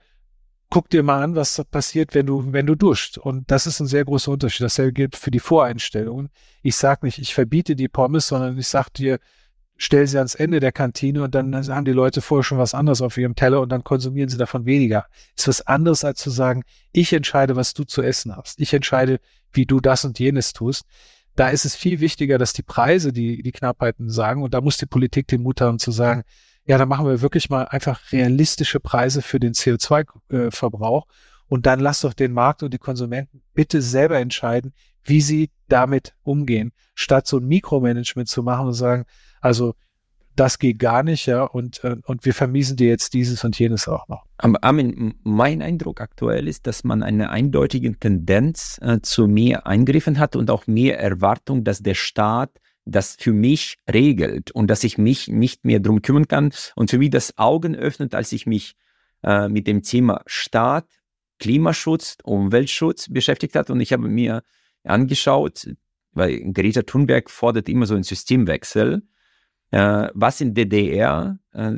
guck 0.70 0.90
dir 0.90 1.02
mal 1.02 1.24
an, 1.24 1.36
was 1.36 1.64
passiert, 1.72 2.14
wenn 2.14 2.28
du, 2.28 2.54
wenn 2.54 2.68
du 2.68 2.76
duscht. 2.76 3.18
Und 3.18 3.50
das 3.50 3.66
ist 3.66 3.80
ein 3.80 3.88
sehr 3.88 4.06
großer 4.06 4.32
Unterschied. 4.32 4.64
Dasselbe 4.64 4.94
gilt 4.94 5.16
für 5.16 5.32
die 5.32 5.40
Voreinstellungen. 5.40 6.30
Ich 6.62 6.76
sage 6.76 7.06
nicht, 7.06 7.18
ich 7.18 7.34
verbiete 7.34 7.76
die 7.76 7.88
Pommes, 7.88 8.28
sondern 8.28 8.58
ich 8.58 8.68
sage 8.68 8.90
dir, 8.96 9.20
stell 9.80 10.06
sie 10.06 10.18
ans 10.18 10.36
Ende 10.36 10.60
der 10.60 10.74
Kantine 10.74 11.24
und 11.24 11.34
dann 11.34 11.56
haben 11.56 11.86
die 11.86 11.94
Leute 11.94 12.22
vorher 12.22 12.44
schon 12.44 12.58
was 12.58 12.74
anderes 12.74 13.02
auf 13.02 13.18
ihrem 13.18 13.34
Teller 13.34 13.62
und 13.62 13.70
dann 13.70 13.86
konsumieren 13.86 14.30
sie 14.30 14.38
davon 14.38 14.66
weniger. 14.66 15.06
Ist 15.38 15.48
was 15.48 15.66
anderes 15.66 16.04
als 16.04 16.20
zu 16.20 16.30
sagen, 16.30 16.64
ich 16.92 17.14
entscheide, 17.14 17.56
was 17.56 17.74
du 17.74 17.86
zu 17.86 18.02
essen 18.02 18.36
hast. 18.36 18.60
Ich 18.60 18.74
entscheide, 18.74 19.20
wie 19.54 19.66
du 19.66 19.80
das 19.80 20.04
und 20.04 20.20
jenes 20.20 20.52
tust. 20.52 20.84
Da 21.38 21.48
ist 21.48 21.64
es 21.64 21.76
viel 21.76 22.02
wichtiger, 22.02 22.38
dass 22.38 22.52
die 22.52 22.62
Preise 22.62 23.14
die, 23.14 23.42
die 23.42 23.54
Knappheiten 23.54 24.10
sagen 24.10 24.44
und 24.44 24.54
da 24.54 24.60
muss 24.60 24.76
die 24.76 24.86
Politik 24.86 25.28
den 25.28 25.44
Mut 25.44 25.62
haben 25.62 25.80
zu 25.80 25.92
sagen, 25.92 26.24
ja, 26.66 26.78
dann 26.78 26.90
machen 26.90 27.08
wir 27.08 27.22
wirklich 27.22 27.50
mal 27.50 27.64
einfach 27.64 28.12
realistische 28.12 28.82
Preise 28.82 29.22
für 29.22 29.40
den 29.40 29.54
CO2-Verbrauch 29.54 31.08
und 31.48 31.66
dann 31.66 31.80
lass 31.80 32.02
doch 32.02 32.14
den 32.14 32.34
Markt 32.34 32.64
und 32.64 32.74
die 32.74 32.80
Konsumenten 32.80 33.42
bitte 33.54 33.82
selber 33.82 34.20
entscheiden, 34.20 34.74
wie 35.10 35.22
sie 35.22 35.50
damit 35.68 36.16
umgehen, 36.24 36.72
statt 36.96 37.28
so 37.28 37.38
ein 37.38 37.48
Mikromanagement 37.48 38.28
zu 38.28 38.44
machen 38.44 38.68
und 38.68 38.74
sagen, 38.74 39.06
also 39.42 39.74
das 40.36 40.58
geht 40.58 40.80
gar 40.80 41.04
nicht, 41.04 41.26
ja, 41.26 41.44
und, 41.44 41.84
äh, 41.84 41.98
und 42.06 42.24
wir 42.24 42.34
vermiesen 42.34 42.78
dir 42.78 42.88
jetzt 42.88 43.14
dieses 43.14 43.44
und 43.44 43.60
jenes 43.60 43.90
auch 43.90 44.08
noch. 44.08 44.26
Armin, 44.38 45.16
mein 45.24 45.62
Eindruck 45.62 46.00
aktuell 46.00 46.48
ist, 46.48 46.66
dass 46.66 46.86
man 46.86 47.04
eine 47.04 47.30
eindeutige 47.30 47.94
Tendenz 48.00 48.80
äh, 48.82 49.00
zu 49.02 49.28
mehr 49.28 49.68
Eingriffen 49.68 50.18
hat 50.18 50.38
und 50.38 50.50
auch 50.50 50.66
mehr 50.66 51.00
Erwartung, 51.00 51.66
dass 51.66 51.80
der 51.80 51.96
Staat 51.96 52.52
das 52.86 53.18
für 53.20 53.34
mich 53.34 53.78
regelt 53.92 54.52
und 54.52 54.68
dass 54.68 54.84
ich 54.84 54.98
mich 54.98 55.28
nicht 55.28 55.66
mehr 55.66 55.82
drum 55.82 56.02
kümmern 56.02 56.28
kann 56.28 56.54
und 56.76 56.90
für 56.90 57.00
mich 57.00 57.10
das 57.10 57.38
Augen 57.38 57.76
öffnet, 57.76 58.16
als 58.16 58.32
ich 58.32 58.46
mich 58.46 58.76
äh, 59.24 59.50
mit 59.50 59.68
dem 59.68 59.84
Thema 59.84 60.22
Staat, 60.26 60.88
Klimaschutz, 61.40 62.18
Umweltschutz 62.24 63.10
beschäftigt 63.10 63.56
hat 63.56 63.70
und 63.70 63.82
ich 63.82 63.92
habe 63.92 64.08
mir 64.08 64.42
angeschaut, 64.84 65.68
weil 66.12 66.52
Greta 66.54 66.82
Thunberg 66.82 67.30
fordert 67.30 67.70
immer 67.70 67.86
so 67.86 67.96
einen 67.96 68.04
Systemwechsel 68.04 69.04
äh, 69.72 70.08
was 70.14 70.42
in 70.42 70.54
DDR 70.54 71.40
äh, 71.54 71.74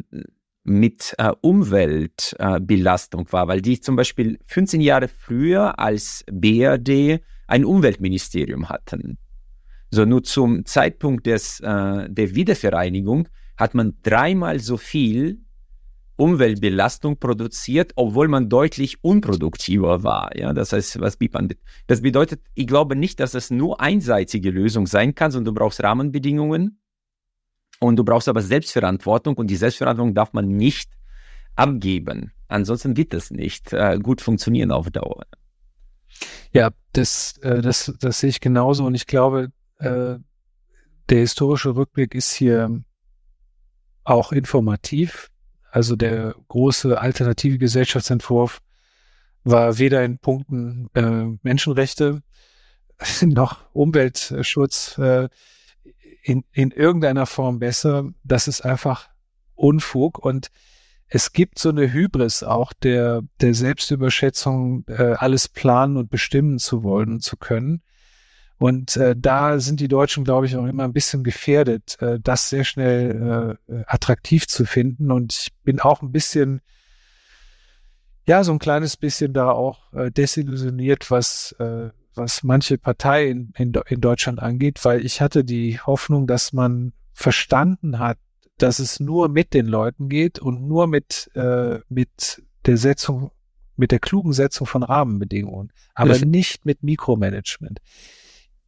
mit 0.64 1.16
äh, 1.18 1.32
Umweltbelastung 1.42 3.32
war, 3.32 3.48
weil 3.48 3.62
die 3.62 3.80
zum 3.80 3.96
Beispiel 3.96 4.40
15 4.46 4.82
Jahre 4.82 5.08
früher 5.08 5.80
als 5.80 6.24
BRD 6.32 7.22
ein 7.48 7.66
Umweltministerium 7.66 8.70
hatten. 8.70 9.18
So 9.90 10.06
nur 10.06 10.24
zum 10.24 10.66
Zeitpunkt 10.66 11.26
des, 11.26 11.60
äh, 11.60 12.10
der 12.10 12.36
Wiedervereinigung 12.36 13.28
hat 13.58 13.74
man 13.74 13.98
dreimal 14.04 14.60
so 14.60 14.78
viel 14.78 15.42
Umweltbelastung 16.16 17.18
produziert, 17.18 17.94
obwohl 17.96 18.28
man 18.28 18.50
deutlich 18.50 19.04
unproduktiver 19.04 20.04
war. 20.04 20.38
Ja, 20.38 20.54
das 20.54 20.74
heißt, 20.74 21.00
was 21.00 21.18
man, 21.34 21.50
das 21.88 22.02
bedeutet, 22.02 22.42
ich 22.54 22.68
glaube 22.68 22.96
nicht, 22.96 23.20
dass 23.20 23.32
das 23.32 23.50
nur 23.50 23.82
einseitige 23.82 24.52
Lösung 24.52 24.88
sein 24.88 25.16
kann, 25.16 25.32
sondern 25.32 25.56
du 25.56 25.60
brauchst 25.60 25.82
Rahmenbedingungen, 25.82 26.82
und 27.82 27.96
du 27.96 28.04
brauchst 28.04 28.30
aber 28.30 28.44
Selbstverantwortung 28.44 29.36
und 29.36 29.48
die 29.48 29.56
Selbstverantwortung 29.56 30.14
darf 30.14 30.34
man 30.34 30.48
nicht 30.48 30.92
abgeben. 31.56 32.32
Ansonsten 32.48 32.96
wird 32.96 33.12
das 33.12 33.32
nicht 33.32 33.74
äh, 33.74 33.98
gut 33.98 34.22
funktionieren 34.22 34.72
auf 34.72 34.92
Dauer. 34.92 35.26
Ja, 36.54 36.70
das, 36.94 37.38
äh, 37.40 37.62
das, 37.62 37.92
das 38.00 38.20
sehe 38.20 38.30
ich 38.30 38.40
genauso 38.40 38.86
und 38.86 38.94
ich 38.94 39.08
glaube, 39.08 39.52
äh, 39.80 40.18
der 41.10 41.18
historische 41.18 41.76
Rückblick 41.76 42.14
ist 42.14 42.32
hier 42.34 42.84
auch 44.04 44.32
informativ. 44.32 45.31
Also 45.72 45.96
der 45.96 46.36
große 46.50 47.00
alternative 47.00 47.58
Gesellschaftsentwurf 47.58 48.62
war 49.44 49.78
weder 49.78 50.04
in 50.04 50.20
Punkten 50.20 50.90
äh, 50.94 51.38
Menschenrechte 51.42 52.22
noch 53.22 53.60
Umweltschutz 53.74 54.98
äh, 54.98 55.30
in, 56.24 56.44
in 56.52 56.72
irgendeiner 56.72 57.26
Form 57.26 57.60
besser. 57.60 58.12
Das 58.24 58.48
ist 58.48 58.62
einfach 58.62 59.10
Unfug 59.56 60.20
und 60.20 60.52
es 61.08 61.34
gibt 61.34 61.60
so 61.60 61.70
eine 61.70 61.92
Hybris 61.92 62.44
auch 62.44 62.74
der, 62.74 63.22
der 63.40 63.54
Selbstüberschätzung, 63.54 64.86
äh, 64.88 65.14
alles 65.18 65.48
planen 65.48 65.98
und 65.98 66.10
bestimmen 66.10 66.60
zu 66.60 66.84
wollen 66.84 67.14
und 67.14 67.24
zu 67.24 67.38
können. 67.38 67.82
Und 68.62 68.96
äh, 68.96 69.16
da 69.18 69.60
sind 69.60 69.80
die 69.80 69.88
Deutschen, 69.88 70.24
glaube 70.24 70.46
ich, 70.46 70.56
auch 70.56 70.68
immer 70.68 70.84
ein 70.84 70.94
bisschen 70.94 71.24
gefährdet, 71.24 72.00
äh, 72.00 72.20
das 72.22 72.48
sehr 72.48 72.64
schnell 72.64 73.58
äh, 73.68 73.84
attraktiv 73.88 74.46
zu 74.48 74.66
finden. 74.66 75.10
Und 75.10 75.34
ich 75.34 75.48
bin 75.64 75.80
auch 75.80 76.04
ein 76.04 76.12
bisschen, 76.12 76.62
ja, 78.28 78.44
so 78.44 78.52
ein 78.52 78.60
kleines 78.60 78.98
bisschen 78.98 79.34
da 79.34 79.50
auch 79.50 79.92
äh, 79.94 80.12
desillusioniert, 80.12 81.10
was, 81.10 81.56
äh, 81.58 81.90
was 82.14 82.44
manche 82.44 82.78
Partei 82.78 83.30
in, 83.30 83.52
in, 83.58 83.74
in 83.88 84.00
Deutschland 84.00 84.40
angeht, 84.40 84.86
weil 84.86 85.04
ich 85.04 85.22
hatte 85.22 85.44
die 85.44 85.80
Hoffnung, 85.80 86.28
dass 86.28 86.54
man 86.54 86.94
verstanden 87.14 87.98
hat, 87.98 88.20
dass 88.60 88.78
es 88.78 89.00
nur 89.00 89.28
mit 89.28 89.56
den 89.56 89.66
Leuten 89.66 90.08
geht 90.08 90.38
und 90.38 90.68
nur 90.68 90.86
mit, 90.86 91.32
äh, 91.34 91.80
mit 91.90 92.44
der 92.68 92.78
Setzung, 92.78 93.32
mit 93.76 93.92
der 93.92 93.98
klugen 93.98 94.34
Setzung 94.34 94.68
von 94.68 94.84
Rahmenbedingungen, 94.84 95.74
aber 95.96 96.10
das 96.10 96.22
nicht 96.22 96.64
mit 96.64 96.84
Mikromanagement. 96.84 97.80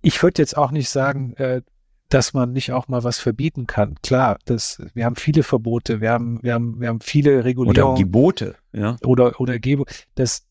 Ich 0.03 0.21
würde 0.21 0.41
jetzt 0.41 0.55
auch 0.55 0.69
nicht 0.69 0.89
sagen, 0.89 1.33
äh, 1.37 1.61
dass 2.09 2.33
man 2.33 2.53
nicht 2.53 2.71
auch 2.73 2.87
mal 2.87 3.03
was 3.03 3.17
verbieten 3.17 3.65
kann. 3.65 3.95
Klar, 4.03 4.37
das, 4.45 4.79
wir 4.93 5.05
haben 5.05 5.15
viele 5.15 5.41
Verbote, 5.41 5.99
wir 5.99 6.11
haben, 6.11 6.43
wir 6.43 6.53
haben, 6.53 6.79
wir 6.79 6.89
haben 6.89 6.99
viele 6.99 7.43
Regulierungen. 7.43 7.93
Oder 7.93 7.99
Gebote, 7.99 8.55
ja. 8.71 8.97
Oder, 9.03 9.39
oder 9.39 9.57
Gebote. 9.57 9.91
Das, 10.13 10.45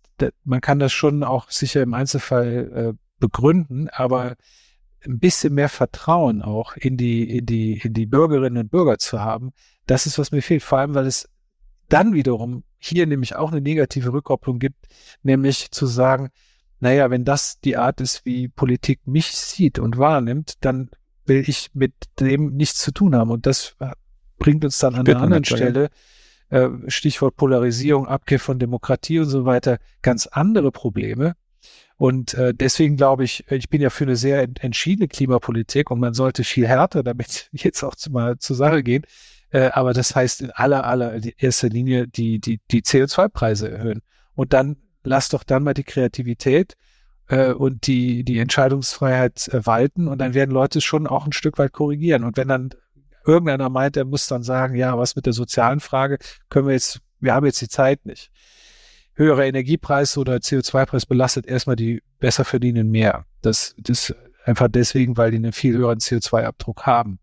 man 0.45 0.61
kann 0.61 0.81
das 0.81 0.93
schon 0.93 1.23
auch 1.23 1.51
sicher 1.51 1.83
im 1.83 1.95
Einzelfall 1.95 2.73
äh, 2.75 2.99
begründen, 3.21 3.89
aber 3.91 4.35
ein 5.05 5.19
bisschen 5.19 5.55
mehr 5.55 5.69
Vertrauen 5.69 6.43
auch 6.43 6.77
in 6.77 6.97
die, 6.97 7.39
in 7.39 7.47
die, 7.47 7.81
in 7.83 7.93
die 7.93 8.07
Bürgerinnen 8.07 8.65
und 8.65 8.71
Bürger 8.71 8.99
zu 8.99 9.21
haben, 9.21 9.53
das 9.87 10.07
ist, 10.07 10.19
was 10.19 10.33
mir 10.33 10.43
fehlt. 10.43 10.63
Vor 10.63 10.79
allem, 10.79 10.95
weil 10.95 11.07
es 11.07 11.29
dann 11.89 12.15
wiederum 12.15 12.65
hier 12.79 13.07
nämlich 13.07 13.37
auch 13.37 13.53
eine 13.53 13.61
negative 13.61 14.13
Rückkopplung 14.13 14.59
gibt, 14.59 14.89
nämlich 15.23 15.71
zu 15.71 15.87
sagen, 15.87 16.31
naja, 16.83 17.11
wenn 17.11 17.25
das 17.25 17.61
die 17.61 17.77
Art 17.77 18.01
ist, 18.01 18.27
wie 18.27 18.49
Politik 18.49 19.07
mich 19.07 19.29
sieht 19.29 19.79
und 19.79 19.99
wahrnimmt, 19.99 20.55
dann 20.65 20.91
will 21.25 21.45
ich 21.47 21.71
mit 21.75 21.95
dem 22.19 22.57
nichts 22.57 22.81
zu 22.81 22.91
tun 22.91 23.15
haben. 23.15 23.31
Und 23.31 23.47
das 23.47 23.77
bringt 24.39 24.65
uns 24.65 24.81
dann 24.81 24.97
an 24.97 25.07
einer 25.07 25.21
anderen 25.21 25.45
Stelle 25.45 25.91
äh, 26.49 26.69
Stichwort 26.89 27.37
Polarisierung, 27.37 28.09
Abkehr 28.09 28.41
von 28.41 28.59
Demokratie 28.59 29.21
und 29.21 29.27
so 29.27 29.45
weiter, 29.45 29.79
ganz 30.03 30.27
andere 30.27 30.73
Probleme. 30.73 31.37
Und 31.99 32.35
äh, 32.35 32.53
deswegen 32.53 32.97
glaube 32.97 33.23
ich, 33.23 33.49
ich 33.49 33.69
bin 33.69 33.81
ja 33.81 33.89
für 33.89 34.03
eine 34.03 34.17
sehr 34.17 34.43
entschiedene 34.43 35.07
Klimapolitik 35.07 35.89
und 35.89 36.01
man 36.01 36.15
sollte 36.15 36.43
viel 36.43 36.67
härter 36.67 37.05
damit 37.05 37.49
jetzt 37.53 37.85
auch 37.85 37.95
mal 38.11 38.39
zur 38.39 38.57
Sache 38.57 38.83
gehen. 38.83 39.05
Äh, 39.51 39.71
aber 39.73 39.93
das 39.93 40.17
heißt 40.17 40.41
in 40.41 40.51
aller, 40.51 40.85
aller 40.85 41.21
erster 41.39 41.69
Linie 41.69 42.09
die, 42.09 42.41
die, 42.41 42.59
die 42.73 42.83
CO2-Preise 42.83 43.71
erhöhen. 43.71 44.03
Und 44.35 44.53
dann 44.53 44.79
lass 45.05 45.29
doch 45.29 45.45
dann 45.45 45.63
mal 45.63 45.75
die 45.75 45.85
Kreativität 45.85 46.77
äh, 47.29 47.53
und 47.53 47.87
die, 47.87 48.25
die 48.25 48.39
Entscheidungsfreiheit 48.39 49.49
äh, 49.49 49.65
walten 49.67 50.09
und 50.09 50.19
dann 50.19 50.35
werden 50.35 50.51
Leute 50.51 50.81
schon 50.81 51.07
auch 51.07 51.27
ein 51.27 51.33
Stück 51.33 51.59
weit 51.59 51.73
korrigieren. 51.73 52.25
Und 52.25 52.37
wenn 52.37 52.49
dann 52.49 52.71
irgendeiner 53.25 53.69
meint, 53.69 53.97
er 53.97 54.05
muss 54.05 54.27
dann 54.27 54.43
sagen, 54.43 54.75
ja, 54.75 54.97
was 54.99 55.17
mit 55.17 55.27
der 55.27 55.33
sozialen 55.33 55.81
Frage 55.81 56.19
können 56.49 56.67
wir 56.67 56.75
jetzt, 56.75 57.01
wir 57.21 57.35
haben 57.35 57.47
jetzt 57.47 57.61
die 57.61 57.69
Zeit 57.69 58.05
nicht. 58.07 58.31
Höherer 59.15 59.45
Energiepreis 59.45 60.17
oder 60.17 60.37
CO2-Preis 60.37 61.07
belastet 61.07 61.47
erstmal 61.47 61.77
die 61.77 62.03
besser 62.19 62.45
verdienen 62.45 62.91
mehr. 62.91 63.27
Das, 63.43 63.75
das 63.79 64.15
einfach 64.45 64.69
deswegen, 64.69 65.17
weil 65.17 65.31
die 65.31 65.37
einen 65.37 65.53
viel 65.53 65.77
höheren 65.77 65.99
CO2-Abdruck 65.99 66.87
haben. 66.87 67.19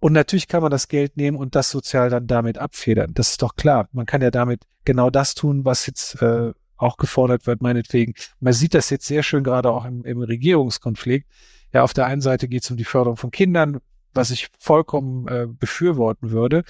Und 0.00 0.12
natürlich 0.12 0.48
kann 0.48 0.60
man 0.60 0.70
das 0.70 0.88
Geld 0.88 1.16
nehmen 1.16 1.38
und 1.38 1.54
das 1.54 1.70
sozial 1.70 2.10
dann 2.10 2.26
damit 2.26 2.58
abfedern. 2.58 3.14
Das 3.14 3.30
ist 3.30 3.42
doch 3.42 3.56
klar. 3.56 3.88
Man 3.92 4.06
kann 4.06 4.20
ja 4.20 4.30
damit 4.30 4.60
genau 4.84 5.08
das 5.08 5.34
tun, 5.34 5.64
was 5.64 5.86
jetzt 5.86 6.20
äh, 6.20 6.52
auch 6.84 6.96
gefordert 6.96 7.46
wird, 7.46 7.62
meinetwegen. 7.62 8.14
Man 8.40 8.52
sieht 8.52 8.74
das 8.74 8.90
jetzt 8.90 9.06
sehr 9.06 9.22
schön 9.22 9.44
gerade 9.44 9.70
auch 9.70 9.84
im, 9.84 10.04
im 10.04 10.20
Regierungskonflikt. 10.20 11.28
Ja, 11.72 11.82
auf 11.82 11.94
der 11.94 12.06
einen 12.06 12.20
Seite 12.20 12.48
geht 12.48 12.62
es 12.62 12.70
um 12.70 12.76
die 12.76 12.84
Förderung 12.84 13.16
von 13.16 13.30
Kindern, 13.30 13.80
was 14.12 14.30
ich 14.30 14.48
vollkommen 14.58 15.26
äh, 15.28 15.46
befürworten 15.48 16.30
würde, 16.30 16.64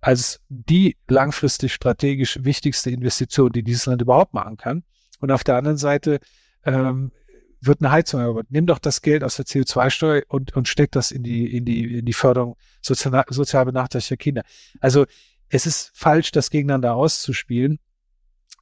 als 0.00 0.40
die 0.48 0.96
langfristig 1.08 1.72
strategisch 1.72 2.40
wichtigste 2.42 2.90
Investition, 2.90 3.52
die 3.52 3.62
dieses 3.62 3.86
Land 3.86 4.02
überhaupt 4.02 4.34
machen 4.34 4.56
kann. 4.56 4.82
Und 5.20 5.30
auf 5.30 5.44
der 5.44 5.56
anderen 5.56 5.78
Seite 5.78 6.18
ähm, 6.64 7.12
wird 7.60 7.80
eine 7.80 7.90
Heizung 7.90 8.20
erobert. 8.20 8.48
Nimm 8.50 8.66
doch 8.66 8.78
das 8.78 9.02
Geld 9.02 9.24
aus 9.24 9.36
der 9.36 9.46
CO2-Steuer 9.46 10.22
und, 10.28 10.54
und 10.54 10.68
steck 10.68 10.92
das 10.92 11.10
in 11.10 11.22
die, 11.22 11.56
in 11.56 11.64
die, 11.64 11.98
in 11.98 12.04
die 12.04 12.12
Förderung 12.12 12.56
sozial, 12.82 13.24
sozial 13.30 13.64
benachteiligter 13.64 14.16
Kinder. 14.16 14.42
Also 14.80 15.06
es 15.48 15.66
ist 15.66 15.90
falsch, 15.94 16.32
das 16.32 16.50
gegeneinander 16.50 16.94
auszuspielen. 16.94 17.78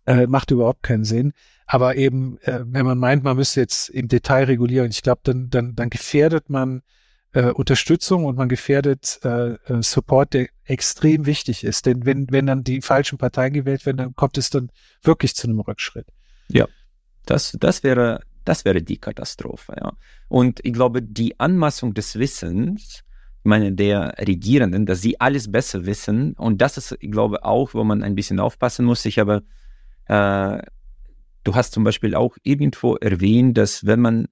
Äh, 0.04 0.26
macht 0.26 0.50
überhaupt 0.50 0.82
keinen 0.82 1.04
Sinn. 1.04 1.32
Aber 1.66 1.96
eben, 1.96 2.38
äh, 2.42 2.60
wenn 2.64 2.84
man 2.84 2.98
meint, 2.98 3.22
man 3.22 3.36
müsste 3.36 3.60
jetzt 3.60 3.88
im 3.88 4.08
Detail 4.08 4.44
regulieren, 4.44 4.90
ich 4.90 5.02
glaube, 5.02 5.20
dann, 5.24 5.48
dann, 5.48 5.74
dann 5.74 5.90
gefährdet 5.90 6.50
man 6.50 6.82
äh, 7.32 7.50
Unterstützung 7.50 8.24
und 8.24 8.36
man 8.36 8.48
gefährdet 8.48 9.20
äh, 9.24 9.52
äh, 9.54 9.82
Support, 9.82 10.34
der 10.34 10.48
extrem 10.64 11.26
wichtig 11.26 11.64
ist. 11.64 11.86
Denn 11.86 12.04
wenn, 12.04 12.26
wenn 12.30 12.46
dann 12.46 12.64
die 12.64 12.82
falschen 12.82 13.18
Parteien 13.18 13.52
gewählt 13.52 13.86
werden, 13.86 13.98
dann 13.98 14.14
kommt 14.14 14.38
es 14.38 14.50
dann 14.50 14.70
wirklich 15.02 15.34
zu 15.34 15.46
einem 15.46 15.60
Rückschritt. 15.60 16.06
Ja, 16.48 16.66
das, 17.26 17.56
das 17.58 17.82
wäre, 17.82 18.20
das 18.44 18.64
wäre 18.64 18.82
die 18.82 18.98
Katastrophe, 18.98 19.74
ja. 19.80 19.92
Und 20.28 20.60
ich 20.64 20.72
glaube, 20.72 21.02
die 21.02 21.38
Anmaßung 21.38 21.94
des 21.94 22.18
Wissens, 22.18 23.02
ich 23.44 23.48
meine, 23.48 23.72
der 23.72 24.14
Regierenden, 24.18 24.86
dass 24.86 25.00
sie 25.00 25.20
alles 25.20 25.50
besser 25.50 25.86
wissen, 25.86 26.34
und 26.34 26.60
das 26.60 26.76
ist, 26.76 26.96
ich 27.00 27.10
glaube, 27.10 27.44
auch, 27.44 27.74
wo 27.74 27.82
man 27.84 28.02
ein 28.02 28.14
bisschen 28.14 28.40
aufpassen 28.40 28.84
muss. 28.84 29.04
Ich 29.04 29.18
habe, 29.18 29.42
du 30.12 31.54
hast 31.54 31.72
zum 31.72 31.84
Beispiel 31.84 32.14
auch 32.14 32.36
irgendwo 32.42 32.96
erwähnt, 32.96 33.56
dass 33.58 33.86
wenn 33.86 34.00
man 34.00 34.28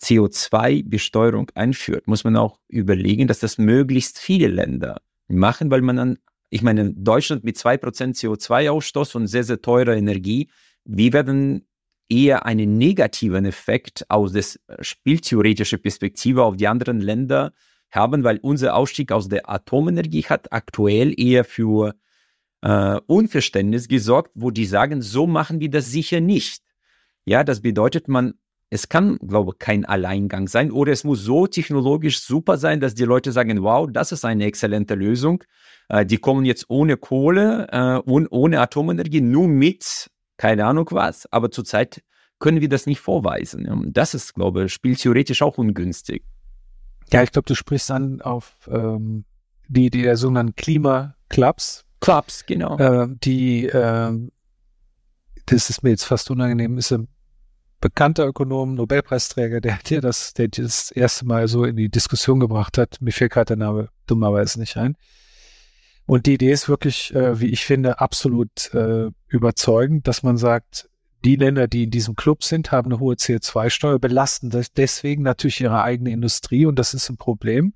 CO2-Besteuerung 0.00 1.50
einführt, 1.54 2.06
muss 2.06 2.24
man 2.24 2.36
auch 2.36 2.58
überlegen, 2.68 3.26
dass 3.26 3.38
das 3.38 3.58
möglichst 3.58 4.18
viele 4.18 4.48
Länder 4.48 5.00
machen, 5.28 5.70
weil 5.70 5.82
man 5.82 5.96
dann, 5.96 6.18
ich 6.50 6.62
meine, 6.62 6.92
Deutschland 6.92 7.44
mit 7.44 7.56
2% 7.56 8.16
CO2-Ausstoß 8.16 9.16
und 9.16 9.26
sehr, 9.28 9.44
sehr 9.44 9.62
teurer 9.62 9.96
Energie, 9.96 10.50
wir 10.84 11.12
werden 11.12 11.66
eher 12.08 12.44
einen 12.44 12.76
negativen 12.76 13.46
Effekt 13.46 14.04
aus 14.10 14.32
der 14.32 14.44
spieltheoretischen 14.80 15.80
Perspektive 15.80 16.44
auf 16.44 16.56
die 16.56 16.68
anderen 16.68 17.00
Länder 17.00 17.52
haben, 17.90 18.24
weil 18.24 18.38
unser 18.38 18.74
Ausstieg 18.74 19.12
aus 19.12 19.28
der 19.28 19.48
Atomenergie 19.48 20.24
hat 20.24 20.52
aktuell 20.52 21.18
eher 21.18 21.44
für 21.44 21.94
äh, 22.64 22.98
Unverständnis 23.06 23.88
gesorgt, 23.88 24.32
wo 24.34 24.50
die 24.50 24.64
sagen, 24.64 25.02
so 25.02 25.26
machen 25.26 25.60
wir 25.60 25.70
das 25.70 25.90
sicher 25.90 26.20
nicht. 26.20 26.62
Ja, 27.26 27.44
das 27.44 27.60
bedeutet, 27.60 28.08
man 28.08 28.34
es 28.70 28.88
kann, 28.88 29.18
glaube 29.18 29.52
ich, 29.52 29.58
kein 29.60 29.84
Alleingang 29.84 30.48
sein 30.48 30.72
oder 30.72 30.90
es 30.90 31.04
muss 31.04 31.20
so 31.20 31.46
technologisch 31.46 32.20
super 32.20 32.56
sein, 32.56 32.80
dass 32.80 32.94
die 32.94 33.04
Leute 33.04 33.30
sagen, 33.30 33.62
wow, 33.62 33.88
das 33.88 34.10
ist 34.10 34.24
eine 34.24 34.46
exzellente 34.46 34.96
Lösung. 34.96 35.44
Äh, 35.88 36.04
die 36.04 36.18
kommen 36.18 36.44
jetzt 36.44 36.64
ohne 36.68 36.96
Kohle 36.96 37.68
äh, 37.70 37.98
und 38.10 38.26
ohne 38.32 38.60
Atomenergie, 38.60 39.20
nur 39.20 39.46
mit, 39.46 40.10
keine 40.38 40.64
Ahnung 40.64 40.88
was, 40.90 41.30
aber 41.32 41.50
zurzeit 41.50 42.02
können 42.40 42.60
wir 42.60 42.68
das 42.68 42.86
nicht 42.86 43.00
vorweisen. 43.00 43.92
Das 43.92 44.14
ist, 44.14 44.34
glaube 44.34 44.64
ich, 44.64 44.72
spieltheoretisch 44.72 45.42
auch 45.42 45.56
ungünstig. 45.56 46.24
Ja, 47.12 47.22
ich 47.22 47.30
glaube, 47.30 47.46
du 47.46 47.54
sprichst 47.54 47.90
an 47.90 48.22
auf 48.22 48.68
ähm, 48.72 49.24
die, 49.68 49.90
die 49.90 50.02
der 50.02 50.16
sogenannten 50.16 50.56
Klimaclubs. 50.56 51.84
Clubs, 52.04 52.44
genau. 52.46 52.78
Äh, 52.78 53.08
die, 53.22 53.66
äh, 53.66 54.12
das 55.46 55.70
ist 55.70 55.82
mir 55.82 55.90
jetzt 55.90 56.04
fast 56.04 56.30
unangenehm, 56.30 56.78
ist 56.78 56.92
ein 56.92 57.08
bekannter 57.80 58.26
Ökonom, 58.26 58.74
Nobelpreisträger, 58.74 59.60
der, 59.60 59.78
der 59.88 60.00
das, 60.00 60.32
der 60.34 60.48
das 60.48 60.90
erste 60.90 61.26
Mal 61.26 61.48
so 61.48 61.64
in 61.64 61.76
die 61.76 61.90
Diskussion 61.90 62.40
gebracht 62.40 62.78
hat. 62.78 63.00
Mir 63.00 63.12
fällt 63.12 63.32
gerade 63.32 63.48
der 63.48 63.56
Name 63.56 63.88
dummerweise 64.06 64.58
nicht 64.58 64.76
ein. 64.76 64.96
Und 66.06 66.26
die 66.26 66.34
Idee 66.34 66.52
ist 66.52 66.68
wirklich, 66.68 67.14
äh, 67.14 67.40
wie 67.40 67.48
ich 67.48 67.64
finde, 67.64 68.00
absolut 68.00 68.72
äh, 68.74 69.10
überzeugend, 69.28 70.06
dass 70.06 70.22
man 70.22 70.36
sagt, 70.36 70.88
die 71.24 71.36
Länder, 71.36 71.68
die 71.68 71.84
in 71.84 71.90
diesem 71.90 72.16
Club 72.16 72.44
sind, 72.44 72.70
haben 72.70 72.92
eine 72.92 73.00
hohe 73.00 73.14
CO2-Steuer, 73.14 73.98
belasten 73.98 74.50
deswegen 74.76 75.22
natürlich 75.22 75.60
ihre 75.60 75.82
eigene 75.82 76.10
Industrie 76.10 76.66
und 76.66 76.78
das 76.78 76.92
ist 76.92 77.08
ein 77.08 77.16
Problem. 77.16 77.72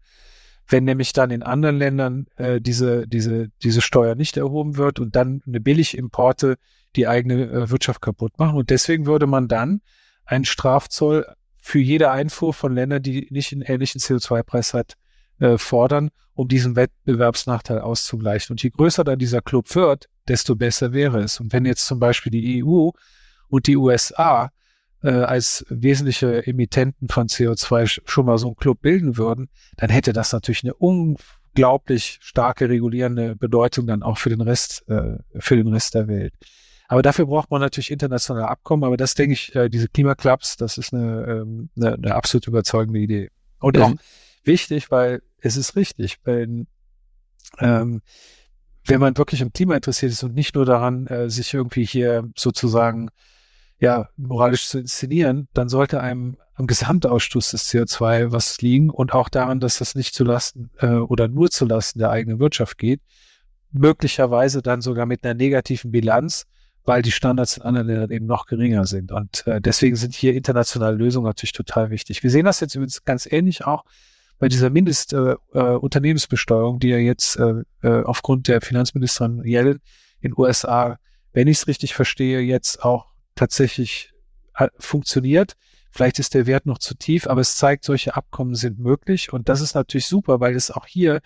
Wenn 0.68 0.84
nämlich 0.84 1.12
dann 1.12 1.30
in 1.30 1.42
anderen 1.42 1.78
Ländern 1.78 2.26
äh, 2.36 2.60
diese, 2.60 3.08
diese, 3.08 3.48
diese 3.62 3.80
Steuer 3.80 4.14
nicht 4.14 4.36
erhoben 4.36 4.76
wird 4.76 5.00
und 5.00 5.16
dann 5.16 5.42
eine 5.46 5.60
Billigimporte 5.60 6.56
die 6.96 7.08
eigene 7.08 7.44
äh, 7.50 7.70
Wirtschaft 7.70 8.02
kaputt 8.02 8.38
machen. 8.38 8.56
Und 8.56 8.70
deswegen 8.70 9.06
würde 9.06 9.26
man 9.26 9.48
dann 9.48 9.80
einen 10.24 10.44
Strafzoll 10.44 11.26
für 11.60 11.78
jede 11.78 12.10
Einfuhr 12.10 12.54
von 12.54 12.74
Ländern, 12.74 13.02
die 13.02 13.28
nicht 13.30 13.52
einen 13.52 13.62
ähnlichen 13.62 14.00
CO2-Preis 14.00 14.74
hat, 14.74 14.94
äh, 15.38 15.58
fordern, 15.58 16.10
um 16.34 16.48
diesen 16.48 16.76
Wettbewerbsnachteil 16.76 17.80
auszugleichen. 17.80 18.54
Und 18.54 18.62
je 18.62 18.70
größer 18.70 19.04
dann 19.04 19.18
dieser 19.18 19.42
Club 19.42 19.74
wird, 19.74 20.08
desto 20.28 20.54
besser 20.56 20.92
wäre 20.92 21.20
es. 21.20 21.40
Und 21.40 21.52
wenn 21.52 21.64
jetzt 21.64 21.86
zum 21.86 21.98
Beispiel 21.98 22.30
die 22.30 22.64
EU 22.64 22.90
und 23.48 23.66
die 23.66 23.76
USA 23.76 24.50
äh, 25.02 25.10
als 25.10 25.64
wesentliche 25.68 26.46
Emittenten 26.46 27.08
von 27.08 27.28
CO2 27.28 28.00
schon 28.04 28.26
mal 28.26 28.38
so 28.38 28.48
einen 28.48 28.56
Club 28.56 28.80
bilden 28.80 29.16
würden, 29.16 29.48
dann 29.76 29.90
hätte 29.90 30.12
das 30.12 30.32
natürlich 30.32 30.64
eine 30.64 30.74
unglaublich 30.74 32.18
starke 32.20 32.68
regulierende 32.68 33.36
Bedeutung 33.36 33.86
dann 33.86 34.02
auch 34.02 34.18
für 34.18 34.30
den 34.30 34.40
Rest, 34.40 34.84
äh, 34.88 35.18
für 35.38 35.56
den 35.56 35.68
Rest 35.68 35.94
der 35.94 36.08
Welt. 36.08 36.34
Aber 36.88 37.02
dafür 37.02 37.26
braucht 37.26 37.50
man 37.50 37.60
natürlich 37.60 37.90
internationale 37.90 38.48
Abkommen. 38.48 38.82
Aber 38.82 38.96
das 38.96 39.14
denke 39.14 39.34
ich, 39.34 39.54
äh, 39.54 39.68
diese 39.68 39.88
Klimaclubs, 39.88 40.56
das 40.56 40.78
ist 40.78 40.94
eine, 40.94 41.42
ähm, 41.42 41.68
eine, 41.76 41.94
eine 41.94 42.14
absolut 42.14 42.46
überzeugende 42.48 42.98
Idee. 42.98 43.30
Und 43.60 43.76
mhm. 43.76 43.82
auch 43.82 43.92
wichtig, 44.44 44.90
weil 44.90 45.22
es 45.40 45.58
ist 45.58 45.76
richtig, 45.76 46.18
wenn, 46.24 46.66
ähm, 47.58 48.00
wenn 48.86 49.00
man 49.00 49.16
wirklich 49.18 49.42
im 49.42 49.52
Klima 49.52 49.76
interessiert 49.76 50.12
ist 50.12 50.22
und 50.22 50.34
nicht 50.34 50.54
nur 50.54 50.64
daran, 50.64 51.06
äh, 51.08 51.28
sich 51.28 51.52
irgendwie 51.52 51.84
hier 51.84 52.28
sozusagen 52.34 53.10
ja 53.80 54.08
moralisch 54.16 54.68
zu 54.68 54.78
inszenieren, 54.78 55.48
dann 55.54 55.68
sollte 55.68 56.00
einem 56.00 56.36
am 56.54 56.66
Gesamtausstoß 56.66 57.52
des 57.52 57.70
CO2 57.70 58.32
was 58.32 58.60
liegen 58.60 58.90
und 58.90 59.14
auch 59.14 59.28
daran, 59.28 59.60
dass 59.60 59.78
das 59.78 59.94
nicht 59.94 60.12
zulasten 60.14 60.70
äh, 60.78 60.88
oder 60.88 61.28
nur 61.28 61.50
zulasten 61.50 62.00
der 62.00 62.10
eigenen 62.10 62.40
Wirtschaft 62.40 62.78
geht, 62.78 63.00
möglicherweise 63.70 64.60
dann 64.60 64.80
sogar 64.80 65.06
mit 65.06 65.24
einer 65.24 65.34
negativen 65.34 65.92
Bilanz, 65.92 66.46
weil 66.84 67.02
die 67.02 67.12
Standards 67.12 67.58
in 67.58 67.62
anderen 67.62 67.86
Ländern 67.86 68.10
eben 68.10 68.26
noch 68.26 68.46
geringer 68.46 68.86
sind. 68.86 69.12
Und 69.12 69.46
äh, 69.46 69.60
deswegen 69.60 69.94
sind 69.94 70.14
hier 70.14 70.34
internationale 70.34 70.96
Lösungen 70.96 71.26
natürlich 71.26 71.52
total 71.52 71.90
wichtig. 71.90 72.24
Wir 72.24 72.30
sehen 72.30 72.46
das 72.46 72.58
jetzt 72.60 72.74
übrigens 72.74 73.04
ganz 73.04 73.30
ähnlich 73.30 73.64
auch 73.64 73.84
bei 74.40 74.48
dieser 74.48 74.70
Mindest-Unternehmensbesteuerung, 74.70 76.74
äh, 76.74 76.78
äh 76.78 76.80
die 76.80 76.88
ja 76.88 76.98
jetzt 76.98 77.36
äh, 77.36 77.62
äh, 77.82 78.02
aufgrund 78.04 78.48
der 78.48 78.62
Finanzministerin 78.62 79.44
Yellen 79.44 79.78
in 80.20 80.34
USA, 80.36 80.98
wenn 81.32 81.46
ich 81.46 81.58
es 81.58 81.68
richtig 81.68 81.94
verstehe, 81.94 82.40
jetzt 82.40 82.82
auch 82.82 83.07
tatsächlich 83.38 84.12
funktioniert. 84.78 85.54
Vielleicht 85.90 86.18
ist 86.18 86.34
der 86.34 86.46
Wert 86.46 86.66
noch 86.66 86.78
zu 86.78 86.94
tief, 86.94 87.26
aber 87.26 87.40
es 87.40 87.56
zeigt, 87.56 87.84
solche 87.84 88.14
Abkommen 88.14 88.54
sind 88.54 88.78
möglich. 88.78 89.32
Und 89.32 89.48
das 89.48 89.60
ist 89.60 89.74
natürlich 89.74 90.06
super, 90.06 90.40
weil 90.40 90.54
es 90.54 90.70
auch 90.70 90.86
hier 90.86 91.20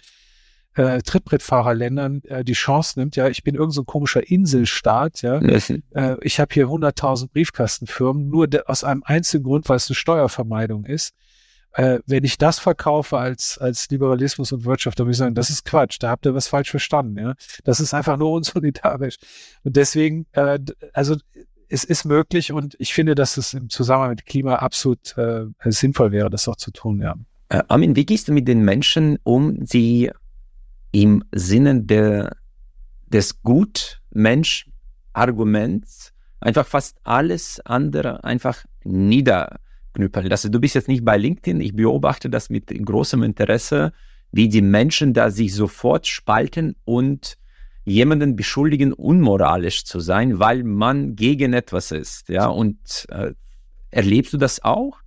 äh, 0.75 1.03
Trittbrettfahrerländern 1.03 2.23
äh, 2.25 2.45
die 2.45 2.55
Chance 2.55 2.99
nimmt, 2.99 3.17
ja, 3.17 3.29
ich 3.29 3.43
bin 3.43 3.55
irgendein 3.55 3.73
so 3.75 3.85
komischer 3.85 4.27
Inselstaat, 4.31 5.21
ja, 5.23 5.39
äh, 5.39 6.17
ich 6.23 6.41
habe 6.41 6.55
hier 6.55 6.67
100.000 6.67 7.31
Briefkastenfirmen, 7.31 8.29
nur 8.29 8.49
aus 8.67 8.85
einem 8.85 9.03
einzigen 9.05 9.45
Grund, 9.45 9.69
weil 9.69 9.77
es 9.77 9.89
eine 9.91 9.97
Steuervermeidung 9.97 10.87
ist. 10.87 11.15
Äh, 11.75 12.01
wenn 12.07 12.25
ich 12.25 12.39
das 12.39 12.59
verkaufe 12.59 13.19
als, 13.19 13.59
als 13.59 13.89
Liberalismus 13.91 14.53
und 14.53 14.65
Wirtschaft, 14.65 14.99
dann 14.99 15.07
würde 15.07 15.13
ich 15.13 15.19
sagen, 15.19 15.35
das 15.35 15.51
ist 15.51 15.65
Quatsch, 15.65 15.97
da 16.01 16.11
habt 16.11 16.27
ihr 16.27 16.35
was 16.35 16.49
falsch 16.49 16.71
verstanden, 16.71 17.19
ja. 17.19 17.35
Das 17.65 17.81
ist 17.81 17.95
einfach 17.95 18.17
nur 18.17 18.33
unsolidarisch. 18.33 19.17
Und 19.65 19.77
deswegen, 19.77 20.27
äh, 20.33 20.59
also 20.93 21.17
es 21.73 21.85
ist 21.85 22.05
möglich 22.05 22.53
und 22.53 22.77
ich 22.79 22.93
finde, 22.93 23.15
dass 23.15 23.39
es 23.39 23.55
im 23.55 23.71
Zusammenhang 23.71 24.11
mit 24.11 24.27
Klima 24.27 24.57
absolut 24.57 25.17
äh, 25.17 25.47
sinnvoll 25.65 26.13
wäre, 26.13 26.29
das 26.29 26.47
auch 26.49 26.57
zu 26.57 26.71
tun, 26.71 27.01
ja. 27.01 27.15
Äh, 27.49 27.63
Armin, 27.69 27.97
wie 27.97 28.05
gehst 28.05 28.29
du 28.29 28.33
mit 28.33 28.47
den 28.47 28.63
Menschen 28.63 29.19
um, 29.23 29.65
die 29.65 30.11
im 30.93 31.25
Sinne 31.33 31.83
der, 31.83 32.37
des 33.07 33.43
Gut-Mensch-Arguments 33.43 36.13
einfach 36.41 36.67
fast 36.67 36.99
alles 37.05 37.61
andere 37.65 38.23
einfach 38.25 38.67
niederknüppeln. 38.85 40.31
Also 40.31 40.51
du 40.51 40.61
bist 40.61 40.75
jetzt 40.75 40.89
nicht 40.89 41.05
bei 41.05 41.17
LinkedIn, 41.17 41.61
ich 41.61 41.75
beobachte 41.75 42.29
das 42.29 42.51
mit 42.51 42.67
großem 42.67 43.23
Interesse, 43.23 43.93
wie 44.33 44.49
die 44.49 44.63
Menschen 44.63 45.15
da 45.15 45.31
sich 45.31 45.55
sofort 45.55 46.07
spalten 46.07 46.77
und 46.85 47.39
jemanden 47.85 48.37
beschuldigen, 48.37 48.93
unmoralisch 48.93 49.85
zu 49.85 50.01
sein, 50.01 50.39
weil 50.39 50.63
man 50.65 51.17
gegen 51.17 51.53
etwas 51.53 51.91
ist. 51.91 52.29
Ja, 52.29 52.47
und 52.47 53.07
äh, 53.11 53.33
erlebst 53.91 54.33
du 54.33 54.39
das 54.39 54.63
auch? 54.63 54.99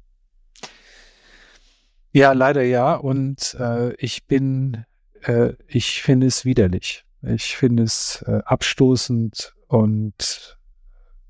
Ja, 2.12 2.34
leider 2.34 2.64
ja. 2.64 2.96
Und 2.96 3.56
äh, 3.60 3.94
ich 3.96 4.26
bin 4.26 4.86
äh, 5.28 5.54
ich 5.68 6.02
finde 6.02 6.28
es 6.28 6.46
widerlich. 6.46 7.04
Ich 7.22 7.58
finde 7.58 7.84
es 7.84 8.24
äh, 8.28 8.42
abstoßend 8.46 9.56
und 9.68 10.58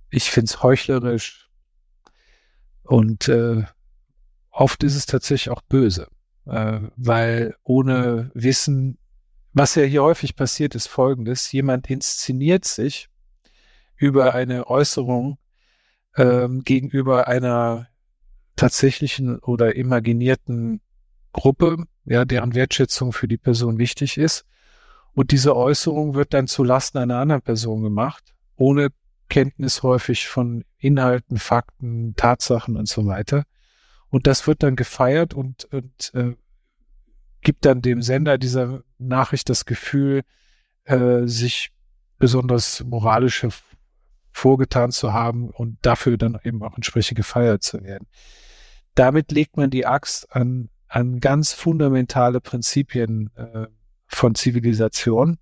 ich 0.10 0.30
finde 0.30 0.50
es 0.50 0.62
heuchlerisch 0.62 1.50
und 2.84 3.28
äh, 3.30 3.64
oft 4.52 4.84
ist 4.84 4.96
es 4.96 5.06
tatsächlich 5.06 5.50
auch 5.50 5.62
böse, 5.62 6.08
äh, 6.46 6.82
weil 6.98 7.56
ohne 7.64 8.32
Wissen, 8.34 8.98
was 9.56 9.76
ja 9.76 9.84
hier 9.84 10.04
häufig 10.04 10.36
passiert, 10.36 10.76
ist 10.76 10.88
folgendes, 10.88 11.52
jemand 11.54 11.90
inszeniert 11.90 12.66
sich 12.66 13.08
über 13.96 14.36
eine 14.36 14.68
Äußerung 14.68 15.38
ähm, 16.18 16.64
gegenüber 16.64 17.30
einer 17.30 17.88
tatsächlichen 18.58 19.40
oder 19.40 19.76
imaginierten 19.76 20.82
Gruppe, 21.32 21.86
ja, 22.04 22.26
deren 22.26 22.54
Wertschätzung 22.54 23.14
für 23.14 23.30
die 23.30 23.38
Person 23.38 23.78
wichtig 23.78 24.18
ist. 24.18 24.46
Und 25.14 25.32
diese 25.32 25.56
Äußerung 25.56 26.16
wird 26.16 26.34
dann 26.34 26.48
zu 26.48 26.66
Lasten 26.66 26.98
einer 26.98 27.20
anderen 27.20 27.42
Person 27.42 27.82
gemacht, 27.82 28.36
ohne 28.58 28.90
Kenntnis 29.30 29.84
häufig 29.84 30.28
von 30.28 30.66
Inhalten, 30.78 31.38
Fakten, 31.38 32.14
Tatsachen 32.18 32.76
und 32.76 32.90
so 32.90 33.06
weiter. 33.06 33.46
Und 34.10 34.28
das 34.28 34.48
wird 34.48 34.64
dann 34.64 34.76
gefeiert 34.76 35.34
und, 35.34 35.66
und 35.72 36.14
äh, 36.14 36.36
gibt 37.46 37.64
dann 37.64 37.82
dem 37.82 38.02
Sender 38.02 38.38
dieser 38.38 38.82
Nachricht 38.98 39.50
das 39.50 39.66
Gefühl, 39.66 40.24
äh, 40.84 41.22
sich 41.26 41.72
besonders 42.18 42.84
moralisch 42.84 43.46
vorgetan 44.32 44.92
zu 44.92 45.14
haben 45.14 45.50
und 45.52 45.78
dafür 45.84 46.18
dann 46.18 46.38
eben 46.44 46.62
auch 46.64 46.76
entsprechend 46.76 47.16
gefeiert 47.16 47.64
zu 47.64 47.84
werden. 47.84 48.08
Damit 48.96 49.32
legt 49.32 49.58
man 49.58 49.70
die 49.70 49.86
Axt 49.86 50.34
an, 50.36 50.70
an 50.88 51.20
ganz 51.20 51.54
fundamentale 51.54 52.42
Prinzipien 52.42 53.30
äh, 53.36 53.68
von 54.08 54.34
Zivilisation, 54.36 55.38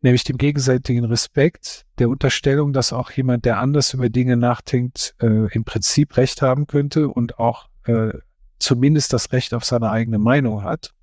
nämlich 0.00 0.24
dem 0.24 0.38
gegenseitigen 0.38 1.04
Respekt, 1.04 1.86
der 1.98 2.08
Unterstellung, 2.08 2.72
dass 2.72 2.92
auch 2.92 3.12
jemand, 3.12 3.44
der 3.44 3.58
anders 3.58 3.94
über 3.94 4.08
Dinge 4.08 4.36
nachdenkt, 4.36 5.14
äh, 5.20 5.46
im 5.54 5.64
Prinzip 5.64 6.16
Recht 6.16 6.42
haben 6.42 6.66
könnte 6.66 7.08
und 7.08 7.38
auch 7.38 7.68
äh, 7.84 8.12
zumindest 8.58 9.12
das 9.12 9.32
Recht 9.32 9.54
auf 9.54 9.64
seine 9.64 9.90
eigene 9.90 10.18
Meinung 10.18 10.64
hat. 10.64 10.94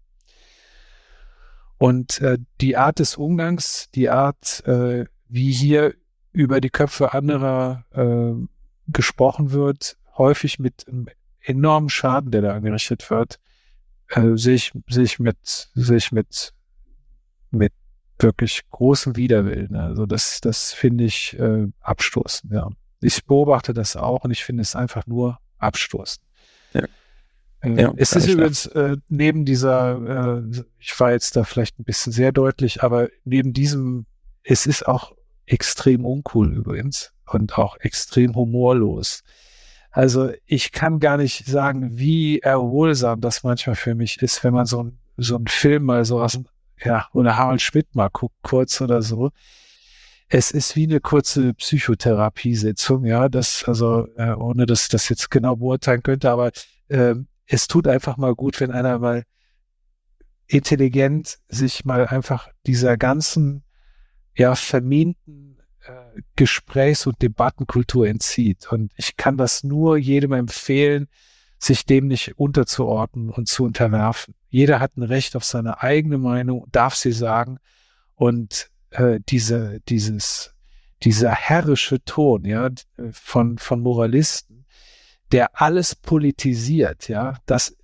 Und 1.80 2.20
äh, 2.22 2.38
die 2.60 2.76
Art 2.76 3.00
des 3.00 3.16
Umgangs, 3.16 3.90
die 3.96 4.10
Art, 4.10 4.66
äh, 4.68 5.06
wie 5.30 5.52
hier 5.52 5.96
über 6.34 6.60
die 6.62 6.70
Köpfe 6.70 7.14
anderer 7.14 7.86
äh, 7.92 8.34
gesprochen 8.88 9.52
wird, 9.52 9.98
häufig 10.18 10.60
mit 10.60 10.88
einem 10.88 11.08
enormen 11.40 11.90
Schaden, 11.90 12.32
der 12.32 12.42
da 12.42 12.54
angerichtet 12.54 13.10
wird, 13.10 13.40
äh, 14.10 14.36
sehe 14.36 14.56
ich, 14.56 14.74
sehe 14.90 15.06
ich 15.06 15.20
mit, 15.20 15.38
sehe 15.74 15.98
ich 15.98 16.12
mit, 16.12 16.54
mit 17.50 17.74
wirklich 18.20 18.62
großem 18.70 19.16
Widerwillen. 19.16 19.76
Also 19.78 20.06
das, 20.06 20.42
das 20.42 20.74
finde 20.74 21.06
ich 21.06 21.40
äh, 21.40 21.68
abstoßend, 21.80 22.52
ja. 22.52 22.70
Ich 23.02 23.24
beobachte 23.24 23.74
das 23.74 23.96
auch 23.96 24.26
und 24.26 24.32
ich 24.32 24.44
finde 24.44 24.62
es 24.62 24.76
einfach 24.76 25.08
nur 25.08 25.40
abstoßend. 25.58 26.26
Ja. 26.74 26.84
Äh, 27.62 27.82
ja, 27.82 27.94
es 27.98 28.14
ist 28.14 28.28
übrigens 28.28 28.66
äh, 28.68 28.98
neben 29.10 29.46
dieser, 29.46 30.44
äh, 30.48 30.64
ich 30.80 30.98
war 31.00 31.12
jetzt 31.12 31.36
da 31.36 31.44
vielleicht 31.44 31.80
ein 31.80 31.84
bisschen 31.84 32.14
sehr 32.14 32.32
deutlich, 32.32 32.84
aber 32.84 33.10
neben 33.26 33.54
diesem, 33.54 34.06
es 34.44 34.66
ist 34.66 34.88
auch 34.88 35.14
extrem 35.46 36.06
uncool 36.06 36.54
übrigens 36.54 37.12
und 37.26 37.58
auch 37.58 37.78
extrem 37.80 38.36
humorlos. 38.36 39.24
Also 39.92 40.32
ich 40.46 40.72
kann 40.72 41.00
gar 41.00 41.18
nicht 41.18 41.46
sagen, 41.48 41.98
wie 41.98 42.40
erholsam 42.40 43.22
das 43.22 43.44
manchmal 43.44 43.76
für 43.76 43.96
mich 43.96 44.22
ist, 44.22 44.44
wenn 44.44 44.54
man 44.54 44.66
so 44.66 44.84
ein 44.84 45.00
so 45.20 45.36
ein 45.38 45.48
Film 45.48 45.84
mal 45.84 46.06
so 46.06 46.22
aus 46.22 46.34
dem, 46.34 46.46
ja, 46.84 47.08
oder 47.14 47.38
Harald 47.38 47.62
Schmidt 47.62 47.94
mal 47.96 48.10
guckt, 48.10 48.36
kurz 48.42 48.82
oder 48.82 49.02
so. 49.02 49.32
Es 50.30 50.52
ist 50.52 50.76
wie 50.76 50.86
eine 50.86 51.00
kurze 51.00 51.54
Psychotherapiesitzung, 51.54 53.06
ja, 53.06 53.30
das, 53.30 53.64
also, 53.66 54.08
äh, 54.16 54.32
ohne 54.32 54.66
dass 54.66 54.84
ich 54.84 54.90
das 54.90 55.10
jetzt 55.10 55.32
genau 55.32 55.56
beurteilen 55.56 56.04
könnte, 56.04 56.30
aber 56.30 56.52
äh, 56.90 57.16
es 57.50 57.68
tut 57.68 57.88
einfach 57.88 58.18
mal 58.18 58.36
gut, 58.36 58.60
wenn 58.62 58.72
einer 58.72 59.00
mal 59.00 59.24
intelligent 60.46 61.40
sich 61.48 61.84
mal 61.84 62.08
einfach 62.08 62.50
dieser 62.66 62.96
ganzen 62.96 63.64
ja 64.36 64.56
verminten 64.56 65.58
äh, 65.82 66.22
Gesprächs- 66.36 67.08
und 67.08 67.22
Debattenkultur 67.22 68.08
entzieht. 68.08 68.72
Und 68.72 68.92
ich 68.96 69.18
kann 69.18 69.36
das 69.36 69.64
nur 69.64 69.98
jedem 69.98 70.34
empfehlen, 70.34 71.08
sich 71.58 71.86
dem 71.86 72.08
nicht 72.08 72.38
unterzuordnen 72.38 73.30
und 73.30 73.48
zu 73.48 73.64
unterwerfen. 73.66 74.36
Jeder 74.50 74.80
hat 74.80 74.96
ein 74.96 75.04
Recht 75.04 75.36
auf 75.36 75.44
seine 75.44 75.82
eigene 75.82 76.18
Meinung, 76.18 76.68
darf 76.72 76.96
sie 76.96 77.12
sagen. 77.12 77.60
Und 78.16 78.70
äh, 78.92 79.20
diese, 79.28 79.80
dieses, 79.90 80.54
dieser 81.04 81.32
herrische 81.32 82.04
Ton, 82.04 82.46
ja, 82.46 82.70
von, 83.12 83.58
von 83.58 83.82
Moralisten, 83.82 84.49
der 85.32 85.62
alles 85.62 85.96
politisiert, 85.96 87.08
ja, 87.08 87.38
das 87.46 87.76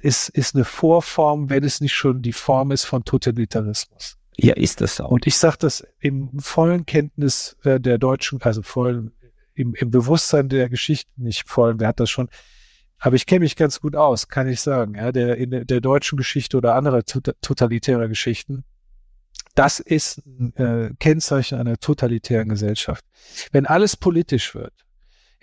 ist, 0.00 0.28
ist 0.30 0.54
eine 0.54 0.64
Vorform, 0.64 1.50
wenn 1.50 1.64
es 1.64 1.80
nicht 1.80 1.94
schon 1.94 2.22
die 2.22 2.32
Form 2.32 2.70
ist 2.70 2.84
von 2.84 3.04
Totalitarismus. 3.04 4.18
Ja, 4.36 4.54
ist 4.54 4.80
das 4.80 5.00
auch. 5.00 5.10
Und 5.10 5.26
ich 5.26 5.36
sage 5.36 5.56
das 5.60 5.86
im 6.00 6.38
vollen 6.40 6.86
Kenntnis 6.86 7.56
äh, 7.64 7.80
der 7.80 7.98
deutschen, 7.98 8.40
also 8.42 8.62
voll 8.62 9.12
im, 9.54 9.74
im 9.74 9.90
Bewusstsein 9.90 10.48
der 10.48 10.68
Geschichte, 10.68 11.10
nicht 11.16 11.48
voll, 11.48 11.78
wer 11.78 11.88
hat 11.88 12.00
das 12.00 12.10
schon, 12.10 12.28
aber 12.98 13.16
ich 13.16 13.26
kenne 13.26 13.40
mich 13.40 13.56
ganz 13.56 13.80
gut 13.80 13.96
aus, 13.96 14.28
kann 14.28 14.48
ich 14.48 14.60
sagen, 14.60 14.94
ja, 14.94 15.12
der 15.12 15.36
in 15.36 15.50
der, 15.50 15.64
der 15.64 15.80
deutschen 15.80 16.16
Geschichte 16.16 16.56
oder 16.56 16.74
anderer 16.74 17.04
totalitärer 17.04 18.08
Geschichten. 18.08 18.64
Das 19.54 19.78
ist 19.78 20.22
ein 20.26 20.56
äh, 20.56 20.90
Kennzeichen 20.98 21.58
einer 21.58 21.76
totalitären 21.76 22.48
Gesellschaft. 22.48 23.04
Wenn 23.52 23.66
alles 23.66 23.96
politisch 23.96 24.54
wird, 24.54 24.72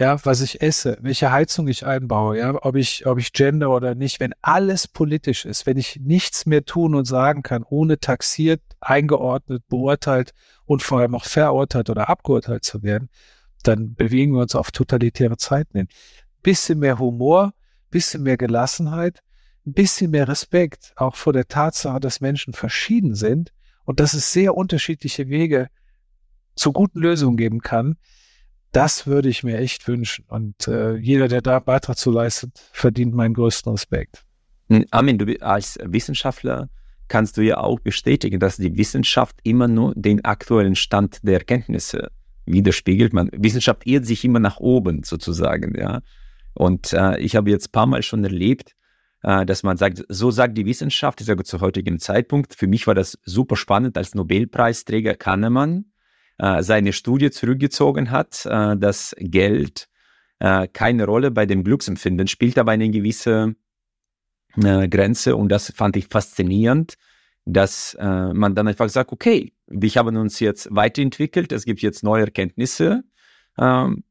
ja, 0.02 0.18
was 0.26 0.42
ich 0.42 0.64
esse, 0.64 0.98
welche 1.02 1.32
Heizung 1.32 1.68
ich 1.68 1.86
einbaue, 1.86 2.40
ja, 2.40 2.56
ob 2.66 2.76
ich, 2.76 3.06
ob 3.06 3.20
ich 3.20 3.34
gender 3.34 3.70
oder 3.70 3.94
nicht, 3.94 4.20
wenn 4.20 4.34
alles 4.42 4.88
politisch 4.88 5.46
ist, 5.46 5.68
wenn 5.68 5.78
ich 5.78 6.00
nichts 6.02 6.48
mehr 6.48 6.66
tun 6.66 6.96
und 6.96 7.06
sagen 7.06 7.44
kann, 7.44 7.62
ohne 7.62 8.00
taxiert, 8.00 8.64
eingeordnet, 8.80 9.62
beurteilt 9.68 10.32
und 10.66 10.82
vor 10.82 11.02
allem 11.02 11.14
auch 11.14 11.26
verurteilt 11.26 11.92
oder 11.92 12.10
abgeurteilt 12.10 12.64
zu 12.64 12.82
werden, 12.82 13.10
dann 13.62 13.94
bewegen 13.94 14.34
wir 14.34 14.42
uns 14.42 14.56
auf 14.56 14.72
totalitäre 14.72 15.38
Zeiten 15.38 15.78
hin. 15.78 15.88
Bisschen 16.42 16.80
mehr 16.80 16.98
Humor, 16.98 17.54
bisschen 17.92 18.24
mehr 18.24 18.38
Gelassenheit, 18.38 19.22
ein 19.68 19.74
bisschen 19.74 20.10
mehr 20.10 20.28
Respekt, 20.28 20.94
auch 20.96 21.16
vor 21.16 21.32
der 21.32 21.48
Tatsache, 21.48 22.00
dass 22.00 22.22
Menschen 22.22 22.54
verschieden 22.54 23.14
sind 23.14 23.54
und 23.86 24.00
dass 24.00 24.16
es 24.16 24.34
sehr 24.34 24.58
unterschiedliche 24.58 25.30
Wege 25.30 25.68
zu 26.56 26.74
guten 26.74 27.02
Lösungen 27.02 27.38
geben 27.38 27.60
kann 27.60 27.98
das 28.72 29.08
würde 29.08 29.30
ich 29.30 29.44
mir 29.44 29.58
echt 29.58 29.88
wünschen. 29.88 30.26
Und 30.28 30.68
äh, 30.68 30.96
jeder, 30.96 31.28
der 31.28 31.42
da 31.42 31.60
Beitrag 31.60 31.98
zu 31.98 32.12
leistet, 32.12 32.62
verdient 32.72 33.14
meinen 33.14 33.34
größten 33.34 33.72
Respekt. 33.72 34.24
Hm, 34.70 34.86
Armin, 34.92 35.18
du 35.18 35.36
als 35.42 35.78
Wissenschaftler 35.84 36.70
kannst 37.08 37.36
du 37.36 37.42
ja 37.42 37.58
auch 37.58 37.80
bestätigen, 37.82 38.40
dass 38.40 38.56
die 38.56 38.78
Wissenschaft 38.78 39.36
immer 39.44 39.68
nur 39.68 39.94
den 39.96 40.24
aktuellen 40.24 40.76
Stand 40.76 41.20
der 41.24 41.40
Erkenntnisse 41.40 42.10
widerspiegelt. 42.46 43.12
Man, 43.14 43.30
Wissenschaft 43.34 43.86
irrt 43.86 44.06
sich 44.06 44.24
immer 44.24 44.40
nach 44.40 44.60
oben 44.60 45.04
sozusagen, 45.04 45.78
ja. 45.78 46.02
Und 46.54 46.94
äh, 46.94 47.18
ich 47.20 47.36
habe 47.36 47.50
jetzt 47.50 47.68
ein 47.68 47.72
paar 47.72 47.86
Mal 47.86 48.04
schon 48.04 48.24
erlebt, 48.24 48.76
äh, 49.24 49.46
dass 49.46 49.64
man 49.64 49.78
sagt, 49.78 50.06
so 50.08 50.32
sagt 50.32 50.58
die 50.58 50.66
Wissenschaft, 50.66 51.20
ich 51.22 51.28
sage 51.28 51.44
zu 51.44 51.60
heutigem 51.60 52.00
Zeitpunkt. 52.00 52.56
Für 52.56 52.68
mich 52.68 52.88
war 52.88 52.96
das 52.96 53.18
super 53.26 53.58
spannend 53.58 53.98
als 53.98 54.16
Nobelpreisträger 54.16 55.16
Kahnemann 55.16 55.91
äh, 56.42 56.64
seine 56.64 56.92
Studie 56.92 57.30
zurückgezogen 57.30 58.10
hat. 58.10 58.46
Äh, 58.46 58.76
das 58.76 59.16
Geld 59.20 59.88
äh, 60.40 60.68
keine 60.68 61.06
Rolle 61.06 61.30
bei 61.30 61.46
dem 61.46 61.64
Glücksempfinden 61.64 62.28
spielt, 62.28 62.58
aber 62.58 62.72
eine 62.72 62.90
gewisse 62.90 63.56
äh, 64.58 64.88
Grenze 64.90 65.36
und 65.36 65.50
das 65.50 65.72
fand 65.76 65.96
ich 65.98 66.08
faszinierend, 66.08 66.96
dass 67.46 67.96
äh, 68.00 68.34
man 68.34 68.56
dann 68.56 68.68
einfach 68.68 68.90
sagt, 68.90 69.12
okay, 69.12 69.54
wir 69.68 69.90
haben 69.92 70.18
uns 70.18 70.40
jetzt 70.40 70.68
weiterentwickelt, 70.72 71.52
es 71.52 71.64
gibt 71.64 71.82
jetzt 71.82 72.04
neue 72.04 72.24
Erkenntnisse. 72.24 73.04
Ähm, 73.58 74.04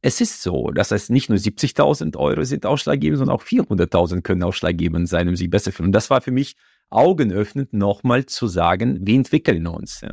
es 0.00 0.20
ist 0.20 0.42
so, 0.42 0.70
dass 0.70 0.90
es 0.90 1.10
nicht 1.10 1.28
nur 1.28 1.38
70.000 1.38 2.16
Euro 2.16 2.44
sind 2.44 2.66
ausschlaggebend, 2.66 3.18
sondern 3.18 3.36
auch 3.36 3.42
400.000 3.42 4.22
können 4.22 4.42
ausschlaggebend 4.42 5.08
sein, 5.08 5.28
um 5.28 5.36
sich 5.36 5.50
besser 5.50 5.70
zu 5.70 5.76
fühlen. 5.76 5.88
Und 5.88 5.92
das 5.92 6.10
war 6.10 6.20
für 6.20 6.30
mich 6.30 6.56
augenöffnend, 6.90 7.72
nochmal 7.72 8.26
zu 8.26 8.46
sagen, 8.46 8.98
wir 9.06 9.14
entwickeln 9.14 9.66
uns. 9.66 10.00
Ja 10.00 10.10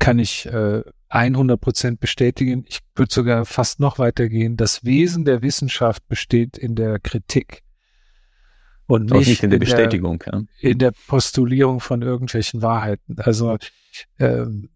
kann 0.00 0.18
ich 0.18 0.46
äh, 0.46 0.82
100 1.10 1.60
Prozent 1.60 2.00
bestätigen. 2.00 2.64
Ich 2.66 2.80
würde 2.96 3.12
sogar 3.12 3.44
fast 3.44 3.78
noch 3.78 4.00
weitergehen. 4.00 4.56
Das 4.56 4.84
Wesen 4.84 5.24
der 5.24 5.42
Wissenschaft 5.42 6.08
besteht 6.08 6.58
in 6.58 6.74
der 6.74 6.98
Kritik 6.98 7.62
und 8.86 9.10
nicht, 9.10 9.28
nicht 9.28 9.42
in 9.44 9.50
der 9.50 9.58
Bestätigung. 9.58 10.18
Der, 10.18 10.32
ja. 10.32 10.70
In 10.70 10.78
der 10.78 10.92
Postulierung 11.06 11.78
von 11.78 12.02
irgendwelchen 12.02 12.62
Wahrheiten. 12.62 13.16
Also 13.18 13.56
ähm, 14.18 14.70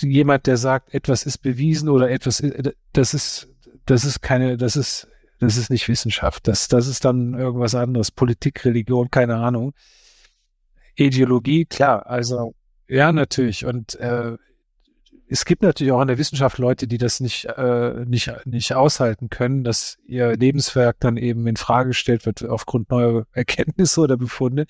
jemand, 0.00 0.46
der 0.46 0.56
sagt, 0.56 0.94
etwas 0.94 1.24
ist 1.24 1.38
bewiesen 1.38 1.88
oder 1.88 2.10
etwas, 2.10 2.42
das 2.92 3.14
ist, 3.14 3.48
das 3.86 4.04
ist 4.04 4.22
keine, 4.22 4.56
das 4.56 4.74
ist, 4.74 5.06
das 5.38 5.56
ist 5.56 5.70
nicht 5.70 5.88
Wissenschaft. 5.88 6.48
Das, 6.48 6.68
das 6.68 6.88
ist 6.88 7.04
dann 7.04 7.34
irgendwas 7.34 7.74
anderes. 7.74 8.10
Politik, 8.10 8.64
Religion, 8.64 9.10
keine 9.10 9.36
Ahnung. 9.36 9.74
Ideologie, 10.96 11.66
klar. 11.66 12.06
Also 12.06 12.54
ja, 12.88 13.12
natürlich. 13.12 13.64
Und 13.64 13.94
äh, 13.96 14.36
es 15.28 15.44
gibt 15.44 15.62
natürlich 15.62 15.92
auch 15.92 16.02
in 16.02 16.08
der 16.08 16.18
Wissenschaft 16.18 16.58
Leute, 16.58 16.86
die 16.86 16.98
das 16.98 17.20
nicht, 17.20 17.46
äh, 17.46 18.04
nicht, 18.04 18.30
nicht 18.44 18.74
aushalten 18.74 19.30
können, 19.30 19.64
dass 19.64 19.98
ihr 20.06 20.36
Lebenswerk 20.36 20.96
dann 21.00 21.16
eben 21.16 21.46
in 21.46 21.56
Frage 21.56 21.88
gestellt 21.88 22.26
wird 22.26 22.44
aufgrund 22.44 22.90
neuer 22.90 23.26
Erkenntnisse 23.32 24.00
oder 24.00 24.16
Befunde. 24.16 24.66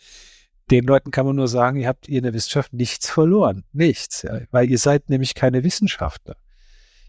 Den 0.70 0.84
Leuten 0.84 1.10
kann 1.10 1.26
man 1.26 1.36
nur 1.36 1.48
sagen, 1.48 1.78
ihr 1.78 1.88
habt 1.88 2.08
ihr 2.08 2.18
in 2.18 2.24
der 2.24 2.34
Wissenschaft 2.34 2.72
nichts 2.72 3.10
verloren. 3.10 3.64
Nichts. 3.72 4.22
Ja, 4.22 4.40
weil 4.50 4.70
ihr 4.70 4.78
seid 4.78 5.10
nämlich 5.10 5.34
keine 5.34 5.64
Wissenschaftler. 5.64 6.36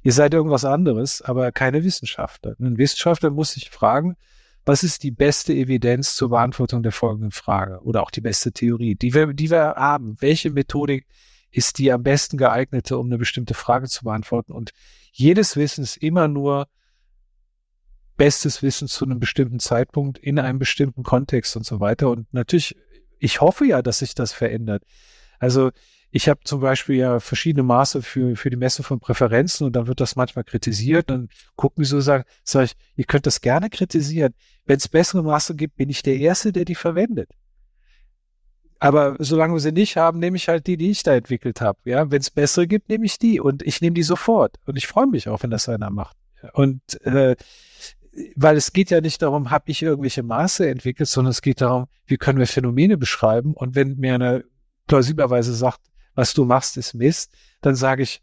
Ihr 0.03 0.11
seid 0.11 0.33
irgendwas 0.33 0.65
anderes, 0.65 1.21
aber 1.21 1.51
keine 1.51 1.83
Wissenschaftler. 1.83 2.55
Ein 2.59 2.77
Wissenschaftler 2.77 3.29
muss 3.29 3.53
sich 3.53 3.69
fragen, 3.69 4.17
was 4.65 4.83
ist 4.83 5.03
die 5.03 5.11
beste 5.11 5.53
Evidenz 5.53 6.15
zur 6.15 6.29
Beantwortung 6.29 6.81
der 6.81 6.91
folgenden 6.91 7.31
Frage 7.31 7.81
oder 7.83 8.01
auch 8.01 8.11
die 8.11 8.21
beste 8.21 8.51
Theorie, 8.51 8.95
die 8.95 9.13
wir, 9.13 9.33
die 9.33 9.51
wir 9.51 9.75
haben? 9.75 10.15
Welche 10.19 10.49
Methodik 10.49 11.05
ist 11.51 11.77
die 11.77 11.91
am 11.91 12.03
besten 12.03 12.37
geeignete, 12.37 12.97
um 12.97 13.05
eine 13.05 13.19
bestimmte 13.19 13.53
Frage 13.53 13.87
zu 13.87 14.03
beantworten? 14.03 14.53
Und 14.53 14.71
jedes 15.11 15.55
Wissen 15.55 15.83
ist 15.83 15.97
immer 15.97 16.27
nur 16.27 16.67
bestes 18.17 18.63
Wissen 18.63 18.87
zu 18.87 19.05
einem 19.05 19.19
bestimmten 19.19 19.59
Zeitpunkt 19.59 20.17
in 20.17 20.39
einem 20.39 20.57
bestimmten 20.57 21.03
Kontext 21.03 21.55
und 21.55 21.65
so 21.65 21.79
weiter. 21.79 22.09
Und 22.09 22.33
natürlich, 22.33 22.75
ich 23.19 23.41
hoffe 23.41 23.65
ja, 23.65 23.81
dass 23.81 23.99
sich 23.99 24.15
das 24.15 24.33
verändert. 24.33 24.83
Also 25.37 25.71
ich 26.15 26.29
habe 26.29 26.39
zum 26.45 26.61
Beispiel 26.61 26.95
ja 26.95 27.19
verschiedene 27.19 27.63
Maße 27.63 28.01
für, 28.01 28.37
für 28.37 28.49
die 28.49 28.55
Messung 28.55 28.85
von 28.85 29.01
Präferenzen 29.01 29.67
und 29.67 29.75
dann 29.75 29.87
wird 29.87 29.99
das 29.99 30.15
manchmal 30.15 30.45
kritisiert. 30.45 31.09
Dann 31.09 31.27
gucken 31.57 31.83
die 31.83 31.89
so 31.89 31.99
sagen, 31.99 32.23
sag 32.45 32.63
ich, 32.63 32.77
ihr 32.95 33.03
könnt 33.03 33.25
das 33.25 33.41
gerne 33.41 33.69
kritisieren. 33.69 34.33
Wenn 34.65 34.77
es 34.77 34.87
bessere 34.87 35.23
Maße 35.23 35.57
gibt, 35.57 35.75
bin 35.75 35.89
ich 35.89 36.03
der 36.03 36.15
Erste, 36.15 36.53
der 36.53 36.63
die 36.63 36.75
verwendet. 36.75 37.31
Aber 38.79 39.17
solange 39.19 39.55
wir 39.55 39.59
sie 39.59 39.73
nicht 39.73 39.97
haben, 39.97 40.19
nehme 40.19 40.37
ich 40.37 40.47
halt 40.47 40.67
die, 40.67 40.77
die 40.77 40.91
ich 40.91 41.03
da 41.03 41.13
entwickelt 41.13 41.59
habe. 41.59 41.79
Ja, 41.83 42.09
wenn 42.09 42.21
es 42.21 42.31
bessere 42.31 42.65
gibt, 42.65 42.87
nehme 42.87 43.05
ich 43.05 43.19
die 43.19 43.41
und 43.41 43.61
ich 43.63 43.81
nehme 43.81 43.95
die 43.95 44.03
sofort. 44.03 44.55
Und 44.65 44.77
ich 44.77 44.87
freue 44.87 45.07
mich 45.07 45.27
auch, 45.27 45.43
wenn 45.43 45.51
das 45.51 45.67
einer 45.67 45.89
macht. 45.89 46.15
Und 46.53 46.79
äh, 47.03 47.35
weil 48.37 48.55
es 48.55 48.71
geht 48.71 48.89
ja 48.89 49.01
nicht 49.01 49.21
darum, 49.21 49.51
habe 49.51 49.69
ich 49.69 49.81
irgendwelche 49.81 50.23
Maße 50.23 50.65
entwickelt, 50.65 51.09
sondern 51.09 51.31
es 51.31 51.41
geht 51.41 51.59
darum, 51.59 51.87
wie 52.05 52.15
können 52.15 52.39
wir 52.39 52.47
Phänomene 52.47 52.95
beschreiben. 52.97 53.53
Und 53.53 53.75
wenn 53.75 53.97
mir 53.97 54.15
einer 54.15 54.43
plausiblerweise 54.87 55.53
sagt, 55.53 55.81
was 56.15 56.33
du 56.33 56.45
machst, 56.45 56.77
ist 56.77 56.93
Mist, 56.93 57.31
dann 57.61 57.75
sage 57.75 58.03
ich, 58.03 58.21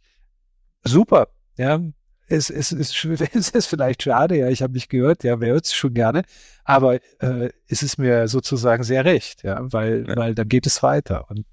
super, 0.82 1.28
ja, 1.56 1.80
es, 2.28 2.50
es, 2.50 2.72
es, 2.72 3.04
es 3.34 3.50
ist 3.50 3.66
vielleicht 3.66 4.02
schade, 4.02 4.38
ja, 4.38 4.48
ich 4.48 4.62
habe 4.62 4.72
nicht 4.72 4.88
gehört, 4.88 5.24
ja, 5.24 5.40
wer 5.40 5.52
hört 5.52 5.66
es 5.66 5.74
schon 5.74 5.94
gerne, 5.94 6.22
aber 6.64 6.96
äh, 7.20 7.50
es 7.68 7.82
ist 7.82 7.98
mir 7.98 8.28
sozusagen 8.28 8.82
sehr 8.82 9.04
recht, 9.04 9.42
ja, 9.44 9.60
weil, 9.72 10.06
ja. 10.08 10.16
weil 10.16 10.34
dann 10.34 10.48
geht 10.48 10.66
es 10.66 10.82
weiter 10.82 11.30
und 11.30 11.46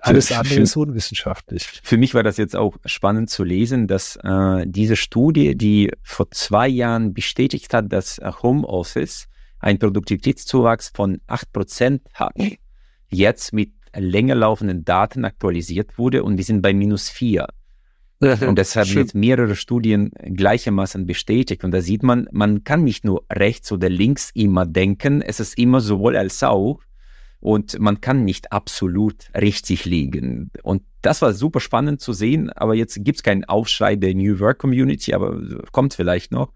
alles 0.00 0.32
andere 0.32 0.54
für, 0.54 0.60
ist 0.60 0.76
unwissenschaftlich. 0.76 1.66
Für 1.82 1.96
mich 1.96 2.14
war 2.14 2.22
das 2.22 2.36
jetzt 2.36 2.56
auch 2.56 2.76
spannend 2.84 3.30
zu 3.30 3.44
lesen, 3.44 3.86
dass 3.86 4.16
äh, 4.22 4.64
diese 4.66 4.96
Studie, 4.96 5.56
die 5.56 5.90
vor 6.02 6.30
zwei 6.30 6.68
Jahren 6.68 7.14
bestätigt 7.14 7.74
hat, 7.74 7.92
dass 7.92 8.20
Homeoffice 8.42 9.28
einen 9.58 9.78
Produktivitätszuwachs 9.78 10.92
von 10.94 11.20
acht 11.26 11.52
Prozent 11.52 12.02
hat, 12.14 12.34
jetzt 13.08 13.52
mit 13.52 13.72
länger 13.94 14.34
laufenden 14.34 14.84
Daten 14.84 15.24
aktualisiert 15.24 15.98
wurde 15.98 16.24
und 16.24 16.36
die 16.36 16.42
sind 16.42 16.62
bei 16.62 16.72
minus 16.72 17.08
vier. 17.08 17.46
Und 18.20 18.58
das 18.58 18.74
haben 18.74 18.88
jetzt 18.88 19.14
mehrere 19.14 19.54
Studien 19.54 20.10
gleichermaßen 20.10 21.06
bestätigt. 21.06 21.62
Und 21.62 21.70
da 21.70 21.80
sieht 21.80 22.02
man, 22.02 22.28
man 22.32 22.64
kann 22.64 22.82
nicht 22.82 23.04
nur 23.04 23.24
rechts 23.32 23.70
oder 23.70 23.88
links 23.88 24.32
immer 24.34 24.66
denken, 24.66 25.22
es 25.22 25.38
ist 25.38 25.56
immer 25.56 25.80
sowohl 25.80 26.16
als 26.16 26.42
auch. 26.42 26.80
Und 27.38 27.78
man 27.78 28.00
kann 28.00 28.24
nicht 28.24 28.50
absolut 28.50 29.30
richtig 29.40 29.84
liegen. 29.84 30.50
Und 30.64 30.82
das 31.02 31.22
war 31.22 31.32
super 31.32 31.60
spannend 31.60 32.00
zu 32.00 32.12
sehen, 32.12 32.50
aber 32.50 32.74
jetzt 32.74 33.04
gibt 33.04 33.18
es 33.18 33.22
keinen 33.22 33.44
Aufschrei 33.44 33.94
der 33.94 34.14
New 34.14 34.40
Work 34.40 34.58
Community, 34.58 35.14
aber 35.14 35.40
kommt 35.70 35.94
vielleicht 35.94 36.32
noch. 36.32 36.52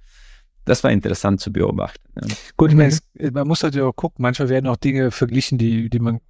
Das 0.64 0.82
war 0.82 0.90
interessant 0.90 1.40
zu 1.40 1.52
beobachten. 1.52 2.02
Ja. 2.20 2.34
Gut, 2.56 2.70
ich 2.70 2.76
meine, 2.76 2.96
man 3.32 3.46
muss 3.46 3.62
natürlich 3.62 3.86
auch 3.86 3.94
gucken, 3.94 4.22
manchmal 4.22 4.48
werden 4.48 4.66
auch 4.66 4.76
Dinge 4.76 5.12
verglichen, 5.12 5.58
die, 5.58 5.88
die 5.88 5.98
man 6.00 6.20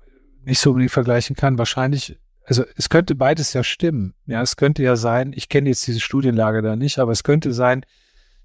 nicht 0.44 0.60
so 0.60 0.70
unbedingt 0.70 0.92
vergleichen 0.92 1.36
kann. 1.36 1.58
Wahrscheinlich, 1.58 2.18
also 2.44 2.64
es 2.76 2.88
könnte 2.88 3.14
beides 3.14 3.52
ja 3.52 3.64
stimmen. 3.64 4.14
Ja, 4.26 4.42
es 4.42 4.56
könnte 4.56 4.82
ja 4.82 4.96
sein, 4.96 5.32
ich 5.34 5.48
kenne 5.48 5.68
jetzt 5.68 5.86
diese 5.86 6.00
Studienlage 6.00 6.62
da 6.62 6.76
nicht, 6.76 6.98
aber 6.98 7.12
es 7.12 7.24
könnte 7.24 7.52
sein, 7.52 7.84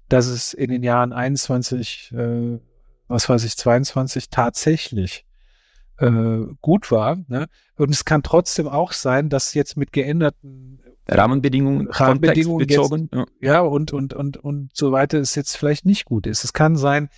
dass 0.08 0.26
es 0.26 0.54
in 0.54 0.70
den 0.70 0.82
Jahren 0.82 1.12
21, 1.12 2.12
äh, 2.12 2.58
was 3.08 3.28
weiß 3.28 3.44
ich, 3.44 3.56
22 3.56 4.30
tatsächlich 4.30 5.26
äh, 5.98 6.40
gut 6.60 6.90
war. 6.90 7.18
Ne? 7.28 7.46
Und 7.76 7.90
es 7.90 8.04
kann 8.04 8.22
trotzdem 8.22 8.68
auch 8.68 8.92
sein, 8.92 9.28
dass 9.28 9.54
jetzt 9.54 9.76
mit 9.76 9.92
geänderten 9.92 10.80
Rahmenbedingungen, 11.08 11.88
Rahmenbedingungen 11.88 12.66
bezogen, 12.66 13.08
jetzt, 13.12 13.28
ja. 13.40 13.52
ja, 13.52 13.60
und, 13.60 13.92
und, 13.92 14.12
und, 14.14 14.36
und 14.36 14.70
so 14.74 14.92
weiter 14.92 15.18
es 15.18 15.34
jetzt 15.34 15.56
vielleicht 15.56 15.86
nicht 15.86 16.04
gut 16.04 16.26
ist. 16.26 16.44
Es 16.44 16.52
kann 16.52 16.76
sein, 16.76 17.08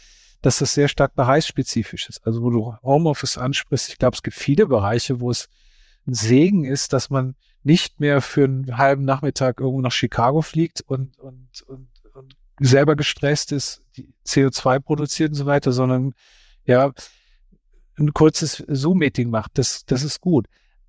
dass 0.43 0.59
das 0.59 0.75
sehr 0.75 0.89
stark 0.89 1.15
bereichsspezifisch 1.15 2.09
ist. 2.09 2.27
Also 2.27 2.43
wo 2.43 2.51
du 2.51 2.75
Homeoffice 2.83 3.39
ansprichst, 3.39 3.91
ich 3.91 3.99
glaube, 3.99 4.15
es 4.15 4.23
gibt 4.23 4.37
viele 4.37 4.67
Bereiche, 4.67 5.21
wo 5.21 5.31
es 5.31 5.49
ein 6.07 6.15
Segen 6.15 6.65
ist, 6.65 6.93
dass 6.93 7.11
man 7.11 7.35
nicht 7.62 8.01
mehr 8.01 8.23
für 8.23 8.45
einen 8.45 8.79
halben 8.79 9.05
Nachmittag 9.05 9.61
irgendwo 9.61 9.81
nach 9.83 9.93
Chicago 9.93 10.41
fliegt 10.41 10.81
und, 10.81 11.19
und, 11.19 11.62
und, 11.67 11.89
und 12.15 12.37
selber 12.59 12.97
gestresst 12.97 13.53
ist, 13.53 13.83
die 13.97 14.12
CO2 14.27 14.81
produziert 14.81 15.31
und 15.31 15.37
so 15.37 15.47
weiter, 15.47 15.73
sondern 15.73 16.15
ja, 16.65 16.93
ein 17.99 18.15
kurzes 18.15 18.65
Zoom-Meeting 18.67 19.29
macht. 19.29 19.59
Das, 19.59 19.85
das 19.85 20.03
ist 20.03 20.21
gut. 20.21 20.47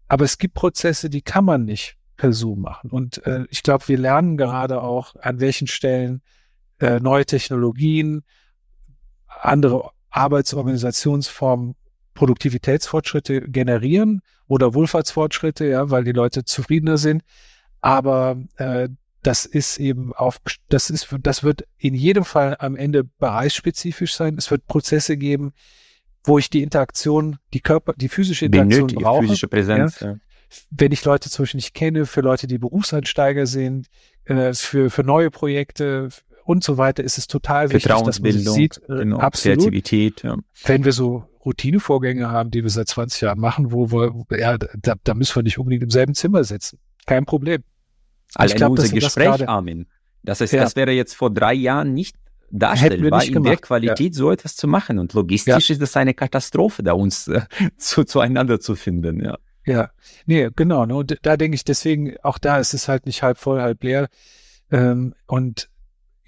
Aber 0.08 0.24
es 0.24 0.38
gibt 0.38 0.54
Prozesse, 0.54 1.10
die 1.10 1.22
kann 1.22 1.44
man 1.44 1.66
nicht 1.66 1.98
per 2.16 2.32
Zoom 2.32 2.62
machen. 2.62 2.90
Und 2.90 3.26
äh, 3.26 3.46
ich 3.50 3.64
glaube, 3.64 3.88
wir 3.88 3.98
lernen 3.98 4.38
gerade 4.38 4.82
auch, 4.82 5.16
an 5.16 5.40
welchen 5.40 5.68
Stellen 5.68 6.22
äh, 6.80 7.00
neue 7.00 7.26
Technologien, 7.26 8.24
andere 9.42 9.92
Arbeitsorganisationsformen 10.10 11.76
Produktivitätsfortschritte 12.14 13.42
generieren 13.42 14.22
oder 14.48 14.74
Wohlfahrtsfortschritte, 14.74 15.66
ja, 15.66 15.90
weil 15.90 16.04
die 16.04 16.12
Leute 16.12 16.44
zufriedener 16.44 16.98
sind. 16.98 17.24
Aber 17.80 18.38
äh, 18.58 18.90
das 19.24 19.46
ist 19.46 19.80
eben 19.80 20.14
auf, 20.14 20.40
das 20.70 20.90
ist, 20.90 21.16
das 21.22 21.44
wird 21.44 21.66
in 21.78 21.94
jedem 21.94 22.26
Fall 22.26 22.58
am 22.60 22.76
Ende 22.76 23.04
bereichsspezifisch 23.04 24.16
sein. 24.16 24.36
Es 24.38 24.52
wird 24.52 24.68
Prozesse 24.68 25.16
geben, 25.18 25.54
wo 26.24 26.38
ich 26.38 26.50
die 26.50 26.64
Interaktion, 26.64 27.38
die 27.54 27.62
Körper, 27.62 27.94
die 27.96 28.10
physische 28.10 28.46
Interaktion 28.46 28.88
Benötige, 28.88 29.04
brauche. 29.04 29.24
physische 29.24 29.48
Präsenz. 29.48 30.00
Ja. 30.00 30.12
Ja. 30.12 30.16
Wenn 30.70 30.92
ich 30.92 31.06
Leute 31.06 31.30
zum 31.30 31.44
Beispiel 31.44 31.60
nicht 31.60 31.74
kenne, 31.74 32.06
für 32.06 32.22
Leute, 32.22 32.46
die 32.46 32.58
Berufseinsteiger 32.58 33.46
sind, 33.46 33.88
äh, 34.26 34.54
für, 34.54 34.90
für 34.90 35.04
neue 35.04 35.32
Projekte, 35.32 36.10
und 36.44 36.64
so 36.64 36.78
weiter 36.78 37.04
ist 37.04 37.18
es 37.18 37.28
total 37.28 37.72
wichtig, 37.72 37.92
dass 37.92 38.20
man 38.20 38.32
sieht. 38.32 38.82
Äh, 38.90 38.98
genau, 38.98 39.18
absolut. 39.18 39.60
Kreativität. 39.60 40.24
Ja. 40.24 40.38
Wenn 40.66 40.86
wir 40.86 40.92
so 40.92 41.26
Routinevorgänge 41.46 42.30
haben, 42.30 42.52
die 42.52 42.64
wir 42.64 42.70
seit 42.70 42.88
20 42.88 43.22
Jahren 43.22 43.40
machen, 43.40 43.72
wo 43.72 43.92
wir, 43.92 44.14
ja, 44.38 44.58
da, 44.58 44.96
da 45.04 45.14
müssen 45.14 45.36
wir 45.36 45.44
nicht 45.44 45.58
unbedingt 45.58 45.84
im 45.84 45.90
selben 45.90 46.14
Zimmer 46.14 46.44
sitzen. 46.44 46.80
Kein 47.06 47.26
Problem. 47.26 47.64
Allein 48.36 48.58
glaub, 48.58 48.72
unser 48.72 48.90
Gespräch, 48.94 49.38
das 49.38 49.48
Armin. 49.48 49.88
Das 50.24 50.42
heißt, 50.42 50.54
ja. 50.54 50.62
das 50.62 50.76
wäre 50.76 50.92
jetzt 50.92 51.16
vor 51.16 51.32
drei 51.32 51.54
Jahren 51.54 51.94
nicht 51.94 52.16
darstellbar, 52.52 53.24
in 53.24 53.44
der 53.44 53.58
Qualität 53.58 54.14
ja. 54.14 54.18
so 54.18 54.32
etwas 54.32 54.56
zu 54.56 54.68
machen. 54.68 55.00
Und 55.00 55.14
logistisch 55.14 55.70
ja. 55.70 55.74
ist 55.74 55.82
das 55.82 55.98
eine 55.98 56.14
Katastrophe, 56.14 56.84
da 56.84 56.94
uns 56.94 57.28
äh, 57.28 57.42
zu, 57.78 58.04
zueinander 58.04 58.60
zu 58.60 58.76
finden, 58.76 59.24
ja. 59.24 59.38
Ja, 59.66 59.92
nee, 60.26 60.50
genau. 60.56 60.88
Ne? 60.88 60.96
Und 60.96 61.18
da 61.22 61.38
denke 61.38 61.54
ich, 61.54 61.64
deswegen, 61.64 62.16
auch 62.24 62.40
da 62.40 62.58
ist 62.58 62.74
es 62.74 62.88
halt 62.88 63.06
nicht 63.06 63.22
halb 63.22 63.38
voll, 63.38 63.62
halb 63.62 63.84
leer. 63.84 64.10
Ähm, 64.72 65.14
und 65.28 65.70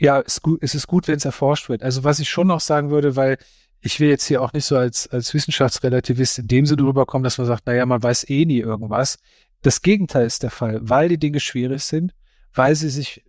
ja, 0.03 0.19
es, 0.19 0.41
es 0.59 0.75
ist 0.75 0.87
gut, 0.87 1.07
wenn 1.07 1.15
es 1.15 1.23
erforscht 1.23 1.69
wird. 1.69 1.81
Also 1.81 2.03
was 2.03 2.19
ich 2.19 2.29
schon 2.29 2.47
noch 2.47 2.59
sagen 2.59 2.89
würde, 2.89 3.15
weil 3.15 3.37
ich 3.79 4.01
will 4.01 4.09
jetzt 4.09 4.25
hier 4.25 4.41
auch 4.41 4.51
nicht 4.51 4.65
so 4.65 4.75
als, 4.75 5.07
als 5.07 5.33
Wissenschaftsrelativist 5.33 6.39
in 6.39 6.47
dem 6.47 6.65
Sinne 6.65 6.83
rüberkommen, 6.83 7.23
dass 7.23 7.37
man 7.37 7.47
sagt, 7.47 7.65
naja, 7.67 7.85
man 7.85 8.03
weiß 8.03 8.29
eh 8.29 8.43
nie 8.43 8.59
irgendwas. 8.59 9.17
Das 9.61 9.81
Gegenteil 9.81 10.25
ist 10.25 10.43
der 10.43 10.51
Fall, 10.51 10.79
weil 10.81 11.07
die 11.07 11.17
Dinge 11.17 11.39
schwierig 11.39 11.83
sind, 11.85 12.13
weil 12.53 12.75
sie 12.75 12.89
sich 12.89 13.23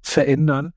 verändern, 0.00 0.72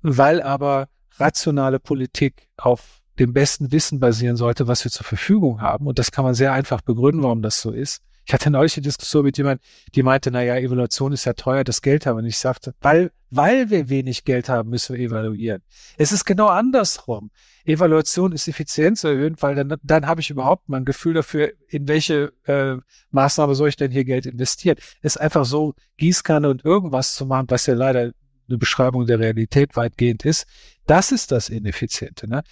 weil 0.00 0.40
aber 0.40 0.88
rationale 1.18 1.78
Politik 1.78 2.48
auf 2.56 3.02
dem 3.18 3.34
besten 3.34 3.72
Wissen 3.72 4.00
basieren 4.00 4.36
sollte, 4.36 4.68
was 4.68 4.84
wir 4.84 4.90
zur 4.90 5.04
Verfügung 5.04 5.60
haben. 5.60 5.86
Und 5.86 5.98
das 5.98 6.12
kann 6.12 6.24
man 6.24 6.34
sehr 6.34 6.54
einfach 6.54 6.80
begründen, 6.80 7.22
warum 7.22 7.42
das 7.42 7.60
so 7.60 7.72
ist. 7.72 8.02
Ich 8.24 8.32
hatte 8.32 8.50
neulich 8.50 8.76
eine 8.76 8.82
Diskussion 8.82 9.24
mit 9.24 9.36
jemandem, 9.36 9.64
die 9.94 10.02
meinte, 10.02 10.30
naja, 10.30 10.56
Evaluation 10.56 11.12
ist 11.12 11.24
ja 11.24 11.32
teuer, 11.32 11.64
das 11.64 11.82
Geld 11.82 12.06
haben 12.06 12.22
nicht. 12.22 12.34
Ich 12.34 12.38
sagte, 12.38 12.74
weil, 12.80 13.10
weil 13.30 13.70
wir 13.70 13.88
wenig 13.88 14.24
Geld 14.24 14.48
haben, 14.48 14.70
müssen 14.70 14.96
wir 14.96 15.04
evaluieren. 15.04 15.62
Es 15.96 16.12
ist 16.12 16.24
genau 16.24 16.46
andersrum. 16.46 17.30
Evaluation 17.64 18.32
ist 18.32 18.48
effizient 18.48 18.98
zu 18.98 19.08
erhöhen, 19.08 19.36
weil 19.40 19.54
dann, 19.54 19.76
dann 19.82 20.06
habe 20.06 20.20
ich 20.20 20.30
überhaupt 20.30 20.68
mal 20.68 20.78
ein 20.78 20.84
Gefühl 20.84 21.14
dafür, 21.14 21.52
in 21.68 21.88
welche 21.88 22.32
äh, 22.44 22.76
Maßnahme 23.10 23.54
soll 23.54 23.68
ich 23.68 23.76
denn 23.76 23.90
hier 23.90 24.04
Geld 24.04 24.26
investieren. 24.26 24.76
Es 25.00 25.16
ist 25.16 25.20
einfach 25.20 25.44
so, 25.44 25.74
Gießkanne 25.96 26.48
und 26.48 26.64
irgendwas 26.64 27.14
zu 27.14 27.26
machen, 27.26 27.46
was 27.48 27.66
ja 27.66 27.74
leider 27.74 28.12
eine 28.48 28.58
Beschreibung 28.58 29.06
der 29.06 29.18
Realität 29.18 29.76
weitgehend 29.76 30.24
ist, 30.24 30.46
das 30.86 31.12
ist 31.12 31.32
das 31.32 31.48
Ineffiziente. 31.48 32.28
Ne? 32.28 32.42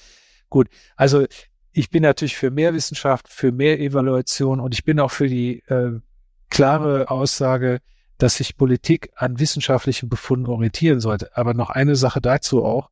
Gut, 0.48 0.68
also 0.96 1.26
ich 1.72 1.90
bin 1.90 2.02
natürlich 2.02 2.36
für 2.36 2.50
mehr 2.50 2.74
Wissenschaft, 2.74 3.28
für 3.28 3.52
mehr 3.52 3.80
Evaluation 3.80 4.60
und 4.60 4.74
ich 4.74 4.84
bin 4.84 5.00
auch 5.00 5.10
für 5.10 5.28
die 5.28 5.60
äh, 5.68 6.00
klare 6.48 7.10
Aussage, 7.10 7.80
dass 8.18 8.36
sich 8.36 8.56
Politik 8.56 9.12
an 9.16 9.38
wissenschaftlichen 9.38 10.08
Befunden 10.08 10.46
orientieren 10.46 11.00
sollte. 11.00 11.36
Aber 11.36 11.54
noch 11.54 11.70
eine 11.70 11.96
Sache 11.96 12.20
dazu 12.20 12.64
auch. 12.64 12.90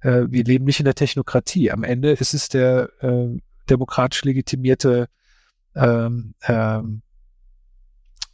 Äh, 0.00 0.22
wir 0.28 0.44
leben 0.44 0.64
nicht 0.64 0.80
in 0.80 0.84
der 0.84 0.94
Technokratie. 0.94 1.70
Am 1.70 1.82
Ende 1.82 2.12
ist 2.12 2.34
es 2.34 2.48
der 2.48 2.90
äh, 3.00 3.38
demokratisch 3.68 4.24
legitimierte 4.24 5.08
ähm, 5.74 6.34
ähm, 6.46 7.02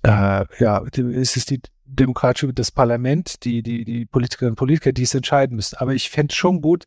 äh, 0.03 0.45
ja, 0.59 0.79
ist 0.79 1.37
es 1.37 1.47
die 1.47 1.61
demokratische, 1.85 2.53
das 2.53 2.71
Parlament, 2.71 3.45
die, 3.45 3.63
die, 3.63 3.85
die 3.85 4.07
Politikerinnen 4.07 4.53
und 4.53 4.59
Politiker, 4.59 4.93
die 4.93 5.03
es 5.03 5.15
entscheiden 5.15 5.57
müssen. 5.57 5.77
Aber 5.77 5.95
ich 5.95 6.11
fände 6.11 6.35
schon 6.35 6.61
gut, 6.61 6.85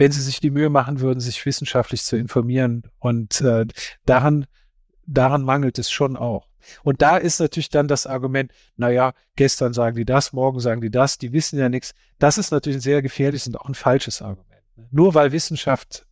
wenn 0.00 0.12
sie 0.12 0.22
sich 0.22 0.40
die 0.40 0.50
Mühe 0.50 0.70
machen 0.70 1.00
würden, 1.00 1.20
sich 1.20 1.44
wissenschaftlich 1.44 2.02
zu 2.04 2.16
informieren. 2.16 2.84
Und 3.00 3.42
äh, 3.42 3.66
daran, 4.06 4.46
daran 5.06 5.42
mangelt 5.42 5.78
es 5.78 5.90
schon 5.90 6.16
auch. 6.16 6.48
Und 6.82 7.02
da 7.02 7.18
ist 7.18 7.38
natürlich 7.38 7.68
dann 7.68 7.86
das 7.86 8.06
Argument, 8.06 8.50
naja, 8.78 9.12
gestern 9.36 9.74
sagen 9.74 9.96
die 9.96 10.06
das, 10.06 10.32
morgen 10.32 10.58
sagen 10.58 10.80
die 10.80 10.90
das, 10.90 11.18
die 11.18 11.34
wissen 11.34 11.58
ja 11.58 11.68
nichts. 11.68 11.92
Das 12.18 12.38
ist 12.38 12.50
natürlich 12.50 12.78
ein 12.78 12.80
sehr 12.80 13.02
gefährliches 13.02 13.46
und 13.48 13.60
auch 13.60 13.68
ein 13.68 13.74
falsches 13.74 14.22
Argument. 14.22 14.62
Ne? 14.76 14.88
Nur 14.90 15.12
weil 15.12 15.32
Wissenschaft 15.32 16.06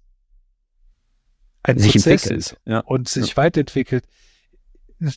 ein 1.62 1.78
sich 1.78 1.92
Prozess 1.92 2.26
ist 2.26 2.56
ja. 2.66 2.80
und 2.80 3.08
sich 3.08 3.30
ja. 3.30 3.36
weiterentwickelt, 3.38 4.04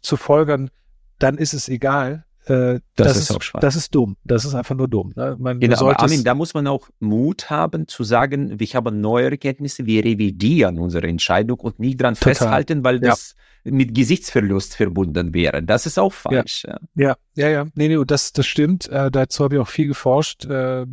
zu 0.02 0.16
folgern, 0.16 0.72
dann 1.20 1.38
ist 1.38 1.54
es 1.54 1.68
egal. 1.68 2.24
Äh, 2.46 2.80
das, 2.96 3.08
das, 3.08 3.18
ist, 3.18 3.32
auch 3.32 3.60
das 3.60 3.76
ist 3.76 3.94
dumm. 3.94 4.18
Das 4.24 4.46
ist 4.46 4.56
einfach 4.56 4.76
nur 4.76 4.88
dumm. 4.88 5.14
Ne? 5.16 5.36
Man, 5.40 5.60
genau, 5.60 5.80
aber 5.82 6.00
Armin, 6.00 6.24
da 6.24 6.34
muss 6.34 6.54
man 6.54 6.66
auch 6.68 6.90
Mut 7.00 7.50
haben 7.50 7.88
zu 7.88 8.04
sagen, 8.04 8.60
wir 8.60 8.68
haben 8.74 9.00
neue 9.00 9.30
Erkenntnisse, 9.30 9.86
wir 9.86 10.04
revidieren 10.04 10.80
unsere 10.80 11.08
Entscheidung 11.08 11.60
und 11.60 11.80
nicht 11.80 12.02
dran 12.02 12.16
Total. 12.16 12.34
festhalten, 12.34 12.84
weil 12.84 13.00
das 13.00 13.36
ja. 13.64 13.72
mit 13.72 13.94
Gesichtsverlust 13.94 14.76
verbunden 14.76 15.34
wäre. 15.36 15.62
Das 15.62 15.86
ist 15.86 16.00
auch 16.00 16.14
falsch. 16.14 16.64
Ja, 16.64 16.80
ja, 16.96 17.16
ja. 17.36 17.50
ja. 17.50 17.66
Nee, 17.76 17.90
nee, 17.90 18.04
das, 18.06 18.34
das 18.34 18.48
stimmt. 18.48 18.90
Äh, 18.90 19.12
dazu 19.12 19.44
habe 19.44 19.56
ich 19.56 19.62
auch 19.62 19.68
viel 19.68 19.88
geforscht. 19.88 20.46
Äh, 20.46 20.88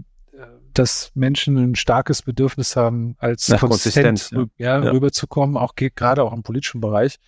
dass 0.75 1.11
Menschen 1.15 1.57
ein 1.57 1.75
starkes 1.75 2.23
Bedürfnis 2.23 2.77
haben, 2.77 3.17
als 3.19 3.49
Nach 3.49 3.61
konsistent 3.61 4.31
ja, 4.31 4.79
ja, 4.83 4.91
rüberzukommen, 4.91 5.57
auch 5.57 5.75
gerade 5.75 6.23
auch 6.23 6.33
im 6.33 6.43
politischen 6.43 6.81
Bereich. 6.81 7.19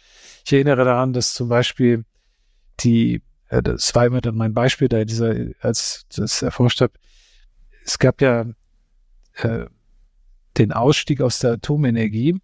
Ich 0.45 0.53
erinnere 0.53 0.85
daran, 0.85 1.13
dass 1.13 1.35
zum 1.35 1.49
Beispiel 1.49 2.05
die, 2.81 3.23
das 3.51 3.95
war 3.95 4.07
immer 4.07 4.21
dann 4.21 4.37
mein 4.37 4.55
Beispiel, 4.55 4.89
da 4.89 5.05
dieser, 5.05 5.35
als 5.61 6.07
das 6.15 6.43
erforscht 6.43 6.81
habe, 6.81 6.93
es 7.85 7.99
gab 7.99 8.21
ja 8.21 8.47
äh, 9.35 9.67
den 10.59 10.73
Ausstieg 10.73 11.21
aus 11.21 11.39
der 11.41 11.53
Atomenergie, 11.53 12.41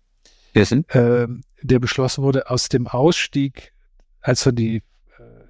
äh, 0.54 1.26
der 1.62 1.78
beschlossen 1.78 2.24
wurde, 2.24 2.50
aus 2.50 2.68
dem 2.68 2.86
Ausstieg, 2.86 3.72
als 4.20 4.42
so 4.42 4.50
die 4.50 4.82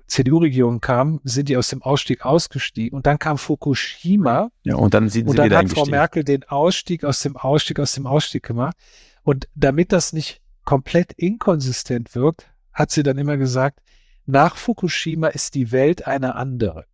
CDU-Regierung 0.07 0.81
kam, 0.81 1.21
sind 1.25 1.49
die 1.49 1.57
aus 1.57 1.69
dem 1.69 1.83
Ausstieg 1.83 2.25
ausgestiegen 2.25 2.97
und 2.97 3.07
dann 3.07 3.19
kam 3.19 3.39
Fukushima. 3.39 4.51
Ja, 4.63 4.77
und 4.77 4.95
dann 4.95 5.09
sind 5.09 5.25
sie 5.25 5.31
und 5.31 5.39
dann 5.39 5.53
hat 5.53 5.71
Frau 5.71 5.87
Merkel 5.87 6.23
den 6.23 6.45
Ausstieg 6.45 7.05
aus 7.05 7.21
dem 7.23 7.37
Ausstieg 7.37 7.81
aus 7.81 7.93
dem 7.93 8.07
Ausstieg 8.07 8.45
gemacht. 8.45 8.77
Und 9.23 9.49
damit 9.55 9.93
das 9.93 10.13
nicht 10.13 10.41
komplett 10.65 11.13
inkonsistent 11.13 12.15
wirkt, 12.15 12.47
hat 12.73 12.91
sie 12.91 13.03
dann 13.03 13.19
immer 13.19 13.37
gesagt, 13.37 13.81
nach 14.27 14.57
Fukushima 14.57 15.29
ist 15.29 15.55
die 15.55 15.73
Welt 15.73 16.07
eine 16.07 16.35
andere. 16.35 16.85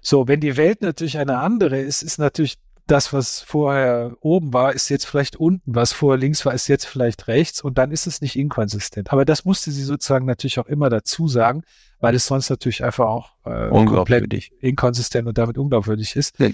So, 0.00 0.28
wenn 0.28 0.40
die 0.40 0.56
Welt 0.56 0.82
natürlich 0.82 1.18
eine 1.18 1.38
andere 1.38 1.78
ist, 1.78 2.02
ist 2.02 2.18
natürlich 2.18 2.58
das, 2.86 3.12
was 3.12 3.40
vorher 3.40 4.16
oben 4.20 4.52
war, 4.52 4.74
ist 4.74 4.90
jetzt 4.90 5.06
vielleicht 5.06 5.36
unten, 5.36 5.74
was 5.74 5.92
vorher 5.92 6.18
links 6.18 6.44
war, 6.44 6.52
ist 6.52 6.68
jetzt 6.68 6.84
vielleicht 6.84 7.28
rechts 7.28 7.62
und 7.62 7.78
dann 7.78 7.90
ist 7.90 8.06
es 8.06 8.20
nicht 8.20 8.36
inkonsistent. 8.36 9.10
Aber 9.12 9.24
das 9.24 9.46
musste 9.46 9.70
sie 9.70 9.82
sozusagen 9.82 10.26
natürlich 10.26 10.58
auch 10.58 10.66
immer 10.66 10.90
dazu 10.90 11.26
sagen, 11.26 11.62
weil 12.00 12.14
es 12.14 12.26
sonst 12.26 12.50
natürlich 12.50 12.84
einfach 12.84 13.06
auch 13.06 13.32
äh, 13.46 13.68
komplett 13.70 14.50
inkonsistent 14.60 15.26
und 15.26 15.38
damit 15.38 15.56
unglaubwürdig 15.56 16.14
ist. 16.16 16.38
Ja. 16.38 16.50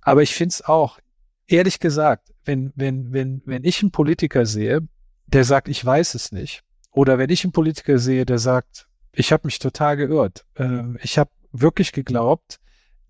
Aber 0.00 0.22
ich 0.22 0.34
finde 0.34 0.52
es 0.54 0.64
auch, 0.64 0.98
ehrlich 1.46 1.80
gesagt, 1.80 2.32
wenn, 2.44 2.72
wenn, 2.74 3.12
wenn, 3.12 3.42
wenn 3.44 3.64
ich 3.64 3.82
einen 3.82 3.90
Politiker 3.90 4.46
sehe, 4.46 4.80
der 5.26 5.44
sagt, 5.44 5.68
ich 5.68 5.84
weiß 5.84 6.14
es 6.14 6.32
nicht, 6.32 6.62
oder 6.92 7.18
wenn 7.18 7.28
ich 7.28 7.44
einen 7.44 7.52
Politiker 7.52 7.98
sehe, 7.98 8.24
der 8.24 8.38
sagt, 8.38 8.86
ich 9.16 9.32
habe 9.32 9.46
mich 9.46 9.58
total 9.58 9.96
geirrt, 9.96 10.44
äh, 10.54 10.82
ich 11.02 11.18
habe 11.18 11.30
wirklich 11.52 11.92
geglaubt, 11.92 12.58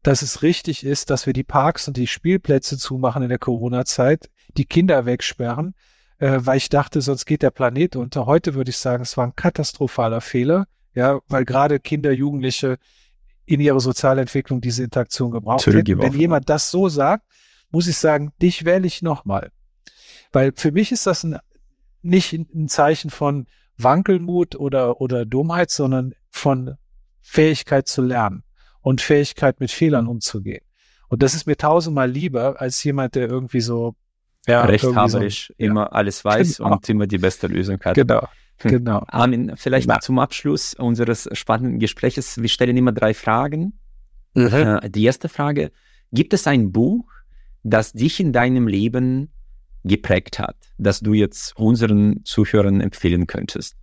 dass 0.03 0.23
es 0.23 0.43
richtig 0.43 0.87
ist, 0.87 1.11
dass 1.11 1.27
wir 1.27 1.33
die 1.33 1.45
Parks 1.45 1.89
und 1.89 1.97
die 1.97 2.07
Spielplätze 2.07 2.79
zumachen 2.79 3.25
in 3.25 3.29
der 3.29 3.39
Corona-Zeit, 3.39 4.31
die 4.57 4.65
Kinder 4.65 5.05
wegsperren, 5.05 5.75
äh, 6.19 6.39
weil 6.43 6.59
ich 6.59 6.69
dachte, 6.69 7.01
sonst 7.01 7.27
geht 7.27 7.43
der 7.43 7.51
Planet 7.51 7.97
unter. 7.97 8.25
Heute 8.27 8.55
würde 8.55 8.71
ich 8.71 8.79
sagen, 8.79 9.03
es 9.03 9.17
war 9.17 9.27
ein 9.27 9.35
katastrophaler 9.35 10.21
Fehler, 10.21 10.67
ja, 10.95 11.19
weil 11.29 11.45
gerade 11.45 11.81
Kinder, 11.81 12.13
Jugendliche 12.13 12.79
in 13.45 13.61
ihrer 13.61 13.81
Sozialentwicklung 13.81 14.61
diese 14.61 14.85
Interaktion 14.85 15.33
gebraucht 15.33 15.67
hätten. 15.67 15.99
Wenn 15.99 16.13
jemand 16.15 16.49
das 16.49 16.71
so 16.71 16.89
sagt, 16.89 17.27
muss 17.71 17.89
ich 17.89 17.97
sagen, 17.97 18.33
dich 18.41 18.65
wähle 18.65 18.87
ich 18.87 19.03
nochmal. 19.03 19.51
Weil 20.33 20.53
für 20.55 20.73
mich 20.73 20.93
ist 20.93 21.07
das 21.07 21.25
ein, 21.25 21.39
nicht 22.03 22.33
ein 22.33 22.69
Zeichen 22.69 23.11
von 23.11 23.47
Wankelmut 23.79 24.57
oder, 24.57 25.01
oder 25.01 25.25
Dummheit, 25.25 25.71
sondern 25.71 26.15
von 26.31 26.77
Fähigkeit 27.21 27.89
zu 27.89 28.03
lernen 28.03 28.43
und 28.81 29.01
Fähigkeit, 29.01 29.61
mit 29.61 29.71
Fehlern 29.71 30.07
umzugehen. 30.07 30.65
Und 31.09 31.23
das 31.23 31.35
ist 31.35 31.47
mir 31.47 31.57
tausendmal 31.57 32.11
lieber 32.11 32.61
als 32.61 32.83
jemand, 32.85 33.15
der 33.15 33.29
irgendwie 33.29 33.61
so 33.61 33.95
ja, 34.47 34.65
rechthaberisch 34.65 35.49
so, 35.49 35.55
immer 35.59 35.83
ja. 35.83 35.87
alles 35.89 36.25
weiß 36.25 36.59
genau. 36.59 36.73
und 36.73 36.89
immer 36.89 37.07
die 37.07 37.19
beste 37.19 37.47
Lösung 37.47 37.81
hat. 37.85 37.95
Genau. 37.95 38.27
Hm. 38.59 38.71
Genau. 38.71 39.05
Armin, 39.09 39.53
vielleicht 39.57 39.87
ja. 39.87 40.01
zum 40.01 40.19
Abschluss 40.19 40.73
unseres 40.73 41.29
spannenden 41.33 41.79
Gesprächs. 41.79 42.41
Wir 42.41 42.49
stellen 42.49 42.75
immer 42.75 42.93
drei 42.93 43.13
Fragen. 43.13 43.79
Mhm. 44.33 44.47
Äh, 44.51 44.89
die 44.89 45.05
erste 45.05 45.29
Frage: 45.29 45.73
Gibt 46.11 46.33
es 46.33 46.47
ein 46.47 46.73
Buch, 46.73 47.05
das 47.65 47.93
dich 47.93 48.19
in 48.19 48.33
deinem 48.33 48.67
Leben 48.67 49.31
geprägt 49.87 50.39
hat, 50.39 50.57
das 50.79 51.01
du 51.01 51.15
jetzt 51.15 51.57
unseren 51.57 52.25
Zuhörern 52.25 52.81
empfehlen 52.81 53.27
könntest? 53.27 53.77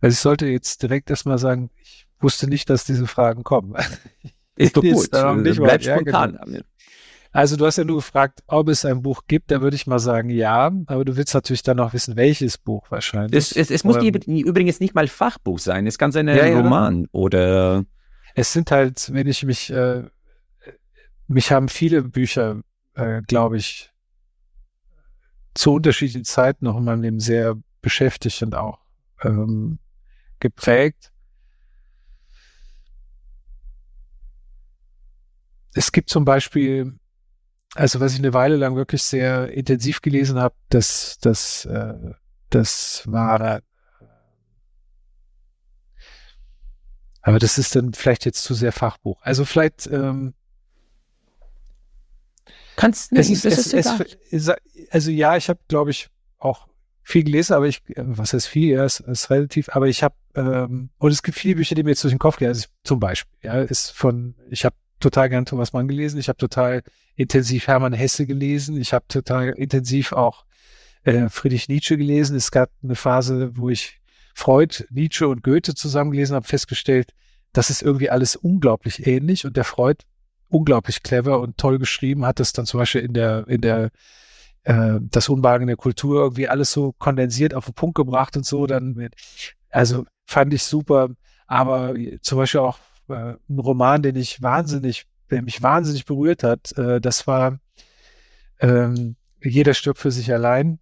Also 0.00 0.14
ich 0.14 0.20
sollte 0.20 0.46
jetzt 0.46 0.82
direkt 0.82 1.10
erstmal 1.10 1.38
sagen, 1.38 1.70
ich 1.82 2.06
wusste 2.20 2.48
nicht, 2.48 2.68
dass 2.68 2.84
diese 2.84 3.06
Fragen 3.06 3.44
kommen. 3.44 3.74
Ist 4.56 4.76
doch 4.76 4.82
gut. 4.82 5.08
Nicht 5.42 5.60
Bleib 5.60 5.82
ja, 5.82 5.94
spontan. 5.94 6.38
Genau. 6.44 6.60
Also 7.32 7.56
du 7.56 7.64
hast 7.64 7.78
ja 7.78 7.84
nur 7.84 7.96
gefragt, 7.96 8.42
ob 8.46 8.68
es 8.68 8.84
ein 8.84 9.00
Buch 9.00 9.22
gibt. 9.26 9.50
Da 9.50 9.62
würde 9.62 9.74
ich 9.74 9.86
mal 9.86 9.98
sagen, 9.98 10.28
ja. 10.28 10.70
Aber 10.86 11.04
du 11.04 11.16
willst 11.16 11.32
natürlich 11.32 11.62
dann 11.62 11.78
noch 11.78 11.94
wissen, 11.94 12.16
welches 12.16 12.58
Buch 12.58 12.90
wahrscheinlich. 12.90 13.34
Es, 13.34 13.52
es, 13.52 13.70
es 13.70 13.84
muss 13.84 13.98
die, 13.98 14.40
übrigens 14.40 14.80
nicht 14.80 14.94
mal 14.94 15.08
Fachbuch 15.08 15.58
sein. 15.58 15.86
Es 15.86 15.96
kann 15.96 16.12
sein 16.12 16.28
ja, 16.28 16.54
Roman 16.54 17.02
ja. 17.02 17.08
oder. 17.12 17.84
Es 18.34 18.52
sind 18.52 18.70
halt, 18.70 19.12
wenn 19.12 19.26
ich 19.26 19.44
mich, 19.44 19.70
äh, 19.72 20.02
mich 21.26 21.50
haben 21.50 21.68
viele 21.68 22.02
Bücher, 22.02 22.62
äh, 22.94 23.22
glaube 23.22 23.56
ich, 23.56 23.91
zu 25.54 25.74
unterschiedlichen 25.74 26.24
Zeiten 26.24 26.64
noch 26.64 26.76
in 26.76 26.84
meinem 26.84 27.02
Leben 27.02 27.20
sehr 27.20 27.56
beschäftigt 27.80 28.42
und 28.42 28.54
auch 28.54 28.78
ähm, 29.22 29.78
geprägt. 30.40 31.12
es 35.74 35.92
gibt 35.92 36.10
zum 36.10 36.24
Beispiel, 36.24 36.98
also 37.74 38.00
was 38.00 38.12
ich 38.12 38.18
eine 38.18 38.34
Weile 38.34 38.56
lang 38.56 38.76
wirklich 38.76 39.02
sehr 39.02 39.50
intensiv 39.52 40.02
gelesen 40.02 40.38
habe, 40.38 40.54
das, 40.68 41.18
das, 41.20 41.64
äh, 41.64 41.94
das 42.50 43.02
war, 43.06 43.40
äh, 43.40 43.60
aber 47.22 47.38
das 47.38 47.58
ist 47.58 47.76
dann 47.76 47.94
vielleicht 47.94 48.24
jetzt 48.24 48.42
zu 48.42 48.54
sehr 48.54 48.72
Fachbuch. 48.72 49.20
Also 49.22 49.44
vielleicht, 49.44 49.86
ähm, 49.86 50.34
Kannst 52.76 53.12
es 53.12 53.30
ist, 53.30 53.44
es, 53.44 53.72
es, 53.72 54.50
also 54.90 55.10
ja, 55.10 55.36
ich 55.36 55.48
habe, 55.48 55.60
glaube 55.68 55.90
ich, 55.90 56.08
auch 56.38 56.66
viel 57.02 57.24
gelesen, 57.24 57.54
aber 57.54 57.66
ich, 57.66 57.82
was 57.96 58.32
heißt 58.32 58.46
viel, 58.46 58.74
ja, 58.74 58.84
ist, 58.84 59.00
ist 59.00 59.30
relativ, 59.30 59.68
aber 59.70 59.88
ich 59.88 60.02
habe, 60.02 60.14
ähm, 60.34 60.90
und 60.98 61.10
es 61.10 61.22
gibt 61.22 61.38
viele 61.38 61.56
Bücher, 61.56 61.74
die 61.74 61.82
mir 61.82 61.90
jetzt 61.90 62.04
durch 62.04 62.12
den 62.12 62.18
Kopf 62.18 62.38
gehen, 62.38 62.48
also 62.48 62.66
zum 62.84 63.00
Beispiel, 63.00 63.38
ja, 63.42 63.60
ist 63.60 63.90
von, 63.90 64.34
ich 64.48 64.64
habe 64.64 64.76
total 65.02 65.28
gern 65.28 65.44
Thomas 65.44 65.72
Mann 65.72 65.88
gelesen. 65.88 66.18
Ich 66.18 66.28
habe 66.28 66.38
total 66.38 66.82
intensiv 67.16 67.66
Hermann 67.66 67.92
Hesse 67.92 68.26
gelesen. 68.26 68.80
Ich 68.80 68.92
habe 68.92 69.04
total 69.08 69.50
intensiv 69.50 70.12
auch 70.12 70.44
äh, 71.04 71.28
Friedrich 71.28 71.68
Nietzsche 71.68 71.98
gelesen. 71.98 72.36
Es 72.36 72.50
gab 72.50 72.70
eine 72.82 72.94
Phase, 72.94 73.50
wo 73.54 73.68
ich 73.68 74.00
Freud, 74.34 74.84
Nietzsche 74.90 75.28
und 75.28 75.42
Goethe 75.42 75.74
zusammen 75.74 76.12
gelesen 76.12 76.34
habe, 76.34 76.46
festgestellt, 76.46 77.12
das 77.52 77.68
ist 77.68 77.82
irgendwie 77.82 78.08
alles 78.08 78.34
unglaublich 78.34 79.06
ähnlich 79.06 79.44
und 79.44 79.58
der 79.58 79.64
Freud 79.64 80.04
unglaublich 80.52 81.02
clever 81.02 81.40
und 81.40 81.58
toll 81.58 81.78
geschrieben, 81.78 82.26
hat 82.26 82.40
es 82.40 82.52
dann 82.52 82.66
zum 82.66 82.78
Beispiel 82.78 83.02
in 83.02 83.14
der, 83.14 83.46
in 83.48 83.60
der 83.60 83.90
äh, 84.64 84.98
das 85.00 85.28
Unbehagen 85.28 85.66
der 85.66 85.76
Kultur 85.76 86.20
irgendwie 86.22 86.48
alles 86.48 86.72
so 86.72 86.92
kondensiert 86.92 87.54
auf 87.54 87.66
den 87.66 87.74
Punkt 87.74 87.96
gebracht 87.96 88.36
und 88.36 88.46
so, 88.46 88.66
dann, 88.66 89.10
also 89.70 90.04
fand 90.26 90.54
ich 90.54 90.62
super, 90.62 91.10
aber 91.46 91.94
zum 92.20 92.38
Beispiel 92.38 92.60
auch 92.60 92.78
äh, 93.08 93.34
ein 93.48 93.58
Roman, 93.58 94.02
den 94.02 94.16
ich 94.16 94.42
wahnsinnig, 94.42 95.06
der 95.30 95.42
mich 95.42 95.62
wahnsinnig 95.62 96.04
berührt 96.04 96.42
hat. 96.42 96.76
Äh, 96.78 97.00
das 97.00 97.26
war 97.26 97.58
ähm, 98.60 99.16
Jeder 99.42 99.74
stirbt 99.74 99.98
für 99.98 100.10
sich 100.10 100.32
allein 100.32 100.78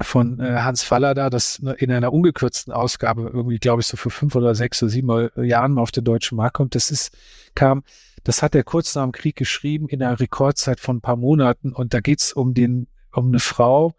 von 0.00 0.40
äh, 0.40 0.60
Hans 0.60 0.82
Fallada, 0.82 1.30
das 1.30 1.58
in 1.78 1.92
einer 1.92 2.12
ungekürzten 2.12 2.72
Ausgabe 2.72 3.30
irgendwie, 3.32 3.58
glaube 3.58 3.80
ich, 3.80 3.86
so 3.86 3.96
für 3.96 4.10
fünf 4.10 4.34
oder 4.34 4.54
sechs 4.54 4.82
oder 4.82 4.90
sieben 4.90 5.30
Jahren 5.44 5.72
mal 5.72 5.82
auf 5.82 5.92
den 5.92 6.04
deutschen 6.04 6.36
Markt 6.36 6.54
kommt. 6.54 6.74
Das 6.74 6.90
ist, 6.90 7.16
kam, 7.54 7.84
das 8.24 8.42
hat 8.42 8.54
er 8.54 8.64
kurz 8.64 8.94
nach 8.94 9.04
dem 9.04 9.12
Krieg 9.12 9.36
geschrieben 9.36 9.88
in 9.88 10.02
einer 10.02 10.18
Rekordzeit 10.18 10.80
von 10.80 10.96
ein 10.96 11.00
paar 11.00 11.16
Monaten. 11.16 11.72
Und 11.72 11.94
da 11.94 12.00
geht's 12.00 12.32
um 12.32 12.54
den, 12.54 12.88
um 13.12 13.28
eine 13.28 13.38
Frau, 13.38 13.94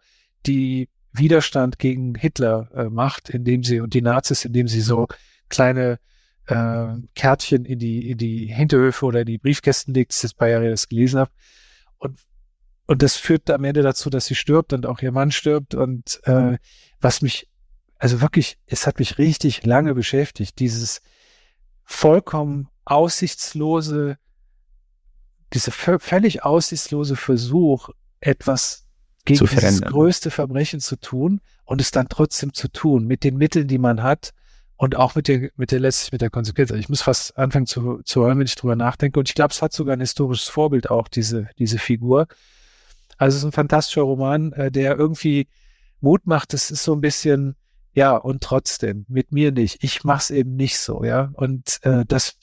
die 0.46 0.88
Widerstand 1.12 1.78
gegen 1.78 2.14
Hitler 2.14 2.70
äh, 2.74 2.84
macht, 2.84 3.30
indem 3.30 3.62
sie 3.62 3.80
und 3.80 3.94
die 3.94 4.02
Nazis, 4.02 4.44
indem 4.44 4.68
sie 4.68 4.82
so 4.82 5.06
kleine 5.48 5.98
äh, 6.46 6.88
Kärtchen 7.14 7.64
in 7.64 7.78
die 7.78 8.10
in 8.10 8.18
die 8.18 8.46
Hinterhöfe 8.46 9.06
oder 9.06 9.20
in 9.20 9.26
die 9.26 9.38
Briefkästen 9.38 9.94
legt. 9.94 10.10
Das 10.10 10.16
ist 10.16 10.24
das 10.24 10.34
paar 10.34 10.48
Jahre 10.48 10.68
das 10.68 10.88
gelesen 10.88 11.20
habe. 11.20 11.30
Und 11.98 12.20
und 12.86 13.02
das 13.02 13.16
führt 13.16 13.50
am 13.50 13.64
Ende 13.64 13.82
dazu, 13.82 14.10
dass 14.10 14.26
sie 14.26 14.36
stirbt 14.36 14.72
und 14.72 14.86
auch 14.86 15.02
ihr 15.02 15.12
Mann 15.12 15.32
stirbt. 15.32 15.74
Und 15.74 16.20
äh, 16.24 16.56
was 17.00 17.20
mich, 17.20 17.48
also 17.98 18.20
wirklich, 18.20 18.58
es 18.66 18.86
hat 18.86 19.00
mich 19.00 19.18
richtig 19.18 19.66
lange 19.66 19.94
beschäftigt, 19.94 20.58
dieses 20.60 21.02
vollkommen 21.82 22.68
aussichtslose, 22.86 24.16
diese 25.52 25.70
völlig 25.70 26.44
aussichtslose 26.44 27.16
Versuch, 27.16 27.90
etwas 28.20 28.86
gegen 29.24 29.38
zu 29.38 29.46
dieses 29.46 29.82
größte 29.82 30.30
Verbrechen 30.30 30.80
zu 30.80 30.96
tun 30.96 31.40
und 31.64 31.80
es 31.80 31.90
dann 31.90 32.08
trotzdem 32.08 32.54
zu 32.54 32.68
tun, 32.68 33.06
mit 33.06 33.24
den 33.24 33.36
Mitteln, 33.36 33.68
die 33.68 33.78
man 33.78 34.02
hat 34.02 34.32
und 34.76 34.96
auch 34.96 35.14
mit 35.14 35.28
der, 35.28 35.50
mit 35.56 35.72
der 35.72 35.80
letztlich 35.80 36.12
mit 36.12 36.20
der 36.20 36.30
Konsequenz. 36.30 36.70
Also 36.70 36.80
ich 36.80 36.88
muss 36.88 37.02
fast 37.02 37.36
anfangen 37.36 37.66
zu, 37.66 38.00
zu 38.04 38.24
hören, 38.24 38.38
wenn 38.38 38.46
ich 38.46 38.54
drüber 38.54 38.76
nachdenke. 38.76 39.18
Und 39.18 39.28
ich 39.28 39.34
glaube, 39.34 39.52
es 39.52 39.62
hat 39.62 39.72
sogar 39.72 39.96
ein 39.96 40.00
historisches 40.00 40.48
Vorbild 40.48 40.90
auch, 40.90 41.08
diese, 41.08 41.48
diese 41.58 41.78
Figur. 41.78 42.28
Also 43.16 43.36
es 43.36 43.42
ist 43.42 43.48
ein 43.48 43.52
fantastischer 43.52 44.02
Roman, 44.02 44.52
äh, 44.52 44.70
der 44.70 44.96
irgendwie 44.96 45.48
Mut 46.00 46.26
macht. 46.26 46.54
Es 46.54 46.70
ist 46.70 46.84
so 46.84 46.94
ein 46.94 47.00
bisschen, 47.00 47.56
ja, 47.96 48.14
und 48.14 48.42
trotzdem, 48.42 49.06
mit 49.08 49.32
mir 49.32 49.52
nicht. 49.52 49.82
Ich 49.82 50.04
mach's 50.04 50.30
eben 50.30 50.54
nicht 50.54 50.78
so, 50.78 51.02
ja. 51.02 51.30
Und 51.32 51.78
äh, 51.80 52.04
das, 52.06 52.36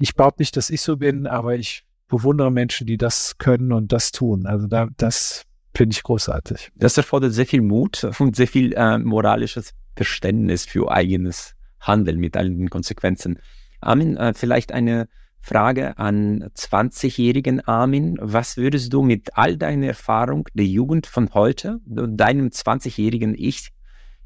ich 0.00 0.16
behaupte 0.16 0.42
nicht, 0.42 0.56
dass 0.56 0.70
ich 0.70 0.80
so 0.80 0.96
bin, 0.96 1.28
aber 1.28 1.54
ich 1.54 1.84
bewundere 2.08 2.50
Menschen, 2.50 2.88
die 2.88 2.98
das 2.98 3.38
können 3.38 3.70
und 3.70 3.92
das 3.92 4.10
tun. 4.10 4.44
Also 4.44 4.66
da, 4.66 4.88
das 4.96 5.44
finde 5.72 5.94
ich 5.94 6.02
großartig. 6.02 6.72
Das 6.74 6.96
erfordert 6.96 7.32
sehr 7.32 7.46
viel 7.46 7.62
Mut 7.62 8.02
und 8.18 8.34
sehr 8.34 8.48
viel 8.48 8.72
äh, 8.72 8.98
moralisches 8.98 9.72
Verständnis 9.94 10.66
für 10.66 10.90
eigenes 10.90 11.54
Handeln 11.78 12.18
mit 12.18 12.36
allen 12.36 12.58
den 12.58 12.68
Konsequenzen. 12.68 13.38
Armin, 13.80 14.16
äh, 14.16 14.34
vielleicht 14.34 14.72
eine 14.72 15.08
Frage 15.40 15.96
an 15.96 16.50
20-jährigen 16.56 17.60
Armin. 17.60 18.18
Was 18.20 18.56
würdest 18.56 18.92
du 18.92 19.02
mit 19.02 19.38
all 19.38 19.56
deiner 19.56 19.86
Erfahrung 19.86 20.48
der 20.54 20.66
Jugend 20.66 21.06
von 21.06 21.32
heute, 21.34 21.78
deinem 21.86 22.48
20-jährigen 22.48 23.36
Ich 23.38 23.70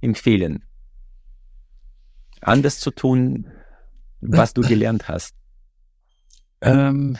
empfehlen? 0.01 0.65
Anders 2.41 2.81
zu 2.81 2.91
tun, 2.91 3.47
was 4.21 4.55
du 4.55 4.63
gelernt 4.63 5.09
hast? 5.09 5.35
Ähm, 6.63 7.19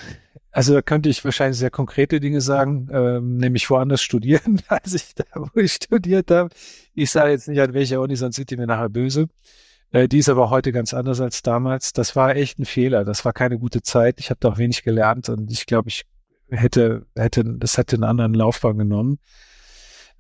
also 0.51 0.73
da 0.73 0.81
könnte 0.81 1.11
ich 1.11 1.23
wahrscheinlich 1.23 1.59
sehr 1.59 1.71
konkrete 1.71 2.21
Dinge 2.21 2.41
sagen, 2.41 2.89
ähm, 2.91 3.37
nämlich 3.37 3.69
woanders 3.69 4.01
studieren, 4.01 4.63
als 4.69 4.95
ich 4.95 5.15
da, 5.15 5.25
wo 5.35 5.61
ich 5.61 5.75
studiert 5.75 6.31
habe. 6.31 6.49
Ich 6.95 7.11
sage 7.11 7.33
jetzt 7.33 7.47
nicht 7.47 7.61
an 7.61 7.75
welcher 7.75 8.01
Uni, 8.01 8.17
sonst 8.17 8.37
sind 8.37 8.51
die 8.51 8.57
mir 8.57 8.67
nachher 8.67 8.89
böse. 8.89 9.29
Äh, 9.93 10.09
die 10.09 10.19
ist 10.19 10.31
aber 10.31 10.49
heute 10.49 10.73
ganz 10.73 10.95
anders 10.95 11.21
als 11.21 11.43
damals. 11.43 11.93
Das 11.93 12.17
war 12.17 12.35
echt 12.35 12.59
ein 12.59 12.65
Fehler. 12.65 13.05
Das 13.05 13.27
war 13.27 13.35
keine 13.35 13.59
gute 13.59 13.83
Zeit. 13.83 14.19
Ich 14.19 14.31
habe 14.31 14.39
da 14.41 14.49
auch 14.49 14.57
wenig 14.57 14.83
gelernt 14.83 15.29
und 15.29 15.53
ich 15.53 15.67
glaube, 15.67 15.91
ich 15.91 16.05
hätte, 16.49 17.05
hätte, 17.15 17.45
das 17.45 17.77
hätte 17.77 17.97
einen 17.97 18.05
anderen 18.05 18.33
Laufbahn 18.33 18.79
genommen. 18.79 19.19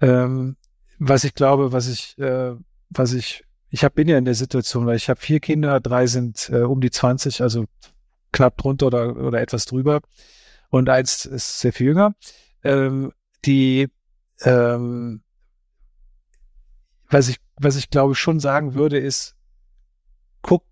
Ähm, 0.02 0.56
was 0.98 1.24
ich 1.24 1.34
glaube, 1.34 1.72
was 1.72 1.88
ich, 1.88 2.18
äh, 2.18 2.54
was 2.90 3.12
ich, 3.12 3.44
ich 3.70 3.84
hab, 3.84 3.94
bin 3.94 4.08
ja 4.08 4.18
in 4.18 4.24
der 4.24 4.34
Situation, 4.34 4.86
weil 4.86 4.96
ich 4.96 5.08
habe 5.08 5.20
vier 5.20 5.40
Kinder, 5.40 5.80
drei 5.80 6.06
sind 6.06 6.48
äh, 6.50 6.62
um 6.62 6.80
die 6.80 6.90
20, 6.90 7.42
also 7.42 7.66
knapp 8.32 8.56
drunter 8.56 8.86
oder, 8.86 9.16
oder 9.16 9.40
etwas 9.40 9.66
drüber. 9.66 10.00
Und 10.68 10.88
eins 10.88 11.24
ist 11.24 11.60
sehr 11.60 11.72
viel 11.72 11.86
jünger. 11.88 12.14
Ähm, 12.64 13.12
die, 13.44 13.88
ähm, 14.42 15.22
was 17.08 17.28
ich, 17.28 17.38
was 17.56 17.76
ich 17.76 17.90
glaube 17.90 18.14
schon 18.14 18.40
sagen 18.40 18.74
würde, 18.74 18.98
ist, 18.98 19.36
guck, 20.42 20.64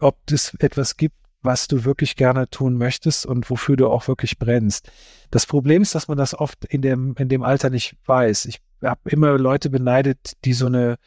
ob 0.00 0.18
es 0.30 0.54
etwas 0.54 0.96
gibt, 0.96 1.16
was 1.42 1.68
du 1.68 1.84
wirklich 1.84 2.16
gerne 2.16 2.50
tun 2.50 2.76
möchtest 2.76 3.24
und 3.24 3.48
wofür 3.48 3.76
du 3.76 3.88
auch 3.88 4.08
wirklich 4.08 4.38
brennst. 4.38 4.90
Das 5.30 5.46
Problem 5.46 5.82
ist, 5.82 5.94
dass 5.94 6.08
man 6.08 6.18
das 6.18 6.34
oft 6.34 6.64
in 6.66 6.82
dem, 6.82 7.14
in 7.18 7.28
dem 7.28 7.42
Alter 7.42 7.70
nicht 7.70 7.96
weiß. 8.06 8.46
Ich 8.46 8.60
habe 8.82 9.10
immer 9.10 9.38
Leute 9.38 9.70
beneidet, 9.70 10.32
die 10.44 10.52
so 10.52 10.66
eine, 10.66 10.98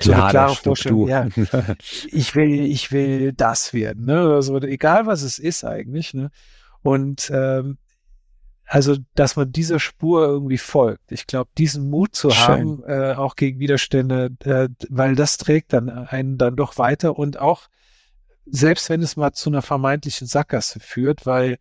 so 0.00 0.12
eine 0.12 0.30
klare 0.30 0.56
Vorstellung, 0.56 1.08
ja, 1.08 1.28
ich 2.10 2.34
will, 2.34 2.60
ich 2.60 2.92
will 2.92 3.32
das 3.32 3.72
werden, 3.74 4.06
ne? 4.06 4.20
Also, 4.34 4.58
egal 4.60 5.06
was 5.06 5.22
es 5.22 5.38
ist 5.38 5.64
eigentlich, 5.64 6.14
ne? 6.14 6.30
Und 6.82 7.30
ähm, 7.34 7.78
also, 8.64 8.96
dass 9.16 9.34
man 9.34 9.50
dieser 9.50 9.80
Spur 9.80 10.24
irgendwie 10.24 10.58
folgt. 10.58 11.10
Ich 11.10 11.26
glaube, 11.26 11.50
diesen 11.58 11.90
Mut 11.90 12.14
zu 12.14 12.30
Schön. 12.30 12.44
haben, 12.46 12.84
äh, 12.86 13.14
auch 13.14 13.34
gegen 13.34 13.58
Widerstände, 13.58 14.30
äh, 14.44 14.68
weil 14.88 15.16
das 15.16 15.38
trägt 15.38 15.72
dann 15.72 15.88
einen 15.90 16.38
dann 16.38 16.54
doch 16.54 16.78
weiter 16.78 17.18
und 17.18 17.40
auch 17.40 17.68
selbst 18.46 18.88
wenn 18.88 19.02
es 19.02 19.16
mal 19.16 19.32
zu 19.32 19.50
einer 19.50 19.62
vermeintlichen 19.62 20.26
Sackgasse 20.26 20.78
führt, 20.78 21.26
weil 21.26 21.58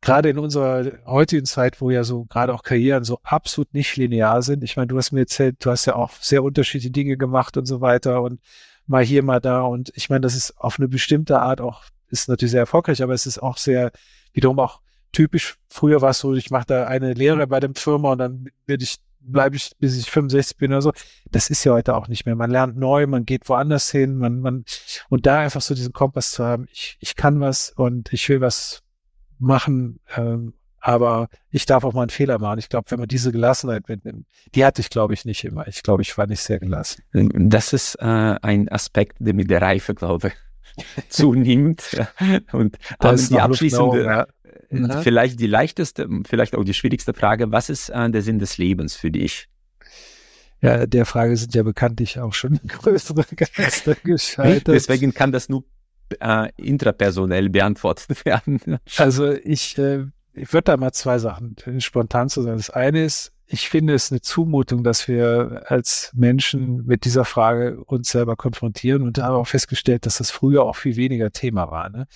gerade 0.00 0.28
in 0.30 0.38
unserer 0.38 0.92
heutigen 1.06 1.44
Zeit, 1.44 1.80
wo 1.80 1.90
ja 1.90 2.04
so 2.04 2.24
gerade 2.24 2.54
auch 2.54 2.62
Karrieren 2.62 3.04
so 3.04 3.18
absolut 3.22 3.74
nicht 3.74 3.96
linear 3.96 4.42
sind. 4.42 4.62
Ich 4.62 4.76
meine, 4.76 4.86
du 4.86 4.96
hast 4.96 5.12
mir 5.12 5.20
erzählt, 5.20 5.56
du 5.64 5.70
hast 5.70 5.86
ja 5.86 5.96
auch 5.96 6.12
sehr 6.20 6.42
unterschiedliche 6.42 6.90
Dinge 6.90 7.16
gemacht 7.16 7.56
und 7.56 7.66
so 7.66 7.80
weiter 7.80 8.22
und 8.22 8.40
mal 8.86 9.04
hier, 9.04 9.22
mal 9.22 9.40
da. 9.40 9.62
Und 9.62 9.90
ich 9.94 10.08
meine, 10.08 10.20
das 10.20 10.34
ist 10.34 10.56
auf 10.58 10.78
eine 10.78 10.88
bestimmte 10.88 11.40
Art 11.40 11.60
auch, 11.60 11.84
ist 12.10 12.28
natürlich 12.28 12.52
sehr 12.52 12.60
erfolgreich, 12.60 13.02
aber 13.02 13.12
es 13.12 13.26
ist 13.26 13.38
auch 13.38 13.56
sehr, 13.56 13.90
wiederum 14.32 14.58
auch 14.60 14.80
typisch. 15.12 15.56
Früher 15.68 16.00
war 16.00 16.10
es 16.10 16.20
so, 16.20 16.34
ich 16.34 16.50
mache 16.50 16.66
da 16.66 16.86
eine 16.86 17.14
Lehre 17.14 17.46
bei 17.46 17.60
dem 17.60 17.74
Firma 17.74 18.12
und 18.12 18.18
dann 18.18 18.48
werde 18.66 18.84
ich 18.84 18.98
bleibe 19.20 19.56
ich, 19.56 19.72
bis 19.78 19.96
ich 19.96 20.10
65 20.10 20.56
bin 20.56 20.72
oder 20.72 20.82
so. 20.82 20.92
Das 21.30 21.50
ist 21.50 21.64
ja 21.64 21.72
heute 21.72 21.94
auch 21.94 22.08
nicht 22.08 22.24
mehr. 22.24 22.34
Man 22.34 22.50
lernt 22.50 22.76
neu, 22.76 23.06
man 23.06 23.26
geht 23.26 23.48
woanders 23.48 23.90
hin, 23.90 24.16
man, 24.16 24.40
man, 24.40 24.64
und 25.08 25.26
da 25.26 25.40
einfach 25.40 25.60
so 25.60 25.74
diesen 25.74 25.92
Kompass 25.92 26.32
zu 26.32 26.44
haben, 26.44 26.66
ich, 26.72 26.96
ich 27.00 27.16
kann 27.16 27.40
was 27.40 27.70
und 27.76 28.12
ich 28.12 28.28
will 28.28 28.40
was 28.40 28.82
machen, 29.38 30.00
ähm, 30.16 30.54
aber 30.80 31.28
ich 31.50 31.66
darf 31.66 31.84
auch 31.84 31.92
mal 31.92 32.02
einen 32.02 32.10
Fehler 32.10 32.38
machen. 32.38 32.58
Ich 32.58 32.68
glaube, 32.68 32.90
wenn 32.90 33.00
man 33.00 33.08
diese 33.08 33.32
Gelassenheit 33.32 33.88
mitnimmt, 33.88 34.26
die 34.54 34.64
hatte 34.64 34.80
ich, 34.80 34.90
glaube 34.90 35.14
ich, 35.14 35.24
nicht 35.24 35.44
immer. 35.44 35.66
Ich 35.66 35.82
glaube, 35.82 36.02
ich 36.02 36.16
war 36.16 36.26
nicht 36.26 36.40
sehr 36.40 36.60
gelassen. 36.60 37.02
Das 37.12 37.72
ist 37.72 37.96
äh, 37.96 38.04
ein 38.04 38.68
Aspekt, 38.68 39.16
der 39.18 39.34
mit 39.34 39.50
der 39.50 39.60
Reife, 39.60 39.94
glaube 39.94 40.28
ich, 40.28 41.04
zunimmt. 41.08 42.00
Und 42.52 42.78
das 43.00 43.28
die 43.28 43.40
abschließende, 43.40 44.04
ja. 44.04 44.26
Mhm. 44.70 45.02
Vielleicht 45.02 45.40
die 45.40 45.46
leichteste, 45.46 46.08
vielleicht 46.26 46.54
auch 46.54 46.64
die 46.64 46.74
schwierigste 46.74 47.14
Frage, 47.14 47.50
was 47.50 47.70
ist 47.70 47.88
äh, 47.88 48.10
der 48.10 48.22
Sinn 48.22 48.38
des 48.38 48.58
Lebens 48.58 48.94
für 48.94 49.10
dich? 49.10 49.48
Ja, 50.60 50.86
der 50.86 51.06
Frage 51.06 51.36
sind 51.36 51.54
ja 51.54 51.62
bekanntlich 51.62 52.18
auch 52.18 52.34
schon 52.34 52.60
größere 52.66 53.24
Geister 53.34 53.94
gescheitert. 53.94 54.68
Deswegen 54.68 55.14
kann 55.14 55.32
das 55.32 55.48
nur 55.48 55.64
äh, 56.20 56.48
intrapersonell 56.56 57.48
beantwortet 57.48 58.24
werden. 58.24 58.78
Also 58.96 59.30
ich, 59.32 59.78
äh, 59.78 60.04
ich 60.34 60.52
würde 60.52 60.64
da 60.64 60.76
mal 60.76 60.92
zwei 60.92 61.18
Sachen 61.18 61.56
spontan 61.78 62.28
zu 62.28 62.42
sagen. 62.42 62.56
Das 62.56 62.70
eine 62.70 63.04
ist, 63.04 63.32
ich 63.46 63.68
finde 63.68 63.94
es 63.94 64.12
eine 64.12 64.20
Zumutung, 64.20 64.84
dass 64.84 65.08
wir 65.08 65.64
als 65.66 66.12
Menschen 66.14 66.84
mit 66.84 67.04
dieser 67.04 67.24
Frage 67.24 67.82
uns 67.84 68.10
selber 68.10 68.36
konfrontieren 68.36 69.02
und 69.02 69.18
haben 69.18 69.36
auch 69.36 69.46
festgestellt, 69.46 70.04
dass 70.04 70.18
das 70.18 70.30
früher 70.30 70.64
auch 70.64 70.76
viel 70.76 70.96
weniger 70.96 71.30
Thema 71.30 71.70
war. 71.70 71.88
Ne? 71.88 72.06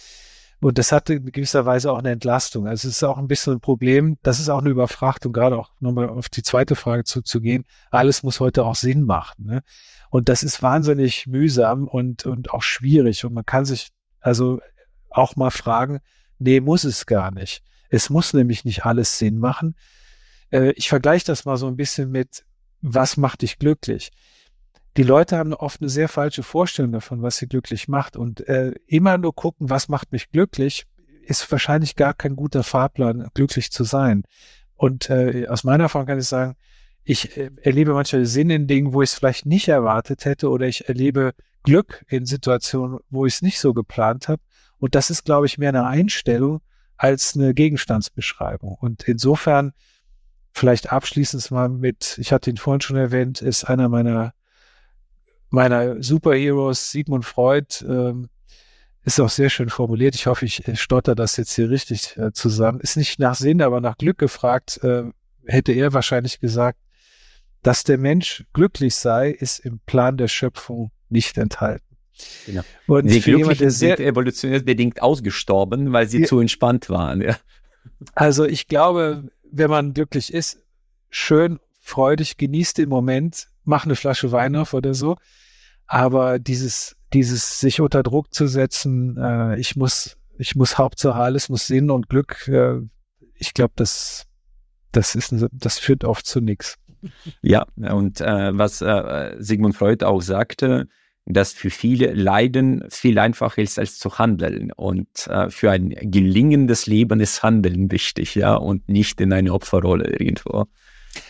Und 0.60 0.78
das 0.78 0.92
hatte 0.92 1.14
in 1.14 1.32
gewisser 1.32 1.66
Weise 1.66 1.90
auch 1.90 1.98
eine 1.98 2.12
Entlastung. 2.12 2.68
Also 2.68 2.86
es 2.86 2.96
ist 2.96 3.02
auch 3.02 3.18
ein 3.18 3.26
bisschen 3.26 3.54
ein 3.54 3.60
Problem. 3.60 4.18
Das 4.22 4.38
ist 4.38 4.48
auch 4.48 4.60
eine 4.60 4.70
Überfrachtung, 4.70 5.32
gerade 5.32 5.58
auch 5.58 5.72
nochmal 5.80 6.08
auf 6.08 6.28
die 6.28 6.44
zweite 6.44 6.76
Frage 6.76 7.02
zuzugehen. 7.02 7.64
Alles 7.90 8.22
muss 8.22 8.38
heute 8.38 8.64
auch 8.64 8.76
Sinn 8.76 9.02
machen. 9.02 9.46
Ne? 9.46 9.62
Und 10.12 10.28
das 10.28 10.44
ist 10.44 10.62
wahnsinnig 10.62 11.26
mühsam 11.26 11.88
und, 11.88 12.26
und 12.26 12.50
auch 12.52 12.62
schwierig. 12.62 13.24
Und 13.24 13.34
man 13.34 13.46
kann 13.46 13.64
sich 13.64 13.88
also 14.20 14.60
auch 15.10 15.34
mal 15.34 15.50
fragen, 15.50 15.98
nee, 16.38 16.60
muss 16.60 16.84
es 16.84 17.06
gar 17.06 17.32
nicht. 17.32 17.64
Es 17.88 18.10
muss 18.10 18.32
nämlich 18.32 18.64
nicht 18.64 18.84
alles 18.84 19.18
Sinn 19.18 19.38
machen. 19.38 19.74
Äh, 20.50 20.72
ich 20.76 20.88
vergleiche 20.88 21.26
das 21.26 21.44
mal 21.44 21.56
so 21.56 21.66
ein 21.66 21.76
bisschen 21.76 22.10
mit, 22.10 22.44
was 22.80 23.16
macht 23.16 23.42
dich 23.42 23.58
glücklich? 23.58 24.12
die 24.96 25.02
Leute 25.02 25.38
haben 25.38 25.54
oft 25.54 25.80
eine 25.80 25.88
sehr 25.88 26.08
falsche 26.08 26.42
Vorstellung 26.42 26.92
davon, 26.92 27.22
was 27.22 27.38
sie 27.38 27.46
glücklich 27.46 27.88
macht. 27.88 28.16
Und 28.16 28.46
äh, 28.48 28.72
immer 28.86 29.16
nur 29.18 29.34
gucken, 29.34 29.70
was 29.70 29.88
macht 29.88 30.12
mich 30.12 30.30
glücklich, 30.30 30.84
ist 31.22 31.50
wahrscheinlich 31.50 31.96
gar 31.96 32.14
kein 32.14 32.36
guter 32.36 32.62
Fahrplan, 32.62 33.28
glücklich 33.34 33.72
zu 33.72 33.84
sein. 33.84 34.24
Und 34.74 35.08
äh, 35.08 35.46
aus 35.48 35.64
meiner 35.64 35.84
Erfahrung 35.84 36.06
kann 36.06 36.18
ich 36.18 36.26
sagen, 36.26 36.56
ich 37.04 37.36
äh, 37.36 37.50
erlebe 37.62 37.94
manchmal 37.94 38.26
Sinn 38.26 38.50
in 38.50 38.66
Dingen, 38.66 38.92
wo 38.92 39.02
ich 39.02 39.10
es 39.10 39.14
vielleicht 39.14 39.46
nicht 39.46 39.68
erwartet 39.68 40.24
hätte, 40.24 40.48
oder 40.48 40.66
ich 40.66 40.88
erlebe 40.88 41.32
Glück 41.62 42.04
in 42.08 42.26
Situationen, 42.26 42.98
wo 43.10 43.26
ich 43.26 43.34
es 43.34 43.42
nicht 43.42 43.58
so 43.58 43.74
geplant 43.74 44.28
habe. 44.28 44.42
Und 44.78 44.94
das 44.94 45.10
ist, 45.10 45.24
glaube 45.24 45.46
ich, 45.46 45.58
mehr 45.58 45.68
eine 45.68 45.86
Einstellung 45.86 46.60
als 46.96 47.36
eine 47.36 47.54
Gegenstandsbeschreibung. 47.54 48.76
Und 48.80 49.04
insofern 49.04 49.72
vielleicht 50.52 50.92
abschließend 50.92 51.50
mal 51.50 51.68
mit, 51.68 52.18
ich 52.18 52.32
hatte 52.32 52.50
ihn 52.50 52.56
vorhin 52.56 52.80
schon 52.80 52.96
erwähnt, 52.96 53.42
ist 53.42 53.64
einer 53.64 53.88
meiner, 53.88 54.34
meiner 55.50 56.02
Superheroes, 56.02 56.90
Sigmund 56.90 57.24
Freud, 57.24 57.84
ähm, 57.86 58.28
ist 59.04 59.20
auch 59.20 59.30
sehr 59.30 59.50
schön 59.50 59.68
formuliert. 59.68 60.14
Ich 60.14 60.26
hoffe, 60.26 60.44
ich 60.44 60.62
stotter 60.74 61.16
das 61.16 61.36
jetzt 61.36 61.54
hier 61.54 61.70
richtig 61.70 62.16
äh, 62.16 62.32
zusammen. 62.32 62.80
Ist 62.80 62.96
nicht 62.96 63.18
nach 63.18 63.34
Sinn, 63.34 63.60
aber 63.60 63.80
nach 63.80 63.98
Glück 63.98 64.18
gefragt, 64.18 64.78
äh, 64.84 65.04
hätte 65.44 65.72
er 65.72 65.92
wahrscheinlich 65.92 66.38
gesagt, 66.38 66.78
dass 67.62 67.84
der 67.84 67.98
Mensch 67.98 68.44
glücklich 68.52 68.94
sei, 68.96 69.30
ist 69.30 69.60
im 69.60 69.80
Plan 69.80 70.16
der 70.16 70.28
Schöpfung 70.28 70.90
nicht 71.08 71.38
enthalten. 71.38 71.84
Genau. 72.46 72.62
Und 72.86 73.10
die 73.10 73.20
Glücklichen 73.20 73.70
sind 73.70 74.00
evolutionär 74.00 74.60
bedingt 74.60 75.02
ausgestorben, 75.02 75.92
weil 75.92 76.08
sie 76.08 76.20
ja, 76.20 76.26
zu 76.26 76.40
entspannt 76.40 76.90
waren. 76.90 77.20
Ja. 77.20 77.36
Also 78.14 78.44
ich 78.44 78.68
glaube, 78.68 79.30
wenn 79.50 79.70
man 79.70 79.94
glücklich 79.94 80.32
ist, 80.32 80.62
schön, 81.10 81.58
freudig, 81.80 82.36
genießt 82.36 82.78
den 82.78 82.88
Moment, 82.88 83.48
mach 83.64 83.84
eine 83.84 83.96
Flasche 83.96 84.32
Wein 84.32 84.56
auf 84.56 84.74
oder 84.74 84.94
so. 84.94 85.16
Aber 85.86 86.38
dieses, 86.38 86.96
dieses 87.12 87.58
sich 87.58 87.80
unter 87.80 88.02
Druck 88.02 88.32
zu 88.32 88.46
setzen, 88.46 89.16
äh, 89.18 89.58
ich 89.58 89.76
muss, 89.76 90.16
ich 90.38 90.54
muss 90.56 90.78
Hauptsache 90.78 91.18
alles 91.18 91.48
muss 91.48 91.66
Sinn 91.66 91.90
und 91.90 92.08
Glück, 92.08 92.48
äh, 92.48 92.80
ich 93.34 93.54
glaube, 93.54 93.72
das, 93.76 94.26
das 94.92 95.14
ist, 95.14 95.34
das 95.52 95.78
führt 95.78 96.04
oft 96.04 96.26
zu 96.26 96.40
nichts. 96.40 96.78
Ja, 97.40 97.66
und 97.76 98.20
äh, 98.20 98.56
was 98.56 98.80
äh, 98.80 99.36
Sigmund 99.38 99.76
Freud 99.76 100.04
auch 100.04 100.22
sagte, 100.22 100.88
dass 101.24 101.52
für 101.52 101.70
viele 101.70 102.12
Leiden 102.12 102.84
viel 102.90 103.18
einfacher 103.18 103.62
ist 103.62 103.78
als 103.78 103.98
zu 103.98 104.18
handeln. 104.18 104.72
Und 104.72 105.26
äh, 105.28 105.50
für 105.50 105.70
ein 105.70 105.90
gelingendes 105.90 106.86
Leben 106.86 107.20
ist 107.20 107.42
Handeln 107.42 107.90
wichtig, 107.90 108.34
ja, 108.34 108.54
und 108.54 108.88
nicht 108.88 109.20
in 109.20 109.32
eine 109.32 109.52
Opferrolle 109.52 110.08
irgendwo. 110.08 110.66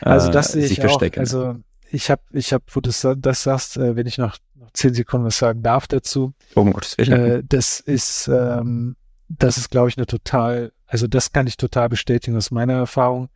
Äh, 0.00 0.06
also 0.08 0.30
das 0.30 0.52
sehe 0.52 0.64
ich 0.64 0.80
verstecken. 0.80 1.18
Auch. 1.18 1.20
Also 1.20 1.56
ich 1.90 2.10
habe, 2.10 2.22
ich 2.32 2.52
habe, 2.52 2.64
wo 2.68 2.80
du 2.80 2.90
das, 3.16 3.42
sagst, 3.42 3.76
äh, 3.76 3.94
wenn 3.96 4.06
ich 4.06 4.16
noch, 4.16 4.38
noch 4.54 4.70
zehn 4.72 4.94
Sekunden 4.94 5.26
was 5.26 5.38
sagen 5.38 5.62
darf 5.62 5.86
dazu. 5.86 6.32
Oh 6.54 6.64
Gottes 6.64 6.96
Willen. 6.96 7.12
Äh, 7.12 7.42
das 7.46 7.80
ist, 7.80 8.28
ähm, 8.28 8.96
das 9.28 9.58
ist, 9.58 9.70
glaube 9.70 9.90
ich, 9.90 9.98
eine 9.98 10.06
total, 10.06 10.72
also 10.86 11.06
das 11.06 11.32
kann 11.32 11.46
ich 11.46 11.56
total 11.58 11.88
bestätigen 11.90 12.36
aus 12.36 12.50
meiner 12.50 12.74
Erfahrung. 12.74 13.28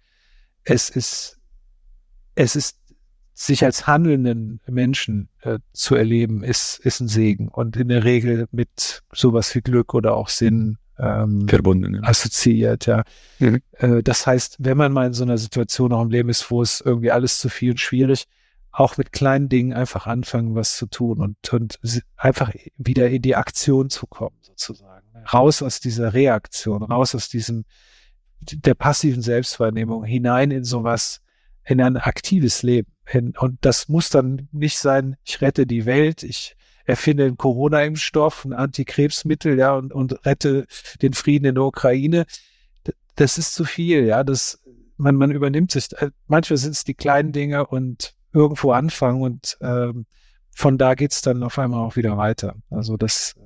Es 0.64 0.88
ist, 0.88 1.35
es 2.36 2.54
ist 2.54 2.78
sich 3.34 3.64
als 3.64 3.86
handelnden 3.86 4.60
Menschen 4.66 5.28
äh, 5.42 5.58
zu 5.72 5.94
erleben, 5.94 6.42
ist, 6.42 6.78
ist 6.78 7.00
ein 7.00 7.08
Segen 7.08 7.48
und 7.48 7.76
in 7.76 7.88
der 7.88 8.04
Regel 8.04 8.46
mit 8.50 9.02
sowas 9.12 9.54
wie 9.54 9.60
Glück 9.60 9.92
oder 9.92 10.14
auch 10.14 10.28
Sinn 10.28 10.78
ähm, 10.98 11.46
verbunden, 11.46 11.96
ja. 11.96 12.02
assoziiert, 12.02 12.86
ja. 12.86 13.04
Mhm. 13.38 13.60
Äh, 13.72 14.02
das 14.02 14.26
heißt, 14.26 14.56
wenn 14.60 14.78
man 14.78 14.92
mal 14.92 15.08
in 15.08 15.12
so 15.12 15.24
einer 15.24 15.36
Situation 15.36 15.92
auch 15.92 16.00
im 16.00 16.10
Leben 16.10 16.30
ist, 16.30 16.50
wo 16.50 16.62
es 16.62 16.80
irgendwie 16.80 17.10
alles 17.10 17.38
zu 17.38 17.50
viel 17.50 17.72
und 17.72 17.80
schwierig, 17.80 18.26
auch 18.72 18.96
mit 18.96 19.12
kleinen 19.12 19.50
Dingen 19.50 19.74
einfach 19.74 20.06
anfangen, 20.06 20.54
was 20.54 20.76
zu 20.78 20.86
tun 20.86 21.20
und, 21.20 21.52
und 21.52 21.78
einfach 22.16 22.52
wieder 22.78 23.10
in 23.10 23.20
die 23.20 23.36
Aktion 23.36 23.90
zu 23.90 24.06
kommen, 24.06 24.36
sozusagen. 24.40 25.06
Raus 25.32 25.62
aus 25.62 25.80
dieser 25.80 26.14
Reaktion, 26.14 26.82
raus 26.82 27.14
aus 27.14 27.28
diesem, 27.28 27.64
der 28.40 28.74
passiven 28.74 29.20
Selbstwahrnehmung, 29.20 30.04
hinein 30.04 30.50
in 30.50 30.64
sowas, 30.64 31.20
in 31.66 31.80
ein 31.80 31.96
aktives 31.96 32.62
Leben 32.62 32.90
hin. 33.04 33.34
Und 33.38 33.58
das 33.62 33.88
muss 33.88 34.10
dann 34.10 34.48
nicht 34.52 34.78
sein, 34.78 35.16
ich 35.24 35.40
rette 35.40 35.66
die 35.66 35.84
Welt, 35.84 36.22
ich 36.22 36.56
erfinde 36.84 37.24
einen 37.24 37.36
Corona-Impfstoff, 37.36 38.44
ein 38.44 38.52
Antikrebsmittel, 38.52 39.58
ja, 39.58 39.74
und, 39.74 39.92
und 39.92 40.24
rette 40.24 40.66
den 41.02 41.12
Frieden 41.12 41.46
in 41.46 41.56
der 41.56 41.64
Ukraine. 41.64 42.26
Das 43.16 43.38
ist 43.38 43.54
zu 43.54 43.64
viel, 43.64 44.04
ja, 44.04 44.22
das, 44.22 44.62
man, 44.96 45.16
man 45.16 45.32
übernimmt 45.32 45.72
sich, 45.72 45.92
äh, 45.94 46.10
manchmal 46.28 46.58
sind 46.58 46.72
es 46.72 46.84
die 46.84 46.94
kleinen 46.94 47.32
Dinge 47.32 47.66
und 47.66 48.14
irgendwo 48.32 48.70
anfangen 48.72 49.22
und 49.22 49.56
ähm, 49.60 50.06
von 50.54 50.78
da 50.78 50.94
geht's 50.94 51.22
dann 51.22 51.42
auf 51.42 51.58
einmal 51.58 51.84
auch 51.84 51.96
wieder 51.96 52.16
weiter. 52.16 52.54
Also 52.70 52.96
das, 52.96 53.34
äh, 53.36 53.42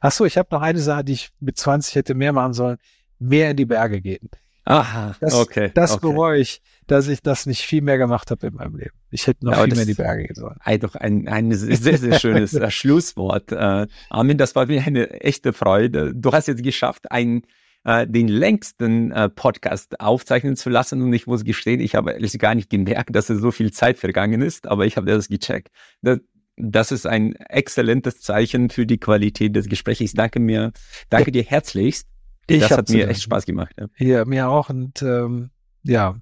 ach 0.00 0.12
so, 0.12 0.26
ich 0.26 0.36
habe 0.36 0.48
noch 0.50 0.62
eine 0.62 0.80
Sache, 0.80 1.04
die 1.04 1.12
ich 1.12 1.30
mit 1.40 1.56
20 1.56 1.94
hätte 1.94 2.14
mehr 2.14 2.32
machen 2.32 2.52
sollen, 2.52 2.76
mehr 3.18 3.50
in 3.50 3.56
die 3.56 3.64
Berge 3.64 4.00
gehen. 4.00 4.28
Aha, 4.64 5.16
das, 5.20 5.34
okay. 5.34 5.70
Das 5.74 5.94
okay. 5.94 6.06
bereue 6.06 6.40
ich, 6.40 6.62
dass 6.86 7.08
ich 7.08 7.22
das 7.22 7.46
nicht 7.46 7.62
viel 7.62 7.82
mehr 7.82 7.98
gemacht 7.98 8.30
habe 8.30 8.46
in 8.46 8.54
meinem 8.54 8.76
Leben. 8.76 8.94
Ich 9.10 9.26
hätte 9.26 9.44
noch 9.44 9.56
ja, 9.56 9.64
viel 9.64 9.74
mehr 9.74 9.86
die 9.86 9.94
Berge 9.94 10.24
gehen 10.24 10.36
sollen. 10.36 10.56
Doch 10.80 10.94
ein, 10.94 11.26
ein 11.28 11.52
sehr, 11.52 11.98
sehr 11.98 12.18
schönes 12.18 12.54
äh, 12.54 12.70
Schlusswort. 12.70 13.50
Äh, 13.50 13.86
Armin, 14.08 14.38
das 14.38 14.54
war 14.54 14.66
mir 14.66 14.82
eine 14.82 15.10
echte 15.20 15.52
Freude. 15.52 16.14
Du 16.14 16.32
hast 16.32 16.46
jetzt 16.46 16.62
geschafft, 16.62 17.10
einen 17.10 17.42
äh, 17.84 18.06
den 18.06 18.28
längsten 18.28 19.10
äh, 19.10 19.28
Podcast 19.28 20.00
aufzeichnen 20.00 20.56
zu 20.56 20.70
lassen. 20.70 21.02
Und 21.02 21.12
ich 21.12 21.26
muss 21.26 21.44
gestehen, 21.44 21.80
ich 21.80 21.94
habe 21.94 22.12
ehrlich 22.12 22.38
gar 22.38 22.54
nicht 22.54 22.70
gemerkt, 22.70 23.14
dass 23.14 23.30
es 23.30 23.40
so 23.40 23.50
viel 23.50 23.72
Zeit 23.72 23.98
vergangen 23.98 24.42
ist, 24.42 24.68
aber 24.68 24.86
ich 24.86 24.96
habe 24.96 25.10
das 25.10 25.28
gecheckt. 25.28 25.70
Das, 26.02 26.20
das 26.56 26.92
ist 26.92 27.06
ein 27.06 27.34
exzellentes 27.34 28.20
Zeichen 28.20 28.70
für 28.70 28.86
die 28.86 28.98
Qualität 28.98 29.56
des 29.56 29.68
Gesprächs. 29.68 30.00
Ich 30.00 30.14
danke 30.14 30.38
mir, 30.38 30.72
danke 31.08 31.32
dir 31.32 31.42
herzlichst. 31.42 32.11
Ich 32.48 32.60
das 32.60 32.70
hat 32.70 32.88
mir 32.90 33.08
echt 33.08 33.22
Spaß 33.22 33.46
gemacht. 33.46 33.74
Ja, 33.78 33.86
ja 33.98 34.24
mir 34.24 34.48
auch. 34.48 34.68
Und 34.70 35.02
ähm, 35.02 35.50
ja, 35.84 36.16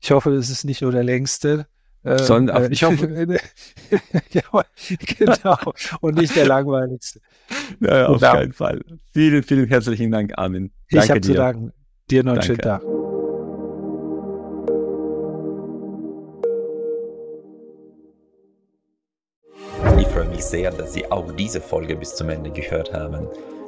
ich 0.00 0.10
hoffe, 0.10 0.30
es 0.32 0.50
ist 0.50 0.64
nicht 0.64 0.82
nur 0.82 0.92
der 0.92 1.04
längste. 1.04 1.66
Äh, 2.04 2.18
Sondern 2.18 2.64
äh, 2.64 2.68
ich 2.70 2.82
hoffe, 2.84 3.06
ja, 4.30 4.42
genau. 5.18 5.58
Und 6.00 6.16
nicht 6.16 6.36
der 6.36 6.46
langweiligste. 6.46 7.20
Ja, 7.80 8.06
auf 8.06 8.20
keinen 8.20 8.52
Fall. 8.52 8.82
Vielen, 9.12 9.42
vielen 9.42 9.66
herzlichen 9.68 10.10
Dank, 10.10 10.32
Armin. 10.36 10.70
Danke 10.90 11.04
ich 11.04 11.10
habe 11.10 11.20
zu 11.20 11.34
danken. 11.34 11.72
Dir 12.10 12.24
noch 12.24 12.34
einen 12.34 12.42
schönen 12.42 12.58
Tag. 12.58 12.82
Ich 19.98 20.06
freue 20.06 20.28
mich 20.28 20.44
sehr, 20.44 20.70
dass 20.70 20.94
Sie 20.94 21.10
auch 21.10 21.32
diese 21.32 21.60
Folge 21.60 21.96
bis 21.96 22.14
zum 22.14 22.30
Ende 22.30 22.50
gehört 22.50 22.92
haben. 22.92 23.28